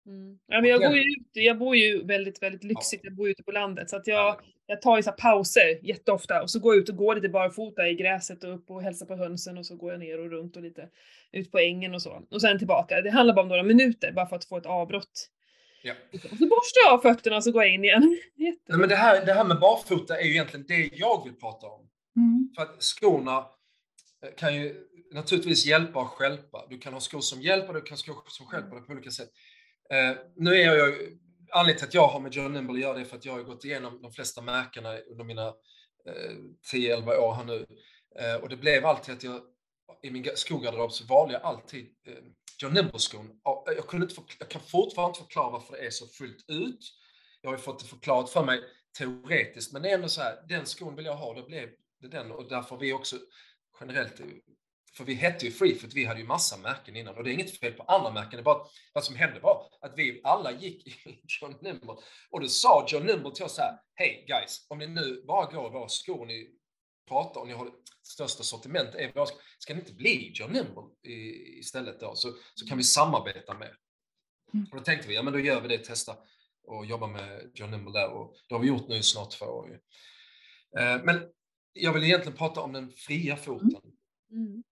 Mm. 0.07 0.39
Ja, 0.47 0.61
men 0.61 0.71
jag, 0.71 0.81
går 0.81 0.97
ju 0.97 1.03
ut, 1.03 1.29
jag 1.33 1.59
bor 1.59 1.77
ju 1.77 2.05
väldigt, 2.05 2.43
väldigt 2.43 2.65
lyxigt, 2.65 3.05
jag 3.05 3.15
bor 3.15 3.29
ute 3.29 3.43
på 3.43 3.53
landet 3.53 3.91
så 3.91 3.97
att 3.97 4.07
jag, 4.07 4.41
jag 4.67 4.83
tar 4.83 4.97
ju 4.97 5.03
så 5.03 5.11
här 5.11 5.17
pauser 5.17 5.79
jätteofta 5.83 6.43
och 6.43 6.51
så 6.51 6.59
går 6.59 6.75
jag 6.75 6.83
ut 6.83 6.89
och 6.89 6.97
går 6.97 7.15
lite 7.15 7.29
barfota 7.29 7.89
i 7.89 7.95
gräset 7.95 8.45
och 8.45 8.55
upp 8.55 8.71
och 8.71 8.83
hälsar 8.83 9.07
på 9.07 9.17
hönsen 9.17 9.59
och 9.59 9.67
så 9.67 9.77
går 9.77 9.91
jag 9.91 10.01
ner 10.01 10.21
och 10.21 10.31
runt 10.31 10.57
och 10.57 10.63
lite 10.63 10.89
ut 11.33 11.53
på 11.53 11.59
ängen 11.59 11.95
och 11.95 12.03
så. 12.03 12.23
Och 12.31 12.41
sen 12.41 12.59
tillbaka. 12.59 13.01
Det 13.01 13.11
handlar 13.11 13.35
bara 13.35 13.43
om 13.43 13.49
några 13.49 13.63
minuter 13.63 14.13
bara 14.13 14.27
för 14.27 14.37
att 14.37 14.45
få 14.45 14.57
ett 14.57 14.67
avbrott 14.67 15.31
Ja. 15.85 15.95
Och 16.13 16.21
så 16.21 16.47
borstar 16.47 16.81
jag 16.85 16.95
av 16.95 16.99
fötterna 16.99 17.37
och 17.37 17.45
så 17.45 17.53
går 17.53 17.63
jag 17.63 17.75
in 17.75 17.85
igen. 17.85 18.19
Nej, 18.69 18.79
men 18.79 18.89
det, 18.89 18.97
här, 18.97 19.27
det 19.27 19.33
här 19.33 19.45
med 19.45 19.61
barfota 19.61 20.19
är 20.19 20.25
ju 20.25 20.31
egentligen 20.31 20.67
det 20.69 20.91
jag 20.93 21.25
vill 21.25 21.35
prata 21.35 21.67
om. 21.67 21.89
Mm. 22.17 22.51
För 22.57 22.63
att 22.63 22.83
skorna 22.83 23.37
eh, 23.37 24.35
kan 24.37 24.55
ju 24.55 24.75
naturligtvis 25.13 25.67
hjälpa 25.67 26.01
och 26.01 26.09
stjälpa. 26.09 26.67
Du 26.71 26.79
kan 26.79 26.93
ha 26.93 27.01
skor 27.01 27.21
som 27.21 27.43
hjälper, 27.43 27.75
du 27.75 27.81
kan 27.81 27.93
ha 27.93 27.97
skor 27.97 28.17
som 28.29 28.47
stjälper 28.47 28.77
dig 28.77 28.87
på 28.87 28.93
olika 28.93 29.11
sätt. 29.11 29.29
Eh, 29.91 30.17
nu 30.37 30.55
är 30.55 30.65
jag 30.65 30.77
ju, 30.77 31.19
anledningen 31.55 31.79
till 31.79 31.89
att 31.89 31.95
jag 31.95 32.09
har 32.09 32.21
med 32.21 32.35
John 32.35 32.53
Nimble 32.53 32.75
att 32.75 32.81
göra 32.81 32.95
det 32.95 33.01
är 33.01 33.05
för 33.05 33.17
att 33.17 33.25
jag 33.25 33.33
har 33.33 33.43
gått 33.43 33.65
igenom 33.65 34.03
de 34.03 34.13
flesta 34.13 34.43
märkena 34.43 34.99
under 34.99 35.25
mina 35.25 35.47
eh, 36.07 36.37
10-11 36.73 37.17
år 37.17 37.35
här 37.35 37.45
nu. 37.45 37.67
Eh, 38.19 38.35
och 38.35 38.49
det 38.49 38.57
blev 38.57 38.87
alltid 38.87 39.15
att 39.15 39.23
jag 39.23 39.41
i 40.03 40.11
min 40.11 40.31
skogarderob 40.35 40.93
så 40.93 41.05
valde 41.05 41.35
jag 41.35 41.43
alltid 41.43 41.87
eh, 42.07 42.25
John 42.59 42.73
Nimble-skon. 42.73 43.27
Eh, 43.27 43.75
jag, 43.77 43.87
kunde 43.87 44.07
inte 44.07 44.23
jag 44.39 44.49
kan 44.49 44.61
fortfarande 44.61 45.11
inte 45.11 45.21
förklara 45.21 45.51
varför 45.51 45.73
det 45.73 45.87
är 45.87 45.91
så 45.91 46.07
fullt 46.07 46.45
ut. 46.49 46.93
Jag 47.41 47.51
har 47.51 47.57
ju 47.57 47.63
fått 47.63 47.79
det 47.79 47.87
förklarat 47.87 48.31
för 48.31 48.45
mig 48.45 48.61
teoretiskt, 48.99 49.73
men 49.73 49.83
det 49.83 49.91
är 49.91 49.95
ändå 49.95 50.09
så 50.09 50.21
här, 50.21 50.45
den 50.49 50.67
skon 50.67 50.97
vill 50.97 51.05
jag 51.05 51.17
ha, 51.17 51.35
då 51.35 51.47
blev 51.47 51.69
det 52.01 52.09
den 52.09 52.31
och 52.31 52.49
därför 52.49 52.71
har 52.71 52.79
vi 52.79 52.93
också 52.93 53.17
generellt, 53.81 54.21
eh, 54.21 54.27
för 54.97 55.05
vi 55.05 55.15
hette 55.15 55.47
ju 55.47 55.53
Freefoot, 55.53 55.95
vi 55.95 56.05
hade 56.05 56.21
ju 56.21 56.27
massa 56.27 56.57
märken 56.57 56.97
innan 56.97 57.17
och 57.17 57.25
det 57.25 57.31
är 57.31 57.35
inget 57.35 57.59
fel 57.59 57.73
på 57.73 57.83
andra 57.83 58.11
märken, 58.11 58.31
det 58.31 58.41
är 58.41 58.43
bara 58.43 58.67
vad 58.93 59.05
som 59.05 59.17
hände 59.17 59.41
var 59.41 59.69
att 59.81 59.99
vi 59.99 60.21
alla 60.25 60.53
gick 60.53 60.87
i 60.87 61.21
John 61.41 61.55
Nimble 61.61 61.95
och 62.31 62.41
då 62.41 62.49
sa 62.49 62.87
John 62.89 63.07
Nimble 63.07 63.35
till 63.35 63.45
oss 63.45 63.55
så 63.55 63.63
här, 63.63 63.79
hej 63.95 64.25
guys, 64.29 64.67
om 64.69 64.79
ni 64.79 64.87
nu 64.87 65.25
bara 65.27 65.53
går 65.53 65.71
våra 65.71 65.89
skor 65.89 66.27
ni 66.27 66.51
pratar 67.09 67.41
och 67.41 67.47
ni 67.47 67.53
har 67.53 67.65
det 67.65 67.73
största 68.03 68.43
sortiment 68.43 68.95
är 68.95 69.13
våra 69.13 69.27
skor, 69.27 69.41
ska 69.59 69.75
ni 69.75 69.81
inte 69.81 69.95
bli 69.95 70.33
John 70.35 70.53
Nimble 70.53 71.13
i, 71.13 71.19
istället 71.59 72.01
då, 72.01 72.15
så, 72.15 72.33
så 72.55 72.67
kan 72.67 72.79
vi 72.79 72.85
samarbeta 72.85 73.55
med. 73.55 73.77
Mm. 74.55 74.67
Och 74.71 74.77
då 74.77 74.83
tänkte 74.83 75.09
vi, 75.09 75.15
ja 75.15 75.23
men 75.23 75.33
då 75.33 75.39
gör 75.39 75.61
vi 75.61 75.69
det, 75.69 75.79
testa 75.79 76.17
och 76.67 76.87
jobba 76.87 77.07
med 77.07 77.51
John 77.55 77.71
Nimble 77.71 77.93
där 77.93 78.09
och 78.09 78.37
det 78.49 78.55
har 78.55 78.61
vi 78.61 78.69
gjort 78.69 78.89
nu 78.89 78.97
i 78.97 79.03
snart 79.03 79.31
två 79.31 79.47
år. 79.47 79.81
Eh, 80.79 81.03
Men 81.05 81.31
jag 81.73 81.93
vill 81.93 82.05
egentligen 82.05 82.39
prata 82.39 82.61
om 82.61 82.73
den 82.73 82.91
fria 82.91 83.37
foten. 83.37 83.81
Mm. 84.31 84.63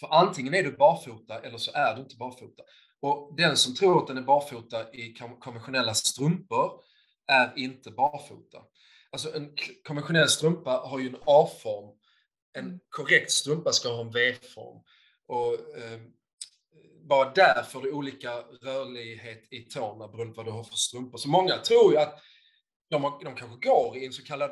För 0.00 0.08
antingen 0.14 0.54
är 0.54 0.62
du 0.62 0.76
barfota 0.76 1.40
eller 1.40 1.58
så 1.58 1.70
är 1.74 1.94
du 1.94 2.00
inte 2.00 2.16
barfota. 2.16 2.62
Och 3.00 3.34
den 3.36 3.56
som 3.56 3.74
tror 3.74 4.02
att 4.02 4.06
den 4.06 4.18
är 4.18 4.22
barfota 4.22 4.92
i 4.92 5.14
konventionella 5.40 5.94
strumpor 5.94 6.70
är 7.26 7.52
inte 7.56 7.90
barfota. 7.90 8.58
Alltså 9.12 9.36
en 9.36 9.54
konventionell 9.84 10.28
strumpa 10.28 10.70
har 10.70 10.98
ju 10.98 11.08
en 11.08 11.16
A-form. 11.26 11.98
En 12.58 12.80
korrekt 12.88 13.30
strumpa 13.30 13.72
ska 13.72 13.88
ha 13.88 14.00
en 14.00 14.10
V-form. 14.10 14.82
Och 15.26 15.52
eh, 15.52 16.00
bara 17.08 17.30
där 17.30 17.62
får 17.62 17.82
du 17.82 17.92
olika 17.92 18.30
rörlighet 18.40 19.52
i 19.52 19.60
tårna 19.60 20.08
beroende 20.08 20.34
på 20.34 20.36
vad 20.36 20.46
du 20.46 20.50
har 20.50 20.64
för 20.64 20.76
strumpor. 20.76 21.18
Så 21.18 21.28
många 21.28 21.58
tror 21.58 21.92
ju 21.92 21.98
att 21.98 22.20
de, 22.90 23.04
har, 23.04 23.24
de 23.24 23.34
kanske 23.34 23.68
går 23.68 23.96
i 23.96 24.06
en 24.06 24.12
så 24.12 24.22
kallad 24.22 24.50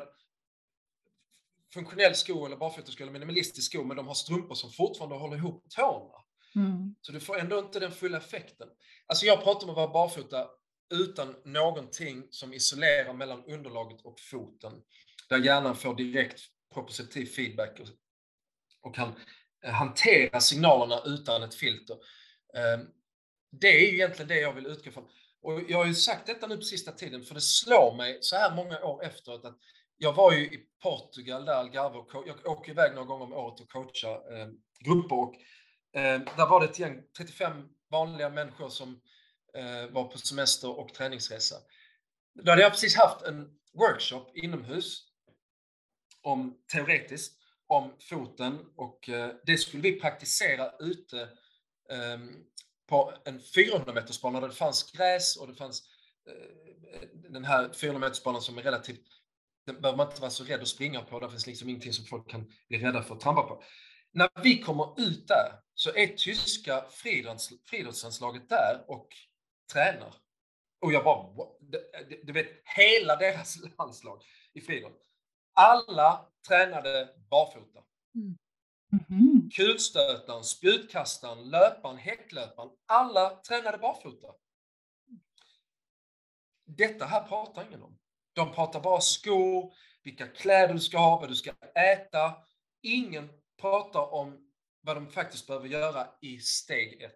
funktionell 1.73 2.15
sko 2.15 2.45
eller 2.45 2.57
barfotasko 2.57 3.03
eller 3.03 3.13
minimalistisk 3.13 3.71
sko, 3.71 3.83
men 3.83 3.97
de 3.97 4.07
har 4.07 4.13
strumpor 4.15 4.55
som 4.55 4.71
fortfarande 4.71 5.15
håller 5.15 5.37
ihop 5.37 5.63
tårna. 5.69 6.23
Mm. 6.55 6.95
Så 7.01 7.11
du 7.11 7.19
får 7.19 7.39
ändå 7.39 7.59
inte 7.59 7.79
den 7.79 7.91
fulla 7.91 8.17
effekten. 8.17 8.67
Alltså 9.07 9.25
jag 9.25 9.43
pratar 9.43 9.63
om 9.63 9.69
att 9.69 9.75
vara 9.75 9.87
barfota 9.87 10.47
utan 10.93 11.35
någonting 11.45 12.27
som 12.29 12.53
isolerar 12.53 13.13
mellan 13.13 13.45
underlaget 13.45 14.01
och 14.01 14.19
foten. 14.19 14.73
Där 15.29 15.37
hjärnan 15.37 15.75
får 15.75 15.95
direkt 15.95 16.41
propositiv 16.73 17.25
feedback 17.25 17.79
och, 17.79 17.87
och 18.81 18.95
kan 18.95 19.13
eh, 19.65 19.71
hantera 19.71 20.39
signalerna 20.39 21.01
utan 21.05 21.43
ett 21.43 21.55
filter. 21.55 21.97
Eh, 22.55 22.79
Det 23.51 23.67
är 23.67 23.79
ju 23.79 23.93
egentligen 23.93 24.27
det 24.27 24.39
jag 24.39 24.53
vill 24.53 24.65
utgå 24.65 24.91
från. 24.91 25.07
Och 25.41 25.61
jag 25.67 25.77
har 25.77 25.85
ju 25.85 25.95
sagt 25.95 26.27
detta 26.27 26.47
nu 26.47 26.55
på 26.57 26.61
sista 26.61 26.91
tiden, 26.91 27.23
för 27.23 27.35
det 27.35 27.41
slår 27.41 27.95
mig 27.95 28.17
så 28.21 28.35
här 28.35 28.55
många 28.55 28.79
år 28.83 29.03
efteråt 29.03 29.45
att 29.45 29.57
jag 30.01 30.13
var 30.13 30.31
ju 30.31 30.45
i 30.45 30.59
Portugal 30.81 31.45
där, 31.45 31.53
Algarve, 31.53 31.97
och 31.97 32.27
jag 32.27 32.47
åker 32.47 32.71
iväg 32.71 32.93
några 32.93 33.05
gånger 33.05 33.25
om 33.25 33.33
året 33.33 33.59
och 33.59 33.69
coachar 33.69 34.39
eh, 34.41 34.47
grupper. 34.79 35.15
Och, 35.15 35.35
eh, 35.99 36.21
där 36.37 36.49
var 36.49 36.59
det 36.59 36.65
ett 36.65 36.79
gäng, 36.79 37.03
35 37.17 37.67
vanliga 37.91 38.29
människor 38.29 38.69
som 38.69 39.01
eh, 39.53 39.91
var 39.91 40.03
på 40.03 40.17
semester 40.17 40.79
och 40.79 40.93
träningsresa. 40.93 41.55
Då 42.43 42.51
hade 42.51 42.61
jag 42.61 42.71
precis 42.71 42.97
haft 42.97 43.21
en 43.21 43.49
workshop 43.73 44.25
inomhus, 44.33 45.05
om, 46.21 46.57
teoretiskt, 46.73 47.39
om 47.67 47.95
foten 48.09 48.59
och 48.75 49.09
eh, 49.09 49.31
det 49.45 49.57
skulle 49.57 49.83
vi 49.83 49.99
praktisera 49.99 50.71
ute 50.79 51.21
eh, 51.89 52.19
på 52.87 53.13
en 53.25 53.41
400 53.55 53.93
meters 53.93 54.21
bana 54.21 54.39
där 54.39 54.47
det 54.47 54.53
fanns 54.53 54.91
gräs 54.91 55.37
och 55.37 55.47
det 55.47 55.55
fanns 55.55 55.83
eh, 56.29 57.01
den 57.13 57.45
här 57.45 57.73
400 57.73 57.99
meters 57.99 58.23
banan 58.23 58.41
som 58.41 58.57
är 58.57 58.61
relativt 58.61 59.18
den 59.73 59.81
behöver 59.81 59.97
man 59.97 60.07
inte 60.07 60.21
vara 60.21 60.31
så 60.31 60.43
rädd 60.43 60.61
att 60.61 60.67
springa 60.67 61.01
på. 61.01 61.19
Det 61.19 61.29
finns 61.29 61.47
liksom 61.47 61.69
ingenting 61.69 61.93
som 61.93 62.05
folk 62.05 62.29
kan 62.29 62.51
bli 62.67 62.77
rädda 62.79 63.03
för 63.03 63.15
att 63.15 63.21
trampa 63.21 63.41
på. 63.43 63.63
När 64.11 64.29
vi 64.43 64.61
kommer 64.61 65.01
ut 65.01 65.27
där 65.27 65.59
så 65.73 65.89
är 65.95 66.07
tyska 66.07 66.85
friidrotts- 66.89 67.59
friidrottslandslaget 67.65 68.49
där 68.49 68.85
och 68.87 69.07
tränar. 69.73 70.15
Och 70.81 70.93
jag 70.93 71.03
bara, 71.03 71.47
du 72.23 72.33
vet, 72.33 72.47
hela 72.77 73.15
deras 73.15 73.57
landslag 73.77 74.23
i 74.53 74.61
friidrott. 74.61 75.01
Alla 75.53 76.29
tränade 76.47 77.15
barfota. 77.29 77.83
Mhm. 78.13 79.49
Kulstötaren, 79.55 80.43
spjutkastaren, 80.43 81.49
löparen, 81.49 81.97
häcklöparen. 81.97 82.69
Alla 82.85 83.41
tränade 83.41 83.77
barfota. 83.77 84.27
Detta 86.65 87.05
här 87.05 87.27
pratar 87.27 87.67
ingen 87.67 87.83
om. 87.83 87.98
De 88.33 88.51
pratar 88.53 88.81
bara 88.81 89.01
skor, 89.01 89.73
vilka 90.03 90.27
kläder 90.27 90.73
du 90.73 90.79
ska 90.79 90.97
ha, 90.97 91.19
vad 91.19 91.29
du 91.29 91.35
ska 91.35 91.51
äta. 91.75 92.33
Ingen 92.83 93.29
pratar 93.61 94.13
om 94.13 94.37
vad 94.81 94.95
de 94.97 95.09
faktiskt 95.09 95.47
behöver 95.47 95.67
göra 95.67 96.07
i 96.21 96.39
steg 96.39 97.01
ett. 97.01 97.13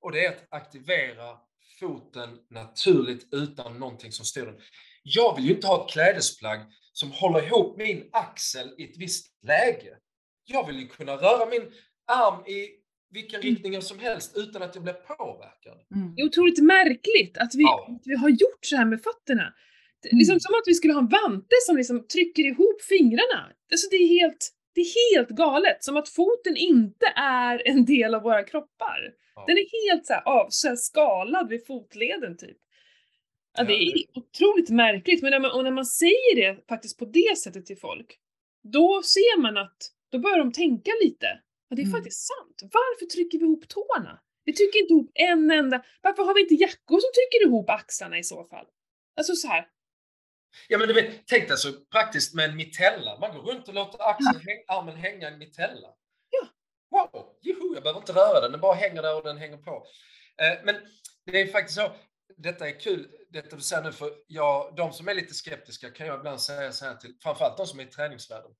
Och 0.00 0.12
det 0.12 0.24
är 0.24 0.28
att 0.28 0.46
aktivera 0.48 1.38
foten 1.80 2.38
naturligt 2.50 3.34
utan 3.34 3.78
någonting 3.78 4.12
som 4.12 4.24
styr 4.24 4.46
den. 4.46 4.60
Jag 5.02 5.36
vill 5.36 5.44
ju 5.44 5.54
inte 5.54 5.66
ha 5.66 5.84
ett 5.84 5.92
klädesplagg 5.92 6.60
som 6.92 7.12
håller 7.12 7.46
ihop 7.46 7.76
min 7.76 8.08
axel 8.12 8.74
i 8.78 8.84
ett 8.84 8.96
visst 8.98 9.26
läge. 9.42 9.96
Jag 10.44 10.66
vill 10.66 10.80
ju 10.80 10.88
kunna 10.88 11.16
röra 11.16 11.46
min 11.50 11.72
arm 12.06 12.46
i 12.46 12.68
vilken 13.10 13.42
riktning 13.42 13.82
som 13.82 13.98
helst 13.98 14.36
utan 14.36 14.62
att 14.62 14.74
jag 14.74 14.84
blir 14.84 14.92
påverkad. 14.92 15.78
Mm. 15.94 16.14
Det 16.14 16.22
är 16.22 16.26
otroligt 16.26 16.62
märkligt 16.62 17.38
att 17.38 17.54
vi, 17.54 17.62
Ja. 17.62 17.86
att 17.90 18.02
vi 18.06 18.16
har 18.16 18.28
gjort 18.28 18.64
så 18.64 18.76
här 18.76 18.84
med 18.84 19.02
fötterna. 19.02 19.54
Mm. 20.06 20.18
Liksom 20.18 20.40
som 20.40 20.54
att 20.54 20.62
vi 20.66 20.74
skulle 20.74 20.92
ha 20.92 21.00
en 21.00 21.08
vante 21.08 21.56
som 21.66 21.76
liksom 21.76 22.06
trycker 22.06 22.42
ihop 22.42 22.82
fingrarna. 22.82 23.52
Alltså 23.72 23.88
det 23.90 23.96
är 23.96 24.08
helt, 24.08 24.50
det 24.74 24.80
är 24.80 25.16
helt 25.16 25.28
galet. 25.28 25.84
Som 25.84 25.96
att 25.96 26.08
foten 26.08 26.56
inte 26.56 27.06
är 27.16 27.68
en 27.68 27.84
del 27.84 28.14
av 28.14 28.22
våra 28.22 28.42
kroppar. 28.42 29.12
Ja. 29.34 29.44
Den 29.46 29.56
är 29.58 29.88
helt 29.88 30.06
så 30.06 30.12
här, 30.12 30.22
av, 30.28 30.46
så 30.50 30.68
här 30.68 30.76
skalad 30.76 31.48
vid 31.48 31.66
fotleden 31.66 32.36
typ. 32.36 32.56
Ja, 33.56 33.64
det 33.64 33.74
är 33.74 33.92
otroligt 34.14 34.70
märkligt. 34.70 35.22
Men 35.22 35.30
när 35.30 35.40
man, 35.40 35.50
och 35.50 35.64
när 35.64 35.70
man 35.70 35.86
säger 35.86 36.36
det 36.36 36.68
faktiskt 36.68 36.98
på 36.98 37.04
det 37.04 37.38
sättet 37.38 37.66
till 37.66 37.78
folk, 37.78 38.18
då 38.62 39.02
ser 39.02 39.40
man 39.40 39.56
att, 39.56 39.76
då 40.12 40.18
börjar 40.18 40.38
de 40.38 40.52
tänka 40.52 40.90
lite. 41.02 41.26
Ja, 41.68 41.76
det 41.76 41.82
är 41.82 41.86
Mm. 41.86 41.96
faktiskt 41.96 42.26
sant. 42.26 42.62
Varför 42.62 43.06
trycker 43.06 43.38
vi 43.38 43.44
ihop 43.44 43.68
tårna? 43.68 44.20
Vi 44.44 44.52
trycker 44.52 44.78
inte 44.78 44.92
ihop 44.92 45.10
en 45.14 45.50
enda... 45.50 45.84
Varför 46.02 46.22
har 46.22 46.34
vi 46.34 46.40
inte 46.40 46.54
jackor 46.54 46.98
som 47.00 47.10
trycker 47.14 47.46
ihop 47.46 47.70
axlarna 47.70 48.18
i 48.18 48.22
så 48.22 48.44
fall? 48.44 48.66
Alltså 49.16 49.34
så 49.34 49.48
här. 49.48 49.66
Ja, 50.68 50.78
men 50.78 50.88
du 50.88 50.94
vet, 50.94 51.26
tänk 51.26 51.48
dig 51.48 51.58
så 51.58 51.72
praktiskt 51.72 52.34
med 52.34 52.50
en 52.50 52.56
mitella. 52.56 53.18
Man 53.18 53.34
går 53.34 53.42
runt 53.42 53.68
och 53.68 53.74
låter 53.74 54.10
axeln, 54.10 54.40
häng, 54.46 54.64
armen 54.68 54.96
hänga 54.96 55.28
i 55.28 55.32
en 55.32 55.38
mitella. 55.38 55.88
Ja. 56.30 56.48
Wow, 56.90 57.26
juhu, 57.42 57.74
jag 57.74 57.82
behöver 57.82 58.00
inte 58.00 58.12
röra 58.12 58.40
den, 58.40 58.52
den 58.52 58.60
bara 58.60 58.74
hänger 58.74 59.02
där 59.02 59.16
och 59.16 59.22
den 59.22 59.38
hänger 59.38 59.56
på. 59.56 59.86
Eh, 60.42 60.64
men 60.64 60.76
det 61.26 61.40
är 61.40 61.46
faktiskt 61.46 61.78
så, 61.78 61.92
detta 62.36 62.68
är 62.68 62.80
kul, 62.80 63.10
detta 63.28 63.56
du 63.56 63.62
säger 63.62 63.82
nu, 63.82 63.92
för 63.92 64.12
jag, 64.26 64.76
de 64.76 64.92
som 64.92 65.08
är 65.08 65.14
lite 65.14 65.34
skeptiska 65.34 65.90
kan 65.90 66.06
jag 66.06 66.18
ibland 66.18 66.40
säga 66.40 66.72
så 66.72 66.84
här 66.84 66.94
till, 66.94 67.14
framförallt 67.22 67.56
de 67.56 67.66
som 67.66 67.80
är 67.80 67.84
i 67.84 67.86
träningsvärlden. 67.86 68.50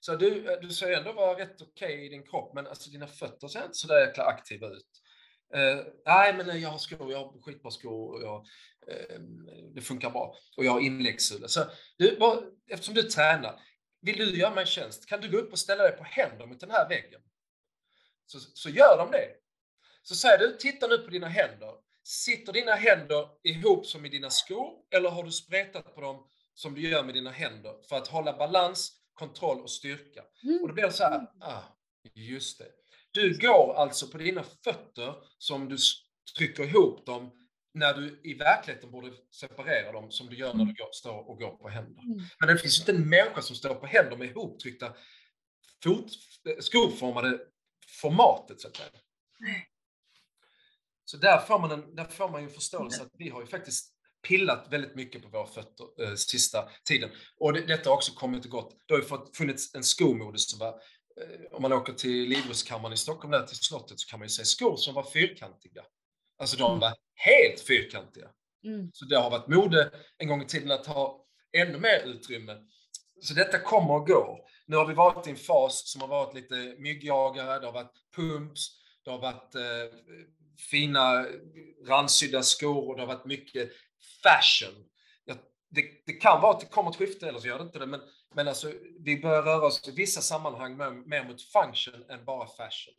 Så 0.00 0.16
du, 0.16 0.52
eh, 0.52 0.60
du 0.60 0.68
ser 0.68 0.92
ändå 0.92 1.12
vara 1.12 1.38
rätt 1.38 1.62
okej 1.62 2.06
i 2.06 2.08
din 2.08 2.26
kropp, 2.26 2.54
men 2.54 2.66
alltså 2.66 2.90
dina 2.90 3.06
fötter 3.06 3.48
ser 3.48 3.64
inte 3.64 3.74
så 3.74 3.86
där 3.86 4.06
jäkla 4.06 4.24
aktiva 4.24 4.66
ut. 4.66 5.01
Eh, 5.54 5.84
nej, 6.06 6.34
men 6.34 6.60
jag 6.60 6.68
har 6.68 6.78
skor, 6.78 7.12
jag 7.12 7.18
har 7.18 7.42
skitbra 7.42 7.70
skor 7.70 8.14
och 8.14 8.22
jag, 8.22 8.46
eh, 8.88 9.20
det 9.74 9.80
funkar 9.80 10.10
bra. 10.10 10.34
Och 10.56 10.64
jag 10.64 10.72
har 10.72 10.80
inläggssulor. 10.80 11.48
Så 11.48 11.64
du, 11.96 12.16
bara, 12.18 12.40
eftersom 12.70 12.94
du 12.94 13.02
tränar, 13.02 13.60
vill 14.00 14.18
du 14.18 14.38
göra 14.38 14.54
mig 14.54 14.62
en 14.62 14.66
tjänst? 14.66 15.06
Kan 15.06 15.20
du 15.20 15.30
gå 15.30 15.38
upp 15.38 15.52
och 15.52 15.58
ställa 15.58 15.82
dig 15.82 15.96
på 15.96 16.04
händer 16.04 16.46
mot 16.46 16.60
den 16.60 16.70
här 16.70 16.88
väggen? 16.88 17.20
Så, 18.26 18.38
så 18.40 18.70
gör 18.70 18.98
de 18.98 19.10
det. 19.10 19.28
Så 20.02 20.14
säger 20.14 20.38
du, 20.38 20.56
titta 20.56 20.86
nu 20.86 20.98
på 20.98 21.10
dina 21.10 21.28
händer. 21.28 21.74
Sitter 22.04 22.52
dina 22.52 22.72
händer 22.74 23.28
ihop 23.42 23.86
som 23.86 24.06
i 24.06 24.08
dina 24.08 24.30
skor 24.30 24.72
eller 24.90 25.10
har 25.10 25.22
du 25.22 25.30
spretat 25.30 25.94
på 25.94 26.00
dem 26.00 26.28
som 26.54 26.74
du 26.74 26.88
gör 26.88 27.04
med 27.04 27.14
dina 27.14 27.30
händer 27.30 27.74
för 27.88 27.96
att 27.96 28.08
hålla 28.08 28.32
balans, 28.38 28.92
kontroll 29.14 29.60
och 29.62 29.70
styrka? 29.70 30.22
Och 30.62 30.68
då 30.68 30.74
blir 30.74 30.84
det 30.84 30.92
så 30.92 31.04
här, 31.04 31.26
ah, 31.40 31.62
just 32.14 32.58
det. 32.58 32.68
Du 33.12 33.38
går 33.38 33.74
alltså 33.74 34.08
på 34.08 34.18
dina 34.18 34.44
fötter 34.64 35.14
som 35.38 35.68
du 35.68 35.76
trycker 36.36 36.64
ihop 36.64 37.06
dem 37.06 37.30
när 37.74 37.94
du 37.94 38.20
i 38.24 38.34
verkligheten 38.34 38.90
borde 38.90 39.12
separera 39.30 39.92
dem 39.92 40.10
som 40.10 40.26
du 40.26 40.36
gör 40.36 40.54
när 40.54 40.64
du 40.64 40.74
går, 40.74 40.92
står 40.92 41.30
och 41.30 41.38
går 41.38 41.56
på 41.56 41.68
händer. 41.68 42.02
Mm. 42.02 42.24
Men 42.40 42.48
det 42.48 42.58
finns 42.58 42.80
inte 42.80 42.92
en 42.92 43.08
människa 43.08 43.42
som 43.42 43.56
står 43.56 43.74
på 43.74 43.86
händer 43.86 44.16
med 44.16 44.28
ihoptryckta 44.28 44.94
fot, 45.84 46.12
skoformade 46.60 47.40
formatet 48.00 48.60
så 48.60 48.68
att 48.68 48.76
säga. 48.76 48.90
Så 51.04 51.16
där 51.16 51.38
får 51.38 51.58
man, 51.58 51.70
en, 51.70 51.94
där 51.94 52.04
får 52.04 52.28
man 52.28 52.42
en 52.42 52.50
förståelse 52.50 53.02
att 53.02 53.12
vi 53.18 53.28
har 53.28 53.40
ju 53.40 53.46
faktiskt 53.46 53.92
pillat 54.28 54.66
väldigt 54.70 54.94
mycket 54.94 55.22
på 55.22 55.28
våra 55.28 55.46
fötter 55.46 56.02
eh, 56.02 56.14
sista 56.14 56.68
tiden. 56.84 57.10
Och 57.38 57.52
det, 57.52 57.60
detta 57.60 57.90
har 57.90 57.96
också 57.96 58.12
kommit 58.12 58.44
och 58.44 58.50
gått. 58.50 58.76
Det 58.86 58.94
har 58.94 59.00
ju 59.00 59.06
fått, 59.06 59.36
funnits 59.36 59.74
en 59.74 59.84
skomode 59.84 60.38
som 60.38 60.58
var, 60.58 60.68
eh, 60.68 60.74
om 61.52 61.62
man 61.62 61.72
åker 61.72 61.92
till 61.92 62.28
Livrustkammaren 62.28 62.92
i 62.92 62.96
Stockholm, 62.96 63.30
där 63.30 63.46
till 63.46 63.56
slottet, 63.56 64.00
så 64.00 64.08
kan 64.08 64.18
man 64.18 64.26
ju 64.26 64.30
se 64.30 64.44
skor 64.44 64.76
som 64.76 64.94
var 64.94 65.02
fyrkantiga. 65.02 65.82
Alltså 66.38 66.56
de 66.56 66.78
var 66.78 66.94
helt 67.14 67.60
fyrkantiga. 67.60 68.28
Mm. 68.64 68.90
Så 68.92 69.04
det 69.04 69.16
har 69.16 69.30
varit 69.30 69.48
mode 69.48 69.90
en 70.18 70.28
gång 70.28 70.42
i 70.42 70.46
tiden 70.46 70.70
att 70.70 70.86
ha 70.86 71.26
ännu 71.52 71.78
mer 71.78 72.02
utrymme. 72.04 72.56
Så 73.20 73.34
detta 73.34 73.58
kommer 73.58 73.94
och 73.94 74.06
går. 74.06 74.38
Nu 74.66 74.76
har 74.76 74.86
vi 74.86 74.94
varit 74.94 75.26
i 75.26 75.30
en 75.30 75.36
fas 75.36 75.90
som 75.90 76.00
har 76.00 76.08
varit 76.08 76.34
lite 76.34 76.74
myggjagare, 76.78 77.58
det 77.58 77.66
har 77.66 77.72
varit 77.72 77.92
pumps, 78.16 78.68
det 79.04 79.10
har 79.10 79.18
varit 79.18 79.54
eh, 79.54 79.98
fina 80.70 81.26
randsydda 81.86 82.42
skor 82.42 82.88
och 82.88 82.96
det 82.96 83.02
har 83.02 83.14
varit 83.14 83.26
mycket 83.26 83.70
fashion. 84.22 84.84
Ja, 85.24 85.34
det, 85.70 85.84
det, 86.06 86.12
kan 86.12 86.40
vara 86.40 86.54
att 86.54 86.60
det 86.60 86.66
kommer 86.66 86.90
ett 86.90 86.96
skifte, 86.96 87.28
eller 87.28 87.38
så 87.38 87.46
gör 87.46 87.58
det 87.58 87.64
inte 87.64 87.78
det, 87.78 87.86
men, 87.86 88.00
men 88.34 88.48
alltså, 88.48 88.72
vi 88.98 89.20
börjar 89.20 89.42
röra 89.42 89.66
oss 89.66 89.88
i 89.88 89.90
vissa 89.90 90.20
sammanhang 90.20 90.76
mer, 90.76 90.90
mer 90.90 91.24
mot 91.24 91.42
function 91.42 92.04
än 92.10 92.24
bara 92.24 92.46
fashion. 92.46 92.94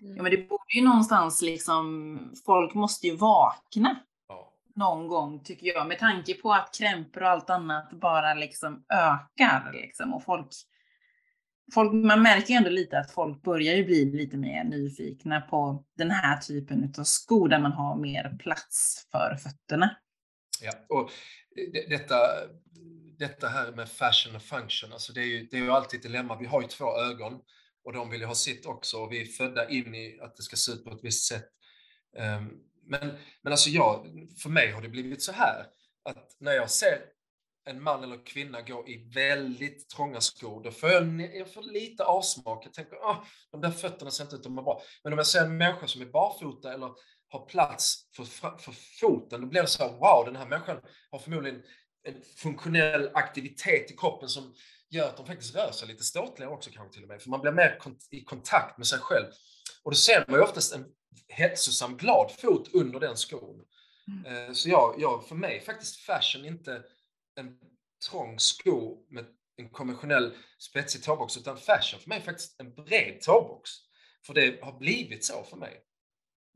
Ja, 0.00 0.22
men 0.22 0.30
det 0.32 0.48
borde 0.48 0.74
ju 0.76 0.84
någonstans 0.84 1.42
liksom, 1.42 2.18
folk 2.46 2.74
måste 2.74 3.06
ju 3.06 3.16
vakna 3.16 3.96
Ja. 4.28 4.54
någon 4.76 5.08
gång 5.08 5.44
tycker 5.44 5.66
jag, 5.66 5.86
med 5.86 5.98
tanke 5.98 6.34
på 6.34 6.52
att 6.52 6.74
krämpor 6.78 7.22
och 7.22 7.28
allt 7.28 7.50
annat 7.50 7.90
bara 7.90 8.34
liksom 8.34 8.84
ökar 8.92 9.72
liksom 9.72 10.14
och 10.14 10.24
folk, 10.24 10.48
folk 11.74 11.92
man 11.92 12.22
märker 12.22 12.48
ju 12.50 12.56
ändå 12.56 12.70
lite 12.70 12.98
att 12.98 13.10
folk 13.10 13.42
börjar 13.42 13.74
ju 13.74 13.84
bli 13.84 14.04
lite 14.04 14.36
mer 14.36 14.64
nyfikna 14.64 15.40
på 15.40 15.84
den 15.96 16.10
här 16.10 16.36
typen 16.36 16.94
av 16.98 17.04
skor 17.04 17.48
där 17.48 17.58
man 17.60 17.72
har 17.72 17.96
mer 17.96 18.36
plats 18.38 19.06
för 19.12 19.36
fötterna. 19.36 19.96
Ja, 20.62 20.72
och 20.88 21.10
det, 21.72 21.88
detta, 21.88 22.14
detta 23.20 23.48
här 23.48 23.72
med 23.72 23.88
fashion 23.88 24.36
och 24.36 24.42
function, 24.42 24.92
alltså 24.92 25.12
det 25.12 25.20
är 25.20 25.24
ju, 25.24 25.46
det 25.46 25.56
är 25.56 25.60
ju 25.60 25.70
alltid 25.70 25.98
ett 25.98 26.02
dilemma. 26.02 26.38
Vi 26.38 26.46
har 26.46 26.62
ju 26.62 26.68
två 26.68 26.98
ögon 26.98 27.40
och 27.84 27.92
de 27.92 28.10
vill 28.10 28.20
ju 28.20 28.26
ha 28.26 28.34
sitt 28.34 28.66
också 28.66 28.96
och 28.96 29.12
vi 29.12 29.20
är 29.20 29.26
födda 29.26 29.68
in 29.68 29.94
i 29.94 30.18
att 30.22 30.36
det 30.36 30.42
ska 30.42 30.56
se 30.56 30.72
ut 30.72 30.84
på 30.84 30.90
ett 30.90 31.04
visst 31.04 31.28
sätt. 31.28 31.48
Um, 32.16 32.60
men, 32.86 33.18
men 33.42 33.52
alltså 33.52 33.70
jag, 33.70 34.06
för 34.42 34.48
mig 34.48 34.70
har 34.70 34.82
det 34.82 34.88
blivit 34.88 35.22
så 35.22 35.32
här 35.32 35.66
att 36.04 36.36
när 36.38 36.52
jag 36.52 36.70
ser 36.70 37.00
en 37.64 37.82
man 37.82 38.04
eller 38.04 38.26
kvinna 38.26 38.62
gå 38.62 38.88
i 38.88 39.10
väldigt 39.14 39.88
trånga 39.88 40.20
skor, 40.20 40.62
då 40.64 40.70
får 40.70 40.90
jag, 40.90 41.36
jag 41.36 41.54
får 41.54 41.62
lite 41.62 42.04
avsmak. 42.04 42.66
Jag 42.66 42.72
tänker, 42.72 42.96
oh, 42.96 43.24
de 43.50 43.60
där 43.60 43.70
fötterna 43.70 44.10
ser 44.10 44.24
inte 44.24 44.36
ut 44.36 44.46
att 44.46 44.52
må 44.52 44.62
bra. 44.62 44.82
Men 45.04 45.12
om 45.12 45.18
jag 45.18 45.26
ser 45.26 45.44
en 45.44 45.56
människa 45.56 45.86
som 45.86 46.02
är 46.02 46.06
barfota 46.06 46.74
eller 46.74 46.90
har 47.28 47.46
plats 47.46 48.08
för, 48.16 48.24
för 48.58 48.72
foten, 49.00 49.40
då 49.40 49.46
blir 49.46 49.62
det 49.62 49.68
så 49.68 49.82
här, 49.82 49.92
wow, 49.92 50.24
den 50.24 50.36
här 50.36 50.46
människan 50.46 50.80
har 51.10 51.18
förmodligen 51.18 51.62
en 52.02 52.22
funktionell 52.36 53.10
aktivitet 53.14 53.90
i 53.90 53.96
kroppen 53.96 54.28
som 54.28 54.54
gör 54.90 55.08
att 55.08 55.16
de 55.16 55.26
faktiskt 55.26 55.54
rör 55.54 55.72
sig 55.72 55.88
lite 55.88 56.04
ståtligare 56.04 56.52
också 56.52 56.70
kanske 56.70 56.94
till 56.94 57.02
och 57.02 57.08
med. 57.08 57.22
För 57.22 57.30
man 57.30 57.40
blir 57.40 57.52
mer 57.52 57.78
kont 57.78 58.08
i 58.10 58.24
kontakt 58.24 58.78
med 58.78 58.86
sig 58.86 58.98
själv. 58.98 59.26
Och 59.82 59.90
då 59.90 59.96
ser 59.96 60.24
man 60.28 60.36
ju 60.36 60.42
oftast 60.42 60.74
en 60.74 60.84
hälsosam, 61.28 61.96
glad 61.96 62.32
fot 62.38 62.74
under 62.74 63.00
den 63.00 63.16
skon. 63.16 63.64
Mm. 64.26 64.54
Så 64.54 64.68
jag, 64.68 64.94
jag, 64.98 65.28
för 65.28 65.34
mig 65.34 65.60
faktiskt 65.60 65.96
fashion 65.96 66.44
inte 66.44 66.82
en 67.34 67.58
trång 68.10 68.38
sko 68.38 69.06
med 69.08 69.24
en 69.56 69.70
konventionell 69.70 70.34
spetsig 70.58 71.02
tåbox, 71.02 71.36
utan 71.36 71.56
fashion 71.56 72.00
för 72.00 72.08
mig 72.08 72.18
är 72.18 72.22
faktiskt 72.22 72.60
en 72.60 72.74
bred 72.74 73.20
tåbox. 73.20 73.70
För 74.26 74.34
det 74.34 74.62
har 74.62 74.78
blivit 74.78 75.24
så 75.24 75.44
för 75.44 75.56
mig. 75.56 75.80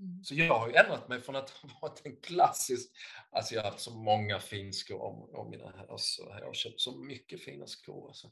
Mm. 0.01 0.24
Så 0.24 0.34
jag 0.34 0.59
har 0.59 0.68
ju 0.68 0.74
ändrat 0.74 1.09
mig 1.09 1.20
från 1.20 1.36
att 1.36 1.51
ha 1.51 1.68
varit 1.82 2.01
en 2.05 2.16
klassisk, 2.16 2.90
alltså 3.30 3.55
jag 3.55 3.62
har 3.62 3.70
haft 3.70 3.82
så 3.82 3.90
många 3.95 4.38
finskor 4.40 5.03
om, 5.03 5.30
om 5.34 5.51
mina 5.51 5.72
alltså, 5.88 6.22
jag 6.40 6.47
har 6.47 6.55
köpt 6.55 6.80
så 6.80 6.97
mycket 6.97 7.40
fina 7.45 7.66
skor. 7.66 8.07
Alltså. 8.09 8.30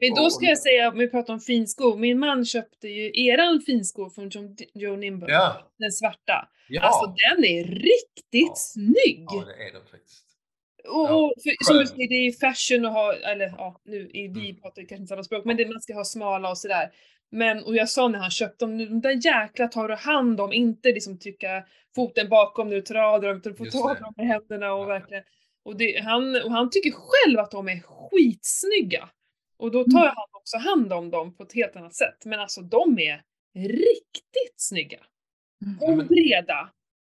Men 0.00 0.14
då 0.14 0.30
ska 0.30 0.46
jag 0.46 0.58
säga, 0.58 0.88
om 0.88 0.98
vi 0.98 1.10
pratar 1.10 1.32
om 1.34 1.40
finskor, 1.40 1.96
min 1.96 2.18
man 2.18 2.44
köpte 2.44 2.88
ju 2.88 3.26
eran 3.26 3.60
finskor 3.60 4.10
från 4.10 4.28
John, 4.28 4.56
Joe 4.74 4.96
Nimble, 4.96 5.32
ja. 5.32 5.70
den 5.78 5.92
svarta. 5.92 6.48
Ja. 6.68 6.80
Alltså 6.82 7.06
den 7.06 7.44
är 7.44 7.64
riktigt 7.64 8.48
Ja. 8.48 8.54
snygg! 8.56 9.26
ja, 9.30 9.44
det 9.46 9.68
är 9.68 9.72
den 9.72 9.86
faktiskt. 9.86 10.24
Och, 10.88 11.06
Ja, 11.08 11.32
för, 11.42 11.64
som 11.64 11.76
du 11.78 11.86
säger, 11.86 12.08
det 12.08 12.14
är 12.14 12.32
fashion 12.32 12.86
att 12.86 12.92
ha, 12.92 13.14
eller 13.14 13.46
ja, 13.58 13.80
nu 13.84 14.10
vi 14.12 14.24
Mm. 14.26 14.56
pratar 14.60 14.82
ju 14.82 14.88
kanske 14.88 15.00
inte 15.02 15.08
samma 15.08 15.22
språk, 15.24 15.44
men 15.44 15.56
det, 15.56 15.66
man 15.68 15.80
ska 15.80 15.94
ha 15.94 16.04
smala 16.04 16.50
och 16.50 16.58
sådär. 16.58 16.92
Men, 17.34 17.64
och 17.64 17.76
jag 17.76 17.88
sa 17.88 18.08
när 18.08 18.18
han 18.18 18.30
köpte 18.30 18.64
dem, 18.64 18.78
de 18.78 19.00
där 19.00 19.26
jäkla 19.26 19.68
tar 19.68 19.88
du 19.88 19.94
hand 19.94 20.40
om, 20.40 20.52
inte 20.52 20.88
liksom 20.88 21.18
trycka 21.18 21.64
foten 21.94 22.28
bakom 22.28 22.68
när 22.68 22.74
du 22.76 22.82
tar 22.82 22.94
av 22.94 23.20
dem, 23.22 23.36
utan 23.36 23.52
du 23.52 23.58
får 23.58 23.66
ta 23.66 23.90
av 23.90 23.96
dem 24.00 24.12
med 24.16 24.26
händerna 24.26 24.72
och 24.74 24.82
Ja. 24.82 24.86
verkligen. 24.86 25.24
Och, 25.64 25.76
det, 25.76 26.00
han, 26.04 26.36
och 26.44 26.50
han 26.52 26.70
tycker 26.70 26.90
själv 26.90 27.38
att 27.38 27.50
de 27.50 27.68
är 27.68 27.80
skitsnygga. 27.80 29.08
Och 29.56 29.70
då 29.70 29.78
Mm. 29.78 29.90
tar 29.92 30.06
han 30.06 30.26
också 30.32 30.56
hand 30.58 30.92
om 30.92 31.10
dem 31.10 31.36
på 31.36 31.42
ett 31.42 31.52
helt 31.52 31.76
annat 31.76 31.94
sätt. 31.94 32.24
Men 32.24 32.40
alltså 32.40 32.60
de 32.60 32.98
är 32.98 33.22
riktigt 33.68 34.54
snygga. 34.56 34.98
Ja, 35.80 35.86
Och 35.92 36.06
breda. 36.06 36.70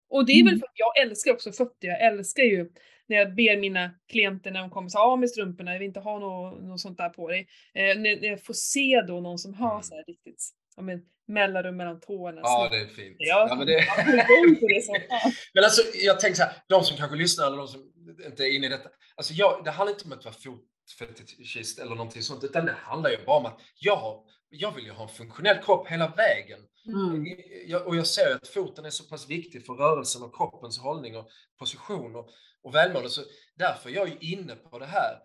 Och 0.09 0.25
det 0.25 0.31
är 0.33 0.43
väl 0.43 0.47
Mm. 0.53 0.59
för 0.59 0.65
att 0.67 0.79
jag 0.79 1.01
älskar 1.07 1.31
också 1.33 1.51
fötter. 1.51 1.87
Jag 1.87 2.01
älskar 2.01 2.43
ju 2.43 2.69
när 3.09 3.17
jag 3.17 3.35
ber 3.35 3.57
mina 3.57 3.91
klienter 4.11 4.51
när 4.51 4.59
de 4.59 4.69
kommer 4.69 4.89
så 4.89 4.99
av 4.99 5.19
med 5.19 5.29
strumporna, 5.29 5.71
jag 5.71 5.79
vill 5.79 5.87
inte 5.87 5.99
ha 5.99 6.19
något, 6.19 6.63
något 6.63 6.79
sånt 6.79 6.97
där 6.97 7.09
på 7.09 7.29
dig. 7.29 7.47
Eh, 7.73 7.83
när, 7.83 8.21
när 8.21 8.27
jag 8.27 8.43
får 8.43 8.53
se 8.53 9.01
då 9.07 9.19
någon 9.19 9.37
som 9.39 9.53
har 9.53 9.71
Mm. 9.71 9.83
så 9.83 9.95
här 9.95 10.03
riktigt, 10.07 10.49
ja 10.75 10.81
men 10.81 11.01
mellanrum 11.27 11.77
mellan 11.77 11.99
tårna. 11.99 12.41
Ja, 12.43 12.67
det 12.71 12.77
är 12.77 12.87
fint. 12.87 13.15
Ja, 13.19 13.47
Ja, 13.49 13.55
men, 13.55 13.67
det... 13.67 13.73
jag 13.73 13.85
men 15.53 15.63
alltså, 15.63 15.81
jag 15.93 16.19
tänker 16.19 16.35
så 16.35 16.43
här, 16.43 16.53
de 16.67 16.83
som 16.83 16.97
kanske 16.97 17.17
lyssnar 17.17 17.47
eller 17.47 17.57
de 17.57 17.67
som 17.67 17.91
inte 18.25 18.43
är 18.43 18.55
inne 18.55 18.65
i 18.65 18.69
detta. 18.69 18.89
Alltså, 19.15 19.33
jag, 19.33 19.63
det 19.63 19.71
handlar 19.71 19.93
inte 19.93 20.05
om 20.05 20.11
att 20.11 20.25
vara 20.25 20.35
fotfetischist 20.35 21.79
eller 21.79 21.95
någonting 21.95 22.21
sånt, 22.21 22.43
utan 22.43 22.65
det 22.65 22.75
handlar 22.77 23.09
ju 23.09 23.17
bara 23.25 23.37
om 23.37 23.45
att 23.45 23.59
jag, 23.79 24.23
jag 24.49 24.75
vill 24.75 24.85
ju 24.85 24.91
ha 24.91 25.03
en 25.03 25.09
funktionell 25.09 25.57
kropp 25.57 25.87
hela 25.87 26.07
vägen. 26.07 26.59
Mm. 26.85 27.25
Jag, 27.67 27.87
och 27.87 27.95
jag 27.95 28.07
ser 28.07 28.35
att 28.35 28.47
foten 28.47 28.85
är 28.85 28.89
så 28.89 29.03
pass 29.03 29.29
viktig 29.29 29.65
för 29.65 29.73
rörelsen 29.73 30.23
och 30.23 30.35
kroppens 30.37 30.79
hållning 30.79 31.17
och 31.17 31.29
position 31.59 32.15
och, 32.15 32.29
och 32.63 32.75
välmående. 32.75 33.09
Så 33.09 33.21
därför 33.55 33.89
är 33.89 33.93
jag 33.93 34.09
ju 34.09 34.17
inne 34.19 34.55
på 34.55 34.79
det 34.79 34.85
här. 34.85 35.19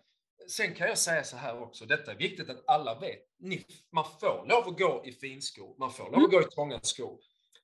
Sen 0.49 0.75
kan 0.75 0.87
jag 0.87 0.97
säga 0.97 1.23
så 1.23 1.37
här 1.37 1.61
också, 1.61 1.85
detta 1.85 2.11
är 2.11 2.15
viktigt 2.15 2.49
att 2.49 2.63
alla 2.67 2.99
vet. 2.99 3.19
Ni, 3.39 3.65
man 3.91 4.05
får 4.19 4.45
lov 4.49 4.67
att 4.67 4.79
gå 4.79 5.03
i 5.05 5.11
finskor, 5.11 5.75
man 5.79 5.93
får 5.93 6.11
lov 6.11 6.23
att 6.23 6.31
gå 6.31 6.41
i 6.41 6.45
trånga 6.45 6.79
skor. 6.81 7.19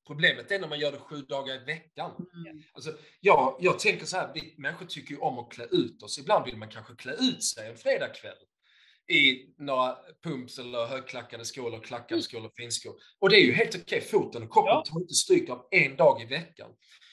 Problemet 0.07 0.51
är 0.51 0.59
när 0.59 0.67
man 0.67 0.79
gör 0.79 0.91
det 0.91 0.97
sju 0.99 1.21
dagar 1.21 1.55
i 1.55 1.65
veckan. 1.65 2.11
Mm. 2.33 2.63
Alltså, 2.73 2.97
jag, 3.19 3.57
jag 3.59 3.79
tänker 3.79 4.05
så 4.05 4.17
här, 4.17 4.31
vi 4.33 4.55
människor 4.57 4.85
tycker 4.85 5.11
ju 5.11 5.17
om 5.17 5.39
att 5.39 5.51
klä 5.51 5.65
ut 5.65 6.03
oss. 6.03 6.17
Ibland 6.19 6.45
vill 6.45 6.57
man 6.57 6.69
kanske 6.69 6.95
klä 6.95 7.13
ut 7.13 7.43
sig 7.43 7.69
en 7.69 7.77
fredagkväll 7.77 8.37
i 9.07 9.53
några 9.57 9.97
pumps 10.23 10.59
eller 10.59 10.85
högklackade 10.85 11.45
skor 11.45 11.67
eller 11.67 11.79
klackade 11.79 12.21
skor 12.21 12.39
eller 12.39 12.49
finskor. 12.49 12.95
Och 13.19 13.29
det 13.29 13.35
är 13.35 13.41
ju 13.45 13.53
helt 13.53 13.75
okej. 13.75 14.01
Foten 14.01 14.43
och 14.43 14.53
kroppen 14.53 14.71
Ja. 14.71 14.83
tar 14.85 15.01
inte 15.01 15.13
stryk 15.13 15.49
av 15.49 15.67
en 15.71 15.95
dag 15.95 16.21
i 16.21 16.25
veckan. 16.25 16.71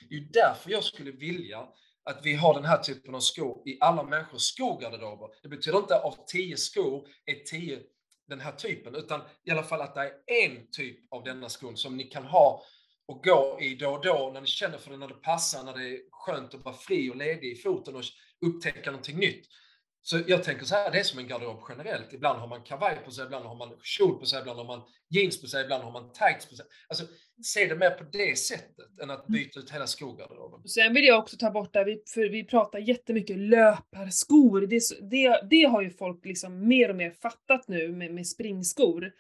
Det 0.09 0.15
är 0.15 0.19
ju 0.19 0.27
därför 0.27 0.71
jag 0.71 0.85
skulle 0.85 1.11
vilja 1.11 1.69
att 2.05 2.27
vi 2.27 2.35
har 2.35 2.55
den 2.55 2.65
här 2.65 2.79
typen 2.79 3.15
av 3.15 3.21
skor 3.21 3.63
i 3.69 3.79
alla 3.81 4.03
människors 4.03 4.43
skogarderober. 4.43 5.29
Det 5.43 5.49
betyder 5.49 5.79
inte 5.79 5.97
att 5.97 6.05
av 6.05 6.17
tio 6.27 6.57
skor 6.57 7.09
är 7.27 7.35
tio 7.35 7.81
den 8.29 8.41
här 8.41 8.53
typen, 8.53 8.95
utan 8.95 9.21
i 9.45 9.51
alla 9.51 9.63
fall 9.63 9.81
att 9.81 9.95
det 9.95 10.01
är 10.01 10.45
en 10.45 10.71
typ 10.71 11.13
av 11.13 11.25
denna 11.25 11.49
skon 11.49 11.77
som 11.77 11.97
ni 11.97 12.05
kan 12.05 12.25
ha 12.25 12.63
och 13.07 13.25
gå 13.25 13.59
i 13.61 13.75
då 13.75 13.91
och 13.91 14.05
då 14.05 14.31
när 14.35 14.41
ni 14.41 14.47
känner 14.47 14.79
för 14.79 14.91
det, 14.91 14.97
när 14.97 15.09
det 15.09 15.15
passar, 15.15 15.63
när 15.63 15.73
det 15.73 15.89
är 15.89 15.99
skönt 16.11 16.55
att 16.55 16.65
vara 16.65 16.75
fri 16.75 17.11
och 17.11 17.17
ledig 17.17 17.53
i 17.53 17.57
foten 17.57 17.97
och 17.97 18.03
upptäcka 18.47 18.91
någonting 18.91 19.19
nytt. 19.19 19.47
Så 20.05 20.21
jag 20.27 20.45
tänker 20.45 20.65
så 20.65 20.75
här, 20.75 20.91
det 20.91 20.99
är 20.99 21.03
som 21.03 21.19
en 21.19 21.29
garderob 21.29 21.61
generellt. 21.69 22.13
Ibland 22.13 22.41
har 22.41 22.47
man 22.49 22.63
kavaj 22.63 22.97
på 23.05 23.11
sig, 23.11 23.25
ibland 23.25 23.45
har 23.45 23.55
man 23.55 23.79
kjol 23.83 24.19
på 24.19 24.27
sig, 24.27 24.41
ibland 24.41 24.59
har 24.59 24.67
man 24.67 24.83
jeans 25.11 25.41
på 25.41 25.47
sig, 25.47 25.65
ibland 25.65 25.85
har 25.85 25.91
man 25.93 26.13
tights 26.13 26.49
på 26.49 26.55
sig. 26.55 26.67
Alltså, 26.89 27.05
se 27.43 27.67
det 27.67 27.77
mer 27.77 27.91
på 27.91 28.05
det 28.13 28.39
sättet 28.39 29.01
än 29.03 29.11
att 29.11 29.27
byta 29.27 29.61
ut 29.61 29.71
hela 29.71 29.87
skogarderoben. 29.87 30.69
Sen 30.69 30.95
vill 30.95 31.05
jag 31.05 31.19
också 31.19 31.37
ta 31.37 31.51
bort 31.51 31.73
det, 31.73 31.85
vi- 31.85 32.03
för 32.15 32.29
vi 32.29 32.45
pratar 32.45 32.79
jättemycket 32.79 33.37
löparskor. 33.39 34.61
Det, 34.61 34.81
det, 35.11 35.43
det 35.51 35.63
har 35.63 35.83
ju 35.83 35.91
folk 35.91 36.25
liksom 36.25 36.69
mer 36.69 36.89
och 36.89 36.97
mer 36.97 37.11
fattat 37.11 37.69
nu 37.69 37.89
med, 37.89 38.15
med 38.15 38.27
springskor. 38.27 39.13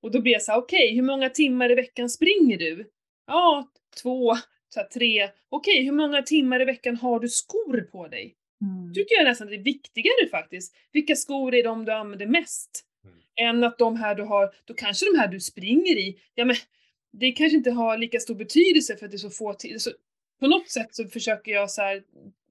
Och 0.00 0.10
då 0.10 0.20
blir 0.20 0.32
jag 0.32 0.42
så 0.42 0.52
här, 0.52 0.58
okej, 0.58 0.94
hur 0.94 1.02
många 1.02 1.30
timmar 1.30 1.72
i 1.72 1.74
veckan 1.74 2.10
springer 2.10 2.58
du? 2.58 2.90
Ja, 3.26 3.68
två, 4.02 4.34
så 4.68 4.80
här, 4.80 4.86
tre. 4.86 5.30
Okej, 5.48 5.84
hur 5.84 5.92
många 5.92 6.22
timmar 6.22 6.62
i 6.62 6.64
veckan 6.64 6.96
har 6.96 7.20
du 7.20 7.28
skor 7.28 7.80
på 7.80 8.08
dig? 8.08 8.34
Mm. 8.62 8.94
tycker 8.94 9.14
jag 9.14 9.24
nästan 9.24 9.46
det 9.46 9.54
är 9.54 9.62
viktigare 9.62 10.28
faktiskt. 10.30 10.74
Vilka 10.92 11.16
skor 11.16 11.54
är 11.54 11.64
de 11.64 11.84
du 11.84 11.92
använder 11.92 12.26
mest? 12.26 12.84
Mm. 13.04 13.16
Än 13.36 13.64
att 13.64 13.78
de 13.78 13.96
här 13.96 14.14
du 14.14 14.22
har, 14.22 14.54
då 14.64 14.74
kanske 14.74 15.06
de 15.12 15.18
här 15.18 15.28
du 15.28 15.40
springer 15.40 15.96
i, 15.96 16.18
ja 16.34 16.44
men 16.44 16.56
det 17.12 17.32
kanske 17.32 17.56
inte 17.56 17.70
har 17.70 17.98
lika 17.98 18.20
stor 18.20 18.34
betydelse 18.34 18.96
för 18.96 19.04
att 19.04 19.10
det 19.10 19.16
är 19.16 19.18
så 19.18 19.30
få 19.30 19.54
till, 19.54 19.80
så 19.80 19.90
på 20.40 20.46
något 20.46 20.70
sätt 20.70 20.94
så 20.94 21.08
försöker 21.08 21.52
jag 21.52 21.70
så 21.70 21.82
här, 21.82 22.02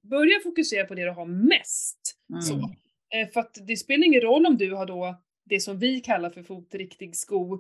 börja 0.02 0.40
fokusera 0.44 0.86
på 0.86 0.96
det 0.96 1.04
du 1.04 1.12
har 1.12 1.26
mest. 1.26 2.18
Mm. 2.30 2.42
Så. 2.42 2.76
Eh, 3.14 3.30
för 3.30 3.40
att 3.40 3.58
det 3.68 3.78
spelar 3.78 4.06
ingen 4.06 4.22
roll 4.22 4.46
om 4.46 4.58
du 4.58 4.74
har 4.74 4.86
då 4.86 5.16
det 5.46 5.60
som 5.60 5.80
vi 5.80 6.00
kallar 6.00 6.30
för 6.30 6.44
fotriktig 6.44 7.16
sko, 7.16 7.54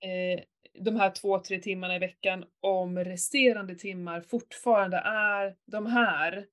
eh, 0.00 0.40
de 0.78 0.96
här 0.96 1.10
två, 1.10 1.38
tre 1.38 1.58
timmarna 1.58 1.96
i 1.96 1.98
veckan, 1.98 2.44
om 2.60 2.98
resterande 2.98 3.74
timmar 3.74 4.20
fortfarande 4.20 4.96
är 4.96 5.56
de 5.66 5.86
här. 5.86 6.46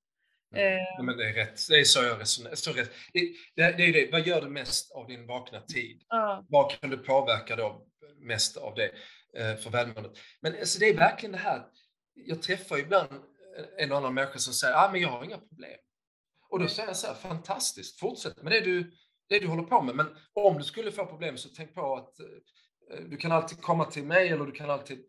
Mm. 0.55 0.73
Eh, 0.73 0.79
Nej, 0.97 1.03
men 1.03 1.17
det 1.17 1.29
är 1.29 1.33
rätt. 1.33 1.67
Det 1.69 1.79
är 1.79 1.83
så 1.83 2.03
jag 2.03 2.19
resonerar. 2.21 2.55
Så 2.55 2.71
rätt. 2.71 2.91
Det, 3.13 3.19
det, 3.55 3.77
det 3.77 3.83
är 3.83 3.93
det. 3.93 4.11
Vad 4.11 4.27
gör 4.27 4.41
du 4.41 4.49
mest 4.49 4.91
av 4.91 5.07
din 5.07 5.27
vakna 5.27 5.61
tid? 5.61 6.03
ja. 6.09 6.45
Vad 6.49 6.71
kan 6.71 6.89
du 6.89 6.97
påverka 6.97 7.55
då 7.55 7.87
mest 8.19 8.57
av 8.57 8.75
det 8.75 8.91
eh, 9.37 9.55
för 9.55 9.69
välmåendet? 9.69 10.11
Men 10.41 10.55
alltså, 10.59 10.79
det 10.79 10.89
är 10.89 10.93
verkligen 10.93 11.31
det 11.31 11.37
här. 11.37 11.65
Jag 12.13 12.41
träffar 12.41 12.77
ibland 12.77 13.09
en 13.77 13.91
och 13.91 13.97
annan 13.97 14.13
människa 14.13 14.39
som 14.39 14.53
säger 14.53 14.75
ah, 14.75 14.91
men 14.91 15.01
jag 15.01 15.09
har 15.09 15.23
inga 15.23 15.37
problem. 15.37 15.77
Och 16.49 16.59
då 16.59 16.67
säger 16.67 16.89
jag 16.89 16.97
så 16.97 17.07
här, 17.07 17.13
fantastiskt, 17.13 17.99
fortsätt 17.99 18.43
med 18.43 18.51
det 18.51 18.61
du, 18.61 18.91
det 19.29 19.39
du 19.39 19.47
håller 19.47 19.63
på 19.63 19.81
med. 19.81 19.95
Men 19.95 20.07
om 20.33 20.57
du 20.57 20.63
skulle 20.63 20.91
få 20.91 21.05
problem 21.05 21.37
så 21.37 21.49
tänk 21.49 21.73
på 21.73 21.95
att 21.95 22.13
du 23.09 23.17
kan 23.17 23.31
alltid 23.31 23.61
komma 23.61 23.85
till 23.85 24.03
mig 24.03 24.29
eller 24.29 24.45
du 24.45 24.51
kan 24.51 24.69
alltid, 24.69 25.05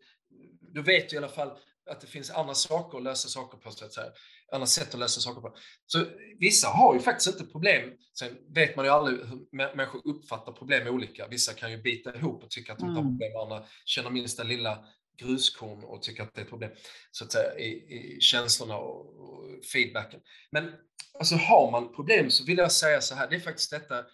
du 0.61 0.81
vet 0.81 1.13
ju 1.13 1.15
i 1.15 1.17
alla 1.17 1.27
fall 1.27 1.59
att 1.89 2.01
det 2.01 2.07
finns 2.07 2.31
andra 2.31 2.53
saker 2.53 2.97
att 2.97 3.03
lösa 3.03 3.27
saker 3.29 3.57
på, 3.57 3.71
så 3.71 3.85
att 3.85 3.93
säga. 3.93 4.11
Andra 4.51 4.67
sätt 4.67 4.93
att 4.93 4.99
lösa 4.99 5.21
saker 5.21 5.41
på. 5.41 5.55
Så 5.85 6.05
vissa 6.39 6.67
har 6.67 6.93
ju 6.93 6.99
faktiskt 6.99 7.27
inte 7.39 7.51
problem. 7.51 7.89
Sen 8.19 8.37
vet 8.55 8.75
man 8.75 8.85
ju 8.85 8.91
aldrig 8.91 9.17
hur 9.19 9.37
mä- 9.37 9.75
människor 9.75 10.01
uppfattar 10.07 10.51
problem 10.51 10.87
olika. 10.87 11.27
Vissa 11.27 11.53
kan 11.53 11.71
ju 11.71 11.77
bita 11.81 12.15
ihop 12.15 12.43
och 12.43 12.49
tycka 12.49 12.73
att 12.73 12.79
de 12.79 12.85
inte 12.89 12.99
har 12.99 13.05
Mm. 13.05 13.13
problem. 13.19 13.37
Andra 13.41 13.65
känner 13.85 14.09
minsta 14.09 14.43
lilla 14.43 14.85
gruskorn 15.17 15.83
och 15.83 16.01
tycker 16.01 16.23
att 16.23 16.33
det 16.35 16.41
är 16.41 16.43
ett 16.43 16.49
problem. 16.49 16.71
Så 17.11 17.23
att 17.25 17.31
säga 17.31 17.57
i, 17.59 17.67
i 17.67 18.17
känslorna 18.21 18.77
och, 18.77 19.19
och 19.19 19.65
feedbacken. 19.73 20.19
Men 20.51 20.71
alltså 21.19 21.35
har 21.35 21.71
man 21.71 21.95
problem 21.95 22.31
så 22.31 22.45
vill 22.45 22.57
jag 22.57 22.71
säga 22.71 23.01
så 23.01 23.15
här, 23.15 23.29
det 23.29 23.35
är 23.35 23.39
faktiskt 23.39 23.71
detta 23.71 24.05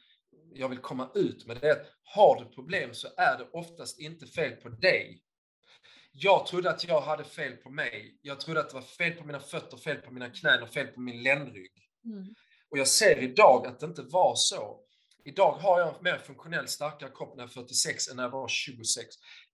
jag 0.53 0.69
vill 0.69 0.79
komma 0.79 1.09
ut 1.15 1.45
med. 1.47 1.57
Det 1.61 1.67
är 1.67 1.71
att 1.71 1.85
har 2.03 2.39
du 2.43 2.55
problem 2.55 2.93
så 2.93 3.07
är 3.17 3.37
det 3.37 3.47
oftast 3.53 3.99
inte 3.99 4.25
fel 4.27 4.51
på 4.51 4.69
dig. 4.69 5.21
Jag 6.17 6.45
trodde 6.45 6.69
att 6.69 6.83
jag 6.83 7.01
hade 7.01 7.23
fel 7.23 7.55
på 7.55 7.69
mig. 7.69 8.19
Jag 8.21 8.39
trodde 8.39 8.59
att 8.59 8.69
det 8.69 8.75
var 8.75 8.81
fel 8.81 9.11
på 9.11 9.25
mina 9.25 9.39
fötter, 9.39 9.77
fel 9.77 9.97
på 9.97 10.11
mina 10.11 10.29
knän 10.29 10.63
och 10.63 10.69
fel 10.69 10.87
på 10.87 10.99
min 10.99 11.23
ländrygg. 11.23 11.71
Mm. 12.05 12.35
Och 12.69 12.77
jag 12.77 12.87
ser 12.87 13.17
idag 13.17 13.67
att 13.67 13.79
det 13.79 13.85
inte 13.85 14.01
var 14.01 14.35
så. 14.35 14.79
Idag 15.25 15.51
har 15.51 15.79
jag 15.79 15.95
en 15.95 16.03
mer 16.03 16.17
funktionell, 16.17 16.67
starkare 16.67 17.09
kropp 17.15 17.35
när 17.35 17.43
jag 17.43 17.49
är 17.49 17.53
46 17.53 18.07
än 18.07 18.15
när 18.15 18.23
jag 18.23 18.29
var 18.29 18.47
26. 18.47 19.07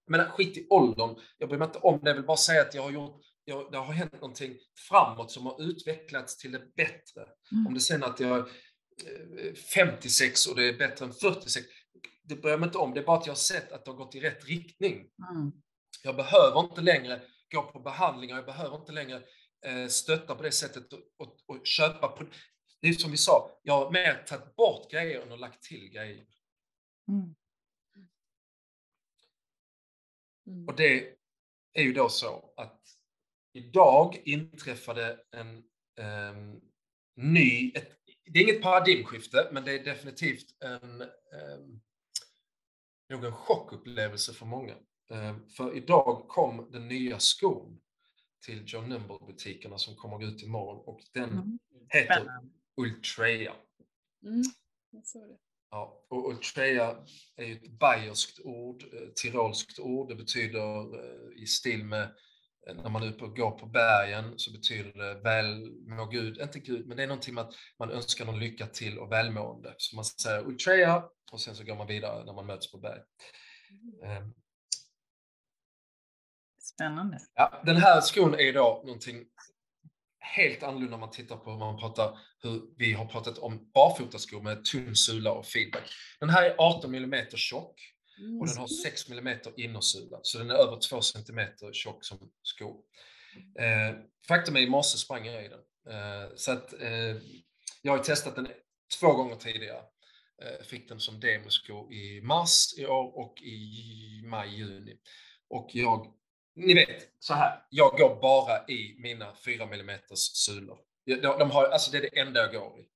Men 0.07 0.30
skit 0.30 0.57
i 0.57 0.68
åldern, 0.70 1.16
jag 1.38 1.49
bryr 1.49 1.59
mig 1.59 1.66
inte 1.66 1.80
om 1.80 1.99
det. 2.03 2.09
Jag 2.09 2.16
vill 2.16 2.26
bara 2.26 2.38
säga 2.38 2.62
att 2.62 2.74
jag 2.74 2.82
har 2.82 2.91
gjort, 2.91 3.22
jag, 3.45 3.72
det 3.72 3.78
har 3.78 3.93
hänt 3.93 4.14
någonting 4.14 4.57
framåt 4.89 5.32
som 5.32 5.45
har 5.45 5.62
utvecklats 5.62 6.38
till 6.38 6.51
det 6.51 6.76
bättre. 6.76 7.22
Mm. 7.51 7.68
Om 7.68 7.74
det 7.74 7.80
sen 7.80 8.03
att 8.03 8.20
jag 8.20 8.38
är 8.38 8.45
eh, 9.47 9.53
56 9.53 10.45
och 10.45 10.55
det 10.55 10.70
är 10.70 10.78
bättre 10.78 11.05
än 11.05 11.14
46, 11.14 11.66
det 12.24 12.36
bryr 12.36 12.51
jag 12.51 12.59
mig 12.59 12.68
inte 12.68 12.78
om. 12.78 12.93
Det 12.93 12.99
är 12.99 13.05
bara 13.05 13.18
att 13.18 13.26
jag 13.26 13.34
har 13.34 13.38
sett 13.38 13.72
att 13.72 13.86
det 13.86 13.91
har 13.91 13.97
gått 13.97 14.16
i 14.16 14.20
rätt 14.20 14.45
riktning. 14.45 15.07
Mm. 15.32 15.51
Jag 16.02 16.16
behöver 16.16 16.60
inte 16.60 16.82
längre 16.82 17.22
gå 17.52 17.64
på 17.64 17.80
behandlingar, 17.80 18.36
jag 18.36 18.45
behöver 18.45 18.76
inte 18.76 18.91
längre 18.91 19.24
eh, 19.66 19.88
stötta 19.88 20.36
på 20.36 20.43
det 20.43 20.52
sättet 20.52 20.93
och, 20.93 20.99
och, 21.18 21.38
och 21.45 21.68
köpa. 21.68 22.08
På, 22.08 22.26
det 22.82 22.88
är 22.88 22.93
som 22.93 23.12
vi 23.12 23.18
sa, 23.18 23.60
jag 23.64 23.74
har 23.74 23.91
mer 23.91 24.24
tagit 24.28 24.56
bort 24.56 24.91
grejer 24.91 25.22
än 25.22 25.32
att 25.32 25.39
lagt 25.39 25.64
till 25.64 25.89
grejer. 25.89 26.26
Mm. 27.08 27.36
Mm. 30.47 30.68
Och 30.68 30.76
det 30.76 31.16
är 31.74 31.84
ju 31.84 31.93
då 31.93 32.10
så 32.10 32.54
att 32.58 32.82
idag 33.54 34.22
inträffade 34.26 35.20
en 35.32 35.64
ehm, 35.99 36.62
ny, 37.16 37.72
ett, 37.76 37.97
det 38.26 38.39
är 38.39 38.43
inget 38.43 38.62
paradigmskifte, 38.62 39.49
men 39.52 39.66
det 39.66 39.72
är 39.72 39.84
definitivt 39.84 40.64
en, 40.64 41.02
um, 41.02 41.82
nog 43.10 43.26
en 43.26 43.36
chockupplevelse 43.36 44.34
för 44.34 44.45
många. 44.45 44.76
Ehm, 45.12 45.49
för 45.49 45.78
idag 45.78 46.26
kom 46.28 46.68
den 46.72 46.88
nya 46.88 47.20
skon 47.20 47.82
till 48.45 48.64
John 48.66 48.89
Nimble-butikerna 48.89 49.78
som 49.78 49.95
kommer 49.95 50.16
att 50.16 50.22
gå 50.22 50.28
ut 50.28 50.43
imorgon 50.43 50.84
och 50.86 50.99
den 51.14 51.30
Mm. 51.30 51.59
heter 51.89 52.14
Spännande. 52.14 52.49
Ultrea. 52.78 53.53
Mm. 54.24 54.43
Ja, 55.72 56.03
och 56.09 56.30
Ultrea 56.30 56.97
är 57.36 57.45
ju 57.45 57.53
ett 57.53 57.72
bayerskt 57.80 58.39
ord, 58.43 58.84
eh, 58.93 59.07
tirolskt 59.16 59.80
ord. 59.80 60.09
Det 60.09 60.16
betyder 60.16 60.95
eh, 61.03 61.41
i 61.43 61.45
stil 61.45 61.84
med 61.86 62.03
eh, 62.68 62.76
när 62.76 62.89
man 62.89 63.03
är 63.03 63.07
uppe 63.09 63.24
och 63.26 63.36
går 63.38 63.51
på 63.51 63.66
bergen 63.66 64.34
så 64.38 64.51
betyder 64.51 64.91
det 64.91 65.14
väl 65.22 65.72
må 65.72 66.05
Gud, 66.05 66.38
inte 66.41 66.59
Gud, 66.59 66.88
men 66.88 66.97
det 66.97 67.03
är 67.03 67.07
någonting 67.07 67.34
med 67.36 67.43
att 67.43 67.53
man 67.80 67.91
önskar 67.91 68.26
någon 68.26 68.39
lycka 68.39 68.68
till 68.68 68.99
och 68.99 69.12
välmående. 69.12 69.76
Så 69.78 69.95
man 69.95 70.05
säger 70.05 70.47
Ultrea 70.47 71.03
och 71.32 71.41
sen 71.41 71.55
så 71.55 71.64
går 71.64 71.76
man 71.76 71.88
vidare 71.88 72.26
när 72.26 72.34
man 72.34 72.45
möts 72.45 72.72
på 72.72 72.78
berg. 72.78 73.01
Eh, 74.03 74.28
Spännande. 76.82 77.19
Ja, 77.36 77.61
den 77.65 77.77
här 77.77 78.01
skon 78.01 78.34
är 78.34 78.53
då 78.53 78.82
någonting 78.86 79.25
helt 80.19 80.63
annorlunda 80.63 80.93
om 80.93 80.99
man 80.99 81.11
tittar 81.11 81.38
på 81.38 81.51
hur 81.51 81.57
man 81.57 81.79
pratar, 81.79 82.19
hur 82.43 82.61
vi 82.77 82.93
har 82.93 83.05
pratat 83.05 83.38
om 83.38 83.71
barfotaskor 83.73 84.41
med 84.41 84.65
tunn 84.65 84.95
sula 84.95 85.32
och 85.32 85.45
feedback. 85.45 85.84
Den 86.19 86.29
här 86.29 86.43
är 86.43 86.55
18 86.57 86.95
mm 86.95 87.25
tjock 87.36 87.82
och 88.39 88.47
den 88.47 88.57
har 88.57 88.67
6 88.67 89.09
mm 89.09 89.39
innersula, 89.57 90.19
så 90.21 90.38
den 90.38 90.49
är 90.49 90.55
över 90.55 90.79
2 90.89 91.01
cm 91.01 91.39
tjock 91.73 92.05
som 92.05 92.32
sko. 92.43 92.84
Eh, 93.59 93.95
faktum 94.27 94.55
är 94.55 94.59
i 94.59 94.69
morse 94.69 94.97
sprang 94.97 95.25
jag 95.25 95.45
i 95.45 95.47
den. 95.47 95.59
Eh, 95.93 96.29
så 96.36 96.51
att 96.51 96.82
eh, 96.82 97.17
jag 97.82 97.97
har 97.97 98.03
testat 98.03 98.36
den 98.36 98.47
två 98.99 99.13
gånger 99.13 99.36
tidigare. 99.36 99.82
Eh, 100.41 100.65
fick 100.65 100.89
den 100.89 100.99
som 100.99 101.19
demosko 101.19 101.91
i 101.91 102.21
mars 102.21 102.73
i 102.77 102.86
år 102.86 103.17
och 103.19 103.41
i 103.41 104.21
maj, 104.25 104.49
juni. 104.49 104.97
Och 105.49 105.69
jag 105.73 106.20
ni 106.56 106.74
vet, 106.74 107.10
så 107.20 107.34
här, 107.34 107.66
jag 107.70 107.91
går 107.97 108.22
bara 108.22 108.68
i 108.68 108.95
mina 108.99 109.36
4 109.36 109.64
mm 109.64 109.99
sulor. 110.14 110.80
De, 111.06 111.16
de 111.16 111.52
har, 111.52 111.66
alltså 111.66 111.91
det 111.91 111.97
är 111.97 112.02
det 112.02 112.20
enda 112.20 112.39
jag 112.39 112.54
går 112.54 112.80
i. 112.80 112.88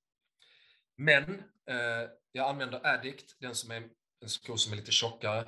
Men 0.96 1.42
eh, 1.68 2.10
jag 2.32 2.48
använder 2.48 2.86
Addict, 2.86 3.36
den 3.40 3.54
som 3.54 3.70
är 3.70 3.82
en 4.22 4.28
sko 4.28 4.56
som 4.56 4.72
är 4.72 4.76
lite 4.76 4.92
tjockare. 4.92 5.40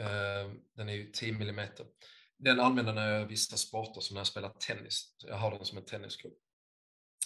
Eh, 0.00 0.50
den 0.76 0.88
är 0.88 0.92
ju 0.92 1.10
10 1.12 1.34
mm. 1.34 1.68
Den 2.38 2.60
använder 2.60 2.92
när 2.92 3.12
jag 3.12 3.26
vissa 3.26 3.56
sporter 3.56 4.00
som 4.00 4.14
när 4.14 4.20
jag 4.20 4.26
spelar 4.26 4.48
tennis. 4.48 5.14
Så 5.16 5.28
jag 5.28 5.36
har 5.36 5.50
den 5.50 5.64
som 5.64 5.78
en 5.78 5.84
tennissko. 5.84 6.28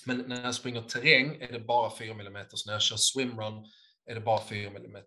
Men 0.05 0.19
när 0.19 0.45
jag 0.45 0.55
springer 0.55 0.83
terräng 0.83 1.37
är 1.41 1.53
det 1.53 1.61
bara 1.61 1.97
4 1.99 2.11
mm. 2.11 2.33
När 2.67 2.73
jag 2.73 2.83
kör 2.83 2.97
swimrun 2.97 3.67
är 4.07 4.15
det 4.15 4.21
bara 4.21 4.45
4 4.49 4.71
mm. 4.71 5.03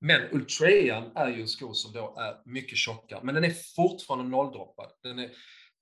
Men 0.00 0.28
Ultrean 0.32 1.16
är 1.16 1.28
ju 1.28 1.40
en 1.40 1.48
sko 1.48 1.74
som 1.74 1.92
då 1.92 2.16
är 2.18 2.50
mycket 2.50 2.78
tjockare, 2.78 3.20
men 3.22 3.34
den 3.34 3.44
är 3.44 3.54
fortfarande 3.76 4.30
nolldroppad. 4.30 4.92
Den 5.02 5.18
är 5.18 5.30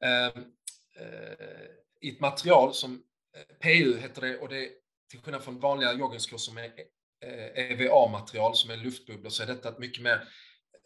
eh, 0.04 0.42
eh, 1.00 1.66
i 2.00 2.10
ett 2.10 2.20
material 2.20 2.74
som 2.74 3.02
eh, 3.36 3.56
PU 3.62 3.98
heter 4.00 4.20
det 4.20 4.38
och 4.38 4.48
det 4.48 4.64
är 4.64 4.68
till 5.10 5.20
skillnad 5.20 5.42
från 5.42 5.60
vanliga 5.60 5.92
joggingskor 5.92 6.38
som 6.38 6.58
är 6.58 6.72
eh, 7.24 7.70
EVA-material 7.70 8.56
som 8.56 8.70
är 8.70 8.76
luftbubblor 8.76 9.30
så 9.30 9.42
är 9.42 9.46
detta 9.46 9.68
ett 9.68 9.78
mycket 9.78 10.02
mer 10.02 10.28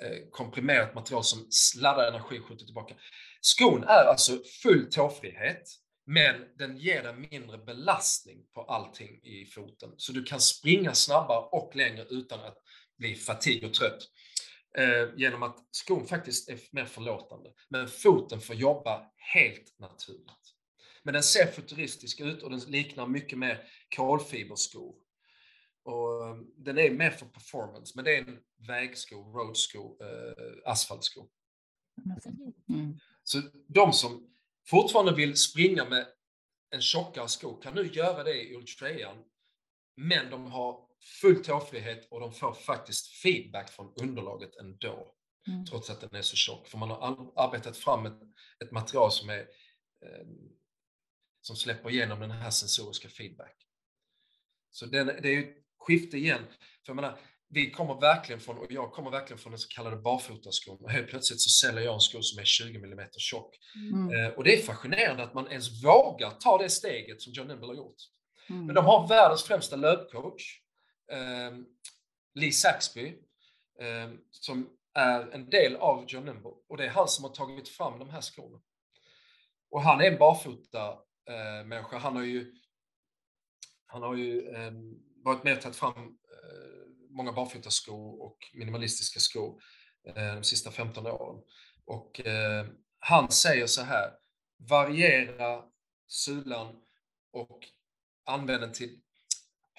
eh, 0.02 0.18
komprimerat 0.30 0.94
material 0.94 1.24
som 1.24 1.46
sladdar 1.50 2.08
energi 2.08 2.38
och 2.38 2.44
skjuter 2.44 2.64
tillbaka. 2.64 2.94
Skon 3.40 3.84
är 3.84 4.04
alltså 4.04 4.32
full 4.62 4.90
tåfrihet, 4.90 5.62
men 6.06 6.34
den 6.58 6.76
ger 6.76 7.02
dig 7.02 7.28
mindre 7.30 7.58
belastning 7.58 8.46
på 8.54 8.62
allting 8.62 9.20
i 9.22 9.46
foten. 9.54 9.90
Så 9.96 10.12
du 10.12 10.24
kan 10.24 10.40
springa 10.40 10.94
snabbare 10.94 11.48
och 11.52 11.76
längre 11.76 12.04
utan 12.10 12.40
att 12.40 12.58
bli 12.98 13.14
fatig 13.14 13.64
och 13.64 13.74
trött. 13.74 14.02
Eh, 14.78 15.08
genom 15.16 15.42
att 15.42 15.58
skon 15.70 16.06
faktiskt 16.06 16.48
är 16.48 16.58
mer 16.70 16.84
förlåtande. 16.84 17.52
Men 17.68 17.88
foten 17.88 18.40
får 18.40 18.56
jobba 18.56 19.10
helt 19.34 19.78
naturligt. 19.78 20.54
Men 21.02 21.14
den 21.14 21.22
ser 21.22 21.46
futuristisk 21.46 22.20
ut 22.20 22.42
och 22.42 22.50
den 22.50 22.60
liknar 22.60 23.06
mycket 23.06 23.38
mer 23.38 23.68
kolfiberskor. 23.96 24.94
Och 25.82 26.28
eh, 26.28 26.36
den 26.56 26.78
är 26.78 26.90
mer 26.90 27.10
för 27.10 27.26
performance, 27.26 27.92
men 27.96 28.04
det 28.04 28.16
är 28.16 28.20
en 28.20 28.38
vägsko, 28.66 29.16
roadsko, 29.16 29.96
eh, 30.00 30.70
asfaltsko. 30.70 31.28
Mm. 32.68 32.98
Så 33.22 33.42
de 33.68 33.92
som 33.92 34.30
fortfarande 34.66 35.14
vill 35.14 35.36
springa 35.36 35.84
med 35.84 36.06
en 36.70 36.80
tjockare 36.80 37.28
sko 37.28 37.60
kan 37.60 37.74
nu 37.74 37.86
göra 37.86 38.24
det 38.24 38.42
i 38.42 38.54
Ultrean. 38.56 39.16
Men 39.96 40.30
de 40.30 40.46
har 40.46 40.85
full 41.20 41.44
tåfrihet 41.44 42.08
och 42.10 42.20
de 42.20 42.32
får 42.32 42.52
faktiskt 42.52 43.06
feedback 43.06 43.70
från 43.70 43.92
underlaget 44.02 44.56
ändå. 44.56 45.12
Mm. 45.48 45.64
Trots 45.66 45.90
att 45.90 46.00
den 46.00 46.14
är 46.14 46.22
så 46.22 46.36
tjock. 46.36 46.68
För 46.68 46.78
man 46.78 46.90
har 46.90 47.32
arbetat 47.36 47.76
fram 47.76 48.06
ett, 48.06 48.18
ett 48.64 48.70
material 48.70 49.12
som, 49.12 49.30
är, 49.30 49.38
eh, 50.02 50.26
som 51.40 51.56
släpper 51.56 51.90
igenom 51.90 52.20
den 52.20 52.30
här 52.30 52.50
sensoriska 52.50 53.08
feedback. 53.08 53.56
Så 54.70 54.86
den, 54.86 55.06
det 55.06 55.28
är 55.28 55.32
ju 55.32 55.50
ett 55.50 55.56
skifte 55.78 56.16
igen. 56.16 56.42
För 56.84 56.92
jag 56.92 56.96
menar, 56.96 57.18
vi 57.48 57.70
kommer 57.70 58.00
verkligen 58.00 58.40
från, 58.40 58.58
och 58.58 58.72
jag 58.72 58.92
kommer 58.92 59.10
verkligen 59.10 59.38
från 59.38 59.52
den 59.52 59.58
så 59.58 59.68
kallade 59.68 59.96
barfotaskon 59.96 60.78
och 60.84 60.90
helt 60.90 61.08
plötsligt 61.08 61.40
så 61.40 61.50
säljer 61.50 61.84
jag 61.84 61.94
en 61.94 62.00
sko 62.00 62.22
som 62.22 62.40
är 62.40 62.44
20 62.44 62.78
mm 62.78 63.08
tjock. 63.18 63.56
Mm. 63.92 64.24
Eh, 64.24 64.32
och 64.32 64.44
det 64.44 64.58
är 64.58 64.62
fascinerande 64.62 65.22
att 65.22 65.34
man 65.34 65.50
ens 65.50 65.84
vågar 65.84 66.30
ta 66.30 66.58
det 66.58 66.70
steget 66.70 67.22
som 67.22 67.32
John 67.32 67.48
Nimble 67.48 67.66
har 67.66 67.74
gjort. 67.74 67.96
Mm. 68.50 68.66
Men 68.66 68.74
de 68.74 68.84
har 68.84 69.08
världens 69.08 69.42
främsta 69.42 69.76
löpcoach, 69.76 70.60
Ehm, 71.08 71.66
Lee 72.34 72.52
Saxby, 72.52 73.18
eh, 73.80 74.10
som 74.30 74.70
är 74.94 75.30
en 75.34 75.50
del 75.50 75.76
av 75.76 76.04
John 76.08 76.24
Nimble. 76.24 76.52
Och 76.68 76.76
det 76.76 76.84
är 76.84 76.88
han 76.88 77.08
som 77.08 77.24
har 77.24 77.32
tagit 77.32 77.68
fram 77.68 77.98
de 77.98 78.10
här 78.10 78.20
skorna. 78.20 78.60
Och 79.70 79.82
han 79.82 80.00
är 80.00 80.04
en 80.04 80.18
barfota 80.18 80.98
eh, 81.28 81.66
människa. 81.66 81.98
Han 81.98 82.16
har 82.16 82.22
ju, 82.22 82.54
han 83.86 84.02
har 84.02 84.16
ju 84.16 84.48
eh, 84.48 84.72
varit 85.24 85.44
med 85.44 85.56
och 85.56 85.62
tagit 85.62 85.76
fram 85.76 85.96
eh, 85.96 86.86
många 87.10 87.32
barfotaskor 87.32 88.22
och 88.22 88.38
minimalistiska 88.54 89.20
skor 89.20 89.62
eh, 90.06 90.34
de 90.34 90.44
sista 90.44 90.70
15 90.70 91.06
åren. 91.06 91.42
Och 91.84 92.26
eh, 92.26 92.66
han 92.98 93.30
säger 93.30 93.66
så 93.66 93.82
här, 93.82 94.12
variera 94.56 95.64
sulan 96.08 96.82
och 97.32 97.64
använd 98.24 98.60
den 98.60 98.72
till 98.72 99.00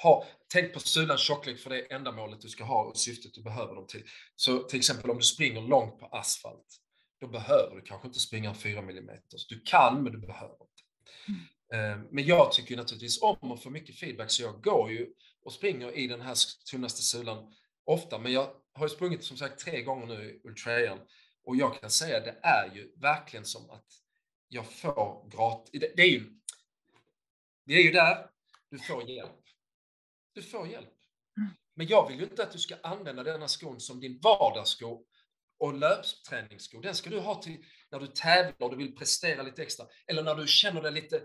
ha, 0.03 0.25
tänk 0.53 0.73
på 0.73 0.79
sulans 0.79 1.21
tjocklek 1.21 1.59
för 1.59 1.69
det 1.69 1.93
ändamålet 1.93 2.41
du 2.41 2.49
ska 2.49 2.63
ha 2.63 2.83
och 2.83 2.97
syftet 2.97 3.33
du 3.33 3.43
behöver 3.43 3.75
dem 3.75 3.87
till. 3.87 4.03
Så 4.35 4.59
till 4.59 4.79
exempel 4.79 5.09
om 5.09 5.17
du 5.17 5.23
springer 5.23 5.61
långt 5.61 5.99
på 5.99 6.05
asfalt, 6.05 6.81
då 7.19 7.27
behöver 7.27 7.75
du 7.75 7.81
kanske 7.81 8.07
inte 8.07 8.19
springa 8.19 8.53
4 8.53 8.79
mm. 8.79 9.09
Du 9.49 9.61
kan, 9.65 10.03
men 10.03 10.11
du 10.11 10.19
behöver 10.19 10.53
inte. 10.53 10.83
Mm. 11.27 12.07
Men 12.11 12.25
jag 12.25 12.51
tycker 12.51 12.77
naturligtvis 12.77 13.21
om 13.21 13.51
att 13.51 13.63
få 13.63 13.69
mycket 13.69 13.99
feedback, 13.99 14.31
så 14.31 14.43
jag 14.43 14.61
går 14.61 14.91
ju 14.91 15.07
och 15.43 15.53
springer 15.53 15.91
i 15.91 16.07
den 16.07 16.21
här 16.21 16.35
tunnaste 16.71 17.01
sulan 17.01 17.53
ofta. 17.85 18.19
Men 18.19 18.31
jag 18.31 18.49
har 18.73 18.85
ju 18.85 18.89
sprungit 18.89 19.23
som 19.23 19.37
sagt 19.37 19.59
tre 19.59 19.81
gånger 19.81 20.05
nu 20.05 20.23
i 20.23 20.47
Ultrayan 20.47 20.99
och 21.43 21.55
jag 21.55 21.81
kan 21.81 21.89
säga 21.89 22.19
det 22.19 22.39
är 22.43 22.75
ju 22.75 22.91
verkligen 22.95 23.45
som 23.45 23.69
att 23.69 23.85
jag 24.47 24.71
får 24.71 25.29
gratis. 25.29 25.81
Det, 25.81 25.91
det 25.95 26.01
är 26.01 26.09
ju, 26.09 26.39
vi 27.65 27.79
är 27.79 27.83
ju 27.83 27.91
där, 27.91 28.29
du 28.69 28.79
får 28.79 29.09
hjälp. 29.09 29.46
Du 30.37 30.43
får 30.43 30.67
hjälp. 30.67 30.93
Men 31.75 31.87
jag 31.87 32.07
vill 32.07 32.17
ju 32.17 32.23
inte 32.23 32.43
att 32.43 32.51
du 32.51 32.59
ska 32.59 32.75
använda 32.83 33.23
denna 33.23 33.47
skon 33.47 33.79
som 33.79 33.99
din 33.99 34.19
vardagssko 34.23 35.03
och 35.59 35.73
löpträningssko. 35.73 36.81
Den 36.81 36.95
ska 36.95 37.09
du 37.09 37.19
ha 37.19 37.41
till 37.41 37.57
när 37.91 37.99
du 37.99 38.07
tävlar 38.07 38.67
och 38.67 38.71
du 38.71 38.77
vill 38.77 38.95
prestera 38.95 39.43
lite 39.43 39.61
extra. 39.61 39.85
Eller 40.07 40.23
när 40.23 40.35
du 40.35 40.47
känner 40.47 40.81
dig 40.81 40.91
lite, 40.91 41.21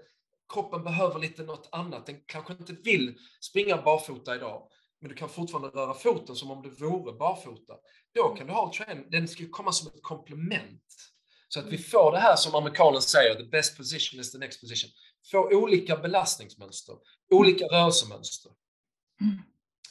kroppen 0.53 0.85
behöver 0.85 1.21
lite 1.21 1.43
något 1.43 1.69
annat. 1.73 2.07
Den 2.07 2.21
kanske 2.27 2.53
inte 2.53 2.73
vill 2.73 3.19
springa 3.41 3.83
barfota 3.83 4.37
idag, 4.37 4.69
men 5.01 5.09
du 5.09 5.15
kan 5.15 5.29
fortfarande 5.29 5.69
röra 5.69 5.95
foten 5.95 6.37
som 6.37 6.51
om 6.51 6.63
du 6.63 6.71
vore 6.71 7.13
barfota. 7.13 7.75
Då 8.15 8.29
kan 8.29 8.47
du 8.47 8.53
ha 8.53 8.73
träning. 8.75 9.11
Den 9.11 9.29
ska 9.29 9.45
komma 9.51 9.73
som 9.73 9.89
ett 9.89 10.03
komplement. 10.03 11.13
Så 11.49 11.61
att 11.61 11.67
vi 11.67 11.79
får 11.79 12.13
det 12.13 12.19
här 12.19 12.37
som 12.37 12.55
amerikanen 12.55 13.03
säger, 13.03 13.35
the 13.35 13.45
best 13.45 13.77
position 13.77 14.21
is 14.21 14.33
the 14.33 14.39
next 14.39 14.61
position. 14.61 14.91
Få 15.31 15.49
olika 15.57 15.97
belastningsmönster, 15.97 16.97
olika 17.31 17.65
rörelsemönster. 17.65 18.53
Mm. 19.21 19.43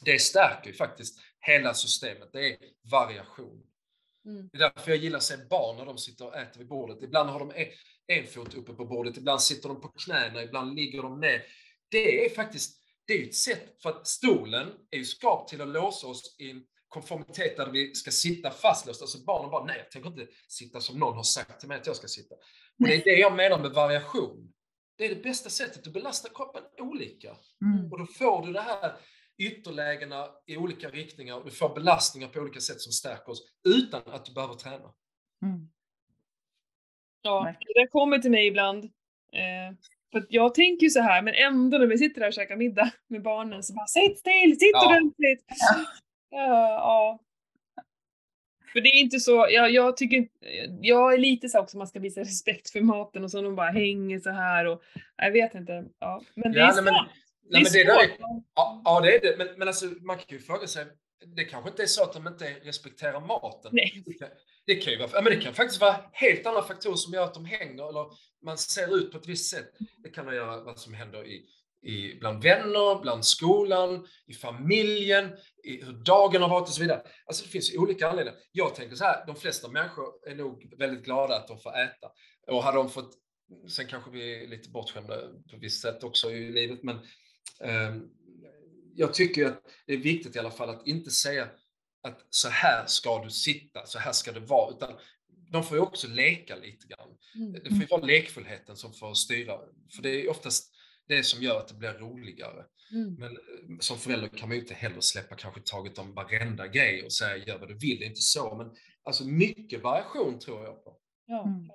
Det 0.05 0.19
stärker 0.19 0.69
ju 0.69 0.75
faktiskt 0.75 1.19
hela 1.39 1.73
systemet. 1.73 2.29
Det 2.33 2.53
är 2.53 2.57
variation. 2.91 3.63
Mm. 4.25 4.49
Det 4.51 4.57
är 4.57 4.71
därför 4.75 4.91
jag 4.91 4.97
gillar 4.97 5.17
att 5.17 5.23
se 5.23 5.37
barn 5.49 5.77
när 5.77 5.85
de 5.85 5.97
sitter 5.97 6.25
och 6.25 6.37
äter 6.37 6.59
vid 6.59 6.67
bordet. 6.67 7.03
Ibland 7.03 7.29
har 7.29 7.39
de 7.39 7.51
en, 7.55 7.67
en 8.07 8.27
fot 8.27 8.53
uppe 8.53 8.73
på 8.73 8.85
bordet, 8.85 9.17
ibland 9.17 9.41
sitter 9.41 9.69
de 9.69 9.81
på 9.81 9.87
knäna, 9.87 10.43
ibland 10.43 10.75
ligger 10.75 11.01
de 11.01 11.19
ner. 11.19 11.43
Det 11.89 12.25
är 12.25 12.29
faktiskt 12.29 12.81
det 13.05 13.13
är 13.13 13.27
ett 13.27 13.35
sätt, 13.35 13.81
för 13.81 13.89
att 13.89 14.07
stolen 14.07 14.67
är 14.91 14.97
ju 14.97 15.05
skapt 15.05 15.49
till 15.49 15.61
att 15.61 15.67
låsa 15.67 16.07
oss 16.07 16.35
i 16.39 16.49
en 16.49 16.63
konformitet 16.87 17.57
där 17.57 17.71
vi 17.71 17.95
ska 17.95 18.11
sitta 18.11 18.51
fastlåsta. 18.51 19.03
Alltså 19.03 19.23
barnen 19.25 19.51
bara, 19.51 19.65
nej, 19.65 19.77
jag 19.77 19.91
tänker 19.91 20.09
inte 20.09 20.27
sitta 20.47 20.81
som 20.81 20.99
någon 20.99 21.15
har 21.15 21.23
sagt 21.23 21.59
till 21.59 21.69
mig 21.69 21.77
att 21.77 21.87
jag 21.87 21.95
ska 21.95 22.07
sitta. 22.07 22.35
Och 22.35 22.87
det 22.87 22.95
är 22.95 23.03
det 23.03 23.19
jag 23.19 23.35
menar 23.35 23.59
med 23.59 23.71
variation. 23.71 24.53
Det 25.01 25.05
är 25.05 25.15
det 25.15 25.23
bästa 25.23 25.49
sättet 25.49 25.87
att 25.87 25.93
belasta 25.93 26.29
kroppen 26.29 26.63
olika. 26.77 27.29
Mm. 27.61 27.91
Och 27.91 27.99
då 27.99 28.05
får 28.05 28.45
du 28.45 28.53
det 28.53 28.61
här 28.61 28.91
ytterlägena 29.37 30.27
i 30.45 30.57
olika 30.57 30.89
riktningar 30.89 31.35
och 31.35 31.45
du 31.45 31.51
får 31.51 31.75
belastningar 31.75 32.27
på 32.27 32.39
olika 32.39 32.59
sätt 32.59 32.81
som 32.81 32.91
stärker 32.91 33.29
oss 33.29 33.43
utan 33.67 34.01
att 34.05 34.25
du 34.25 34.33
behöver 34.33 34.53
träna. 34.53 34.93
Mm. 35.45 35.69
Ja, 37.21 37.53
det 37.75 37.87
kommer 37.87 38.19
till 38.19 38.31
mig 38.31 38.47
ibland. 38.47 38.83
Eh, 39.33 39.77
för 40.11 40.19
att 40.19 40.25
jag 40.29 40.53
tänker 40.55 40.83
ju 40.83 40.89
så 40.89 41.01
här, 41.01 41.21
men 41.21 41.33
ändå 41.33 41.77
när 41.77 41.87
vi 41.87 41.97
sitter 41.97 42.21
där 42.21 42.27
och 42.27 42.33
käkar 42.33 42.55
middag 42.55 42.91
med 43.07 43.21
barnen 43.21 43.63
så 43.63 43.73
bara 43.73 43.87
sitt 43.87 44.19
still, 44.19 44.59
sitt 44.59 44.71
Ja. 44.73 44.87
ordentligt! 44.87 45.45
Ja. 45.47 45.85
Ja, 46.29 46.69
ja. 46.69 47.19
För 48.73 48.81
det 48.81 48.89
är 48.89 48.99
inte 48.99 49.19
så, 49.19 49.47
jag, 49.49 49.71
jag 49.71 49.97
tycker 49.97 50.27
jag 50.81 51.13
är 51.13 51.17
lite 51.17 51.49
så 51.49 51.59
också 51.59 51.77
man 51.77 51.87
ska 51.87 51.99
visa 51.99 52.21
respekt 52.21 52.69
för 52.69 52.81
maten 52.81 53.23
och 53.23 53.31
så 53.31 53.41
de 53.41 53.55
bara 53.55 53.71
hänger 53.71 54.19
så 54.19 54.29
här 54.29 54.65
och 54.67 54.81
jag 55.17 55.31
vet 55.31 55.55
inte. 55.55 55.85
Ja. 55.99 56.21
Men 56.35 56.51
det 56.51 56.59
Ja, 56.59 56.71
är 56.71 56.75
nej, 56.75 56.83
men- 56.83 56.93
sant. 56.93 57.09
Nej, 57.49 57.63
men 57.63 57.71
det 57.73 57.81
är 57.81 57.85
där 57.85 58.03
är, 58.03 58.07
svårt. 58.07 58.43
ja, 58.55 58.81
ja, 58.85 59.01
det 59.01 59.15
är 59.15 59.21
det. 59.21 59.37
Men, 59.37 59.47
men 59.57 59.67
alltså, 59.67 59.85
man 59.85 60.17
kan 60.17 60.25
ju 60.29 60.39
fråga 60.39 60.67
sig, 60.67 60.85
det 61.35 61.43
kanske 61.43 61.69
inte 61.69 61.81
är 61.83 61.87
så 61.87 62.03
att 62.03 62.13
de 62.13 62.27
inte 62.27 62.45
respekterar 62.63 63.19
maten. 63.19 63.71
Nej. 63.73 64.03
Det 64.05 64.13
kan, 64.13 64.27
det 64.65 64.73
ju 64.91 64.97
vara, 64.99 65.21
men 65.21 65.33
det 65.33 65.39
kan 65.41 65.53
faktiskt 65.53 65.81
vara 65.81 65.95
helt 66.11 66.45
andra 66.47 66.61
faktorer 66.63 66.95
som 66.95 67.13
gör 67.13 67.23
att 67.23 67.33
de 67.33 67.45
hänger 67.45 67.89
eller 67.89 68.05
man 68.45 68.57
ser 68.57 68.95
ut 68.97 69.11
på 69.11 69.17
ett 69.17 69.27
visst 69.27 69.49
sätt. 69.55 69.71
Det 70.03 70.09
kan 70.09 70.25
göra 70.35 70.63
vad 70.63 70.79
som 70.79 70.93
händer 70.93 71.27
i, 71.27 71.45
i, 71.83 72.15
bland 72.19 72.43
vänner, 72.43 73.01
bland 73.01 73.25
skolan, 73.25 74.07
i 74.27 74.33
familjen, 74.33 75.29
i 75.63 75.83
hur 75.83 75.93
dagen 75.93 76.41
har 76.41 76.49
varit 76.49 76.67
och 76.67 76.73
så 76.73 76.81
vidare. 76.81 77.01
Alltså 77.25 77.43
det 77.43 77.49
finns 77.49 77.75
olika 77.75 78.09
anledningar. 78.09 78.39
Jag 78.51 78.75
tänker 78.75 78.95
så 78.95 79.03
här, 79.03 79.25
de 79.25 79.35
flesta 79.35 79.67
människor 79.67 80.05
är 80.27 80.35
nog 80.35 80.73
väldigt 80.77 81.05
glada 81.05 81.35
att 81.35 81.47
de 81.47 81.59
får 81.59 81.79
äta. 81.79 82.07
Och 82.47 82.63
hade 82.63 82.77
de 82.77 82.89
fått, 82.89 83.13
sen 83.69 83.87
kanske 83.87 84.11
vi 84.11 84.43
är 84.43 84.47
lite 84.47 84.69
bortskämda 84.69 85.15
på 85.51 85.57
visst 85.57 85.81
sätt 85.81 86.03
också 86.03 86.31
i 86.31 86.51
livet, 86.51 86.83
men 86.83 86.99
ehm, 87.63 88.09
jag 88.95 89.13
tycker 89.13 89.45
att 89.45 89.61
det 89.85 89.93
är 89.93 89.97
viktigt 89.97 90.35
i 90.35 90.39
alla 90.39 90.51
fall 90.51 90.69
att 90.69 90.87
inte 90.87 91.11
säga 91.11 91.47
att 92.03 92.25
så 92.29 92.49
här 92.49 92.85
ska 92.87 93.23
du 93.23 93.29
sitta, 93.29 93.85
så 93.85 93.99
här 93.99 94.11
ska 94.11 94.31
det 94.31 94.39
vara, 94.39 94.75
utan 94.75 94.89
de 95.51 95.63
får 95.63 95.77
ju 95.77 95.83
också 95.83 96.07
leka 96.07 96.55
lite 96.55 96.87
grann. 96.87 97.09
Mm. 97.35 97.53
Det 97.53 97.69
får 97.69 97.79
ju 97.79 97.85
vara 97.85 98.01
lekfullheten 98.01 98.75
som 98.75 98.93
får 98.93 99.13
styra, 99.13 99.59
för 99.95 100.01
det 100.03 100.09
är 100.09 100.29
oftast 100.29 100.73
det 101.07 101.23
som 101.23 101.43
gör 101.43 101.59
att 101.59 101.67
det 101.67 101.73
blir 101.73 101.93
roligare. 101.93 102.65
Mm. 102.91 103.13
Men 103.13 103.31
eh, 103.31 103.77
som 103.79 103.97
förälder 103.97 104.27
kan 104.27 104.49
man 104.49 104.55
ju 104.57 104.61
inte 104.61 104.73
heller 104.73 105.01
släppa 105.01 105.35
kanske 105.35 105.61
taget 105.61 105.97
om 105.97 106.13
varenda 106.13 106.67
grej 106.67 107.03
och 107.05 107.13
säga 107.13 107.45
gör 107.45 107.59
vad 107.59 107.67
du 107.67 107.77
vill, 107.77 107.99
det 107.99 108.05
är 108.05 108.09
inte 108.09 108.21
så, 108.21 108.55
men 108.55 108.71
alltså 109.03 109.27
mycket 109.27 109.83
variation 109.83 110.39
tror 110.39 110.63
jag 110.63 110.83
på. 110.83 110.97
Ja. 111.25 111.43
Mm. 111.43 111.69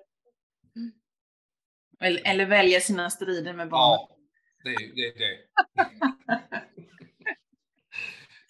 Eller, 2.01 2.23
eller 2.27 2.47
välja 2.47 2.81
sina 2.81 3.11
strider 3.11 3.53
med 3.53 3.69
barnen. 3.71 4.07
Ja, 4.09 4.17
det 4.65 4.71
är 4.71 4.95
det. 4.95 5.09
Är 5.09 5.19
det. 5.19 5.39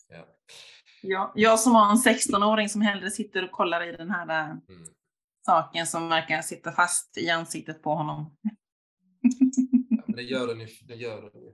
ja. 0.09 0.27
Ja, 1.03 1.33
jag 1.37 1.61
som 1.61 1.75
har 1.75 1.91
en 1.91 1.97
16-åring 1.97 2.69
som 2.69 2.81
hellre 2.81 3.11
sitter 3.11 3.45
och 3.45 3.51
kollar 3.51 3.89
i 3.89 3.97
den 3.97 4.11
här 4.11 4.29
äh, 4.29 4.51
Mm. 4.51 4.61
saken 5.47 5.87
som 5.87 6.09
verkar 6.09 6.43
sitta 6.43 6.73
fast 6.73 7.19
i 7.19 7.31
ansiktet 7.31 7.83
på 7.83 7.95
honom. 7.95 8.37
Det 10.17 10.23
gör 10.23 10.47
den 10.47 10.61
ju. 10.61 10.67
Det 10.83 10.95
gör 10.95 11.23
den 11.23 11.43
ju. 11.43 11.53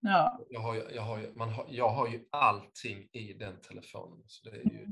Ja. 0.00 0.46
Jag 0.50 0.60
har 0.60 0.74
ju, 0.74 0.82
jag 0.94 1.02
har 1.02 1.18
ju, 1.18 1.32
man 1.34 1.48
har, 1.48 1.66
jag 1.70 1.88
har 1.88 2.08
ju 2.08 2.20
allting 2.30 3.08
i 3.12 3.32
den 3.32 3.60
telefonen. 3.60 4.24
Så 4.26 4.50
det, 4.50 4.56
är 4.56 4.64
ju, 4.64 4.86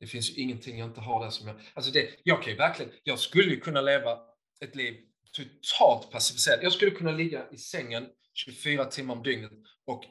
det 0.00 0.06
finns 0.06 0.30
ju 0.30 0.42
ingenting 0.42 0.78
jag 0.78 0.88
inte 0.88 1.00
har 1.00 1.24
där 1.24 1.30
som 1.30 1.48
jag... 1.48 1.56
Alltså 1.74 1.90
det, 1.92 2.08
jag 2.24 2.42
kan 2.42 2.52
ju 2.52 2.58
verkligen, 2.58 2.92
jag 3.02 3.18
skulle 3.18 3.50
ju 3.50 3.60
kunna 3.60 3.80
leva 3.80 4.18
ett 4.60 4.74
liv 4.76 4.96
totalt 5.32 6.10
passiviserad. 6.10 6.58
Jag 6.62 6.72
skulle 6.72 6.90
kunna 6.90 7.10
ligga 7.10 7.50
i 7.50 7.56
sängen 7.58 8.08
24 8.34 8.84
timmar 8.84 9.14
om 9.14 9.22
dygnet 9.22 9.52
och 9.86 10.04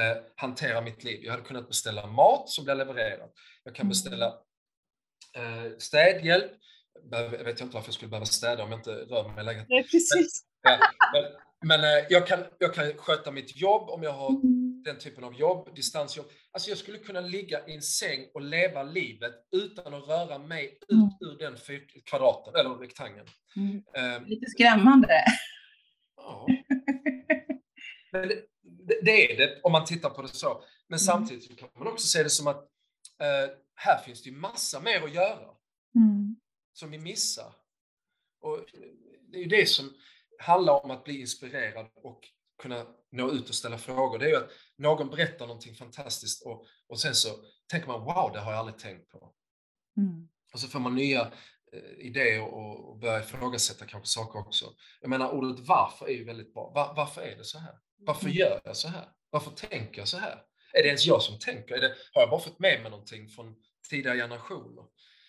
eh, 0.00 0.16
hantera 0.36 0.80
mitt 0.80 1.04
liv. 1.04 1.20
Jag 1.24 1.30
hade 1.32 1.44
kunnat 1.44 1.68
beställa 1.68 2.06
mat 2.06 2.48
som 2.48 2.64
blir 2.64 2.74
levererad. 2.74 3.30
Jag 3.64 3.74
kan 3.74 3.82
Mm. 3.82 3.88
beställa 3.88 4.26
eh, 5.36 5.76
städhjälp. 5.78 6.52
Jag 7.10 7.44
vet 7.44 7.60
inte 7.60 7.74
varför 7.74 7.88
jag 7.88 7.94
skulle 7.94 8.08
behöva 8.08 8.26
städa 8.26 8.62
om 8.64 8.70
jag 8.70 8.78
inte 8.80 8.90
rör 8.90 9.28
mig 9.28 9.40
i 9.40 9.44
lägenheten. 9.44 9.66
Nej, 9.74 9.82
precis. 9.82 10.44
Ja, 10.62 10.78
men 11.12 11.24
men 11.64 11.80
eh, 11.80 12.06
jag, 12.10 12.26
kan, 12.26 12.44
jag 12.58 12.74
kan 12.74 12.92
sköta 12.96 13.30
mitt 13.30 13.56
jobb 13.56 13.90
om 13.90 14.02
jag 14.02 14.12
har 14.12 14.28
Mm. 14.30 14.82
den 14.84 14.98
typen 14.98 15.24
av 15.24 15.34
jobb, 15.34 15.74
distansjobb. 15.76 16.26
Alltså 16.52 16.68
jag 16.68 16.78
skulle 16.78 16.98
kunna 16.98 17.20
ligga 17.20 17.66
i 17.68 17.74
en 17.74 17.82
säng 17.82 18.26
och 18.34 18.40
leva 18.40 18.82
livet 18.82 19.32
utan 19.56 19.94
att 19.94 20.08
röra 20.08 20.38
mig 20.38 20.78
ut 20.88 20.92
Mm. 20.92 21.08
ur 21.20 21.38
den 21.38 21.56
kvadraten, 22.04 22.54
eller 22.54 22.70
rektangeln. 22.74 23.26
Mm. 23.56 23.82
Eh, 23.94 24.26
Lite 24.28 24.46
skrämmande. 24.50 25.24
ja. 26.16 26.46
Men 28.12 28.28
det, 28.28 29.00
det, 29.02 29.32
är 29.32 29.36
det 29.36 29.60
om 29.62 29.72
man 29.72 29.84
tittar 29.84 30.10
på 30.10 30.22
det 30.22 30.28
så. 30.28 30.62
Men 30.88 30.98
samtidigt 30.98 31.44
så 31.44 31.54
kan 31.54 31.68
man 31.78 31.86
också 31.86 32.06
se 32.06 32.22
det 32.22 32.30
som 32.30 32.46
att 32.46 32.62
eh, 33.22 33.50
här 33.74 33.98
finns 34.02 34.22
det 34.22 34.30
ju 34.30 34.36
massa 34.36 34.80
mer 34.80 35.02
att 35.04 35.14
göra 35.14 35.54
Mm. 35.94 36.36
som 36.72 36.90
vi 36.90 36.98
missar. 36.98 37.52
Och 38.40 38.64
det 39.32 39.38
är 39.38 39.42
ju 39.42 39.48
det 39.48 39.68
som 39.68 39.94
handlar 40.38 40.84
om 40.84 40.90
att 40.90 41.04
bli 41.04 41.20
inspirerad 41.20 41.86
och 41.94 42.20
kunna 42.62 42.86
nå 43.12 43.30
ut 43.30 43.48
och 43.48 43.54
ställa 43.54 43.78
frågor, 43.78 44.18
det 44.18 44.24
är 44.24 44.28
ju 44.28 44.36
att 44.36 44.50
någon 44.78 45.10
berättar 45.10 45.46
någonting 45.46 45.74
fantastiskt 45.74 46.46
och, 46.46 46.66
och 46.88 47.00
sen 47.00 47.14
så 47.14 47.28
tänker 47.70 47.88
man 47.88 48.00
wow, 48.00 48.30
det 48.32 48.40
har 48.40 48.52
jag 48.52 48.58
aldrig 48.58 48.78
tänkt 48.78 49.08
på. 49.08 49.32
Mm. 49.96 50.28
Och 50.52 50.60
så 50.60 50.68
får 50.68 50.80
man 50.80 50.94
nya 50.94 51.20
eh, 51.72 52.06
idéer 52.06 52.42
och, 52.42 52.90
och 52.90 52.98
börjar 52.98 53.20
ifrågasätta 53.20 53.86
kanske 53.86 54.08
saker 54.08 54.38
också. 54.38 54.74
Jag 55.00 55.10
menar 55.10 55.30
ordet 55.30 55.66
varför 55.66 56.06
är 56.06 56.12
ju 56.12 56.24
väldigt 56.24 56.54
bra. 56.54 56.72
Var, 56.74 56.94
varför 56.96 57.22
är 57.22 57.36
det 57.36 57.44
så 57.44 57.58
här? 57.58 57.74
Varför 57.98 58.24
mm. 58.24 58.36
gör 58.36 58.60
jag 58.64 58.76
så 58.76 58.88
här? 58.88 59.08
Varför 59.30 59.50
tänker 59.50 60.00
jag 60.00 60.08
så 60.08 60.18
här? 60.18 60.42
Är 60.72 60.82
det 60.82 60.86
ens 60.86 61.06
jag 61.06 61.22
som 61.22 61.38
tänker? 61.38 61.74
Är 61.74 61.80
det, 61.80 61.94
har 62.12 62.22
jag 62.22 62.30
bara 62.30 62.40
fått 62.40 62.58
med 62.58 62.82
mig 62.82 62.90
någonting 62.90 63.28
från 63.28 63.56
tidigare 63.90 64.16
generationer? 64.16 64.84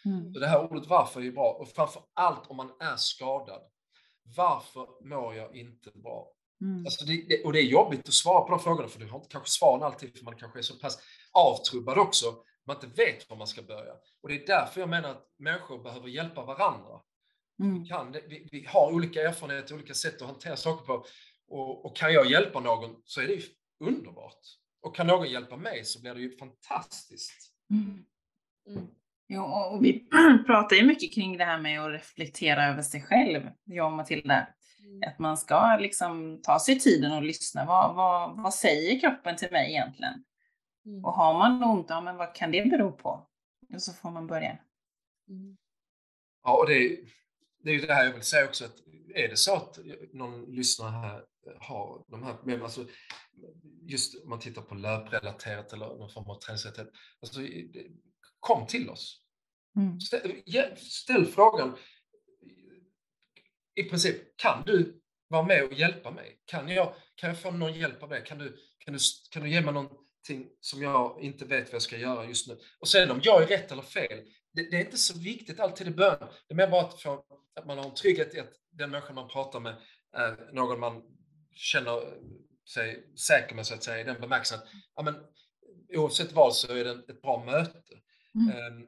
Mm. 0.06 0.34
Så 0.34 0.40
det 0.40 0.48
här 0.48 0.72
ordet 0.72 0.88
varför 0.88 1.20
är 1.20 1.24
ju 1.24 1.32
bra. 1.32 1.52
Och 1.52 1.70
framför 1.70 2.04
allt 2.14 2.48
om 2.48 2.58
man 2.58 2.72
är 2.80 2.96
skadad. 2.96 3.62
Varför 4.36 5.08
mår 5.08 5.36
jag 5.36 5.56
inte 5.56 5.92
bra? 5.94 6.32
Mm. 6.62 6.86
Alltså 6.86 7.06
det, 7.06 7.44
och 7.44 7.54
det 7.54 7.60
är 7.60 7.64
jobbigt 7.64 8.08
att 8.08 8.14
svara 8.14 8.42
på 8.42 8.52
de 8.52 8.60
frågorna 8.60 8.88
för 8.88 9.00
du 9.00 9.08
har 9.08 9.18
inte 9.18 9.30
kanske 9.30 9.50
svaren 9.50 9.84
alltid 9.84 10.18
för 10.18 10.26
man 10.26 10.36
kanske 10.36 10.60
är 10.60 10.64
så 10.64 10.80
pass 10.80 11.00
avtrubbad 11.32 11.98
också. 11.98 12.26
Man 12.66 12.76
inte 12.76 12.88
vet 12.88 13.30
var 13.30 13.38
man 13.38 13.48
ska 13.48 13.62
börja. 13.62 13.94
Och 14.22 14.30
det 14.30 14.44
är 14.44 14.48
därför 14.48 14.80
jag 14.80 14.90
menar 14.90 15.10
att 15.10 15.26
människor 15.38 15.84
behöver 15.84 16.08
hjälpa 16.08 16.46
varandra. 16.46 17.02
Mm. 17.60 17.84
Vi, 17.84 17.90
kan, 17.90 18.12
vi, 18.12 18.48
vi, 18.52 18.66
har 18.66 18.92
olika 18.92 19.22
erfarenheter, 19.22 19.76
olika 19.76 19.94
sätt 19.94 20.22
att 20.22 20.28
hantera 20.28 20.56
saker 20.56 20.86
på. 20.86 21.06
Och, 21.48 21.86
och, 21.86 21.98
kan 21.98 22.14
jag 22.14 22.32
hjälpa 22.32 22.60
någon 22.60 23.02
så 23.06 23.22
är 23.22 23.28
det 23.28 23.34
ju 23.34 23.42
underbart. 23.80 24.40
Och 24.82 24.96
kan 24.96 25.08
någon 25.08 25.30
hjälpa 25.30 25.58
mig 25.58 25.86
så 25.86 26.02
blir 26.02 26.16
det 26.16 26.22
ju 26.22 26.38
fantastiskt. 26.38 27.54
Mm. 27.72 28.06
Mm. 28.68 28.88
Jo, 29.32 29.44
och 29.44 29.84
vi 29.84 30.08
pratar 30.46 30.76
ju 30.76 30.86
mycket 30.86 31.14
kring 31.14 31.38
det 31.38 31.46
här 31.46 31.60
med 31.60 31.82
att 31.82 31.92
reflektera 31.92 32.66
över 32.66 32.82
sig 32.82 33.02
själv, 33.02 33.50
jag 33.66 33.86
och 33.86 33.92
Matilda. 33.92 34.48
Mm. 34.84 35.10
Att 35.10 35.20
man 35.20 35.38
ska 35.38 35.78
liksom 35.78 36.42
ta 36.44 36.60
sig 36.60 36.80
tiden 36.80 37.12
och 37.12 37.24
lyssna. 37.24 37.66
Vad, 37.66 37.96
vad, 37.96 38.44
vad 38.44 38.54
säger 38.54 39.00
kroppen 39.00 39.36
till 39.36 39.52
mig 39.52 39.72
egentligen? 39.72 40.24
Mm. 40.86 41.06
Och 41.06 41.14
har 41.14 41.34
man 41.34 41.64
ont, 41.64 41.86
ja, 41.90 42.02
men 42.02 42.18
vad 42.18 42.36
kan 42.36 42.52
det 42.52 42.70
bero 42.70 42.92
på? 42.92 43.28
Och 43.74 43.82
så 43.82 43.94
får 43.94 44.12
man 44.12 44.28
börja. 44.28 44.60
Mm. 45.30 45.58
Ja, 46.44 46.58
och 46.58 46.68
det, 46.68 47.00
det 47.64 47.70
är 47.70 47.74
ju 47.74 47.80
det 47.80 47.94
här 47.94 48.06
jag 48.06 48.14
vill 48.14 48.22
säga 48.22 48.46
också, 48.46 48.66
att 48.66 48.76
är 49.16 49.28
det 49.28 49.38
så 49.38 49.56
att 49.56 49.80
någon 50.14 50.46
lyssnare 50.46 50.92
här 50.92 51.24
har 51.60 52.04
de 52.08 52.24
här 52.24 52.34
problemen, 52.34 52.64
alltså 52.64 52.86
just 53.88 54.24
om 54.24 54.30
man 54.30 54.40
tittar 54.40 54.62
på 54.62 54.76
löprelaterat 54.76 55.74
eller 55.74 55.86
någon 55.86 56.10
form 56.10 56.30
av 56.30 56.40
träningsrelaterat, 56.40 56.90
alltså 57.22 57.42
kom 58.40 58.68
till 58.68 58.90
oss. 58.90 59.22
Mm. 59.78 60.00
Ställ, 60.00 60.42
ställ, 60.78 61.26
frågan, 61.26 61.78
i 63.76 63.84
princip, 63.84 64.38
kan 64.38 64.64
du 64.66 65.02
vara 65.28 65.44
med 65.44 65.64
och 65.64 65.74
hjälpa 65.74 66.12
mig? 66.12 66.40
Kan 66.46 66.70
jag, 66.70 66.94
kan 67.16 67.30
jag 67.30 67.42
få 67.42 67.52
någon 67.52 67.74
hjälp 67.74 68.04
av 68.04 68.10
dig? 68.10 68.24
Kan 68.26 68.38
du, 68.38 68.58
kan, 68.78 68.94
du, 68.94 69.00
kan 69.32 69.44
du 69.44 69.50
ge 69.50 69.62
mig 69.62 69.74
någonting 69.74 70.50
som 70.60 70.82
jag 70.82 71.22
inte 71.22 71.46
vet 71.46 71.66
vad 71.66 71.74
jag 71.74 71.82
ska 71.82 71.98
göra 71.98 72.26
just 72.26 72.48
nu? 72.48 72.58
Och 72.80 72.88
sen 72.88 73.12
om 73.12 73.20
jag 73.24 73.44
är 73.44 73.48
rätt 73.48 73.72
eller 73.72 73.82
fel, 73.82 74.26
det, 74.54 74.72
det 74.72 74.78
är 74.78 74.86
inte 74.86 74.98
så 74.98 75.20
viktigt 75.20 75.60
alltid 75.60 75.88
i 75.88 75.92
början. 75.92 76.30
Det 76.48 76.54
är 76.54 76.56
mer 76.56 76.68
bara 76.68 76.82
att, 76.82 77.02
få, 77.02 77.24
att 77.56 77.66
man 77.66 77.78
har 77.78 77.86
en 77.86 77.94
trygghet 77.94 78.36
i 78.36 78.40
att 78.40 78.54
den 78.72 78.92
människan 78.92 79.16
man 79.16 79.28
pratar 79.28 79.60
med 79.60 79.76
är 80.14 80.54
någon 80.54 80.80
man 80.80 81.02
känner 81.54 82.18
sig 82.74 83.14
säker 83.18 83.56
med, 83.56 83.66
så 83.66 83.74
att 83.74 83.84
säga, 83.84 84.02
i 84.02 84.04
den 84.04 84.22
bemärkelsen 84.22 84.60
att 84.60 84.66
ja, 84.96 85.04
men, 85.04 85.16
oavsett 85.94 86.32
vad 86.32 86.56
så 86.56 86.74
är 86.74 86.84
det 86.84 86.92
ett 86.92 87.22
bra 87.22 87.44
möte. 87.46 87.96
Mm. 88.36 88.74
Um, 88.74 88.88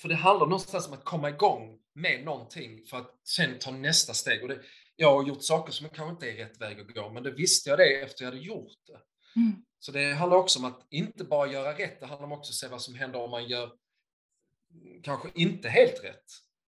för 0.00 0.08
det 0.08 0.14
handlar 0.14 0.46
någonstans 0.46 0.88
om 0.88 0.92
att 0.92 1.04
komma 1.04 1.28
igång 1.28 1.78
med 1.94 2.24
någonting 2.24 2.86
för 2.86 2.96
att 2.96 3.20
sen 3.28 3.58
ta 3.58 3.70
nästa 3.70 4.14
steg. 4.14 4.42
Och 4.42 4.48
det, 4.48 4.60
jag 4.96 5.12
har 5.12 5.28
gjort 5.28 5.42
saker 5.42 5.72
som 5.72 5.88
kanske 5.88 6.10
inte 6.10 6.30
är 6.30 6.46
rätt 6.46 6.60
väg 6.60 6.80
att 6.80 6.94
gå, 6.94 7.10
men 7.10 7.22
det 7.22 7.30
visste 7.30 7.70
jag 7.70 7.78
det 7.78 8.00
efter 8.00 8.24
jag 8.24 8.30
hade 8.30 8.44
gjort 8.44 8.86
det. 8.86 9.00
Mm. 9.40 9.64
Så 9.78 9.92
det 9.92 10.12
handlar 10.14 10.38
också 10.38 10.58
om 10.58 10.64
att 10.64 10.86
inte 10.90 11.24
bara 11.24 11.52
göra 11.52 11.78
rätt, 11.78 12.00
det 12.00 12.06
handlar 12.06 12.26
också 12.26 12.34
om 12.34 12.40
att 12.40 12.46
se 12.46 12.68
vad 12.68 12.82
som 12.82 12.94
händer 12.94 13.20
om 13.20 13.30
man 13.30 13.48
gör 13.48 13.72
kanske 15.02 15.28
inte 15.34 15.68
helt 15.68 16.04
rätt. 16.04 16.24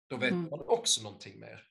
Då 0.09 0.17
vet 0.17 0.31
mm. 0.31 0.49
man 0.49 0.59
också 0.59 1.03
någonting 1.03 1.39
mer. 1.39 1.63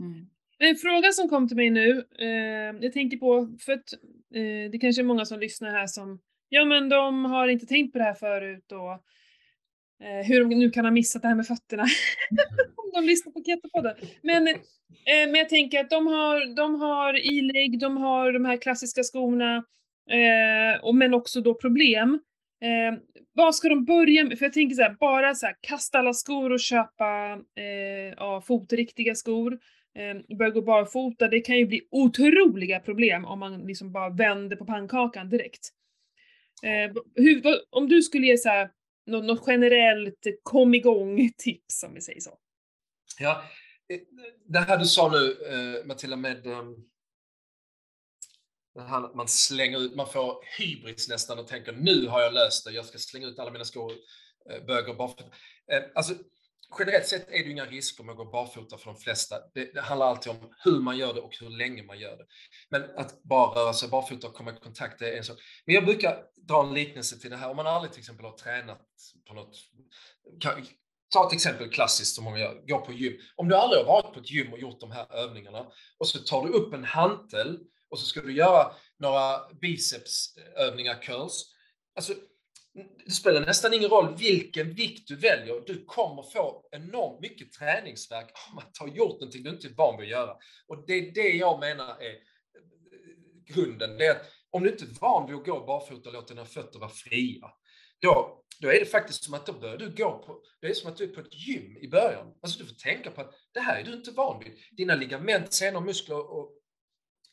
Mm. 0.00 0.30
En 0.58 0.76
fråga 0.76 1.12
som 1.12 1.28
kom 1.28 1.48
till 1.48 1.56
mig 1.56 1.70
nu, 1.70 2.06
eh, 2.18 2.76
jag 2.80 2.92
tänker 2.92 3.16
på, 3.16 3.56
för 3.60 3.72
att 3.72 3.92
eh, 4.34 4.70
det 4.72 4.78
kanske 4.80 5.02
är 5.02 5.04
många 5.04 5.24
som 5.24 5.40
lyssnar 5.40 5.70
här 5.70 5.86
som, 5.86 6.20
ja 6.48 6.64
men 6.64 6.88
de 6.88 7.24
har 7.24 7.48
inte 7.48 7.66
tänkt 7.66 7.92
på 7.92 7.98
det 7.98 8.04
här 8.04 8.14
förut 8.14 8.72
och 8.72 8.92
eh, 10.06 10.26
hur 10.26 10.40
de 10.40 10.48
nu 10.48 10.70
kan 10.70 10.84
ha 10.84 10.92
missat 10.92 11.22
det 11.22 11.28
här 11.28 11.34
med 11.34 11.46
fötterna. 11.46 11.82
Om 12.76 12.90
de 12.94 13.06
lyssnar 13.06 13.32
på 13.32 13.42
Ketopodden. 13.44 13.96
Men, 14.22 14.48
eh, 14.48 14.54
men 15.04 15.34
jag 15.34 15.48
tänker 15.48 15.80
att 15.80 15.90
de 15.90 16.06
har, 16.06 16.56
de 16.56 16.80
har 16.80 17.32
ilägg, 17.32 17.80
de 17.80 17.96
har 17.96 18.32
de 18.32 18.44
här 18.44 18.56
klassiska 18.56 19.02
skorna, 19.02 19.56
eh, 20.10 20.80
och, 20.82 20.94
men 20.94 21.14
också 21.14 21.40
då 21.40 21.54
problem. 21.54 22.20
Eh, 22.60 22.98
vad 23.32 23.54
ska 23.54 23.68
de 23.68 23.84
börja 23.84 24.24
med? 24.24 24.38
För 24.38 24.46
jag 24.46 24.52
tänker 24.52 24.76
så 24.76 24.82
här, 24.82 24.96
bara 25.00 25.34
så 25.34 25.46
här, 25.46 25.56
kasta 25.60 25.98
alla 25.98 26.12
skor 26.12 26.52
och 26.52 26.60
köpa 26.60 27.32
eh, 27.56 28.14
ja, 28.16 28.40
fotriktiga 28.40 29.14
skor. 29.14 29.58
Eh, 29.98 30.36
börja 30.36 30.50
gå 30.50 30.62
barfota, 30.62 31.28
det 31.28 31.40
kan 31.40 31.58
ju 31.58 31.66
bli 31.66 31.80
otroliga 31.90 32.80
problem 32.80 33.24
om 33.24 33.38
man 33.38 33.60
liksom 33.66 33.92
bara 33.92 34.10
vänder 34.10 34.56
på 34.56 34.64
pannkakan 34.64 35.28
direkt. 35.28 35.72
Eh, 36.62 37.02
hur, 37.14 37.42
vad, 37.42 37.60
om 37.70 37.88
du 37.88 38.02
skulle 38.02 38.26
ge 38.26 38.38
så 38.38 38.48
här, 38.48 38.70
något, 39.06 39.24
något 39.24 39.44
generellt 39.46 40.26
eh, 40.26 40.32
kom 40.42 40.74
igång-tips, 40.74 41.82
om 41.86 41.94
vi 41.94 42.00
säger 42.00 42.20
så. 42.20 42.38
Ja, 43.18 43.42
eh, 43.88 44.00
det 44.48 44.58
här 44.58 44.78
du 44.78 44.84
sa 44.84 45.10
nu, 45.10 45.32
eh, 45.32 45.86
Matilda, 45.86 46.16
med 46.16 46.46
ehm, 46.46 46.74
att 48.78 49.14
man 49.14 49.28
slänger 49.28 49.78
ut, 49.78 49.94
man 49.94 50.08
får 50.08 50.44
hybris 50.58 51.08
nästan 51.08 51.38
och 51.38 51.46
tänker 51.46 51.72
nu 51.72 52.06
har 52.06 52.20
jag 52.20 52.34
löst 52.34 52.64
det, 52.64 52.72
jag 52.72 52.84
ska 52.84 52.98
slänga 52.98 53.26
ut 53.26 53.38
alla 53.38 53.50
mina 53.50 53.64
skor, 53.64 53.92
eh, 54.50 54.64
böger 54.66 54.94
barfota. 54.94 55.24
Eh, 55.72 55.82
alltså, 55.94 56.14
generellt 56.78 57.06
sett 57.06 57.28
är 57.28 57.32
det 57.32 57.44
ju 57.44 57.50
inga 57.50 57.66
risker 57.66 58.04
med 58.04 58.12
att 58.12 58.18
gå 58.18 58.24
barfota 58.24 58.78
för 58.78 58.84
de 58.84 58.96
flesta. 58.96 59.36
Det, 59.54 59.74
det, 59.74 59.80
handlar 59.80 60.06
alltid 60.06 60.32
om 60.32 60.54
hur 60.64 60.80
man 60.80 60.98
gör 60.98 61.14
det 61.14 61.20
och 61.20 61.36
hur 61.40 61.50
länge 61.50 61.82
man 61.82 61.98
gör 61.98 62.16
det. 62.16 62.26
Men 62.70 62.82
att 62.96 63.22
bara 63.22 63.60
röra 63.60 63.72
sig 63.72 63.88
barfota 63.88 64.26
och 64.26 64.34
komma 64.34 64.52
i 64.52 64.56
kontakt, 64.62 64.98
det 64.98 65.12
är 65.12 65.16
en 65.16 65.24
sak. 65.24 65.38
Men 65.66 65.74
jag 65.74 65.84
brukar 65.84 66.24
dra 66.36 66.66
en 66.66 66.74
liknelse 66.74 67.18
till 67.18 67.30
det 67.30 67.36
här. 67.36 67.50
Om 67.50 67.56
man 67.56 67.66
aldrig 67.66 67.92
till 67.92 68.00
exempel 68.00 68.24
har 68.24 68.32
tränat 68.32 68.86
på 69.28 69.34
något, 69.34 69.56
kan, 70.40 70.66
ta 71.10 71.26
ett 71.26 71.32
exempel 71.32 71.70
klassiskt 71.70 72.14
som 72.14 72.24
många 72.24 72.38
gör, 72.38 72.62
gå 72.66 72.80
på 72.80 72.92
gym. 72.92 73.12
Om 73.36 73.48
du 73.48 73.56
aldrig 73.56 73.84
har 73.84 73.86
varit 73.86 74.14
på 74.14 74.20
ett 74.20 74.30
gym 74.30 74.52
och 74.52 74.58
gjort 74.58 74.80
de 74.80 74.90
här 74.90 75.14
övningarna 75.14 75.66
och 75.98 76.08
så 76.08 76.18
tar 76.18 76.46
du 76.46 76.52
upp 76.52 76.74
en 76.74 76.84
hantel 76.84 77.58
och 77.90 77.98
så 77.98 78.06
ska 78.06 78.20
du 78.20 78.32
göra 78.32 78.72
några 78.98 79.54
bicepsövningar, 79.60 80.94
eh, 80.94 81.00
curls. 81.00 81.54
Alltså, 81.96 82.12
det 83.04 83.10
spelar 83.10 83.40
nästan 83.40 83.74
ingen 83.74 83.90
roll 83.90 84.16
vilken 84.16 84.72
vikt 84.72 85.08
du 85.08 85.16
väljer, 85.16 85.62
du 85.66 85.84
kommer 85.84 86.22
få 86.22 86.68
enormt 86.70 87.20
mycket 87.20 87.52
träningsverk 87.52 88.30
om 88.50 88.58
att 88.58 88.78
ha 88.78 88.88
gjort 88.88 89.20
någonting 89.20 89.42
du 89.42 89.50
inte 89.50 89.68
är 89.68 89.74
van 89.74 90.00
vid 90.00 90.04
att 90.04 90.10
göra. 90.10 90.36
Och 90.66 90.84
det 90.86 90.92
är 90.92 91.12
det 91.14 91.28
jag 91.28 91.60
menar 91.60 92.02
är 92.02 92.10
eh, 92.10 93.54
grunden. 93.54 93.96
Det 93.98 94.06
är 94.06 94.10
att 94.10 94.26
om 94.50 94.62
du 94.62 94.70
inte 94.70 94.84
är 94.84 95.00
van 95.00 95.26
vid 95.26 95.36
att 95.36 95.46
gå 95.46 95.66
barfota 95.66 96.08
och 96.08 96.14
låta 96.14 96.34
dina 96.34 96.46
fötter 96.46 96.78
vara 96.78 96.90
fria, 96.90 97.50
då, 98.00 98.44
då 98.60 98.68
är 98.68 98.80
det 98.80 98.86
faktiskt 98.86 99.24
som 99.24 99.34
att 99.34 99.46
då 99.46 99.52
börjar 99.52 99.76
du 99.76 99.90
gå 99.90 100.22
på, 100.26 100.42
det 100.60 100.66
är 100.66 100.74
som 100.74 100.90
att 100.90 100.96
du 100.96 101.04
är 101.04 101.08
på 101.08 101.20
ett 101.20 101.46
gym 101.46 101.76
i 101.76 101.88
början. 101.88 102.34
Alltså 102.42 102.58
du 102.58 102.66
får 102.68 102.74
tänka 102.74 103.10
på 103.10 103.20
att 103.20 103.34
det 103.54 103.60
här 103.60 103.80
är 103.80 103.84
du 103.84 103.92
inte 103.92 104.10
van 104.10 104.44
vid. 104.44 104.52
Dina 104.76 104.94
ligament, 104.94 105.52
senor, 105.52 105.80
muskler 105.80 106.30
och 106.30 106.54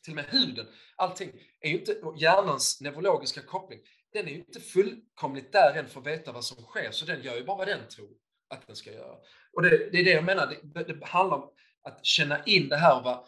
till 0.02 0.12
och 0.12 0.16
med 0.16 0.24
huden, 0.24 0.66
allting 0.96 1.32
är 1.60 1.70
ju 1.70 1.78
inte, 1.78 2.00
hjärnans 2.16 2.80
neurologiska 2.80 3.40
koppling, 3.40 3.80
den 4.16 4.28
är 4.28 4.32
ju 4.32 4.38
inte 4.38 4.60
fullkomligt 4.60 5.52
där 5.52 5.74
än 5.74 5.88
för 5.88 6.00
att 6.00 6.06
veta 6.06 6.32
vad 6.32 6.44
som 6.44 6.64
sker, 6.64 6.90
så 6.90 7.04
den 7.06 7.22
gör 7.22 7.36
ju 7.36 7.44
bara 7.44 7.56
vad 7.56 7.68
den 7.68 7.88
tror 7.88 8.10
att 8.48 8.66
den 8.66 8.76
ska 8.76 8.92
göra. 8.92 9.16
Och 9.52 9.62
det, 9.62 9.90
det 9.92 9.98
är 9.98 10.04
det 10.04 10.10
jag 10.10 10.24
menar, 10.24 10.54
det, 10.62 10.84
det, 10.84 11.04
handlar 11.06 11.36
om 11.36 11.50
att 11.82 12.04
känna 12.04 12.44
in 12.44 12.68
det 12.68 12.76
här 12.76 12.98
och 12.98 13.04
vara 13.04 13.24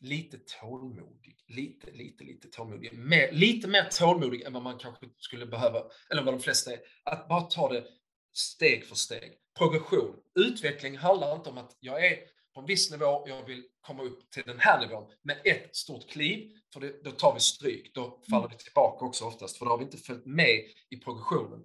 lite 0.00 0.38
tålmodig, 0.60 1.36
lite, 1.48 1.90
lite, 1.90 2.24
lite 2.24 2.48
tålmodig, 2.48 2.92
mer, 2.92 3.32
lite 3.32 3.68
mer 3.68 3.84
tålmodig 3.84 4.42
än 4.42 4.52
vad 4.52 4.62
man 4.62 4.78
kanske 4.78 5.06
skulle 5.16 5.46
behöva, 5.46 5.82
eller 6.10 6.22
vad 6.22 6.34
de 6.34 6.40
flesta 6.40 6.72
är. 6.72 6.80
Att 7.04 7.28
bara 7.28 7.40
ta 7.40 7.72
det 7.72 7.84
steg 8.32 8.86
för 8.86 8.94
steg. 8.94 9.32
Progression. 9.58 10.16
Utveckling 10.34 10.98
handlar 10.98 11.36
inte 11.36 11.50
om 11.50 11.58
att 11.58 11.76
jag 11.80 12.06
är 12.06 12.18
på 12.54 12.60
en 12.60 12.66
viss 12.66 12.90
nivå, 12.90 13.24
jag 13.28 13.46
vill 13.46 13.64
komma 13.80 14.02
upp 14.02 14.30
till 14.30 14.42
den 14.46 14.58
här 14.58 14.80
nivån 14.80 15.12
med 15.22 15.40
ett 15.44 15.76
stort 15.76 16.10
kliv, 16.10 16.52
för 16.72 16.80
det, 16.80 17.04
då 17.04 17.10
tar 17.10 17.34
vi 17.34 17.40
stryk. 17.40 17.94
Då 17.94 18.20
faller 18.30 18.48
vi 18.48 18.56
tillbaka 18.56 19.04
också 19.04 19.24
oftast, 19.24 19.56
för 19.56 19.64
då 19.64 19.70
har 19.70 19.78
vi 19.78 19.84
inte 19.84 19.96
följt 19.96 20.26
med 20.26 20.60
i 20.90 20.96
progressionen. 20.96 21.64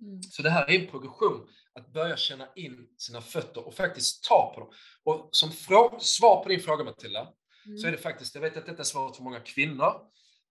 Mm. 0.00 0.22
Så 0.22 0.42
det 0.42 0.50
här 0.50 0.70
är 0.70 0.80
en 0.80 0.86
progression, 0.86 1.48
att 1.72 1.92
börja 1.92 2.16
känna 2.16 2.48
in 2.54 2.88
sina 2.98 3.20
fötter 3.20 3.66
och 3.66 3.74
faktiskt 3.74 4.24
ta 4.24 4.52
på 4.54 4.60
dem. 4.60 4.70
Och 5.04 5.28
som 5.32 5.50
svar 5.98 6.42
på 6.42 6.48
din 6.48 6.60
fråga 6.60 6.84
Matilda, 6.84 7.32
mm. 7.66 7.78
så 7.78 7.86
är 7.86 7.92
det 7.92 7.98
faktiskt, 7.98 8.34
jag 8.34 8.42
vet 8.42 8.56
att 8.56 8.66
detta 8.66 8.82
är 8.82 8.84
svaret 8.84 9.16
för 9.16 9.22
många 9.22 9.40
kvinnor, 9.40 9.92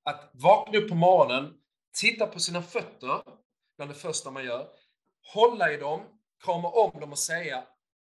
att 0.04 0.32
vakna 0.34 0.80
upp 0.80 0.90
på 0.90 0.96
morgonen, 0.96 1.54
titta 1.94 2.28
på 2.28 2.40
sina 2.40 2.62
fötter, 2.62 3.22
bland 3.78 3.92
det 3.92 3.96
första 3.96 4.32
man 4.32 4.46
gör, 4.46 4.68
hålla 5.34 5.72
i 5.72 5.78
dem, 5.78 6.02
krama 6.44 6.70
om 6.70 7.00
dem 7.00 7.12
och 7.12 7.20
säga 7.20 7.64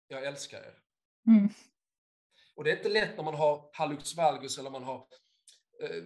jag 0.07 0.25
älskar 0.25 0.57
er. 0.57 0.80
Mm. 1.27 1.49
Och 2.55 2.63
det 2.63 2.71
är 2.71 2.77
inte 2.77 2.89
lätt 2.89 3.17
när 3.17 3.23
man 3.23 3.35
har 3.35 3.69
hallux 3.73 4.15
valgus 4.15 4.57
eller 4.57 4.69
man 4.69 4.83
har 4.83 4.97
eh, 5.83 6.03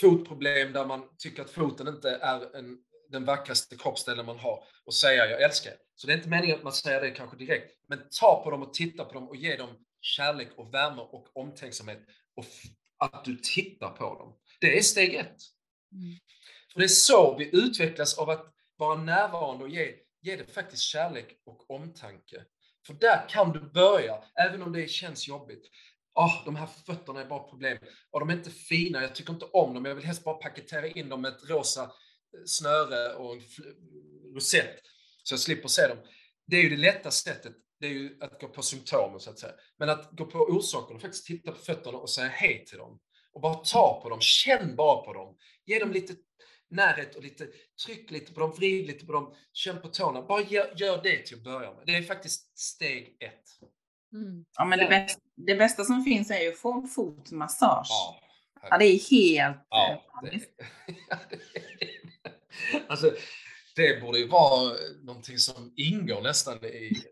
fotproblem 0.00 0.72
där 0.72 0.86
man 0.86 1.16
tycker 1.18 1.42
att 1.42 1.50
foten 1.50 1.88
inte 1.88 2.10
är 2.10 2.56
en, 2.56 2.78
den 3.10 3.24
vackraste 3.24 3.76
kroppsdelen 3.76 4.26
man 4.26 4.38
har 4.38 4.64
och 4.84 4.94
säga 4.94 5.26
jag 5.26 5.42
älskar 5.42 5.70
er. 5.70 5.76
Så 5.94 6.06
det 6.06 6.12
är 6.12 6.16
inte 6.16 6.28
meningen 6.28 6.56
att 6.56 6.64
man 6.64 6.72
säger 6.72 7.00
det 7.00 7.10
kanske 7.10 7.36
direkt, 7.36 7.72
men 7.88 7.98
ta 8.20 8.44
på 8.44 8.50
dem 8.50 8.62
och 8.62 8.74
titta 8.74 9.04
på 9.04 9.12
dem 9.12 9.28
och 9.28 9.36
ge 9.36 9.56
dem 9.56 9.68
kärlek 10.00 10.48
och 10.56 10.74
värme 10.74 11.00
och 11.00 11.36
omtänksamhet 11.36 11.98
och 12.36 12.46
att 12.98 13.24
du 13.24 13.36
tittar 13.36 13.90
på 13.90 14.04
dem. 14.04 14.36
Det 14.60 14.78
är 14.78 14.82
steg 14.82 15.14
ett. 15.14 15.36
Mm. 15.92 16.16
För 16.72 16.80
det 16.80 16.86
är 16.86 16.88
så 16.88 17.36
vi 17.38 17.50
utvecklas 17.52 18.18
av 18.18 18.30
att 18.30 18.54
vara 18.76 19.02
närvarande 19.02 19.64
och 19.64 19.70
ge, 19.70 19.94
ge 20.20 20.36
det 20.36 20.46
faktiskt 20.46 20.82
kärlek 20.82 21.42
och 21.46 21.70
omtanke. 21.70 22.44
För 22.86 22.94
där 22.94 23.28
kan 23.28 23.52
du 23.52 23.60
börja, 23.60 24.22
även 24.34 24.62
om 24.62 24.72
det 24.72 24.90
känns 24.90 25.28
jobbigt. 25.28 25.70
Oh, 26.14 26.44
de 26.44 26.56
här 26.56 26.66
fötterna 26.86 27.20
är 27.20 27.26
bara 27.26 27.48
problem. 27.48 27.78
Och 28.10 28.20
de 28.20 28.30
är 28.30 28.34
inte 28.34 28.50
fina, 28.50 29.02
jag 29.02 29.14
tycker 29.14 29.32
inte 29.32 29.44
om 29.44 29.74
dem. 29.74 29.84
Jag 29.84 29.94
vill 29.94 30.04
helst 30.04 30.24
bara 30.24 30.34
paketera 30.34 30.86
in 30.86 31.08
dem 31.08 31.22
med 31.22 31.32
ett 31.32 31.50
rosa 31.50 31.82
eh, 31.82 31.90
snöre 32.46 33.14
och 33.14 33.32
en 33.32 33.42
rosett 34.34 34.80
så 35.22 35.32
jag 35.32 35.40
slipper 35.40 35.68
se 35.68 35.88
dem. 35.88 35.98
Det 36.46 36.56
är 36.56 36.62
ju 36.62 36.68
det 36.68 36.76
lätta 36.76 37.10
sättet, 37.10 37.52
det 37.80 37.86
är 37.86 37.90
ju 37.90 38.18
att 38.20 38.40
gå 38.40 38.48
på 38.48 38.62
symptomen 38.62 39.20
så 39.20 39.30
att 39.30 39.38
säga. 39.38 39.52
Men 39.78 39.88
att 39.88 40.10
gå 40.12 40.24
på 40.24 40.38
orsakerna 40.38 41.00
faktiskt 41.00 41.26
titta 41.26 41.52
på 41.52 41.58
fötterna 41.58 41.98
och 41.98 42.10
säga 42.10 42.28
hej 42.28 42.64
till 42.64 42.78
dem. 42.78 42.98
Och 43.32 43.40
bara 43.40 43.54
ta 43.54 44.00
på 44.02 44.08
dem, 44.08 44.20
känn 44.20 44.76
bara 44.76 45.02
på 45.02 45.12
dem. 45.12 45.36
Ge 45.66 45.78
dem 45.78 45.92
lite 45.92 46.14
närhet 46.70 47.14
och 47.16 47.22
lite 47.22 47.48
tryck 47.86 48.10
lite 48.10 48.32
på 48.32 48.40
dem, 48.40 48.52
vrid 48.56 48.86
lite 48.86 49.06
på 49.06 49.12
dem, 49.12 49.34
känn 49.52 49.80
på 49.80 49.88
tårna. 49.88 50.22
Bara 50.22 50.42
gör, 50.42 50.72
gör 50.76 51.02
det 51.02 51.22
till 51.26 51.36
att 51.36 51.44
börja 51.44 51.72
med. 51.72 51.86
Det 51.86 51.96
är 51.96 52.02
faktiskt 52.02 52.58
steg 52.58 53.16
ett. 53.20 53.44
Mm. 54.12 54.44
Ja, 54.56 54.64
men 54.64 54.78
det 54.78 54.86
bästa, 54.86 55.20
det 55.36 55.54
bästa 55.54 55.84
som 55.84 56.04
finns 56.04 56.30
är 56.30 56.40
ju 56.40 56.48
att 56.48 56.58
få 56.58 56.86
fotmassage. 56.86 57.88
Ja, 57.90 58.20
ja 58.70 58.78
det 58.78 58.84
är 58.84 59.10
helt 59.10 59.66
ja, 59.70 60.02
det, 60.22 60.40
ja, 61.08 61.18
det, 61.30 61.38
alltså, 62.88 63.12
det 63.76 64.00
borde 64.00 64.18
ju 64.18 64.28
vara 64.28 64.76
någonting 65.02 65.38
som 65.38 65.72
ingår 65.76 66.22
nästan 66.22 66.64
i... 66.64 67.02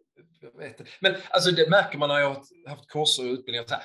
Men 1.00 1.16
alltså 1.30 1.50
det 1.50 1.70
märker 1.70 1.98
man 1.98 2.08
när 2.08 2.18
jag 2.18 2.28
har 2.28 2.68
haft 2.68 2.88
kurser 2.88 3.22
och 3.22 3.32
utbildningar, 3.32 3.66
här, 3.68 3.82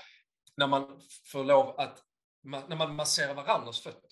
när 0.57 0.67
man 0.67 1.01
får 1.26 1.43
lov 1.43 1.80
att, 1.80 2.03
när 2.43 2.76
man 2.76 2.95
masserar 2.95 3.34
varandras 3.34 3.82
fötter. 3.82 4.09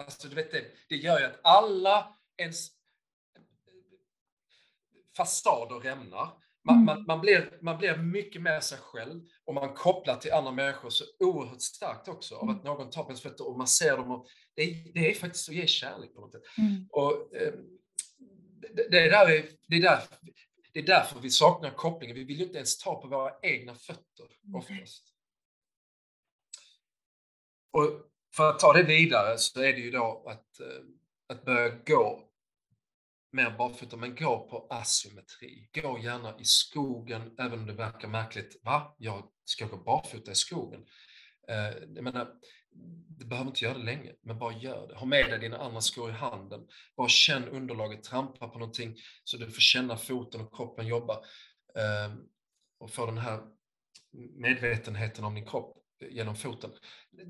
Alltså 0.00 0.28
du 0.28 0.34
vet 0.34 0.50
det, 0.50 0.64
det 0.88 0.96
gör 0.96 1.18
ju 1.18 1.24
att 1.24 1.40
alla 1.42 2.16
ens 2.36 2.68
fasader 5.16 5.80
rämnar. 5.80 6.40
Man, 6.64 6.74
mm. 6.74 6.84
man, 6.84 7.04
man, 7.06 7.20
blir, 7.20 7.58
man 7.62 7.78
blir 7.78 7.96
mycket 7.96 8.42
mer 8.42 8.60
sig 8.60 8.78
själv 8.78 9.22
och 9.44 9.54
man 9.54 9.74
kopplar 9.74 10.16
till 10.16 10.32
andra 10.32 10.52
människor 10.52 10.90
så 10.90 11.04
oerhört 11.18 11.60
starkt 11.60 12.08
också 12.08 12.34
av 12.34 12.50
att 12.50 12.62
mm. 12.62 12.64
någon 12.64 12.90
tar 12.90 13.02
på 13.02 13.08
ens 13.08 13.22
fötter 13.22 13.48
och 13.48 13.58
man 13.58 13.66
ser 13.66 13.96
dem. 13.96 14.10
Och 14.10 14.26
det, 14.54 14.62
är, 14.62 14.92
det 14.94 15.10
är 15.10 15.14
faktiskt 15.14 15.48
att 15.48 15.54
ge 15.54 15.66
kärlek 15.66 16.14
på 16.14 16.20
något 16.20 16.32
sätt. 16.32 16.42
Mm. 16.58 16.88
Och, 16.90 17.36
eh, 17.36 17.54
det, 18.72 18.88
det, 18.90 18.98
är 18.98 19.10
där 19.10 19.26
det, 19.66 19.76
är 19.76 19.82
där, 19.82 20.02
det 20.72 20.80
är 20.80 20.86
därför 20.86 21.20
vi 21.20 21.30
saknar 21.30 21.70
kopplingen. 21.70 22.16
Vi 22.16 22.24
vill 22.24 22.38
ju 22.38 22.44
inte 22.44 22.56
ens 22.56 22.78
ta 22.78 23.00
på 23.00 23.08
våra 23.08 23.32
egna 23.42 23.74
fötter 23.74 24.26
oftast. 24.54 25.04
Och 27.72 28.09
för 28.36 28.50
att 28.50 28.58
ta 28.58 28.72
det 28.72 28.82
vidare 28.82 29.38
så 29.38 29.60
är 29.60 29.72
det 29.72 29.80
ju 29.80 29.90
då 29.90 30.24
att, 30.26 30.60
eh, 30.60 30.82
att 31.28 31.44
börja 31.44 31.68
gå 31.68 32.30
mer 33.32 33.50
barfota, 33.58 33.96
men 33.96 34.14
gå 34.14 34.48
på 34.50 34.66
asymmetri. 34.70 35.70
Gå 35.74 35.98
gärna 35.98 36.40
i 36.40 36.44
skogen, 36.44 37.34
även 37.38 37.58
om 37.58 37.66
det 37.66 37.72
verkar 37.72 38.08
märkligt. 38.08 38.60
Va? 38.64 38.96
Jag 38.98 39.30
ska 39.44 39.66
gå 39.66 39.76
barfota 39.76 40.30
i 40.30 40.34
skogen. 40.34 40.86
Eh, 41.48 41.76
jag 41.94 42.04
menar, 42.04 42.32
du 43.08 43.26
behöver 43.26 43.50
inte 43.50 43.64
göra 43.64 43.78
det 43.78 43.84
länge, 43.84 44.12
men 44.22 44.38
bara 44.38 44.52
gör 44.52 44.88
det. 44.88 44.94
Ha 44.94 45.06
med 45.06 45.30
dig 45.30 45.38
dina 45.38 45.58
andra 45.58 45.80
skor 45.80 46.10
i 46.10 46.12
handen. 46.12 46.60
Bara 46.96 47.08
känn 47.08 47.48
underlaget, 47.48 48.04
trampa 48.04 48.48
på 48.48 48.58
någonting 48.58 48.96
så 49.24 49.36
du 49.36 49.50
får 49.50 49.60
känna 49.60 49.96
foten 49.96 50.40
och 50.40 50.56
kroppen 50.56 50.86
jobba. 50.86 51.14
Eh, 51.76 52.14
och 52.78 52.90
få 52.90 53.06
den 53.06 53.18
här 53.18 53.40
medvetenheten 54.36 55.24
om 55.24 55.34
din 55.34 55.46
kropp 55.46 55.79
genom 56.10 56.36
foten. 56.36 56.70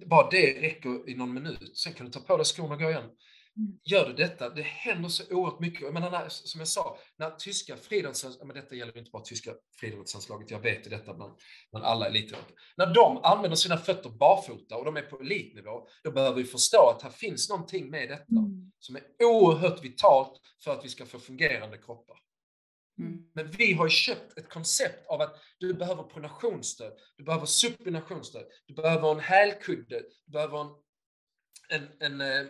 Bara 0.06 0.30
det 0.30 0.60
räcker 0.62 1.08
i 1.08 1.14
någon 1.14 1.34
minut. 1.34 1.78
Sen 1.78 1.92
kan 1.92 2.06
du 2.06 2.12
ta 2.12 2.20
på 2.20 2.36
dig 2.36 2.46
skorna 2.46 2.74
och 2.74 2.80
gå 2.80 2.90
igen. 2.90 3.10
Mm. 3.56 3.78
Gör 3.84 4.08
du 4.08 4.14
detta, 4.14 4.50
det 4.50 4.62
händer 4.62 5.08
så 5.08 5.34
oerhört 5.34 5.60
mycket. 5.60 5.80
Jag 5.80 5.94
menar, 5.94 6.10
när, 6.10 6.28
som 6.28 6.60
jag 6.60 6.68
sa, 6.68 6.98
när 7.18 7.30
tyska 7.30 7.76
friidrottslandslaget, 7.76 8.46
men 8.46 8.62
detta 8.62 8.74
gäller 8.74 8.98
inte 8.98 9.10
bara 9.10 9.22
tyska 9.22 9.50
friidrottslandslaget, 9.80 10.50
jag 10.50 10.60
vet 10.60 10.90
detta 10.90 11.14
bland, 11.14 11.32
bland 11.70 11.86
alla 11.86 12.06
elitidrottare. 12.06 12.54
När 12.76 12.94
de 12.94 13.20
använder 13.22 13.56
sina 13.56 13.76
fötter 13.76 14.10
barfota 14.10 14.76
och 14.76 14.84
de 14.84 14.96
är 14.96 15.02
på 15.02 15.20
elitnivå, 15.20 15.86
då 16.04 16.10
behöver 16.10 16.36
vi 16.36 16.44
förstå 16.44 16.94
att 16.96 17.02
här 17.02 17.10
finns 17.10 17.48
någonting 17.48 17.90
med 17.90 18.08
detta 18.08 18.38
mm. 18.38 18.72
som 18.78 18.96
är 18.96 19.02
oerhört 19.24 19.84
vitalt 19.84 20.40
för 20.64 20.72
att 20.72 20.84
vi 20.84 20.88
ska 20.88 21.06
få 21.06 21.18
fungerande 21.18 21.78
kroppar. 21.78 22.16
Mm. 23.00 23.24
Men 23.32 23.50
vi 23.50 23.72
har 23.72 23.88
köpt 23.88 24.38
ett 24.38 24.48
koncept 24.48 25.06
av 25.06 25.20
att 25.20 25.36
du 25.58 25.74
behöver 25.74 26.02
pronationsstöd, 26.02 26.92
du 27.16 27.24
behöver 27.24 27.46
supinationsstöd, 27.46 28.44
du 28.66 28.74
behöver 28.74 29.12
en 29.12 29.20
hälkudde, 29.20 30.02
du 30.26 30.32
behöver 30.32 30.60
en, 30.60 30.68
en, 31.68 31.88
en 32.00 32.20
eh, 32.20 32.40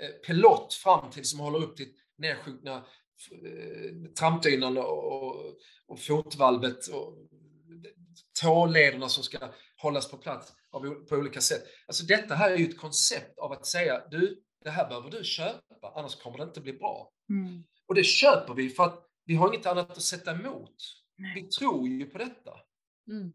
eh 0.00 0.10
pilott 0.26 0.74
fram 0.74 1.10
till 1.10 1.24
som 1.24 1.40
håller 1.40 1.58
upp 1.58 1.76
till 1.76 1.92
nedsjunkna 2.18 2.76
eh, 2.76 4.12
trampdynan 4.18 4.78
och, 4.78 5.36
och 5.86 6.00
fotvalvet 6.00 6.86
och 6.86 7.18
tålederna 8.42 9.08
som 9.08 9.24
ska 9.24 9.52
hållas 9.76 10.10
på 10.10 10.16
plats 10.16 10.52
av, 10.70 10.80
på 11.08 11.16
olika 11.16 11.40
sätt. 11.40 11.64
Alltså 11.86 12.04
detta 12.04 12.34
här 12.34 12.50
är 12.50 12.56
ju 12.56 12.68
ett 12.68 12.78
koncept 12.78 13.38
av 13.38 13.52
att 13.52 13.66
säga, 13.66 14.02
du, 14.10 14.42
det 14.64 14.70
här 14.70 14.88
behöver 14.88 15.10
du 15.10 15.24
köpa, 15.24 15.92
annars 15.94 16.16
kommer 16.16 16.38
det 16.38 16.44
inte 16.44 16.60
bli 16.60 16.72
bra. 16.72 17.12
Mm. 17.28 17.64
Och 17.86 17.94
det 17.94 18.04
köper 18.04 18.54
vi 18.54 18.70
för 18.70 18.84
att 18.84 19.13
vi 19.24 19.34
har 19.34 19.48
inget 19.48 19.66
annat 19.66 19.90
att 19.90 20.02
sätta 20.02 20.30
emot. 20.30 20.76
Nej. 21.16 21.32
Vi 21.34 21.42
tror 21.48 21.88
ju 21.88 22.06
på 22.06 22.18
detta. 22.18 22.60
Mm. 23.08 23.32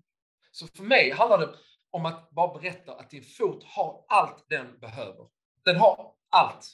Så 0.51 0.67
för 0.67 0.83
mig 0.83 1.11
handlar 1.11 1.37
det 1.37 1.55
om 1.91 2.05
att 2.05 2.31
bara 2.31 2.59
berätta 2.59 2.93
att 2.93 3.09
din 3.09 3.23
fot 3.23 3.63
har 3.63 4.05
allt 4.07 4.45
den 4.49 4.79
behöver. 4.79 5.27
Den 5.65 5.75
har 5.75 6.13
allt. 6.29 6.65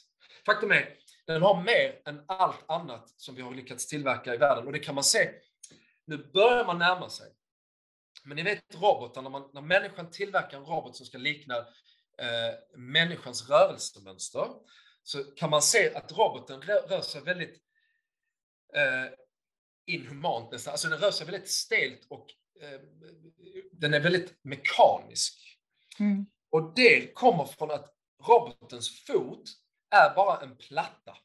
Faktum 0.46 0.70
är, 0.70 0.96
den 1.26 1.42
har 1.42 1.62
mer 1.62 2.02
än 2.04 2.24
allt 2.28 2.64
annat 2.70 3.10
som 3.16 3.34
vi 3.34 3.42
har 3.42 3.54
lyckats 3.54 3.86
tillverka 3.86 4.34
i 4.34 4.36
världen. 4.36 4.66
Och 4.66 4.72
det 4.72 4.78
kan 4.78 4.94
man 4.94 5.04
se, 5.04 5.30
nu 6.04 6.30
börjar 6.32 6.64
man 6.64 6.78
närma 6.78 7.08
sig. 7.08 7.32
Men 8.24 8.36
ni 8.36 8.42
vet 8.42 8.74
robotar, 8.74 9.22
när, 9.22 9.30
man, 9.30 9.50
när 9.52 9.60
människan 9.60 10.10
tillverkar 10.10 10.58
en 10.58 10.64
robot 10.64 10.96
som 10.96 11.06
ska 11.06 11.18
likna 11.18 11.56
eh, 12.18 12.78
människans 12.78 13.48
rörelsemönster, 13.50 14.48
så 15.02 15.24
kan 15.24 15.50
man 15.50 15.62
se 15.62 15.94
att 15.94 16.12
roboten 16.12 16.60
rör 16.62 17.00
sig 17.00 17.20
väldigt 17.20 17.65
eh, 18.74 19.12
inhumant 19.86 20.52
nästan. 20.52 20.72
Alltså 20.72 20.88
den 20.88 20.98
rör 20.98 21.10
sig 21.10 21.26
väldigt 21.26 21.50
stelt 21.50 22.06
och 22.08 22.26
eh, 22.60 22.80
den 23.72 23.94
är 23.94 24.00
väldigt 24.00 24.38
mekanisk. 24.42 25.58
Mm. 25.98 26.26
Och 26.50 26.72
det 26.76 27.14
kommer 27.14 27.44
från 27.44 27.70
att 27.70 27.94
robotens 28.28 29.04
fot 29.04 29.44
är 29.90 30.14
bara 30.14 30.40
en 30.40 30.56
platta. 30.56 31.16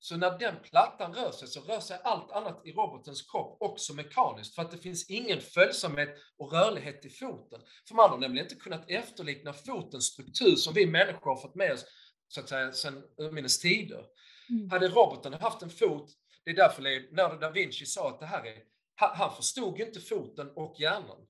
Så 0.00 0.16
när 0.16 0.38
den 0.38 0.54
plattan 0.62 1.14
rör 1.14 1.32
sig 1.32 1.48
så 1.48 1.60
rör 1.60 1.80
sig 1.80 1.98
allt 2.04 2.30
annat 2.30 2.60
i 2.64 2.72
robotens 2.72 3.22
kropp 3.22 3.56
också 3.60 3.94
mekaniskt 3.94 4.54
för 4.54 4.62
att 4.62 4.70
det 4.70 4.78
finns 4.78 5.10
ingen 5.10 5.40
följsamhet 5.40 6.18
och 6.38 6.52
rörlighet 6.52 7.04
i 7.04 7.10
foten. 7.10 7.60
För 7.88 7.94
man 7.94 8.10
har 8.10 8.18
nämligen 8.18 8.46
inte 8.46 8.54
kunnat 8.54 8.90
efterlikna 8.90 9.52
fotens 9.52 10.04
struktur 10.04 10.56
som 10.56 10.74
vi 10.74 10.86
människor 10.86 11.30
har 11.30 11.36
fått 11.36 11.54
med 11.54 11.72
oss 11.72 11.84
så 12.28 12.40
att 12.40 12.48
säga 12.48 12.72
sedan 12.72 13.02
urminnes 13.16 13.58
tider. 13.60 14.04
Mm. 14.50 14.70
Hade 14.70 14.88
roboten 14.88 15.32
haft 15.32 15.62
en 15.62 15.70
fot 15.70 16.10
det 16.48 16.52
är 16.52 16.56
därför 16.56 16.82
Leonardo 16.82 17.36
da 17.36 17.50
Vinci 17.50 17.86
sa 17.86 18.08
att 18.08 18.20
det 18.20 18.26
här 18.26 18.46
är, 18.46 18.62
han 18.94 19.36
förstod 19.36 19.80
inte 19.80 20.00
foten 20.00 20.50
och 20.50 20.80
hjärnan. 20.80 21.26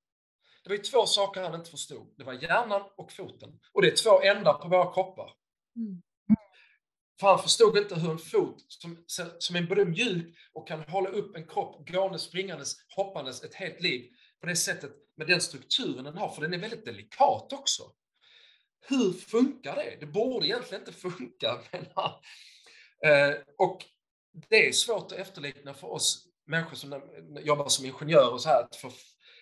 Det 0.63 0.71
var 0.71 0.77
ju 0.77 0.83
två 0.83 1.07
saker 1.07 1.43
han 1.43 1.55
inte 1.55 1.71
förstod. 1.71 2.15
Det 2.17 2.25
var 2.25 2.33
hjärnan 2.33 2.83
och 2.97 3.13
foten. 3.13 3.61
Och 3.73 3.83
det 3.83 3.89
är 3.89 3.97
två 3.97 4.23
ändar 4.23 4.55
på 4.55 4.69
våra 4.69 4.95
kroppar. 4.95 5.33
Mm. 5.77 6.03
För 7.21 7.27
han 7.27 7.39
förstod 7.39 7.79
inte 7.79 7.95
hur 7.95 8.11
en 8.11 8.19
fot, 8.19 8.65
som, 8.69 9.05
som 9.39 9.57
är 9.57 9.63
både 9.63 9.85
mjuk 9.85 10.37
och 10.53 10.69
kan 10.69 10.81
hålla 10.81 11.09
upp 11.09 11.37
en 11.37 11.47
kropp 11.47 11.89
gående, 11.89 12.19
springandes, 12.19 12.77
hoppandes 12.97 13.45
ett 13.45 13.55
helt 13.55 13.81
liv 13.81 14.11
på 14.41 14.47
det 14.47 14.57
sättet, 14.57 14.93
med 15.17 15.27
den 15.27 15.41
strukturen 15.41 16.05
den 16.05 16.17
har, 16.19 16.29
för 16.29 16.43
den 16.43 16.55
är 16.55 16.59
väldigt 16.59 16.85
delikat 16.85 17.53
också. 17.53 17.83
Hur 18.89 19.13
funkar 19.13 19.77
det? 19.77 19.97
Det 20.01 20.07
borde 20.07 20.47
egentligen 20.47 20.83
inte 20.83 21.01
funka, 21.01 21.59
men, 21.73 21.83
eh, 23.13 23.37
Och 23.59 23.85
det 24.49 24.69
är 24.69 24.73
svårt 24.73 25.13
att 25.13 25.19
efterlikna 25.19 25.75
för 25.75 25.93
oss 25.93 26.29
människor 26.47 26.77
som 26.77 27.03
jobbar 27.41 27.69
som 27.69 27.87
ingenjörer 27.87 28.33
och 28.33 28.41
så 28.41 28.49
här, 28.49 28.63
att 28.63 28.77
få 28.77 28.91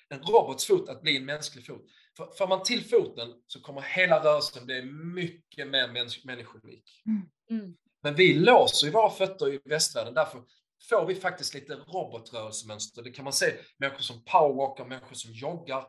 en 0.09 0.23
robots 0.23 0.67
fot 0.67 0.89
att 0.89 1.03
bli 1.03 1.17
en 1.17 1.25
mänsklig 1.25 1.67
fot. 1.67 1.87
För, 2.17 2.27
för 2.27 2.47
man 2.47 2.63
till 2.63 2.85
foten 2.85 3.29
så 3.47 3.61
kommer 3.61 3.81
hela 3.81 4.25
rörelsen 4.25 4.67
bli 4.67 4.83
mycket 5.15 5.69
mer 5.69 5.89
mäns 5.89 6.25
människolik. 6.25 7.03
Mm. 7.07 7.23
Mm. 7.51 7.77
Men 8.03 8.15
vi 8.15 8.35
låser 8.35 8.87
ju 8.87 8.93
våra 8.93 9.11
fötter 9.11 9.53
i 9.53 9.61
västvärlden, 9.65 10.15
därför 10.15 10.43
får 10.91 11.07
vi 11.07 11.15
faktiskt 11.15 11.55
lite 11.55 11.75
robotrörelsemönster. 11.75 13.03
Det 13.03 13.11
kan 13.11 13.25
man 13.25 13.33
se 13.33 13.55
människor 13.79 14.01
som 14.03 14.25
powerwalkar, 14.25 14.85
människor 14.85 15.15
som 15.15 15.33
joggar. 15.33 15.87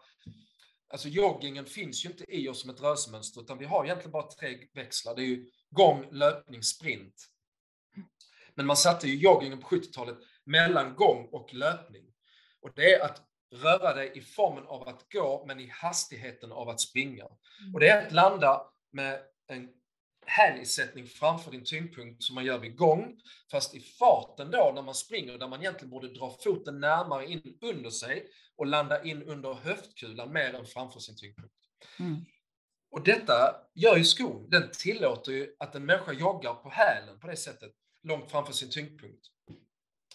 Alltså 0.89 1.07
joggingen 1.07 1.65
finns 1.65 2.05
ju 2.05 2.09
inte 2.09 2.35
i 2.35 2.49
oss 2.49 2.61
som 2.61 2.69
ett 2.69 2.81
rörelsemönster, 2.81 3.41
utan 3.41 3.57
vi 3.57 3.65
har 3.65 3.85
egentligen 3.85 4.11
bara 4.11 4.27
tre 4.27 4.57
växlar. 4.73 5.15
Det 5.15 5.21
är 5.21 5.25
ju 5.25 5.45
gång, 5.71 6.05
löpning, 6.11 6.63
sprint. 6.63 7.27
Men 8.57 8.65
man 8.65 8.77
satte 8.77 9.07
ju 9.07 9.15
joggingen 9.15 9.59
på 9.59 9.67
70-talet 9.67 10.17
mellan 10.45 10.95
gång 10.95 11.29
och 11.31 11.53
löpning. 11.53 12.03
Och 12.61 12.69
det 12.75 12.93
är 12.93 13.05
att 13.05 13.21
röra 13.55 13.93
dig 13.93 14.11
i 14.15 14.21
formen 14.21 14.67
av 14.67 14.87
att 14.87 15.11
gå, 15.11 15.45
men 15.47 15.59
i 15.59 15.67
hastigheten 15.67 16.51
av 16.51 16.69
att 16.69 16.79
springa. 16.79 17.25
Och 17.73 17.79
det 17.79 17.89
är 17.89 18.05
att 18.05 18.13
landa 18.13 18.61
med 18.91 19.19
en 19.47 19.69
hälisättning 20.25 21.05
framför 21.05 21.51
din 21.51 21.63
tyngdpunkt 21.63 22.23
som 22.23 22.35
man 22.35 22.45
gör 22.45 22.57
vid 22.57 22.77
gång, 22.77 23.19
fast 23.51 23.75
i 23.75 23.79
farten 23.79 24.51
då 24.51 24.71
när 24.75 24.81
man 24.81 24.95
springer, 24.95 25.37
där 25.37 25.47
man 25.47 25.59
egentligen 25.59 25.89
borde 25.89 26.13
dra 26.13 26.37
foten 26.43 26.79
närmare 26.79 27.25
in 27.25 27.57
under 27.61 27.89
sig 27.89 28.27
och 28.55 28.65
landa 28.65 29.03
in 29.03 29.23
under 29.23 29.53
höftkulan 29.53 30.33
mer 30.33 30.53
än 30.53 30.65
framför 30.65 30.99
sin 30.99 31.15
tyngdpunkt. 31.15 31.55
Mm. 31.99 32.25
Och 32.91 33.03
detta 33.03 33.55
gör 33.75 33.97
ju 33.97 34.03
skon, 34.03 34.49
den 34.49 34.71
tillåter 34.71 35.31
ju 35.31 35.55
att 35.59 35.75
en 35.75 35.85
människa 35.85 36.13
joggar 36.13 36.53
på 36.53 36.69
hälen 36.69 37.19
på 37.19 37.27
det 37.27 37.35
sättet, 37.35 37.71
långt 38.07 38.31
framför 38.31 38.53
sin 38.53 38.69
tyngdpunkt. 38.69 39.27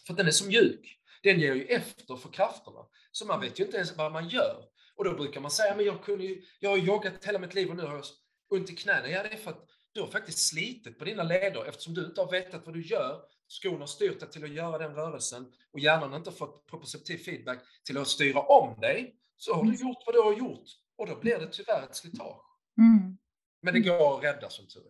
För 0.06 0.14
den 0.14 0.26
är 0.26 0.30
så 0.30 0.46
mjuk. 0.46 0.98
Den 1.22 1.40
ger 1.40 1.54
ju 1.54 1.64
efter 1.64 2.16
för 2.16 2.28
krafterna. 2.28 2.86
Så 3.12 3.26
man 3.26 3.40
vet 3.40 3.60
ju 3.60 3.64
inte 3.64 3.76
ens 3.76 3.96
vad 3.96 4.12
man 4.12 4.28
gör. 4.28 4.64
Och 4.96 5.04
då 5.04 5.14
brukar 5.14 5.40
man 5.40 5.50
säga, 5.50 5.76
men 5.76 5.84
jag, 5.84 6.04
kunde 6.04 6.24
ju, 6.24 6.42
jag 6.60 6.70
har 6.70 6.76
joggat 6.76 7.24
hela 7.24 7.38
mitt 7.38 7.54
liv 7.54 7.70
och 7.70 7.76
nu 7.76 7.82
har 7.82 7.94
jag 7.94 8.04
ont 8.50 8.70
i 8.70 8.76
knäna. 8.76 9.08
Ja, 9.08 9.22
det 9.22 9.28
är 9.28 9.36
för 9.36 9.50
att 9.50 9.66
du 9.92 10.00
har 10.00 10.08
faktiskt 10.08 10.48
slitit 10.48 10.98
på 10.98 11.04
dina 11.04 11.22
leder 11.22 11.64
eftersom 11.64 11.94
du 11.94 12.06
inte 12.06 12.20
har 12.20 12.30
vetat 12.30 12.66
vad 12.66 12.74
du 12.74 12.86
gör. 12.86 13.20
Skon 13.48 13.80
har 13.80 13.86
styrt 13.86 14.20
dig 14.20 14.30
till 14.30 14.44
att 14.44 14.50
göra 14.50 14.78
den 14.78 14.94
rörelsen 14.94 15.52
och 15.72 15.80
hjärnan 15.80 16.10
har 16.10 16.18
inte 16.18 16.32
fått 16.32 16.66
proprioceptiv 16.66 17.18
feedback 17.18 17.58
till 17.84 17.98
att 17.98 18.08
styra 18.08 18.40
om 18.40 18.80
dig. 18.80 19.16
Så 19.36 19.54
har 19.54 19.62
du 19.62 19.68
mm. 19.68 19.80
gjort 19.80 20.02
vad 20.06 20.14
du 20.14 20.20
har 20.20 20.32
gjort 20.32 20.64
och 20.96 21.06
då 21.06 21.16
blir 21.20 21.38
det 21.38 21.46
tyvärr 21.46 21.82
ett 21.82 21.96
slitage. 21.96 22.44
Mm. 22.78 23.18
Men 23.62 23.74
det 23.74 23.80
går 23.80 24.18
att 24.18 24.24
rädda 24.24 24.50
som 24.50 24.68
tur 24.68 24.82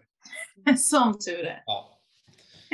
är. 0.67 0.75
som 0.77 1.19
tur 1.19 1.47
är. 1.47 1.63
Ja. 1.67 1.92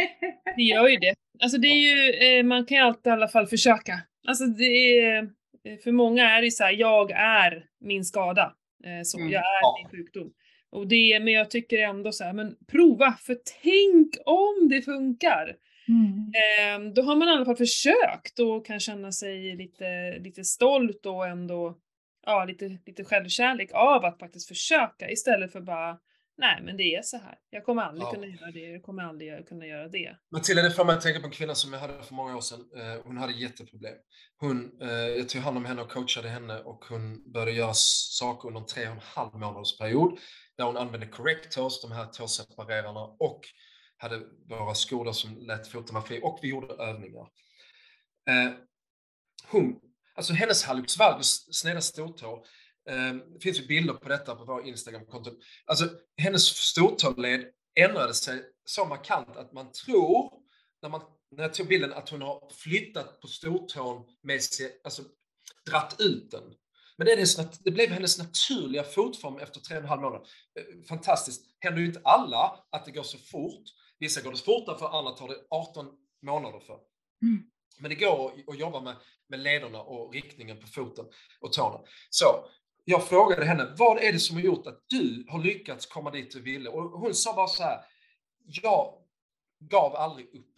Det 0.57 0.63
gör 0.63 0.89
ju 0.89 0.97
det. 0.97 1.15
Alltså 1.43 1.59
det 1.59 1.69
är 1.69 1.97
ju, 1.97 2.13
eh, 2.13 2.45
man 2.45 2.67
kan 2.67 2.79
ju 2.79 2.85
alltid 2.85 3.11
i 3.11 3.11
alla 3.11 3.29
fall 3.29 3.47
försöka. 3.47 4.01
Alltså 4.29 4.45
det 4.47 4.99
är, 4.99 5.23
eh, 5.65 5.79
för 5.85 5.93
många 5.93 6.31
är 6.31 6.43
det 6.43 6.51
så 6.51 6.65
här, 6.65 6.73
jag 6.73 7.11
är 7.11 7.65
min 7.81 8.05
skada. 8.05 8.55
Eh, 8.85 9.03
så 9.05 9.19
mm. 9.19 9.33
jag 9.33 9.43
är 9.43 9.83
min 9.83 9.91
sjukdom. 9.91 10.33
Och 10.71 10.87
det, 10.89 11.21
men 11.21 11.33
jag 11.33 11.51
tycker 11.51 11.79
ändå 11.79 12.13
så 12.13 12.25
här, 12.25 12.33
men 12.33 12.57
prova, 12.67 13.13
för 13.13 13.37
tänk 13.63 14.15
om 14.27 14.69
det 14.69 14.83
funkar! 14.83 15.57
Mm. 15.89 16.87
Eh, 16.87 16.93
då 16.93 17.03
har 17.03 17.17
man 17.17 17.29
i 17.29 17.31
alla 17.31 17.45
fall 17.45 17.57
försökt 17.57 18.39
och 18.39 18.67
kan 18.67 18.81
känna 18.81 19.13
sig 19.13 19.57
lite, 19.57 20.19
lite 20.19 20.45
stolt 20.45 21.07
och 21.07 21.27
ändå 21.27 21.79
ja, 22.27 22.45
lite, 22.45 22.79
lite 22.87 23.05
självkärlek 23.05 23.71
av 23.73 24.05
att 24.05 24.19
faktiskt 24.19 24.49
försöka 24.49 25.11
istället 25.11 25.53
för 25.53 25.61
bara 25.61 25.99
nej 26.39 26.63
men 26.63 26.77
det 26.77 26.95
är 26.95 27.03
så 27.03 27.17
här. 27.17 27.39
Jag 27.51 27.65
kommer 27.65 27.83
aldrig 27.83 28.07
ja. 28.07 28.11
kunna 28.13 28.27
göra 28.27 28.51
det, 28.51 28.61
jag 28.61 28.83
kommer 28.83 29.03
aldrig 29.03 29.49
kunna 29.49 29.67
göra 29.67 29.89
det. 29.89 30.17
Matilda, 30.31 30.63
det 30.63 30.71
får 30.71 30.85
mig 30.85 30.95
att 30.95 31.01
tänka 31.01 31.21
på 31.21 31.27
en 31.27 31.33
kvinna 31.33 31.55
som 31.55 31.73
jag 31.73 31.81
hade 31.81 32.03
för 32.03 32.15
många 32.15 32.37
år 32.37 32.41
sedan. 32.41 32.61
Eh, 32.77 33.03
hon 33.05 33.17
hade 33.17 33.33
jätteproblem. 33.33 33.95
Hon, 34.37 34.83
eh, 34.83 34.89
jag 34.91 35.29
tog 35.29 35.43
hand 35.43 35.57
om 35.57 35.65
henne 35.65 35.83
och 35.83 35.91
coachade 35.91 36.29
henne 36.29 36.61
och 36.61 36.85
hon 36.85 37.33
började 37.33 37.53
göra 37.53 37.75
saker 37.75 38.49
under 38.49 38.61
en 38.61 38.67
tre 38.67 38.87
och 38.87 38.93
en 38.93 39.01
halv 39.03 39.35
månaders 39.35 39.79
period 39.79 40.19
där 40.57 40.65
hon 40.65 40.77
använde 40.77 41.07
correctors, 41.07 41.81
de 41.83 41.93
här 41.93 42.07
tåseparerarna 42.07 43.01
och 43.01 43.41
hade 43.97 44.21
våra 44.49 44.75
skor 44.75 45.13
som 45.13 45.39
lät 45.39 45.69
foten 45.69 45.95
vara 45.95 46.05
fri 46.05 46.21
och 46.23 46.39
vi 46.43 46.49
gjorde 46.49 46.75
övningar. 46.75 47.29
Eh, 48.29 48.53
hon, 49.47 49.81
alltså 50.15 50.33
hennes 50.33 50.65
hallux 50.65 50.99
valgus, 50.99 51.55
sneda 51.55 51.81
stortå, 51.81 52.45
det 52.95 53.41
finns 53.43 53.61
ju 53.61 53.67
bilder 53.67 53.95
på 53.95 54.09
detta 54.09 54.35
på 54.35 54.45
vår 54.45 54.67
Instagram-konto. 54.67 55.31
Alltså, 55.67 55.89
hennes 56.17 56.47
stortåled 56.47 57.47
ändrade 57.75 58.15
sig 58.15 58.43
så 58.65 58.85
markant 58.85 59.37
att 59.37 59.53
man 59.53 59.73
tror, 59.73 60.33
när, 60.83 60.89
man, 60.89 61.01
när 61.31 61.43
jag 61.43 61.55
tog 61.55 61.69
bilden, 61.69 61.93
att 61.93 62.09
hon 62.09 62.23
har 62.23 62.51
flyttat 62.55 63.21
på 63.21 63.27
stortån 63.27 64.05
med 64.23 64.43
sig, 64.43 64.81
alltså 64.85 65.03
dratt 65.71 65.97
ut 65.99 66.31
den. 66.31 66.55
Men 66.97 67.07
det, 67.07 67.13
är 67.13 67.17
det, 67.17 67.65
det 67.65 67.71
blev 67.71 67.91
hennes 67.91 68.19
naturliga 68.19 68.85
fotform 68.85 69.39
efter 69.39 69.61
tre 69.61 69.77
och 69.77 69.83
en 69.83 69.89
halv 69.89 70.03
månad. 70.03 70.21
Eh, 70.59 70.85
fantastiskt. 70.89 71.45
Händer 71.61 71.81
ju 71.81 71.87
inte 71.87 72.01
alla 72.05 72.65
att 72.71 72.85
det 72.85 72.91
går 72.91 73.03
så 73.03 73.19
fort. 73.19 73.63
Vissa 73.99 74.21
går 74.21 74.31
det 74.31 74.39
fortare 74.39 74.79
för, 74.79 74.99
andra 74.99 75.13
tar 75.13 75.29
det 75.29 75.37
18 75.51 75.87
månader 76.23 76.61
för. 76.61 76.79
Mm. 77.23 77.43
Men 77.79 77.91
det 77.91 77.95
går 77.95 78.33
att 78.47 78.59
jobba 78.59 78.81
med, 78.81 78.97
med 79.29 79.41
lederna 79.41 79.81
och 79.81 80.15
riktningen 80.15 80.61
på 80.61 80.67
foten 80.67 81.05
och 81.41 81.53
tårna. 81.53 81.81
Så 82.11 82.25
jag 82.91 83.09
frågade 83.09 83.45
henne, 83.45 83.75
vad 83.79 83.99
är 83.99 84.13
det 84.13 84.19
som 84.19 84.37
har 84.37 84.43
gjort 84.43 84.67
att 84.67 84.85
du 84.87 85.27
har 85.29 85.39
lyckats 85.39 85.87
komma 85.87 86.11
dit 86.11 86.31
du 86.31 86.43
ville? 86.43 86.71
Och 86.71 86.83
hon 86.83 87.15
sa 87.15 87.35
bara 87.35 87.47
så 87.47 87.63
här, 87.63 87.85
jag 88.45 88.95
gav 89.61 89.97
aldrig 89.97 90.27
upp. 90.27 90.55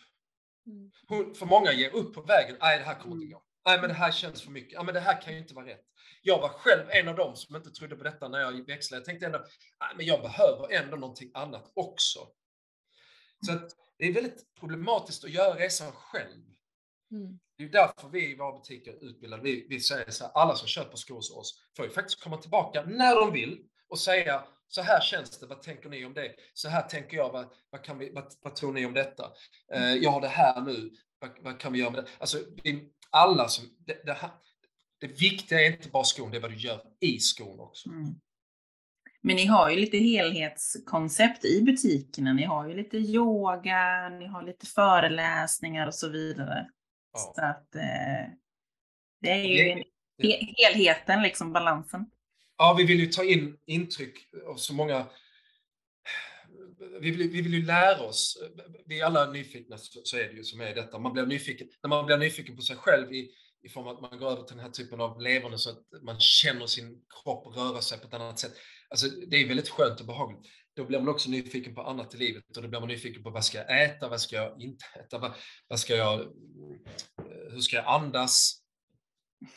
Mm. 0.66 0.90
Hon, 1.08 1.34
för 1.34 1.46
många 1.46 1.72
ger 1.72 1.94
upp 1.94 2.14
på 2.14 2.22
vägen, 2.22 2.56
nej 2.60 2.78
det 2.78 2.84
här 2.84 2.94
kommer 2.94 3.14
inte 3.14 3.26
gå. 3.26 3.42
Nej 3.66 3.80
men 3.80 3.88
det 3.88 3.94
här 3.94 4.12
känns 4.12 4.42
för 4.42 4.50
mycket, 4.50 4.72
ja 4.72 4.82
men 4.82 4.94
det 4.94 5.00
här 5.00 5.22
kan 5.22 5.32
ju 5.32 5.38
inte 5.38 5.54
vara 5.54 5.66
rätt. 5.66 5.84
Jag 6.22 6.40
var 6.40 6.48
själv 6.48 6.90
en 6.90 7.08
av 7.08 7.16
dem 7.16 7.36
som 7.36 7.56
inte 7.56 7.70
trodde 7.70 7.96
på 7.96 8.04
detta 8.04 8.28
när 8.28 8.40
jag 8.40 8.66
växlade. 8.66 9.00
Jag 9.00 9.04
tänkte 9.04 9.26
ändå, 9.26 9.38
nej 9.80 9.88
men 9.96 10.06
jag 10.06 10.22
behöver 10.22 10.72
ändå 10.72 10.96
någonting 10.96 11.30
annat 11.34 11.72
också. 11.74 12.20
Så 13.46 13.52
att 13.52 13.70
det 13.98 14.04
är 14.04 14.12
väldigt 14.12 14.54
problematiskt 14.60 15.24
att 15.24 15.30
göra 15.30 15.58
resan 15.58 15.92
själv. 15.92 16.44
Mm. 17.10 17.38
Det 17.60 17.66
är 17.66 17.68
därför 17.68 18.08
vi 18.08 18.32
i 18.32 18.36
våra 18.36 18.58
butiker 18.58 19.04
utbildade. 19.04 19.42
Vi, 19.42 19.66
vi 19.68 19.80
säger 19.80 20.10
så 20.10 20.24
här, 20.24 20.32
alla 20.34 20.56
som 20.56 20.68
köper 20.68 20.96
skor 20.96 21.14
hos 21.14 21.36
oss 21.36 21.62
får 21.76 21.84
ju 21.84 21.90
faktiskt 21.90 22.22
komma 22.22 22.36
tillbaka 22.36 22.84
när 22.86 23.14
de 23.14 23.32
vill 23.32 23.58
och 23.88 23.98
säga 23.98 24.44
så 24.68 24.82
här 24.82 25.00
känns 25.00 25.38
det, 25.38 25.46
vad 25.46 25.62
tänker 25.62 25.88
ni 25.88 26.04
om 26.04 26.14
det? 26.14 26.34
Så 26.54 26.68
här 26.68 26.82
tänker 26.82 27.16
jag, 27.16 27.32
vad, 27.32 27.46
vad, 27.70 27.84
kan 27.84 27.98
vi, 27.98 28.10
vad, 28.10 28.24
vad 28.42 28.54
tror 28.56 28.72
ni 28.72 28.86
om 28.86 28.94
detta? 28.94 29.30
Eh, 29.74 29.94
jag 29.94 30.10
har 30.10 30.20
det 30.20 30.28
här 30.28 30.60
nu, 30.60 30.90
vad, 31.18 31.30
vad, 31.40 31.60
kan 31.60 31.72
vi 31.72 31.78
göra 31.78 31.90
med 31.90 32.04
det? 32.04 32.10
Alltså, 32.18 32.38
vi, 32.62 32.92
alla 33.10 33.48
som, 33.48 33.64
det, 33.86 34.06
det, 34.06 34.12
här, 34.12 34.30
det 35.00 35.06
viktiga 35.06 35.60
är 35.60 35.72
inte 35.72 35.88
bara 35.88 36.04
skon, 36.04 36.30
det 36.30 36.36
är 36.36 36.40
vad 36.40 36.50
du 36.50 36.56
gör 36.56 36.82
i 37.00 37.18
skon 37.18 37.60
också. 37.60 37.88
Mm. 37.88 38.14
Men 39.22 39.36
ni 39.36 39.46
har 39.46 39.70
ju 39.70 39.76
lite 39.76 39.98
helhetskoncept 39.98 41.44
i 41.44 41.62
butikerna. 41.62 42.32
Ni 42.32 42.44
har 42.44 42.68
ju 42.68 42.74
lite 42.74 42.96
yoga, 42.96 44.08
ni 44.08 44.26
har 44.26 44.42
lite 44.42 44.66
föreläsningar 44.66 45.86
och 45.86 45.94
så 45.94 46.08
vidare. 46.08 46.70
Ja. 47.12 47.32
Så 47.34 47.44
att 47.44 47.74
eh, 47.74 48.32
det 49.20 49.30
är 49.30 49.44
ju 49.44 49.82
det, 50.18 50.54
helheten, 50.56 51.22
liksom 51.22 51.52
balansen. 51.52 52.10
Ja, 52.58 52.74
vi 52.78 52.84
vill 52.84 53.00
ju 53.00 53.06
ta 53.06 53.24
in 53.24 53.58
intryck 53.66 54.28
av 54.46 54.56
så 54.56 54.74
många 54.74 55.06
vi 57.00 57.10
vill, 57.10 57.30
vi 57.30 57.42
vill 57.42 57.54
ju 57.54 57.66
lära 57.66 58.02
oss, 58.02 58.42
vi 58.86 59.00
är 59.00 59.04
alla 59.04 59.30
nyfikna, 59.30 59.78
så 59.78 60.16
är 60.16 60.28
det 60.28 60.32
ju 60.32 60.44
som 60.44 60.60
är 60.60 60.74
detta. 60.74 60.98
Man 60.98 61.12
blir 61.12 61.26
nyfiken, 61.26 61.68
när 61.82 61.88
man 61.88 62.06
blir 62.06 62.16
nyfiken 62.16 62.56
på 62.56 62.62
sig 62.62 62.76
själv 62.76 63.12
i, 63.12 63.30
i 63.62 63.68
form 63.68 63.86
av 63.86 63.94
att 63.94 64.10
man 64.10 64.18
går 64.18 64.30
över 64.30 64.42
till 64.42 64.56
den 64.56 64.64
här 64.64 64.72
typen 64.72 65.00
av 65.00 65.20
levande 65.20 65.58
så 65.58 65.70
att 65.70 66.02
man 66.02 66.20
känner 66.20 66.66
sin 66.66 67.02
kropp 67.22 67.56
röra 67.56 67.80
sig 67.80 67.98
på 67.98 68.06
ett 68.06 68.14
annat 68.14 68.38
sätt. 68.38 68.52
Alltså, 68.88 69.06
det 69.08 69.36
är 69.36 69.48
väldigt 69.48 69.68
skönt 69.68 70.00
och 70.00 70.06
behagligt 70.06 70.46
då 70.80 70.86
blir 70.86 70.98
man 70.98 71.08
också 71.08 71.30
nyfiken 71.30 71.74
på 71.74 71.82
annat 71.82 72.14
i 72.14 72.18
livet 72.18 72.56
och 72.56 72.62
då 72.62 72.68
blir 72.68 72.80
man 72.80 72.88
nyfiken 72.88 73.22
på 73.22 73.30
vad 73.30 73.44
ska 73.44 73.58
jag 73.58 73.84
äta, 73.84 74.08
vad 74.08 74.20
ska 74.20 74.36
jag 74.36 74.62
inte 74.62 74.84
äta, 75.00 75.18
vad, 75.18 75.32
vad 75.68 75.80
ska 75.80 75.96
jag, 75.96 76.20
eh, 76.20 76.26
hur 77.50 77.60
ska 77.60 77.76
jag 77.76 77.86
andas 77.86 78.62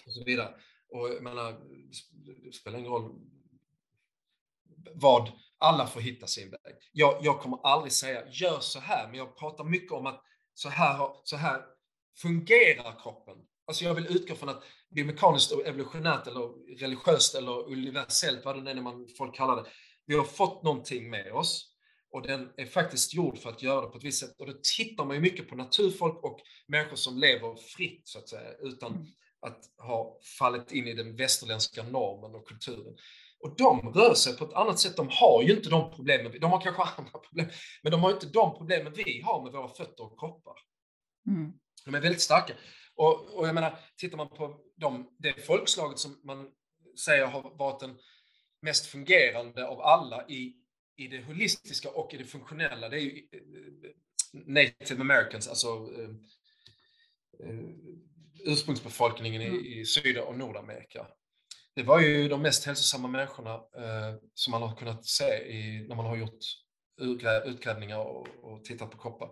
och 0.06 0.14
så 0.14 0.24
vidare. 0.24 0.56
Och 0.90 1.10
jag 1.10 1.24
menar, 1.24 1.60
det 2.44 2.54
spelar 2.54 2.80
ingen 2.80 2.92
roll 2.92 3.16
vad, 4.94 5.32
alla 5.58 5.88
får 5.88 6.02
hitta 6.02 6.28
sin 6.28 6.50
väg. 6.50 6.76
Jag, 6.92 7.20
jag 7.22 7.40
kommer 7.40 7.60
aldrig 7.64 7.92
säga 7.94 8.24
gör 8.32 8.60
så 8.60 8.80
här, 8.80 9.08
men 9.08 9.18
jag 9.18 9.38
pratar 9.38 9.64
mycket 9.64 9.92
om 9.92 10.06
att 10.06 10.24
så 10.54 10.70
här, 10.70 11.10
så 11.24 11.36
här 11.36 11.62
fungerar 12.22 13.00
kroppen. 13.04 13.38
Alltså 13.68 13.84
jag 13.86 13.96
vill 13.96 14.16
utgå 14.16 14.36
från 14.36 14.50
att 14.50 14.64
biomekaniskt 14.90 15.52
och 15.52 15.68
evolutionärt 15.68 16.28
eller 16.28 16.78
religiöst 16.80 17.36
eller 17.36 17.72
universellt, 17.72 18.46
vad 18.46 18.66
det 18.66 18.72
är 18.72 18.82
man 18.82 19.08
folk 19.18 19.36
kallar 19.36 19.56
det, 19.56 19.70
vi 20.06 20.16
har 20.16 20.24
fått 20.24 20.64
någonting 20.64 21.10
med 21.10 21.34
oss 21.34 21.74
och 22.14 22.22
den 22.22 22.50
är 22.58 22.66
faktiskt 22.66 23.14
gjord 23.14 23.38
för 23.38 23.50
att 23.50 23.62
göra 23.62 23.82
det 23.82 23.88
på 23.88 23.98
ett 23.98 24.04
visst 24.04 24.20
sätt. 24.20 24.36
Och 24.40 24.48
då 24.48 24.54
tittar 24.78 25.06
man 25.06 25.16
ju 25.16 25.22
mycket 25.22 25.50
på 25.50 25.56
naturfolk 25.56 26.24
och 26.24 26.40
människor 26.68 26.96
som 26.96 27.18
lever 27.18 27.56
fritt, 27.56 28.08
så 28.08 28.20
att 28.20 28.30
säga, 28.30 28.52
utan 28.62 28.92
mm. 28.92 29.06
att 29.40 29.60
ha 29.88 30.20
fallit 30.40 30.72
in 30.72 30.88
i 30.88 30.94
den 30.94 31.16
västerländska 31.16 31.84
normen 31.84 32.36
och 32.36 32.48
kulturen. 32.48 32.96
Och 33.40 33.56
de 33.58 33.94
rör 33.94 34.14
sig 34.14 34.38
på 34.38 34.46
ett 34.46 34.54
annat 34.54 34.80
sätt. 34.80 34.98
De 34.98 35.08
har 35.12 35.44
ju 35.44 35.56
inte 35.56 35.70
de 35.70 35.92
problemen. 35.92 36.40
De 36.42 36.52
har 36.52 36.62
kanske 36.62 36.84
andra 36.98 37.20
problem, 37.20 37.48
men 37.84 37.92
de 37.92 38.04
har 38.04 38.12
inte 38.12 38.28
de 38.28 38.58
problemen 38.58 38.94
vi 38.94 39.22
har 39.22 39.44
med 39.44 39.52
våra 39.52 39.70
fötter 39.70 40.04
och 40.04 40.20
kroppar. 40.20 40.56
Mm. 41.28 41.54
De 41.86 41.96
är 41.96 42.02
väldigt 42.02 42.22
starka. 42.22 42.54
Och, 42.96 43.38
och 43.38 43.48
jag 43.48 43.56
menar, 43.56 43.80
tittar 43.98 44.18
man 44.18 44.30
på 44.30 44.60
de, 44.78 45.16
det 45.20 45.46
folkslaget 45.46 46.00
som 46.00 46.22
man 46.24 46.50
säger 47.06 47.26
har 47.26 47.58
varit 47.58 47.82
en 47.82 47.98
mest 48.64 48.86
fungerande 48.86 49.68
av 49.68 49.82
alla 49.82 50.28
i, 50.28 50.54
i 50.98 51.08
det 51.08 51.22
holistiska 51.22 51.90
och 51.90 52.14
i 52.14 52.18
det 52.18 52.26
funktionella, 52.26 52.90
det 52.90 52.98
är 52.98 53.02
ju 53.02 53.28
eh, 53.32 53.92
native 54.46 55.02
americans, 55.02 55.48
alltså 55.48 55.68
uh, 55.68 56.10
uh, 57.44 57.70
ursprungsbefolkningen 58.44 59.42
mm. 59.42 59.56
i, 59.56 59.80
i 59.80 59.86
Syd 59.86 60.18
och 60.18 60.38
Nordamerika. 60.38 61.08
det 61.76 61.84
var 61.84 62.00
ju 62.00 62.30
de 62.30 62.42
mest 62.42 62.66
hälsosamma 62.66 63.08
människorna 63.08 63.54
eh, 63.54 64.16
som 64.34 64.52
man 64.52 64.62
har 64.62 64.76
kunnat 64.76 65.06
se 65.06 65.24
i, 65.26 65.86
när 65.88 65.96
man 65.96 66.06
har 66.06 66.16
gjort 66.18 66.40
utgrävningar 67.46 67.98
och, 67.98 68.28
och 68.42 68.64
tittat 68.64 68.92
på 68.92 68.98
kroppar. 68.98 69.30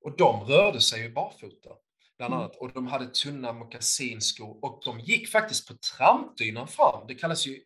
Och 0.00 0.16
de 0.16 0.44
rörde 0.44 0.80
sig 0.80 1.02
ju 1.02 1.12
barfota, 1.12 1.70
bland 2.16 2.34
mm. 2.34 2.44
annat. 2.44 2.56
Och 2.56 2.72
de 2.72 2.86
hade 2.86 3.06
tunna 3.06 3.52
mockasinskor 3.52 4.64
och 4.64 4.82
de 4.84 5.00
gick 5.00 5.28
faktiskt 5.28 5.68
på 5.68 5.74
trampdynan 5.74 6.68
fram. 6.68 7.06
Det 7.06 7.14
kallas 7.14 7.46
ju, 7.46 7.60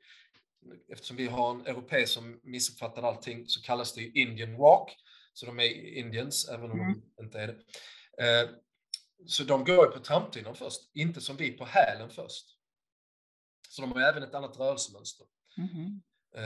eftersom 0.93 1.17
vi 1.17 1.27
har 1.27 1.51
en 1.51 1.67
europé 1.67 2.07
som 2.07 2.41
missuppfattar 2.43 3.03
allting, 3.03 3.47
så 3.47 3.63
kallas 3.63 3.95
det 3.95 4.01
ju 4.01 4.13
Indian 4.13 4.57
walk. 4.57 4.97
Så 5.33 5.47
de 5.47 5.61
är 5.61 5.97
Indians, 5.97 6.49
även 6.49 6.71
om 6.71 6.81
mm. 6.81 7.03
de 7.17 7.25
inte 7.25 7.41
är 7.41 7.47
det. 7.47 7.55
Eh, 8.25 8.51
så 9.27 9.45
de 9.45 9.65
går 9.65 9.87
ju 9.87 9.91
på 9.91 9.99
trampdynan 9.99 10.55
först, 10.55 10.81
inte 10.95 11.21
som 11.21 11.37
vi 11.37 11.51
på 11.51 11.65
hälen 11.65 12.11
först. 12.11 12.47
Så 13.69 13.83
de 13.83 13.93
har 13.93 14.01
även 14.01 14.23
ett 14.23 14.35
annat 14.35 14.59
rörelsemönster. 14.59 15.27
Mm. 15.59 16.01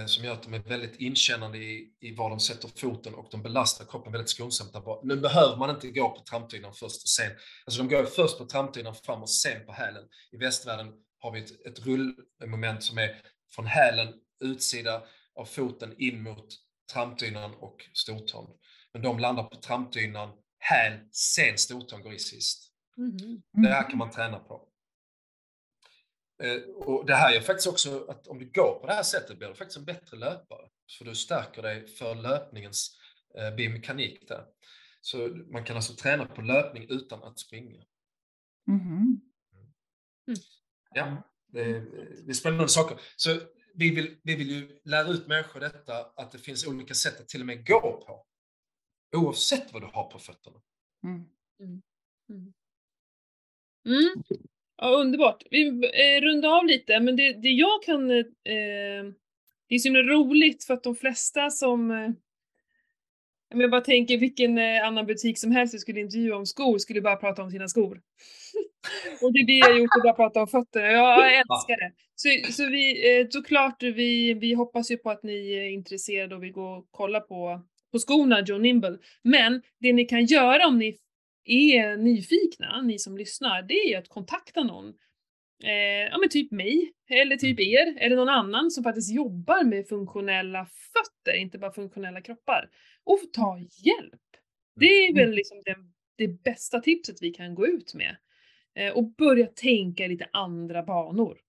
Som 0.09 0.25
gör 0.25 0.33
att 0.33 0.43
de 0.43 0.55
är 0.55 0.59
väldigt 0.59 0.97
inkännande 0.97 1.59
i, 1.59 1.95
i 2.01 2.15
var 2.15 2.31
de 2.31 2.41
sätter 2.41 2.69
foten 2.69 3.15
och 3.15 3.29
de 3.31 3.43
belastar 3.43 3.85
kroppen 3.85 4.13
väldigt 4.13 4.31
skonsamt. 4.31 4.75
Nu 5.03 5.17
behöver 5.17 5.57
man 5.57 5.71
inte 5.71 5.91
gå 5.91 6.11
på 6.11 6.23
trampdynan 6.23 6.75
först 6.75 7.03
och 7.03 7.09
sen. 7.09 7.31
Alltså 7.65 7.83
de 7.83 7.89
går 7.89 8.05
först 8.05 8.39
på 8.39 8.45
trampdynan 8.45 8.95
fram 8.95 9.23
och 9.23 9.31
sen 9.31 9.67
på 9.67 9.73
hälen. 9.73 10.05
I 10.33 10.37
västvärlden 10.37 10.93
har 11.19 11.33
vi 11.33 11.41
ett, 11.41 11.67
ett 11.67 11.87
rullmoment 11.87 12.83
som 12.83 12.99
är 12.99 13.23
från 13.55 13.67
hälen, 13.67 14.15
utsida 14.41 15.03
av 15.35 15.45
foten 15.45 15.95
in 15.99 16.23
mot 16.23 16.47
trampdynan 16.93 17.55
och 17.55 17.89
stortån. 17.93 18.51
Men 18.93 19.03
de 19.03 19.19
landar 19.19 19.45
på 19.45 19.57
trampdynan, 19.57 20.33
häl, 20.59 21.09
sen 21.11 21.59
stortån 21.59 22.03
går 22.03 22.15
i 22.15 22.19
sist. 22.19 22.73
Mm. 22.97 23.43
Det 23.53 23.69
här 23.69 23.91
kan 23.91 23.99
man 23.99 24.11
träna 24.11 24.39
på. 24.39 24.69
Eh, 26.43 26.63
och 26.63 27.07
det 27.07 27.15
här 27.15 27.33
gör 27.33 27.41
faktiskt 27.41 27.69
också 27.69 28.05
att 28.09 28.27
om 28.27 28.39
du 28.39 28.51
går 28.51 28.79
på 28.81 28.87
det 28.87 28.95
här 28.95 29.03
sättet 29.03 29.39
blir 29.39 29.49
du 29.49 29.55
faktiskt 29.55 29.79
en 29.79 29.85
bättre 29.85 30.17
löpare. 30.17 30.69
För 30.99 31.05
du 31.05 31.15
stärker 31.15 31.63
dig 31.63 31.87
för 31.87 32.15
löpningens 32.15 32.97
eh, 33.39 33.55
biomekanik 33.55 34.29
där. 34.29 34.45
Så 35.01 35.29
man 35.29 35.65
kan 35.65 35.77
alltså 35.77 35.95
träna 35.95 36.27
på 36.27 36.43
löpning 36.43 36.87
utan 36.89 37.23
att 37.23 37.39
springa. 37.39 37.85
Mm-hmm. 38.71 39.21
Mm. 39.53 39.73
Mm. 40.29 40.41
Ja, 40.95 41.23
det 41.55 41.63
är, 41.63 41.83
det 42.25 42.33
är 42.33 42.35
spännande 42.35 42.69
saker. 42.69 42.99
Så 43.17 43.31
vi 43.75 43.91
vill, 43.91 44.17
vi 44.23 44.35
vill 44.35 44.51
ju 44.51 44.69
lära 44.85 45.09
ut 45.09 45.27
människor 45.27 45.61
detta, 45.61 46.07
att 46.17 46.33
det 46.33 46.39
finns 46.39 46.67
olika 46.67 46.95
sätt 46.95 47.21
att 47.21 47.29
till 47.29 47.41
och 47.41 47.47
med 47.47 47.67
gå 47.67 47.81
på. 47.81 48.27
Oavsett 49.17 49.73
vad 49.73 49.83
du 49.83 49.87
har 49.87 50.11
på 50.11 50.19
fötterna. 50.19 50.61
Mm. 51.05 51.25
Mm. 51.61 51.83
Mm. 52.31 52.53
mm. 53.87 54.23
Ja, 54.77 54.89
underbart. 54.89 55.43
Vi 55.51 55.67
eh, 55.69 56.21
rundar 56.21 56.59
av 56.59 56.65
lite, 56.67 57.01
men 57.01 57.17
det, 57.17 57.33
det 57.33 57.49
jag 57.49 57.83
kan... 57.83 58.11
Eh, 58.11 58.25
det 59.69 59.75
är 59.75 59.79
så 59.79 59.89
himla 59.89 60.03
roligt 60.03 60.65
för 60.65 60.75
att 60.75 60.83
de 60.83 60.97
flesta 60.97 61.51
som... 61.51 61.91
Eh, 61.91 62.11
jag 63.61 63.71
bara 63.71 63.81
tänker 63.81 64.19
vilken 64.19 64.59
eh, 64.59 64.87
annan 64.87 65.07
butik 65.07 65.39
som 65.39 65.51
helst 65.51 65.75
vi 65.75 65.79
skulle 65.79 66.01
intervjua 66.01 66.37
om 66.37 66.47
skor 66.47 66.79
skulle 66.79 67.01
bara 67.01 67.17
prata 67.17 67.43
om 67.43 67.51
sina 67.51 67.69
skor. 67.69 68.01
Och 69.23 69.33
det 69.33 69.39
är 69.39 69.47
det 69.47 69.53
jag 69.53 69.69
har 69.69 69.79
gjort, 69.79 69.91
att 69.97 70.03
bara 70.03 70.15
prata 70.15 70.41
om 70.41 70.49
fötterna. 70.49 70.87
Jag 70.87 71.37
älskar 71.37 71.81
det. 71.81 71.93
Så, 72.15 72.53
så 72.53 72.69
vi, 72.71 73.19
eh, 73.21 73.27
såklart, 73.31 73.83
vi, 73.83 74.35
vi 74.35 74.55
hoppas 74.55 74.91
ju 74.91 74.97
på 74.97 75.11
att 75.11 75.23
ni 75.23 75.53
är 75.53 75.71
intresserade 75.71 76.35
och 76.35 76.43
vill 76.43 76.53
gå 76.53 76.67
och 76.67 76.89
kolla 76.91 77.21
på, 77.21 77.63
på 77.93 77.99
skorna 77.99 78.41
John 78.41 78.63
Nimble. 78.63 78.99
Men 79.23 79.63
det 79.81 79.93
ni 79.93 80.05
kan 80.05 80.25
göra 80.25 80.67
om 80.67 80.79
ni 80.79 80.99
är 81.47 81.97
nyfikna, 81.97 82.83
ni 82.83 82.99
som 82.99 83.17
lyssnar, 83.17 83.63
det 83.63 83.75
är 83.75 83.89
ju 83.89 83.95
att 83.95 84.09
kontakta 84.09 84.63
någon. 84.63 84.95
Eh, 85.65 86.09
ja 86.11 86.19
men 86.19 86.29
typ 86.29 86.51
mig, 86.51 86.93
eller 87.11 87.37
typ 87.37 87.61
mm. 87.61 87.73
er, 87.73 87.99
eller 87.99 88.17
någon 88.17 88.29
annan 88.29 88.71
som 88.71 88.85
faktiskt 88.85 89.15
jobbar 89.15 89.65
med 89.65 89.89
funktionella 89.89 90.67
fötter, 90.67 91.39
inte 91.39 91.59
bara 91.59 91.73
funktionella 91.73 92.21
kroppar. 92.21 92.69
Och 93.05 93.21
ta 93.33 93.59
hjälp! 93.59 94.21
Det 94.77 94.87
är 94.87 95.11
mm. 95.11 95.25
väl 95.25 95.35
liksom 95.35 95.63
det, 95.65 95.77
det 96.17 96.29
bästa 96.29 96.81
tipset 96.81 97.17
vi 97.21 97.31
kan 97.31 97.55
gå 97.55 97.67
ut 97.67 97.95
med. 97.95 98.17
Eh, 98.75 98.93
och 98.93 99.11
börja 99.11 99.47
tänka 99.47 100.07
lite 100.07 100.29
andra 100.33 100.83
banor. 100.83 101.41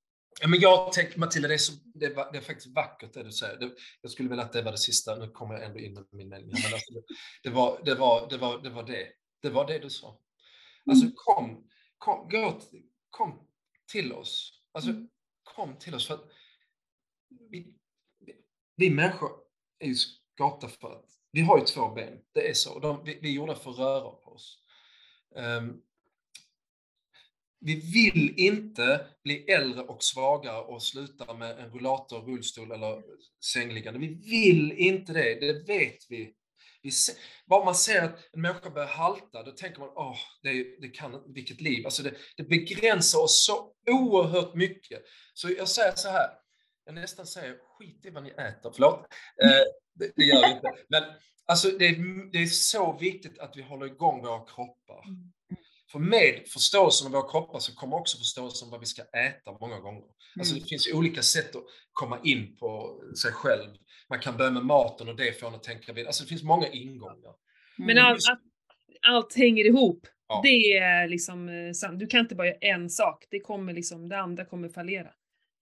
Ja, 0.42 0.48
men 0.48 0.60
jag 0.60 0.94
tänker, 0.94 1.20
Matilda, 1.20 1.48
det 1.48 1.54
är, 1.54 1.58
så, 1.58 1.74
det, 1.86 2.06
är, 2.06 2.32
det 2.32 2.38
är 2.38 2.42
faktiskt 2.42 2.76
vackert 2.76 3.14
det 3.14 3.24
du 3.24 3.32
säger. 3.32 3.60
Det, 3.60 3.72
jag 4.02 4.12
skulle 4.12 4.30
vilja 4.30 4.44
att 4.44 4.54
det 4.54 4.62
var 4.62 4.72
det 4.72 4.78
sista, 4.78 5.16
nu 5.16 5.30
kommer 5.30 5.54
jag 5.54 5.64
ändå 5.64 5.80
in 5.80 5.94
med 5.94 6.06
min 6.12 6.30
mening. 6.30 6.48
Men 6.48 6.74
alltså, 6.74 6.94
det, 6.94 7.04
det, 7.44 7.50
var, 7.50 7.82
det, 7.86 7.96
var, 7.96 8.30
det, 8.30 8.38
var, 8.38 8.62
det 8.62 8.70
var 8.70 8.84
det. 8.84 9.08
Det 9.42 9.50
var 9.50 9.68
det 9.68 9.80
du 9.80 9.90
sa. 9.90 10.20
Alltså 10.90 11.06
mm. 11.06 11.14
kom, 11.16 11.68
kom, 11.98 12.30
gå, 12.30 12.60
kom 13.10 13.48
till 13.92 14.14
oss. 14.14 14.62
Alltså 14.72 14.90
mm. 14.90 15.10
kom 15.44 15.78
till 15.78 15.96
oss 15.96 16.08
för 16.08 16.14
att 16.14 16.26
vi, 17.50 17.74
vi 18.76 18.90
människor 18.90 19.30
är 19.80 19.88
ju 19.88 19.96
skapta 19.96 20.68
för 20.68 20.92
att 20.92 21.06
vi 21.32 21.42
har 21.42 21.60
ju 21.60 21.66
två 21.66 21.90
ben. 21.90 22.20
Det 22.34 22.50
är 22.50 22.54
så. 22.54 22.80
De, 22.80 23.04
vi, 23.04 23.20
vi 23.22 23.30
är 23.30 23.34
gjorda 23.34 23.56
för 23.56 23.72
att 23.72 23.78
röra 23.78 24.12
på 24.12 24.32
oss. 24.32 24.60
Um, 25.36 25.82
vi 27.66 27.76
vill 27.76 28.34
inte 28.38 29.06
bli 29.24 29.44
äldre 29.44 29.82
och 29.82 30.04
svagare 30.04 30.62
och 30.62 30.84
sluta 30.84 31.34
med 31.34 31.60
en 31.60 31.70
rullator, 31.70 32.20
rullstol 32.20 32.72
eller 32.72 33.04
sängliggande. 33.54 34.00
Vi 34.00 34.14
vill 34.14 34.72
inte 34.72 35.14
det, 35.14 35.40
det 35.40 35.68
vet 35.68 35.98
vi 36.10 36.34
vi 36.86 36.92
ser, 36.92 37.16
bara 37.46 37.66
man 37.66 37.76
ser 37.76 38.04
att 38.04 38.30
en 38.34 38.42
människa 38.42 38.70
börjar 38.70 38.88
halta, 38.88 39.44
då 39.44 39.52
tänker 39.52 39.80
man, 39.80 39.90
åh, 39.96 40.18
det, 40.44 40.82
det 40.82 40.90
kan, 40.90 41.34
vilket 41.34 41.62
liv. 41.62 41.86
Alltså 41.86 42.04
det, 42.04 42.14
det 42.38 42.44
begränsar 42.44 43.20
oss 43.20 43.46
så 43.46 43.74
oerhört 43.90 44.54
mycket. 44.56 45.02
Så 45.34 45.50
jag 45.50 45.70
säger 45.70 45.96
så 45.96 46.10
här, 46.10 46.30
jag 46.86 46.96
nästan 46.96 47.26
säger, 47.26 47.58
skit 47.58 48.06
i 48.06 48.10
vad 48.10 48.24
ni 48.24 48.30
äter, 48.30 48.72
förlåt. 48.74 49.00
Eh, 49.44 49.50
det, 49.94 50.12
det, 50.16 50.24
gör 50.24 50.48
vi 50.48 50.56
inte. 50.56 50.74
Men 50.90 51.04
alltså, 51.46 51.68
det, 51.68 51.98
det, 52.32 52.44
är 52.44 52.46
så 52.46 52.98
viktigt 52.98 53.40
att 53.40 53.58
vi 53.58 53.62
håller 53.62 53.86
igång 53.86 54.22
våra 54.22 54.46
kroppar. 54.46 55.08
Mm. 55.08 55.32
För 55.92 56.00
med 56.00 56.44
förståelsen 56.48 57.08
av 57.08 57.14
våra 57.14 57.32
kroppar 57.32 57.60
så 57.60 57.76
kommer 57.76 57.98
också 57.98 58.18
förståelsen 58.18 58.66
av 58.68 58.72
vad 58.72 58.80
vi 58.80 58.86
ska 58.86 59.02
äta 59.02 59.58
många 59.62 59.80
gånger. 59.80 60.04
Alltså 60.40 60.54
det 60.54 60.60
mm. 60.60 60.68
finns 60.68 60.94
olika 60.94 61.22
sätt 61.22 61.56
att 61.56 61.64
komma 61.94 62.20
in 62.24 62.58
på 62.58 63.02
sig 63.22 63.32
själv. 63.32 63.70
Man 64.10 64.20
kan 64.20 64.38
börja 64.38 64.52
med 64.52 64.66
maten 64.66 65.10
och 65.10 65.16
det 65.16 65.40
får 65.40 65.48
en 65.48 65.56
att 65.56 65.64
tänka 65.64 65.94
vidare. 65.94 66.08
Alltså 66.08 66.24
det 66.24 66.30
finns 66.30 66.44
många 66.44 66.68
ingångar. 66.68 67.34
Men 67.78 67.98
all, 67.98 68.14
allt, 68.14 68.42
allt 69.08 69.36
hänger 69.36 69.66
ihop. 69.66 70.08
Ja. 70.28 70.42
Det 70.44 70.78
är 70.78 71.08
liksom 71.08 71.50
eh, 71.50 71.72
sant. 71.72 72.00
Du 72.00 72.08
kan 72.08 72.20
inte 72.20 72.36
bara 72.36 72.48
göra 72.48 72.58
en 72.62 72.90
sak. 72.90 73.26
Det 73.30 73.40
kommer 73.40 73.74
liksom, 73.74 74.10
det 74.10 74.18
andra 74.18 74.46
kommer 74.46 74.70
fallera. 74.70 75.12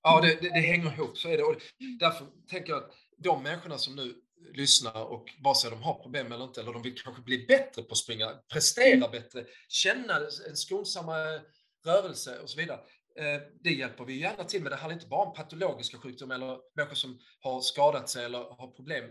Ja, 0.03 0.21
det, 0.21 0.41
det, 0.41 0.49
det 0.49 0.59
hänger 0.59 0.93
ihop. 0.93 1.17
Så 1.17 1.29
är 1.29 1.37
det. 1.37 1.43
Och 1.43 1.55
därför 1.99 2.27
tänker 2.49 2.69
jag 2.69 2.83
att 2.83 2.91
de 3.17 3.43
människorna 3.43 3.77
som 3.77 3.95
nu 3.95 4.13
lyssnar 4.53 5.03
och 5.03 5.29
vare 5.43 5.55
sig 5.55 5.69
de 5.69 5.83
har 5.83 5.93
problem 5.93 6.31
eller 6.31 6.43
inte, 6.43 6.61
eller 6.61 6.73
de 6.73 6.81
vill 6.81 7.01
kanske 7.01 7.21
bli 7.21 7.45
bättre 7.45 7.83
på 7.83 7.91
att 7.91 7.97
springa, 7.97 8.29
prestera 8.53 9.07
bättre, 9.07 9.45
känna 9.67 10.17
en 10.49 10.55
skonsammare 10.55 11.41
rörelse 11.85 12.39
och 12.39 12.49
så 12.49 12.57
vidare. 12.57 12.79
Eh, 13.19 13.41
det 13.63 13.69
hjälper 13.69 14.05
vi 14.05 14.19
gärna 14.19 14.43
till 14.43 14.63
med. 14.63 14.71
Det 14.71 14.75
handlar 14.75 14.93
inte 14.93 15.07
bara 15.07 15.27
om 15.27 15.33
patologiska 15.33 15.97
sjukdomar 15.97 16.35
eller 16.35 16.57
människor 16.75 16.95
som 16.95 17.19
har 17.39 17.61
skadat 17.61 18.09
sig 18.09 18.25
eller 18.25 18.37
har 18.37 18.67
problem, 18.75 19.05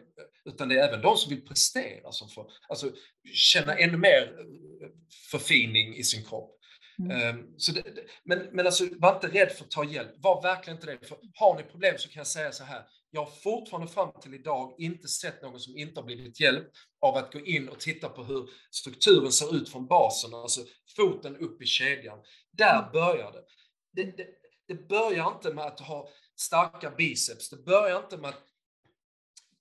utan 0.44 0.68
det 0.68 0.78
är 0.78 0.88
även 0.88 1.00
de 1.00 1.16
som 1.16 1.30
vill 1.30 1.46
prestera, 1.46 2.12
som 2.12 2.28
får 2.28 2.50
alltså, 2.68 2.90
känna 3.34 3.74
ännu 3.74 3.96
mer 3.96 4.22
eh, 4.22 4.88
förfining 5.30 5.96
i 5.96 6.04
sin 6.04 6.24
kropp. 6.24 6.58
Mm. 6.98 7.10
Ehm, 7.10 7.54
så 7.56 7.72
det, 7.72 7.84
men, 8.24 8.38
men 8.52 8.66
alltså, 8.66 8.84
var 8.98 9.14
inte 9.14 9.28
rädd 9.28 9.52
för 9.52 9.64
att 9.64 9.70
ta 9.70 9.84
hjälp. 9.84 10.10
Var 10.16 10.42
verkligen 10.42 10.76
inte 10.76 10.86
det. 10.86 11.06
För 11.08 11.18
har 11.34 11.56
ni 11.56 11.62
problem 11.62 11.94
så 11.98 12.08
kan 12.08 12.20
jag 12.20 12.26
säga 12.26 12.52
så 12.52 12.64
här. 12.64 12.82
Jag 13.14 13.24
har 13.24 13.30
fortfarande 13.30 13.92
fram 13.92 14.12
till 14.20 14.34
idag 14.34 14.74
inte 14.78 15.08
sett 15.08 15.42
någon 15.42 15.60
som 15.60 15.76
inte 15.76 16.00
har 16.00 16.06
blivit 16.06 16.40
hjälpt 16.40 16.76
av 17.00 17.16
att 17.16 17.32
gå 17.32 17.40
in 17.40 17.68
och 17.68 17.80
titta 17.80 18.08
på 18.08 18.24
hur 18.24 18.50
strukturen 18.70 19.32
ser 19.32 19.56
ut 19.56 19.68
från 19.68 19.86
basen, 19.86 20.34
alltså 20.34 20.60
foten 20.96 21.36
upp 21.36 21.62
i 21.62 21.66
kedjan. 21.66 22.18
Där 22.50 22.78
mm. 22.78 22.92
börjar 22.92 23.32
det. 23.32 23.44
Det, 23.92 24.16
det, 24.16 24.28
det 24.66 24.88
börjar 24.88 25.28
inte 25.28 25.54
med 25.54 25.64
att 25.64 25.80
ha 25.80 26.08
starka 26.36 26.90
biceps, 26.90 27.50
det 27.50 27.56
börjar 27.56 27.98
inte 27.98 28.16
med 28.16 28.30
att 28.30 28.42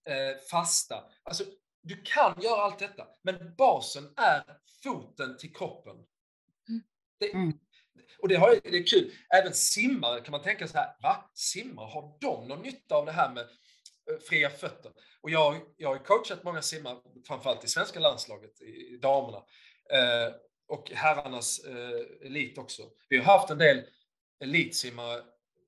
eh, 0.07 0.41
fasta. 0.51 1.03
Alltså, 1.23 1.43
du 1.81 2.01
kan 2.05 2.41
göra 2.41 2.61
allt 2.61 2.79
detta, 2.79 3.07
men 3.21 3.55
basen 3.55 4.13
är 4.17 4.43
foten 4.83 5.37
till 5.37 5.53
kroppen. 5.53 5.95
Det, 7.19 7.33
mm. 7.33 7.59
Och 8.19 8.27
det, 8.27 8.35
har, 8.35 8.59
det 8.63 8.77
är 8.77 8.87
kul. 8.87 9.11
Även 9.35 9.53
simmare 9.53 10.21
kan 10.21 10.31
man 10.31 10.41
tänka 10.41 10.67
så 10.67 10.77
här, 10.77 10.95
va? 11.01 11.31
Simmare, 11.33 11.85
har 11.85 12.17
de 12.21 12.47
någon 12.47 12.61
nytta 12.61 12.95
av 12.95 13.05
det 13.05 13.11
här 13.11 13.33
med 13.33 13.43
eh, 13.43 14.19
fria 14.29 14.49
fötter? 14.49 14.91
Och 15.21 15.29
jag, 15.29 15.61
jag 15.77 15.89
har 15.89 15.97
coachat 15.97 16.43
många 16.43 16.61
simmare, 16.61 16.97
framförallt 17.27 17.63
i 17.63 17.67
svenska 17.67 17.99
landslaget, 17.99 18.61
i, 18.61 18.97
damerna. 18.97 19.37
Eh, 19.93 20.33
och 20.67 20.91
herrarnas 20.91 21.59
eh, 21.59 22.27
elit 22.27 22.57
också. 22.57 22.83
Vi 23.09 23.17
har 23.17 23.37
haft 23.37 23.49
en 23.49 23.57
del 23.57 23.81
elitsimmare 24.43 25.21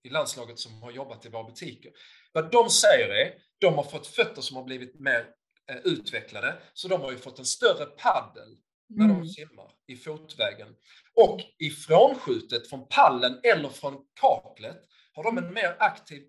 i 0.04 0.10
landslaget 0.10 0.60
som 0.60 0.82
har 0.82 0.92
jobbat 0.92 1.26
i 1.26 1.30
våra 1.30 1.44
butiker. 1.44 1.92
Vad 2.34 2.52
de 2.52 2.70
säger 2.70 3.10
är, 3.10 3.34
de 3.58 3.74
har 3.74 3.84
fått 3.84 4.08
fötter 4.08 4.42
som 4.42 4.58
har 4.58 4.64
blivit 4.64 5.00
mer 5.00 5.28
eh, 5.72 5.78
utvecklade, 5.84 6.62
så 6.74 6.88
de 6.88 7.02
har 7.02 7.12
ju 7.12 7.18
fått 7.18 7.40
en 7.40 7.46
större 7.46 7.86
paddel 7.86 8.58
när 8.96 9.08
de 9.08 9.16
mm. 9.16 9.28
simmar 9.28 9.72
i 9.88 9.96
fotvägen. 9.96 10.68
Och 11.16 11.42
i 11.60 11.70
frånskjutet 11.70 12.70
från 12.70 12.88
pallen 12.88 13.40
eller 13.44 13.70
från 13.70 13.94
kaklet 14.22 14.82
har 15.14 15.24
de 15.24 15.38
en 15.38 15.54
mer 15.54 15.76
aktiv 15.80 16.24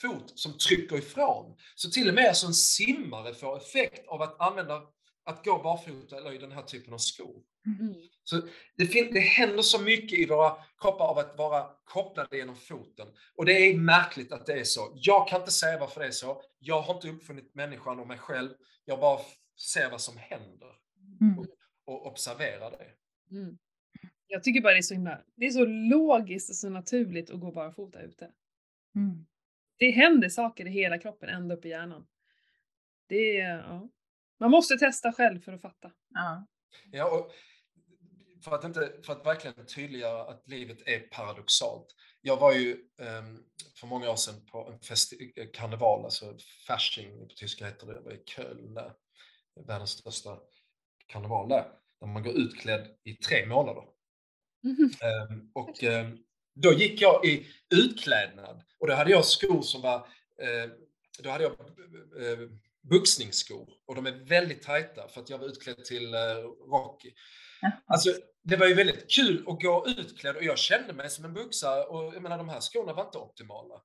fot 0.00 0.38
som 0.38 0.58
trycker 0.58 0.96
ifrån. 0.96 1.56
Så 1.74 1.90
till 1.90 2.08
och 2.08 2.14
med 2.14 2.28
alltså 2.28 2.46
en 2.46 2.54
simmare 2.54 3.34
får 3.34 3.56
effekt 3.56 4.08
av 4.08 4.22
att 4.22 4.40
använda, 4.40 4.82
att 5.24 5.44
gå 5.44 5.62
barfota 5.62 6.16
eller 6.16 6.32
i 6.32 6.38
den 6.38 6.52
här 6.52 6.62
typen 6.62 6.94
av 6.94 6.98
skor. 6.98 7.42
Mm. 7.66 7.94
Så 8.24 8.40
det, 8.76 8.86
fin- 8.86 9.14
det 9.14 9.20
händer 9.20 9.62
så 9.62 9.78
mycket 9.78 10.18
i 10.18 10.26
våra 10.26 10.56
kroppar 10.78 11.04
av 11.04 11.18
att 11.18 11.38
vara 11.38 11.66
kopplade 11.84 12.36
genom 12.36 12.56
foten. 12.56 13.06
Och 13.36 13.44
det 13.44 13.52
är 13.52 13.76
märkligt 13.76 14.32
att 14.32 14.46
det 14.46 14.52
är 14.52 14.64
så. 14.64 14.92
Jag 14.94 15.28
kan 15.28 15.40
inte 15.40 15.52
säga 15.52 15.78
varför 15.78 16.00
det 16.00 16.06
är 16.06 16.10
så. 16.10 16.42
Jag 16.58 16.82
har 16.82 16.94
inte 16.94 17.08
uppfunnit 17.08 17.54
människan 17.54 18.00
och 18.00 18.06
mig 18.06 18.18
själv. 18.18 18.50
Jag 18.84 19.00
bara 19.00 19.20
ser 19.72 19.90
vad 19.90 20.00
som 20.00 20.16
händer 20.16 20.72
Mm. 21.20 21.46
Och 21.84 22.06
observerar 22.06 22.70
det. 22.70 22.90
Mm. 23.36 23.58
Jag 24.26 24.44
tycker 24.44 24.60
bara 24.60 24.72
det 24.72 24.78
är 24.78 24.82
så 24.82 24.94
himla, 24.94 25.22
det 25.34 25.46
är 25.46 25.50
så 25.50 25.64
logiskt 25.64 26.50
och 26.50 26.56
så 26.56 26.68
naturligt 26.68 27.30
att 27.30 27.40
gå 27.40 27.52
barfota 27.52 28.02
ute. 28.02 28.32
Mm. 28.94 29.26
Det 29.76 29.90
händer 29.90 30.28
saker 30.28 30.66
i 30.66 30.70
hela 30.70 30.98
kroppen, 30.98 31.28
ända 31.28 31.54
upp 31.54 31.64
i 31.64 31.68
hjärnan. 31.68 32.06
Det 33.06 33.40
är, 33.40 33.58
ja. 33.58 33.88
Man 34.40 34.50
måste 34.50 34.78
testa 34.78 35.12
själv 35.12 35.40
för 35.40 35.52
att 35.52 35.60
fatta. 35.60 35.92
Ja. 36.08 36.46
Ja, 36.90 37.18
och 37.18 37.32
för, 38.44 38.54
att 38.54 38.64
inte, 38.64 38.92
för 39.02 39.12
att 39.12 39.26
verkligen 39.26 39.66
tydliggöra 39.66 40.22
att 40.22 40.48
livet 40.48 40.88
är 40.88 41.00
paradoxalt. 41.00 41.86
Jag 42.20 42.36
var 42.36 42.52
ju 42.52 42.76
ehm, 42.98 43.44
för 43.76 43.86
många 43.86 44.10
år 44.10 44.16
sedan 44.16 44.46
på 44.46 44.70
en 44.72 44.78
festi- 44.78 45.50
karneval, 45.52 46.04
alltså 46.04 46.36
Fasching 46.66 47.28
på 47.28 47.34
tyska 47.34 47.66
heter 47.66 47.86
det, 47.86 47.94
det 47.94 48.00
var 48.00 48.12
i 48.12 48.22
Köln. 48.26 48.78
Världens 49.66 49.90
största 49.90 50.38
karneval 51.12 51.48
där. 51.48 51.64
Där 52.00 52.06
man 52.06 52.22
går 52.22 52.32
utklädd 52.32 52.86
i 53.04 53.14
tre 53.14 53.46
månader. 53.46 53.82
Ehm, 54.64 55.50
och 55.54 55.84
ehm, 55.84 56.18
då 56.54 56.72
gick 56.72 57.00
jag 57.00 57.24
i 57.24 57.46
utklädnad 57.74 58.62
och 58.78 58.86
då 58.86 58.94
hade 58.94 59.10
jag 59.10 59.24
skor 59.24 59.62
som 59.62 59.82
var, 59.82 59.96
eh, 60.42 60.70
då 61.22 61.30
hade 61.30 61.44
jag 61.44 61.52
eh, 61.52 62.48
boxningsskor 62.82 63.68
och 63.86 63.94
de 63.94 64.06
är 64.06 64.28
väldigt 64.28 64.62
tajta 64.62 65.08
för 65.08 65.20
att 65.20 65.30
jag 65.30 65.38
var 65.38 65.46
utklädd 65.46 65.84
till 65.84 66.14
eh, 66.14 66.20
Rocky. 66.70 67.12
Alltså, 67.86 68.10
det 68.42 68.56
var 68.56 68.66
ju 68.66 68.74
väldigt 68.74 69.10
kul 69.10 69.44
att 69.46 69.62
gå 69.62 69.86
utklädd 69.88 70.36
och 70.36 70.44
jag 70.44 70.58
kände 70.58 70.92
mig 70.92 71.10
som 71.10 71.24
en 71.24 71.34
boxare 71.34 71.84
och 71.84 72.14
jag 72.14 72.22
menar 72.22 72.38
de 72.38 72.48
här 72.48 72.60
skorna 72.60 72.92
var 72.92 73.04
inte 73.04 73.18
optimala. 73.18 73.82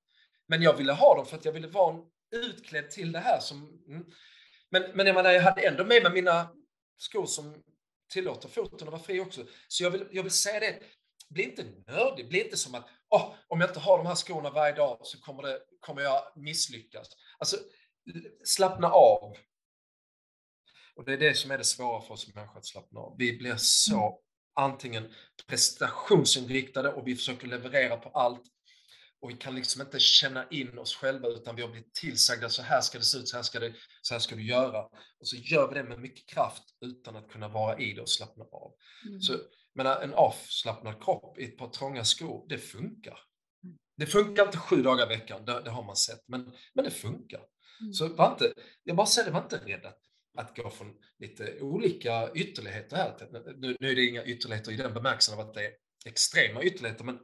Men 0.47 0.61
jag 0.61 0.77
ville 0.77 0.93
ha 0.93 1.15
dem 1.15 1.25
för 1.25 1.37
att 1.37 1.45
jag 1.45 1.51
ville 1.51 1.67
vara 1.67 1.97
utklädd 2.35 2.91
till 2.91 3.11
det 3.11 3.19
här 3.19 3.39
som... 3.39 3.83
Mm. 3.87 4.05
Men, 4.69 4.83
men 4.93 5.07
jag 5.07 5.15
menar, 5.15 5.31
jag 5.31 5.41
hade 5.41 5.61
ändå 5.61 5.85
med 5.85 6.03
mig 6.03 6.11
mina 6.13 6.49
skor 6.97 7.25
som 7.25 7.63
tillåter 8.13 8.49
foten 8.49 8.87
att 8.87 8.91
vara 8.91 9.03
fri 9.03 9.19
också. 9.19 9.45
Så 9.67 9.83
jag 9.83 9.91
vill, 9.91 10.07
jag 10.11 10.23
vill 10.23 10.31
säga 10.31 10.59
det, 10.59 10.79
bli 11.29 11.43
inte 11.43 11.65
nördig, 11.87 12.29
bli 12.29 12.43
inte 12.43 12.57
som 12.57 12.75
att 12.75 12.87
oh, 13.09 13.33
om 13.47 13.61
jag 13.61 13.69
inte 13.69 13.79
har 13.79 13.97
de 13.97 14.07
här 14.07 14.15
skorna 14.15 14.49
varje 14.49 14.75
dag 14.75 14.99
så 15.01 15.19
kommer, 15.19 15.43
det, 15.43 15.59
kommer 15.79 16.01
jag 16.01 16.23
misslyckas. 16.35 17.07
Alltså, 17.37 17.57
slappna 18.43 18.87
av. 18.87 19.37
Och 20.95 21.05
det 21.05 21.13
är 21.13 21.17
det 21.17 21.33
som 21.33 21.51
är 21.51 21.57
det 21.57 21.63
svåra 21.63 22.01
för 22.01 22.13
oss 22.13 22.35
människor 22.35 22.57
att 22.57 22.65
slappna 22.65 22.99
av. 22.99 23.15
Vi 23.17 23.37
blir 23.37 23.55
så 23.57 24.19
antingen 24.55 25.13
prestationsinriktade 25.47 26.93
och 26.93 27.07
vi 27.07 27.15
försöker 27.15 27.47
leverera 27.47 27.97
på 27.97 28.09
allt 28.09 28.43
och 29.21 29.29
vi 29.29 29.33
kan 29.33 29.55
liksom 29.55 29.81
inte 29.81 29.99
känna 29.99 30.47
in 30.49 30.77
oss 30.77 30.95
själva 30.95 31.27
utan 31.27 31.55
vi 31.55 31.61
har 31.61 31.69
blivit 31.69 31.93
tillsagda 31.93 32.49
så 32.49 32.61
här 32.61 32.81
ska 32.81 32.97
det 32.97 33.03
se 33.03 33.17
ut, 33.17 33.27
så 33.27 33.35
här 33.35 33.43
ska, 33.43 33.59
det, 33.59 33.73
så 34.01 34.13
här 34.13 34.19
ska 34.19 34.35
du 34.35 34.43
göra. 34.43 34.83
Och 35.19 35.27
så 35.27 35.35
gör 35.35 35.67
vi 35.67 35.73
det 35.73 35.83
med 35.83 35.99
mycket 35.99 36.29
kraft 36.29 36.63
utan 36.81 37.15
att 37.15 37.31
kunna 37.31 37.47
vara 37.47 37.79
i 37.79 37.93
det 37.93 38.01
och 38.01 38.09
slappna 38.09 38.43
av. 38.43 38.73
Mm. 39.07 39.21
Så 39.21 39.33
menar, 39.75 40.01
en 40.01 40.13
avslappnad 40.13 41.03
kropp 41.03 41.39
i 41.39 41.43
ett 41.43 41.57
par 41.57 41.69
trånga 41.69 42.03
skor, 42.03 42.45
det 42.49 42.57
funkar. 42.57 43.19
Det 43.97 44.05
funkar 44.05 44.45
inte 44.45 44.57
sju 44.57 44.75
dagar 44.75 45.05
i 45.11 45.17
veckan, 45.17 45.45
det, 45.45 45.61
det 45.61 45.69
har 45.69 45.83
man 45.83 45.95
sett, 45.95 46.27
men, 46.27 46.51
men 46.73 46.85
det 46.85 46.91
funkar. 46.91 47.41
Mm. 47.81 47.93
Så 47.93 48.07
var 48.07 48.31
inte, 48.31 48.53
jag 48.83 48.95
bara 48.95 49.07
säger 49.07 49.25
det, 49.25 49.33
var 49.33 49.43
inte 49.43 49.57
rädd 49.57 49.85
att, 49.85 49.99
att 50.37 50.57
gå 50.57 50.69
från 50.69 50.93
lite 51.19 51.59
olika 51.61 52.31
ytterligheter 52.33 52.97
här. 52.97 53.29
Nu, 53.57 53.77
nu 53.79 53.91
är 53.91 53.95
det 53.95 54.05
inga 54.05 54.23
ytterligheter 54.23 54.71
i 54.71 54.75
den 54.75 54.93
bemärkelsen 54.93 55.39
av 55.39 55.47
att 55.47 55.53
det 55.53 55.65
är 55.65 55.71
extrema 56.05 56.63
ytterligheter, 56.63 57.03
men, 57.03 57.19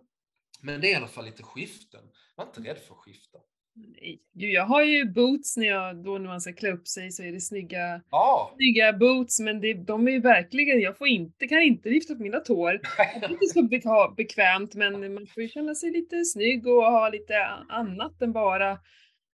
men 0.63 0.81
det 0.81 0.87
är 0.87 0.91
i 0.91 0.95
alla 0.95 1.07
fall 1.07 1.25
lite 1.25 1.43
skiften. 1.43 2.01
Var 2.35 2.45
inte 2.45 2.59
rädd 2.59 2.77
för 2.77 2.93
att 2.93 2.99
skifta. 2.99 3.39
Nej. 3.75 4.21
Gud, 4.33 4.49
jag 4.49 4.65
har 4.65 4.83
ju 4.83 5.05
boots 5.05 5.57
när, 5.57 5.67
jag, 5.67 6.03
då 6.03 6.17
när 6.17 6.27
man 6.27 6.41
ska 6.41 6.53
klä 6.53 6.71
upp 6.71 6.87
sig 6.87 7.11
så 7.11 7.23
är 7.23 7.31
det 7.31 7.41
snygga, 7.41 8.01
Ja, 8.09 8.53
snygga 8.55 8.93
boots 8.93 9.39
men 9.39 9.61
det, 9.61 9.73
de 9.73 10.07
är 10.07 10.11
ju 10.11 10.19
verkligen, 10.19 10.79
jag 10.79 10.97
får 10.97 11.07
inte, 11.07 11.47
kan 11.47 11.61
inte 11.61 11.89
lyfta 11.89 12.15
på 12.15 12.21
mina 12.21 12.39
tår. 12.39 12.71
Det 13.19 13.25
är 13.25 13.31
inte 13.31 13.47
så 13.47 14.13
bekvämt 14.17 14.75
men 14.75 15.13
man 15.13 15.27
får 15.27 15.43
ju 15.43 15.49
känna 15.49 15.75
sig 15.75 15.91
lite 15.91 16.25
snygg 16.25 16.67
och 16.67 16.83
ha 16.83 17.09
lite 17.09 17.45
annat 17.69 18.21
än 18.21 18.33
bara 18.33 18.79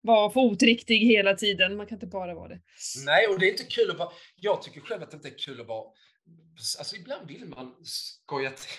vara 0.01 0.29
fotriktig 0.29 0.97
hela 0.99 1.33
tiden. 1.33 1.77
Man 1.77 1.87
kan 1.87 1.95
inte 1.95 2.07
bara 2.07 2.35
vara 2.35 2.47
det. 2.47 2.61
nej, 3.05 3.27
och 3.27 3.39
det 3.39 3.45
är 3.45 3.51
inte 3.51 3.63
kul 3.63 3.91
att 3.91 3.97
vara, 3.97 4.09
jag 4.35 4.61
tycker 4.61 4.81
själv 4.81 5.03
att 5.03 5.11
det 5.11 5.17
inte 5.17 5.29
är 5.29 5.37
kul 5.37 5.61
att 5.61 5.67
vara, 5.67 5.85
alltså 6.79 6.95
ibland 6.95 7.27
vill 7.27 7.45
man 7.45 7.75
skoja 7.83 8.49
till. 8.49 8.69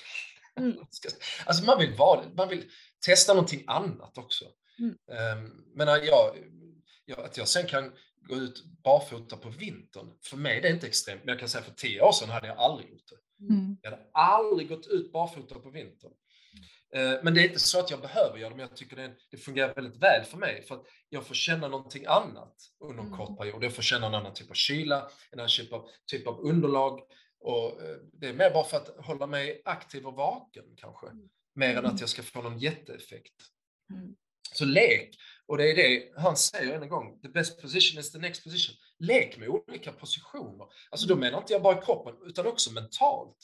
Mm. 0.59 0.77
Alltså 1.47 1.65
man 1.65 1.79
vill 1.79 1.95
vara 1.95 2.25
man 2.37 2.49
vill 2.49 2.71
testa 3.07 3.35
någonting 3.35 3.65
annat 3.67 4.19
också. 4.19 4.45
Mm. 4.79 4.91
Um, 5.39 5.65
men 5.75 5.89
jag, 5.89 6.37
jag, 7.05 7.21
att 7.21 7.37
jag 7.37 7.49
sen 7.49 7.67
kan 7.67 7.93
gå 8.29 8.35
ut 8.37 8.65
barfota 8.85 9.37
på 9.37 9.49
vintern, 9.49 10.13
för 10.23 10.37
mig 10.37 10.59
är 10.59 10.63
det 10.63 10.69
inte 10.71 10.87
extremt. 10.87 11.21
Men 11.25 11.29
jag 11.33 11.39
kan 11.41 11.49
säga 11.49 11.65
för 11.65 11.75
tio 11.75 12.01
år 12.03 12.13
sedan 12.13 12.29
hade 12.31 12.47
jag 12.47 12.59
aldrig 12.59 12.91
gjort 12.91 13.09
det. 13.11 13.45
Mm. 13.55 13.77
Jag 13.83 13.91
hade 13.91 14.03
aldrig 14.13 14.69
gått 14.69 14.87
ut 14.87 15.13
barfota 15.13 15.55
på 15.59 15.71
vintern. 15.71 16.13
Eh, 16.95 17.13
Men 17.23 17.35
det 17.35 17.41
är 17.41 17.45
inte 17.45 17.61
så 17.61 17.81
att 17.81 17.91
jag 17.91 18.01
behöver 18.01 18.39
göra 18.39 18.51
det, 18.51 18.57
men 18.57 18.67
jag 18.69 18.77
tycker 18.77 18.97
det, 18.97 19.13
det 19.31 19.37
fungerar 19.37 19.75
väldigt 19.75 20.03
väl 20.03 20.25
för 20.25 20.39
mig. 20.39 20.63
För 20.69 20.75
att 20.75 20.87
jag 21.09 21.27
får 21.27 21.35
känna 21.35 21.69
någonting 21.69 22.05
annat 22.07 22.55
under 22.81 23.03
en 23.03 23.07
Mm. 23.07 23.19
kort 23.19 23.39
period. 23.39 23.65
Jag 23.65 23.73
får 23.75 23.83
känna 23.83 24.07
en 24.07 24.15
annan 24.15 24.35
typ 24.35 24.51
av 24.51 24.55
kyla, 24.55 25.09
en 25.31 25.39
annan 25.41 25.49
typ 25.51 25.73
av, 25.73 25.89
typ 26.07 26.27
av 26.27 26.41
underlag. 26.41 27.01
Och 27.45 27.83
eh, 27.83 27.97
det 28.13 28.29
är 28.29 28.33
mer 28.33 28.51
bara 28.51 28.65
för 28.65 28.77
att 28.77 28.89
hålla 29.07 29.27
mig 29.27 29.63
aktiv 29.65 30.07
och 30.07 30.15
vaken 30.15 30.65
kanske. 30.77 31.07
Mm. 31.07 31.29
Mer 31.55 31.77
än 31.77 31.87
att 31.87 32.01
jag 32.01 32.09
ska 32.09 32.23
få 32.23 32.43
någon 32.43 32.59
jätteeffekt. 32.59 33.35
Mm. 33.91 34.15
Så 34.53 34.65
lek, 34.65 35.17
och 35.47 35.59
det 35.59 35.71
är 35.71 35.77
det 35.77 36.13
han 36.17 36.37
säger 36.37 36.75
än 36.75 36.83
en 36.83 36.89
gång, 36.89 37.21
the 37.21 37.29
best 37.29 37.61
position 37.63 38.01
is 38.01 38.13
the 38.13 38.19
next 38.19 38.45
position. 38.45 38.77
Lek 38.99 39.37
med 39.39 39.49
olika 39.49 39.93
positioner. 39.93 40.67
Alltså 40.91 41.07
då 41.07 41.17
menar 41.17 41.39
inte 41.39 41.53
jag 41.53 41.63
bara 41.63 41.83
kroppen, 41.83 42.15
utan 42.29 42.47
också 42.47 42.73
mentalt. 42.73 43.39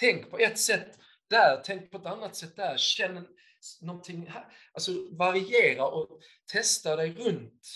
Tänk 0.00 0.30
på 0.30 0.38
ett 0.38 0.58
sätt 0.58 0.98
där, 1.30 1.62
tänk 1.64 1.90
på 1.90 1.98
ett 1.98 2.06
annat 2.06 2.36
sätt 2.36 2.56
där, 2.56 2.76
känn 2.76 3.26
någonting 3.80 4.26
här. 4.26 4.52
Alltså 4.72 4.92
variera 5.10 5.86
och 5.86 6.20
testa 6.52 6.96
dig 6.96 7.14
runt 7.14 7.66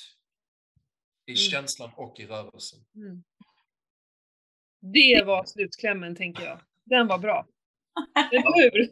i 1.26 1.32
Mm. 1.32 1.36
känslan 1.36 1.90
och 1.96 2.20
i 2.20 2.26
rörelsen. 2.26 2.80
Mm. 2.94 3.22
Det 4.82 5.22
var 5.26 5.44
slutklämmen 5.44 6.16
tänker 6.16 6.44
jag. 6.44 6.60
Den 6.84 7.06
var 7.06 7.18
bra. 7.18 7.46
Eller 8.32 8.62
hur? 8.62 8.90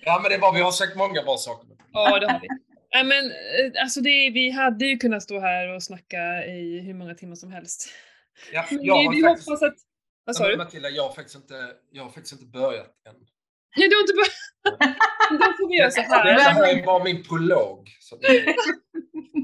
Ja, 0.00 0.20
men 0.22 0.30
det 0.30 0.38
var, 0.38 0.54
vi 0.54 0.60
har 0.60 0.72
sagt 0.72 0.96
många 0.96 1.22
bra 1.22 1.36
saker. 1.36 1.68
Ja, 1.92 2.18
det 2.18 2.32
har 2.32 2.40
vi. 2.40 2.48
Nej, 2.94 3.04
men 3.04 3.30
eh, 3.30 3.82
alltså 3.82 4.00
det, 4.00 4.30
vi 4.30 4.50
hade 4.50 4.86
ju 4.86 4.96
kunnat 4.98 5.22
stå 5.22 5.40
här 5.40 5.74
och 5.74 5.82
snacka 5.82 6.46
i 6.46 6.80
hur 6.80 6.94
många 6.94 7.14
timmar 7.14 7.34
som 7.34 7.52
helst. 7.52 7.88
Ja, 8.52 8.64
Men 8.70 8.84
jag 8.84 8.98
vi, 8.98 9.06
har 9.06 9.14
vi 9.14 9.22
faktiskt, 9.22 9.48
hoppas 9.48 9.62
att... 9.62 9.74
Vad 10.24 10.36
sa 10.36 10.48
du? 10.48 10.56
Matilda, 10.56 10.88
jag 10.90 11.02
har 11.02 11.12
faktiskt 11.12 11.36
inte, 11.36 11.72
jag 11.90 12.02
har 12.02 12.10
faktiskt 12.10 12.32
inte 12.32 12.46
börjat 12.46 12.90
än. 13.08 13.14
Nej, 13.76 13.88
du 13.88 13.94
har 13.96 14.02
inte 14.02 14.12
börjat. 14.20 14.98
Då 15.30 15.52
får 15.58 15.68
vi 15.68 15.76
göra 15.76 15.90
så 15.90 16.00
Det 16.00 16.06
här. 16.06 16.38
här 16.40 16.78
är 16.78 16.84
bara 16.86 17.04
min 17.04 17.22
prolog. 17.22 17.88
Så 18.00 18.16
det, 18.16 18.54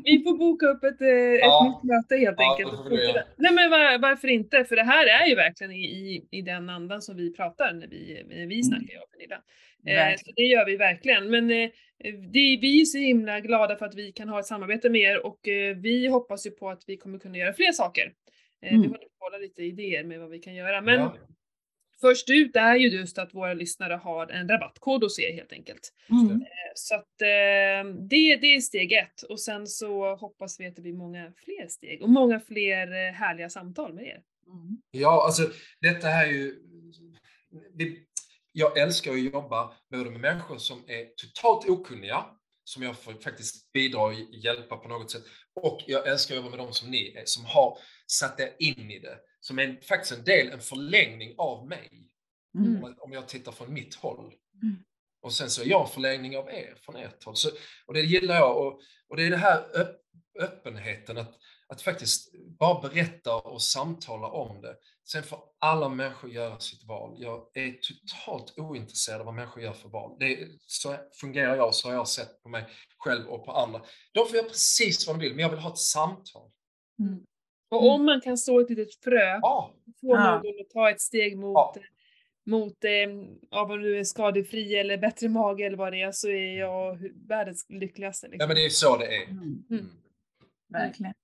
Vi 0.05 0.23
får 0.23 0.39
boka 0.39 0.67
upp 0.67 0.85
ett, 0.85 1.01
eh, 1.01 1.09
ett 1.09 1.41
Ja. 1.41 1.65
nytt 1.83 1.91
möte 1.91 2.17
helt 2.17 2.35
Ja, 2.39 2.51
enkelt. 2.53 2.91
det. 2.91 3.27
Nej 3.37 3.53
men 3.53 3.71
var, 3.71 3.99
varför 3.99 4.29
inte? 4.29 4.65
För 4.65 4.77
det 4.77 4.83
här 4.83 5.07
är 5.07 5.27
ju 5.27 5.35
verkligen 5.35 5.73
i, 5.73 5.85
i, 5.85 6.29
i 6.31 6.43
den 6.43 6.71
andan 6.71 7.03
som 7.03 7.17
vi 7.17 7.33
pratar 7.35 7.73
när 7.73 7.87
vi, 7.89 8.23
när 8.29 8.47
vi 8.47 8.63
snackar, 8.63 8.95
jag 8.95 9.03
och 9.03 9.11
Pernilla. 9.13 9.43
Eh, 10.11 10.15
så 10.17 10.33
det 10.37 10.43
gör 10.43 10.67
vi 10.67 10.77
verkligen. 10.77 11.31
Men 11.31 11.51
eh, 11.51 11.71
det, 12.33 12.59
vi 12.61 12.81
är 12.81 12.85
så 12.85 12.99
himla 12.99 13.41
glada 13.41 13.77
för 13.77 13.87
att 13.87 13.95
vi 13.95 14.13
kan 14.13 14.29
ha 14.29 14.41
ett 14.41 14.47
samarbete 14.47 14.91
med 14.91 15.01
er 15.01 15.27
och 15.27 15.49
eh, 15.49 15.77
vi 15.77 16.07
hoppas 16.07 16.47
ju 16.47 16.51
på 16.51 16.69
att 16.71 16.83
vi 16.87 16.97
kommer 16.97 17.19
kunna 17.19 17.39
göra 17.39 17.53
fler 17.53 17.73
saker. 17.73 18.05
Eh, 18.07 18.11
Vi 18.63 18.69
Mm. 18.69 18.83
håller 18.83 18.99
på 19.19 19.27
att 19.35 19.41
lite 19.41 19.63
idéer 19.63 20.05
med 20.05 20.21
vad 20.21 20.31
vi 20.31 20.39
kan 20.39 20.55
göra. 20.55 20.81
Men 20.81 21.01
ja. 21.01 21.17
Först 22.01 22.31
ut 22.31 22.57
är 22.57 22.75
ju 22.75 22.89
just 22.89 23.19
att 23.19 23.35
våra 23.35 23.55
lyssnare 23.55 23.95
har 23.95 24.27
en 24.27 24.49
rabattkod 24.49 25.03
hos 25.03 25.19
er 25.19 25.33
helt 25.33 25.53
enkelt. 25.53 25.93
Mm. 26.11 26.45
Så 26.75 26.95
att 26.95 27.21
eh, 27.23 27.91
det, 28.09 28.37
det 28.37 28.55
är 28.55 28.61
steg 28.61 28.93
ett 28.93 29.23
och 29.23 29.41
sen 29.41 29.67
så 29.67 30.15
hoppas 30.15 30.61
vi 30.61 30.67
att 30.67 30.77
det 30.77 30.83
blir 30.83 30.93
många 30.93 31.33
fler 31.37 31.69
steg 31.69 32.03
och 32.03 32.09
många 32.09 32.41
fler 32.41 33.09
eh, 33.09 33.13
härliga 33.13 33.51
samtal 33.51 33.95
med 33.95 34.05
er. 34.05 34.23
Mm. 34.47 34.83
Ja, 34.91 35.25
alltså 35.25 35.43
detta 35.81 36.09
här 36.09 36.27
är 36.27 36.33
ju... 36.33 36.55
Det, 37.75 37.97
jag 38.53 38.79
älskar 38.79 39.13
att 39.13 39.21
jobba 39.21 39.73
både 39.91 40.11
med 40.11 40.21
människor 40.21 40.59
som 40.59 40.79
är 40.87 41.05
totalt 41.17 41.69
okunniga, 41.69 42.25
som 42.69 42.83
jag 42.83 42.99
får 42.99 43.13
faktiskt 43.13 43.73
bidra 43.73 44.01
och 44.01 44.15
hjälpa 44.15 44.77
på 44.77 44.89
något 44.89 45.11
sätt. 45.11 45.23
Och 45.55 45.81
jag 45.87 46.09
älskar 46.09 46.35
att 46.35 46.37
jobba 46.37 46.57
med 46.57 46.67
de 46.67 46.73
som 46.73 46.91
ni 46.91 47.13
är, 47.17 47.23
som 47.25 47.45
har 47.45 47.79
satt 48.07 48.41
er 48.41 48.57
in 48.59 48.91
i 48.91 48.99
det. 48.99 49.19
Som 49.41 49.59
är 49.59 49.81
faktiskt 49.89 50.13
en 50.13 50.25
del, 50.25 50.49
en 50.49 50.61
förlängning 50.61 51.35
av 51.39 51.69
mig. 51.69 52.09
Mm. 52.59 52.95
Om, 52.99 53.13
jag 53.13 53.29
tittar 53.29 53.53
från 53.53 53.75
mitt 53.75 53.95
håll. 53.95 54.35
Mm. 54.63 54.77
Och 55.23 55.33
sen 55.33 55.51
så 55.51 55.63
är 55.63 55.67
jag 55.67 55.83
en 55.83 55.93
förlängning 55.93 56.37
av 56.37 56.49
er, 56.49 56.77
från 56.81 56.97
ert 56.97 57.25
håll. 57.25 57.37
Så, 57.37 57.51
och 57.87 57.95
det 57.95 58.01
gillar 58.01 58.35
jag. 58.35 58.67
Och, 58.67 58.81
och 59.09 59.17
det 59.17 59.27
är 59.27 59.31
det 59.31 59.37
här 59.37 59.59
öpp, 59.75 60.01
öppenheten, 60.41 61.19
att, 61.19 61.35
att 61.69 61.83
faktiskt 61.83 62.33
bara 62.59 62.89
berätta 62.89 63.35
och 63.35 63.63
samtala 63.63 64.27
om 64.27 64.61
det. 64.61 64.77
Sen 65.13 65.23
får 65.23 65.39
alla 65.59 65.89
människor 65.89 66.31
göra 66.31 66.59
sitt 66.59 66.85
val. 66.85 67.17
Jag 67.19 67.51
är 67.55 67.73
totalt 67.73 68.59
ointresserad 68.59 69.21
av 69.21 69.27
vad 69.27 69.35
människor 69.35 69.63
gör 69.63 69.73
för 69.73 69.89
val. 69.89 70.17
Det, 70.21 70.49
så 70.67 70.97
fungerar 71.21 71.57
jag, 71.57 71.75
så 71.75 71.89
har 71.89 71.95
jag 71.95 72.09
sett 72.09 72.43
på 72.43 72.49
mig 72.49 72.65
själv 72.99 73.27
och 73.29 73.45
på 73.45 73.53
andra. 73.53 73.83
De 74.13 74.27
får 74.27 74.37
göra 74.37 74.49
precis 74.49 75.07
vad 75.07 75.17
de 75.17 75.21
vill, 75.21 75.31
men 75.35 75.43
jag 75.43 75.51
vill 75.51 75.59
ha 75.59 75.71
ett 75.73 75.79
samtal. 75.79 76.51
Mm. 76.99 77.21
Och 77.71 77.89
om 77.91 78.05
man 78.05 78.21
kan 78.21 78.39
så 78.39 78.61
ett 78.61 78.71
litet 78.71 78.95
frö, 79.05 79.39
Ja, 79.43 79.75
få 80.01 80.07
Ja. 80.17 80.31
någon 80.43 80.61
att 80.61 80.71
ta 80.71 80.91
ett 80.91 81.01
steg 81.01 81.37
mot, 81.39 81.55
Ja. 81.55 81.75
mot 82.47 82.85
eh, 82.85 82.91
ja, 83.51 83.63
om 83.73 83.81
du 83.83 83.99
är 83.99 84.05
skadefri 84.05 84.75
eller 84.77 84.99
bättre 84.99 85.29
mage 85.29 85.67
eller 85.67 85.77
vad 85.77 85.93
det 85.93 86.03
är, 86.03 86.13
så 86.13 86.29
är 86.29 86.59
jag 86.59 87.11
världens 87.29 87.67
lyckligaste. 87.69 88.27
ja 88.27 88.31
Liksom. 88.31 88.49
men 88.49 88.57
det 88.57 88.65
är 88.67 88.71
så 88.71 88.97
det 88.97 89.17
är. 89.17 89.23
Mm, 89.25 89.65
Mm. 89.71 89.87
verkligen. 90.69 91.15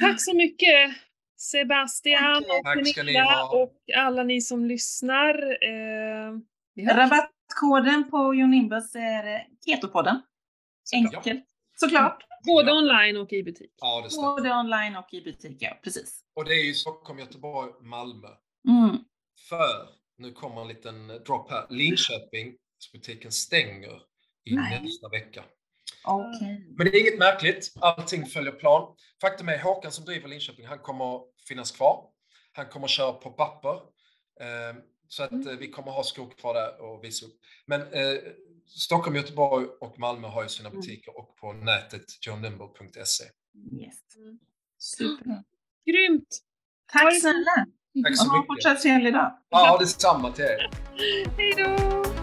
Tack 0.00 0.22
så 0.24 0.36
mycket 0.36 0.90
Sebastian 1.36 2.36
och 2.36 2.64
Pernilla 2.64 3.48
och 3.52 3.76
alla 3.96 4.22
ni 4.22 4.40
som 4.40 4.64
lyssnar. 4.64 5.34
Eh. 5.64 6.32
Rabattkoden 6.96 8.10
på 8.10 8.34
Jon 8.34 8.50
Nimbus 8.50 8.94
är 8.94 9.34
eh, 9.34 9.40
Ketopodden. 9.66 10.22
Såklart. 10.84 11.14
Enkelt. 11.26 11.44
Såklart. 11.76 12.22
Både 12.46 12.70
Ja. 12.70 12.78
online 12.78 13.16
och 13.16 13.32
i 13.32 13.42
butik. 13.42 13.72
Ja, 13.80 14.00
det 14.04 14.10
stämmer. 14.10 14.28
Både 14.28 14.50
online 14.54 14.96
och 14.96 15.14
i 15.14 15.22
butik, 15.22 15.56
ja 15.60 15.78
precis. 15.84 16.20
Och 16.36 16.44
det 16.44 16.54
är 16.54 16.64
ju 16.64 16.74
Stockholm, 16.74 17.18
Göteborg, 17.18 17.72
Malmö. 17.80 18.28
Mm. 18.68 18.96
För, 19.48 19.88
nu 20.18 20.32
kommer 20.32 20.60
en 20.62 20.68
liten 20.68 21.08
drop 21.08 21.50
här, 21.50 21.66
Linköpingsbutiken 21.70 23.32
stänger 23.32 24.02
i 24.44 24.54
Nej. 24.54 24.80
nästa 24.82 25.08
vecka. 25.08 25.44
Okej. 26.06 26.66
Men 26.76 26.86
det 26.86 26.96
är 26.96 27.00
inget 27.00 27.18
märkligt, 27.18 27.72
allting 27.80 28.26
följer 28.26 28.52
plan. 28.52 28.96
Faktum 29.20 29.48
är 29.48 29.58
Håkan 29.58 29.92
som 29.92 30.04
driver 30.04 30.28
Linköping, 30.28 30.66
han 30.66 30.78
kommer 30.78 31.20
finnas 31.48 31.70
kvar. 31.70 32.04
Han 32.52 32.66
kommer 32.66 32.88
köra 32.88 33.12
på 33.12 33.30
papper. 33.30 33.74
Eh, 34.40 34.76
så 35.08 35.22
att 35.22 35.32
eh, 35.32 35.52
vi 35.58 35.70
kommer 35.70 35.92
ha 35.92 36.02
skor 36.02 36.30
kvar 36.30 36.54
där 36.54 36.80
och 36.82 37.04
visa 37.04 37.26
upp. 37.26 37.32
Men 37.66 37.80
eh, 37.80 38.18
Stockholm, 38.68 39.16
Göteborg 39.16 39.66
och 39.80 39.98
Malmö 39.98 40.28
har 40.28 40.42
ju 40.42 40.48
sina 40.48 40.68
Mm. 40.68 40.80
butiker 40.80 41.18
och 41.18 41.36
på 41.36 41.52
nätet 41.52 42.04
johnnimble.se. 42.26 43.24
Yes. 43.82 44.16
Mm. 44.16 44.38
Super. 44.78 45.24
Grymt! 45.90 46.28
Tack 46.92 47.20
snälla. 47.20 47.66
Tack 48.04 48.10
Och 48.10 48.16
så 48.18 48.24
ha 48.24 48.34
en 48.36 48.40
mycket. 48.40 48.46
fortsatt 48.46 48.82
trevlig 48.82 49.12
dag. 49.12 49.38
Ja, 49.48 49.76
detsamma 49.80 50.32
till 50.32 50.44
er. 50.44 50.70
Hej 51.36 51.54
då! 51.56 52.15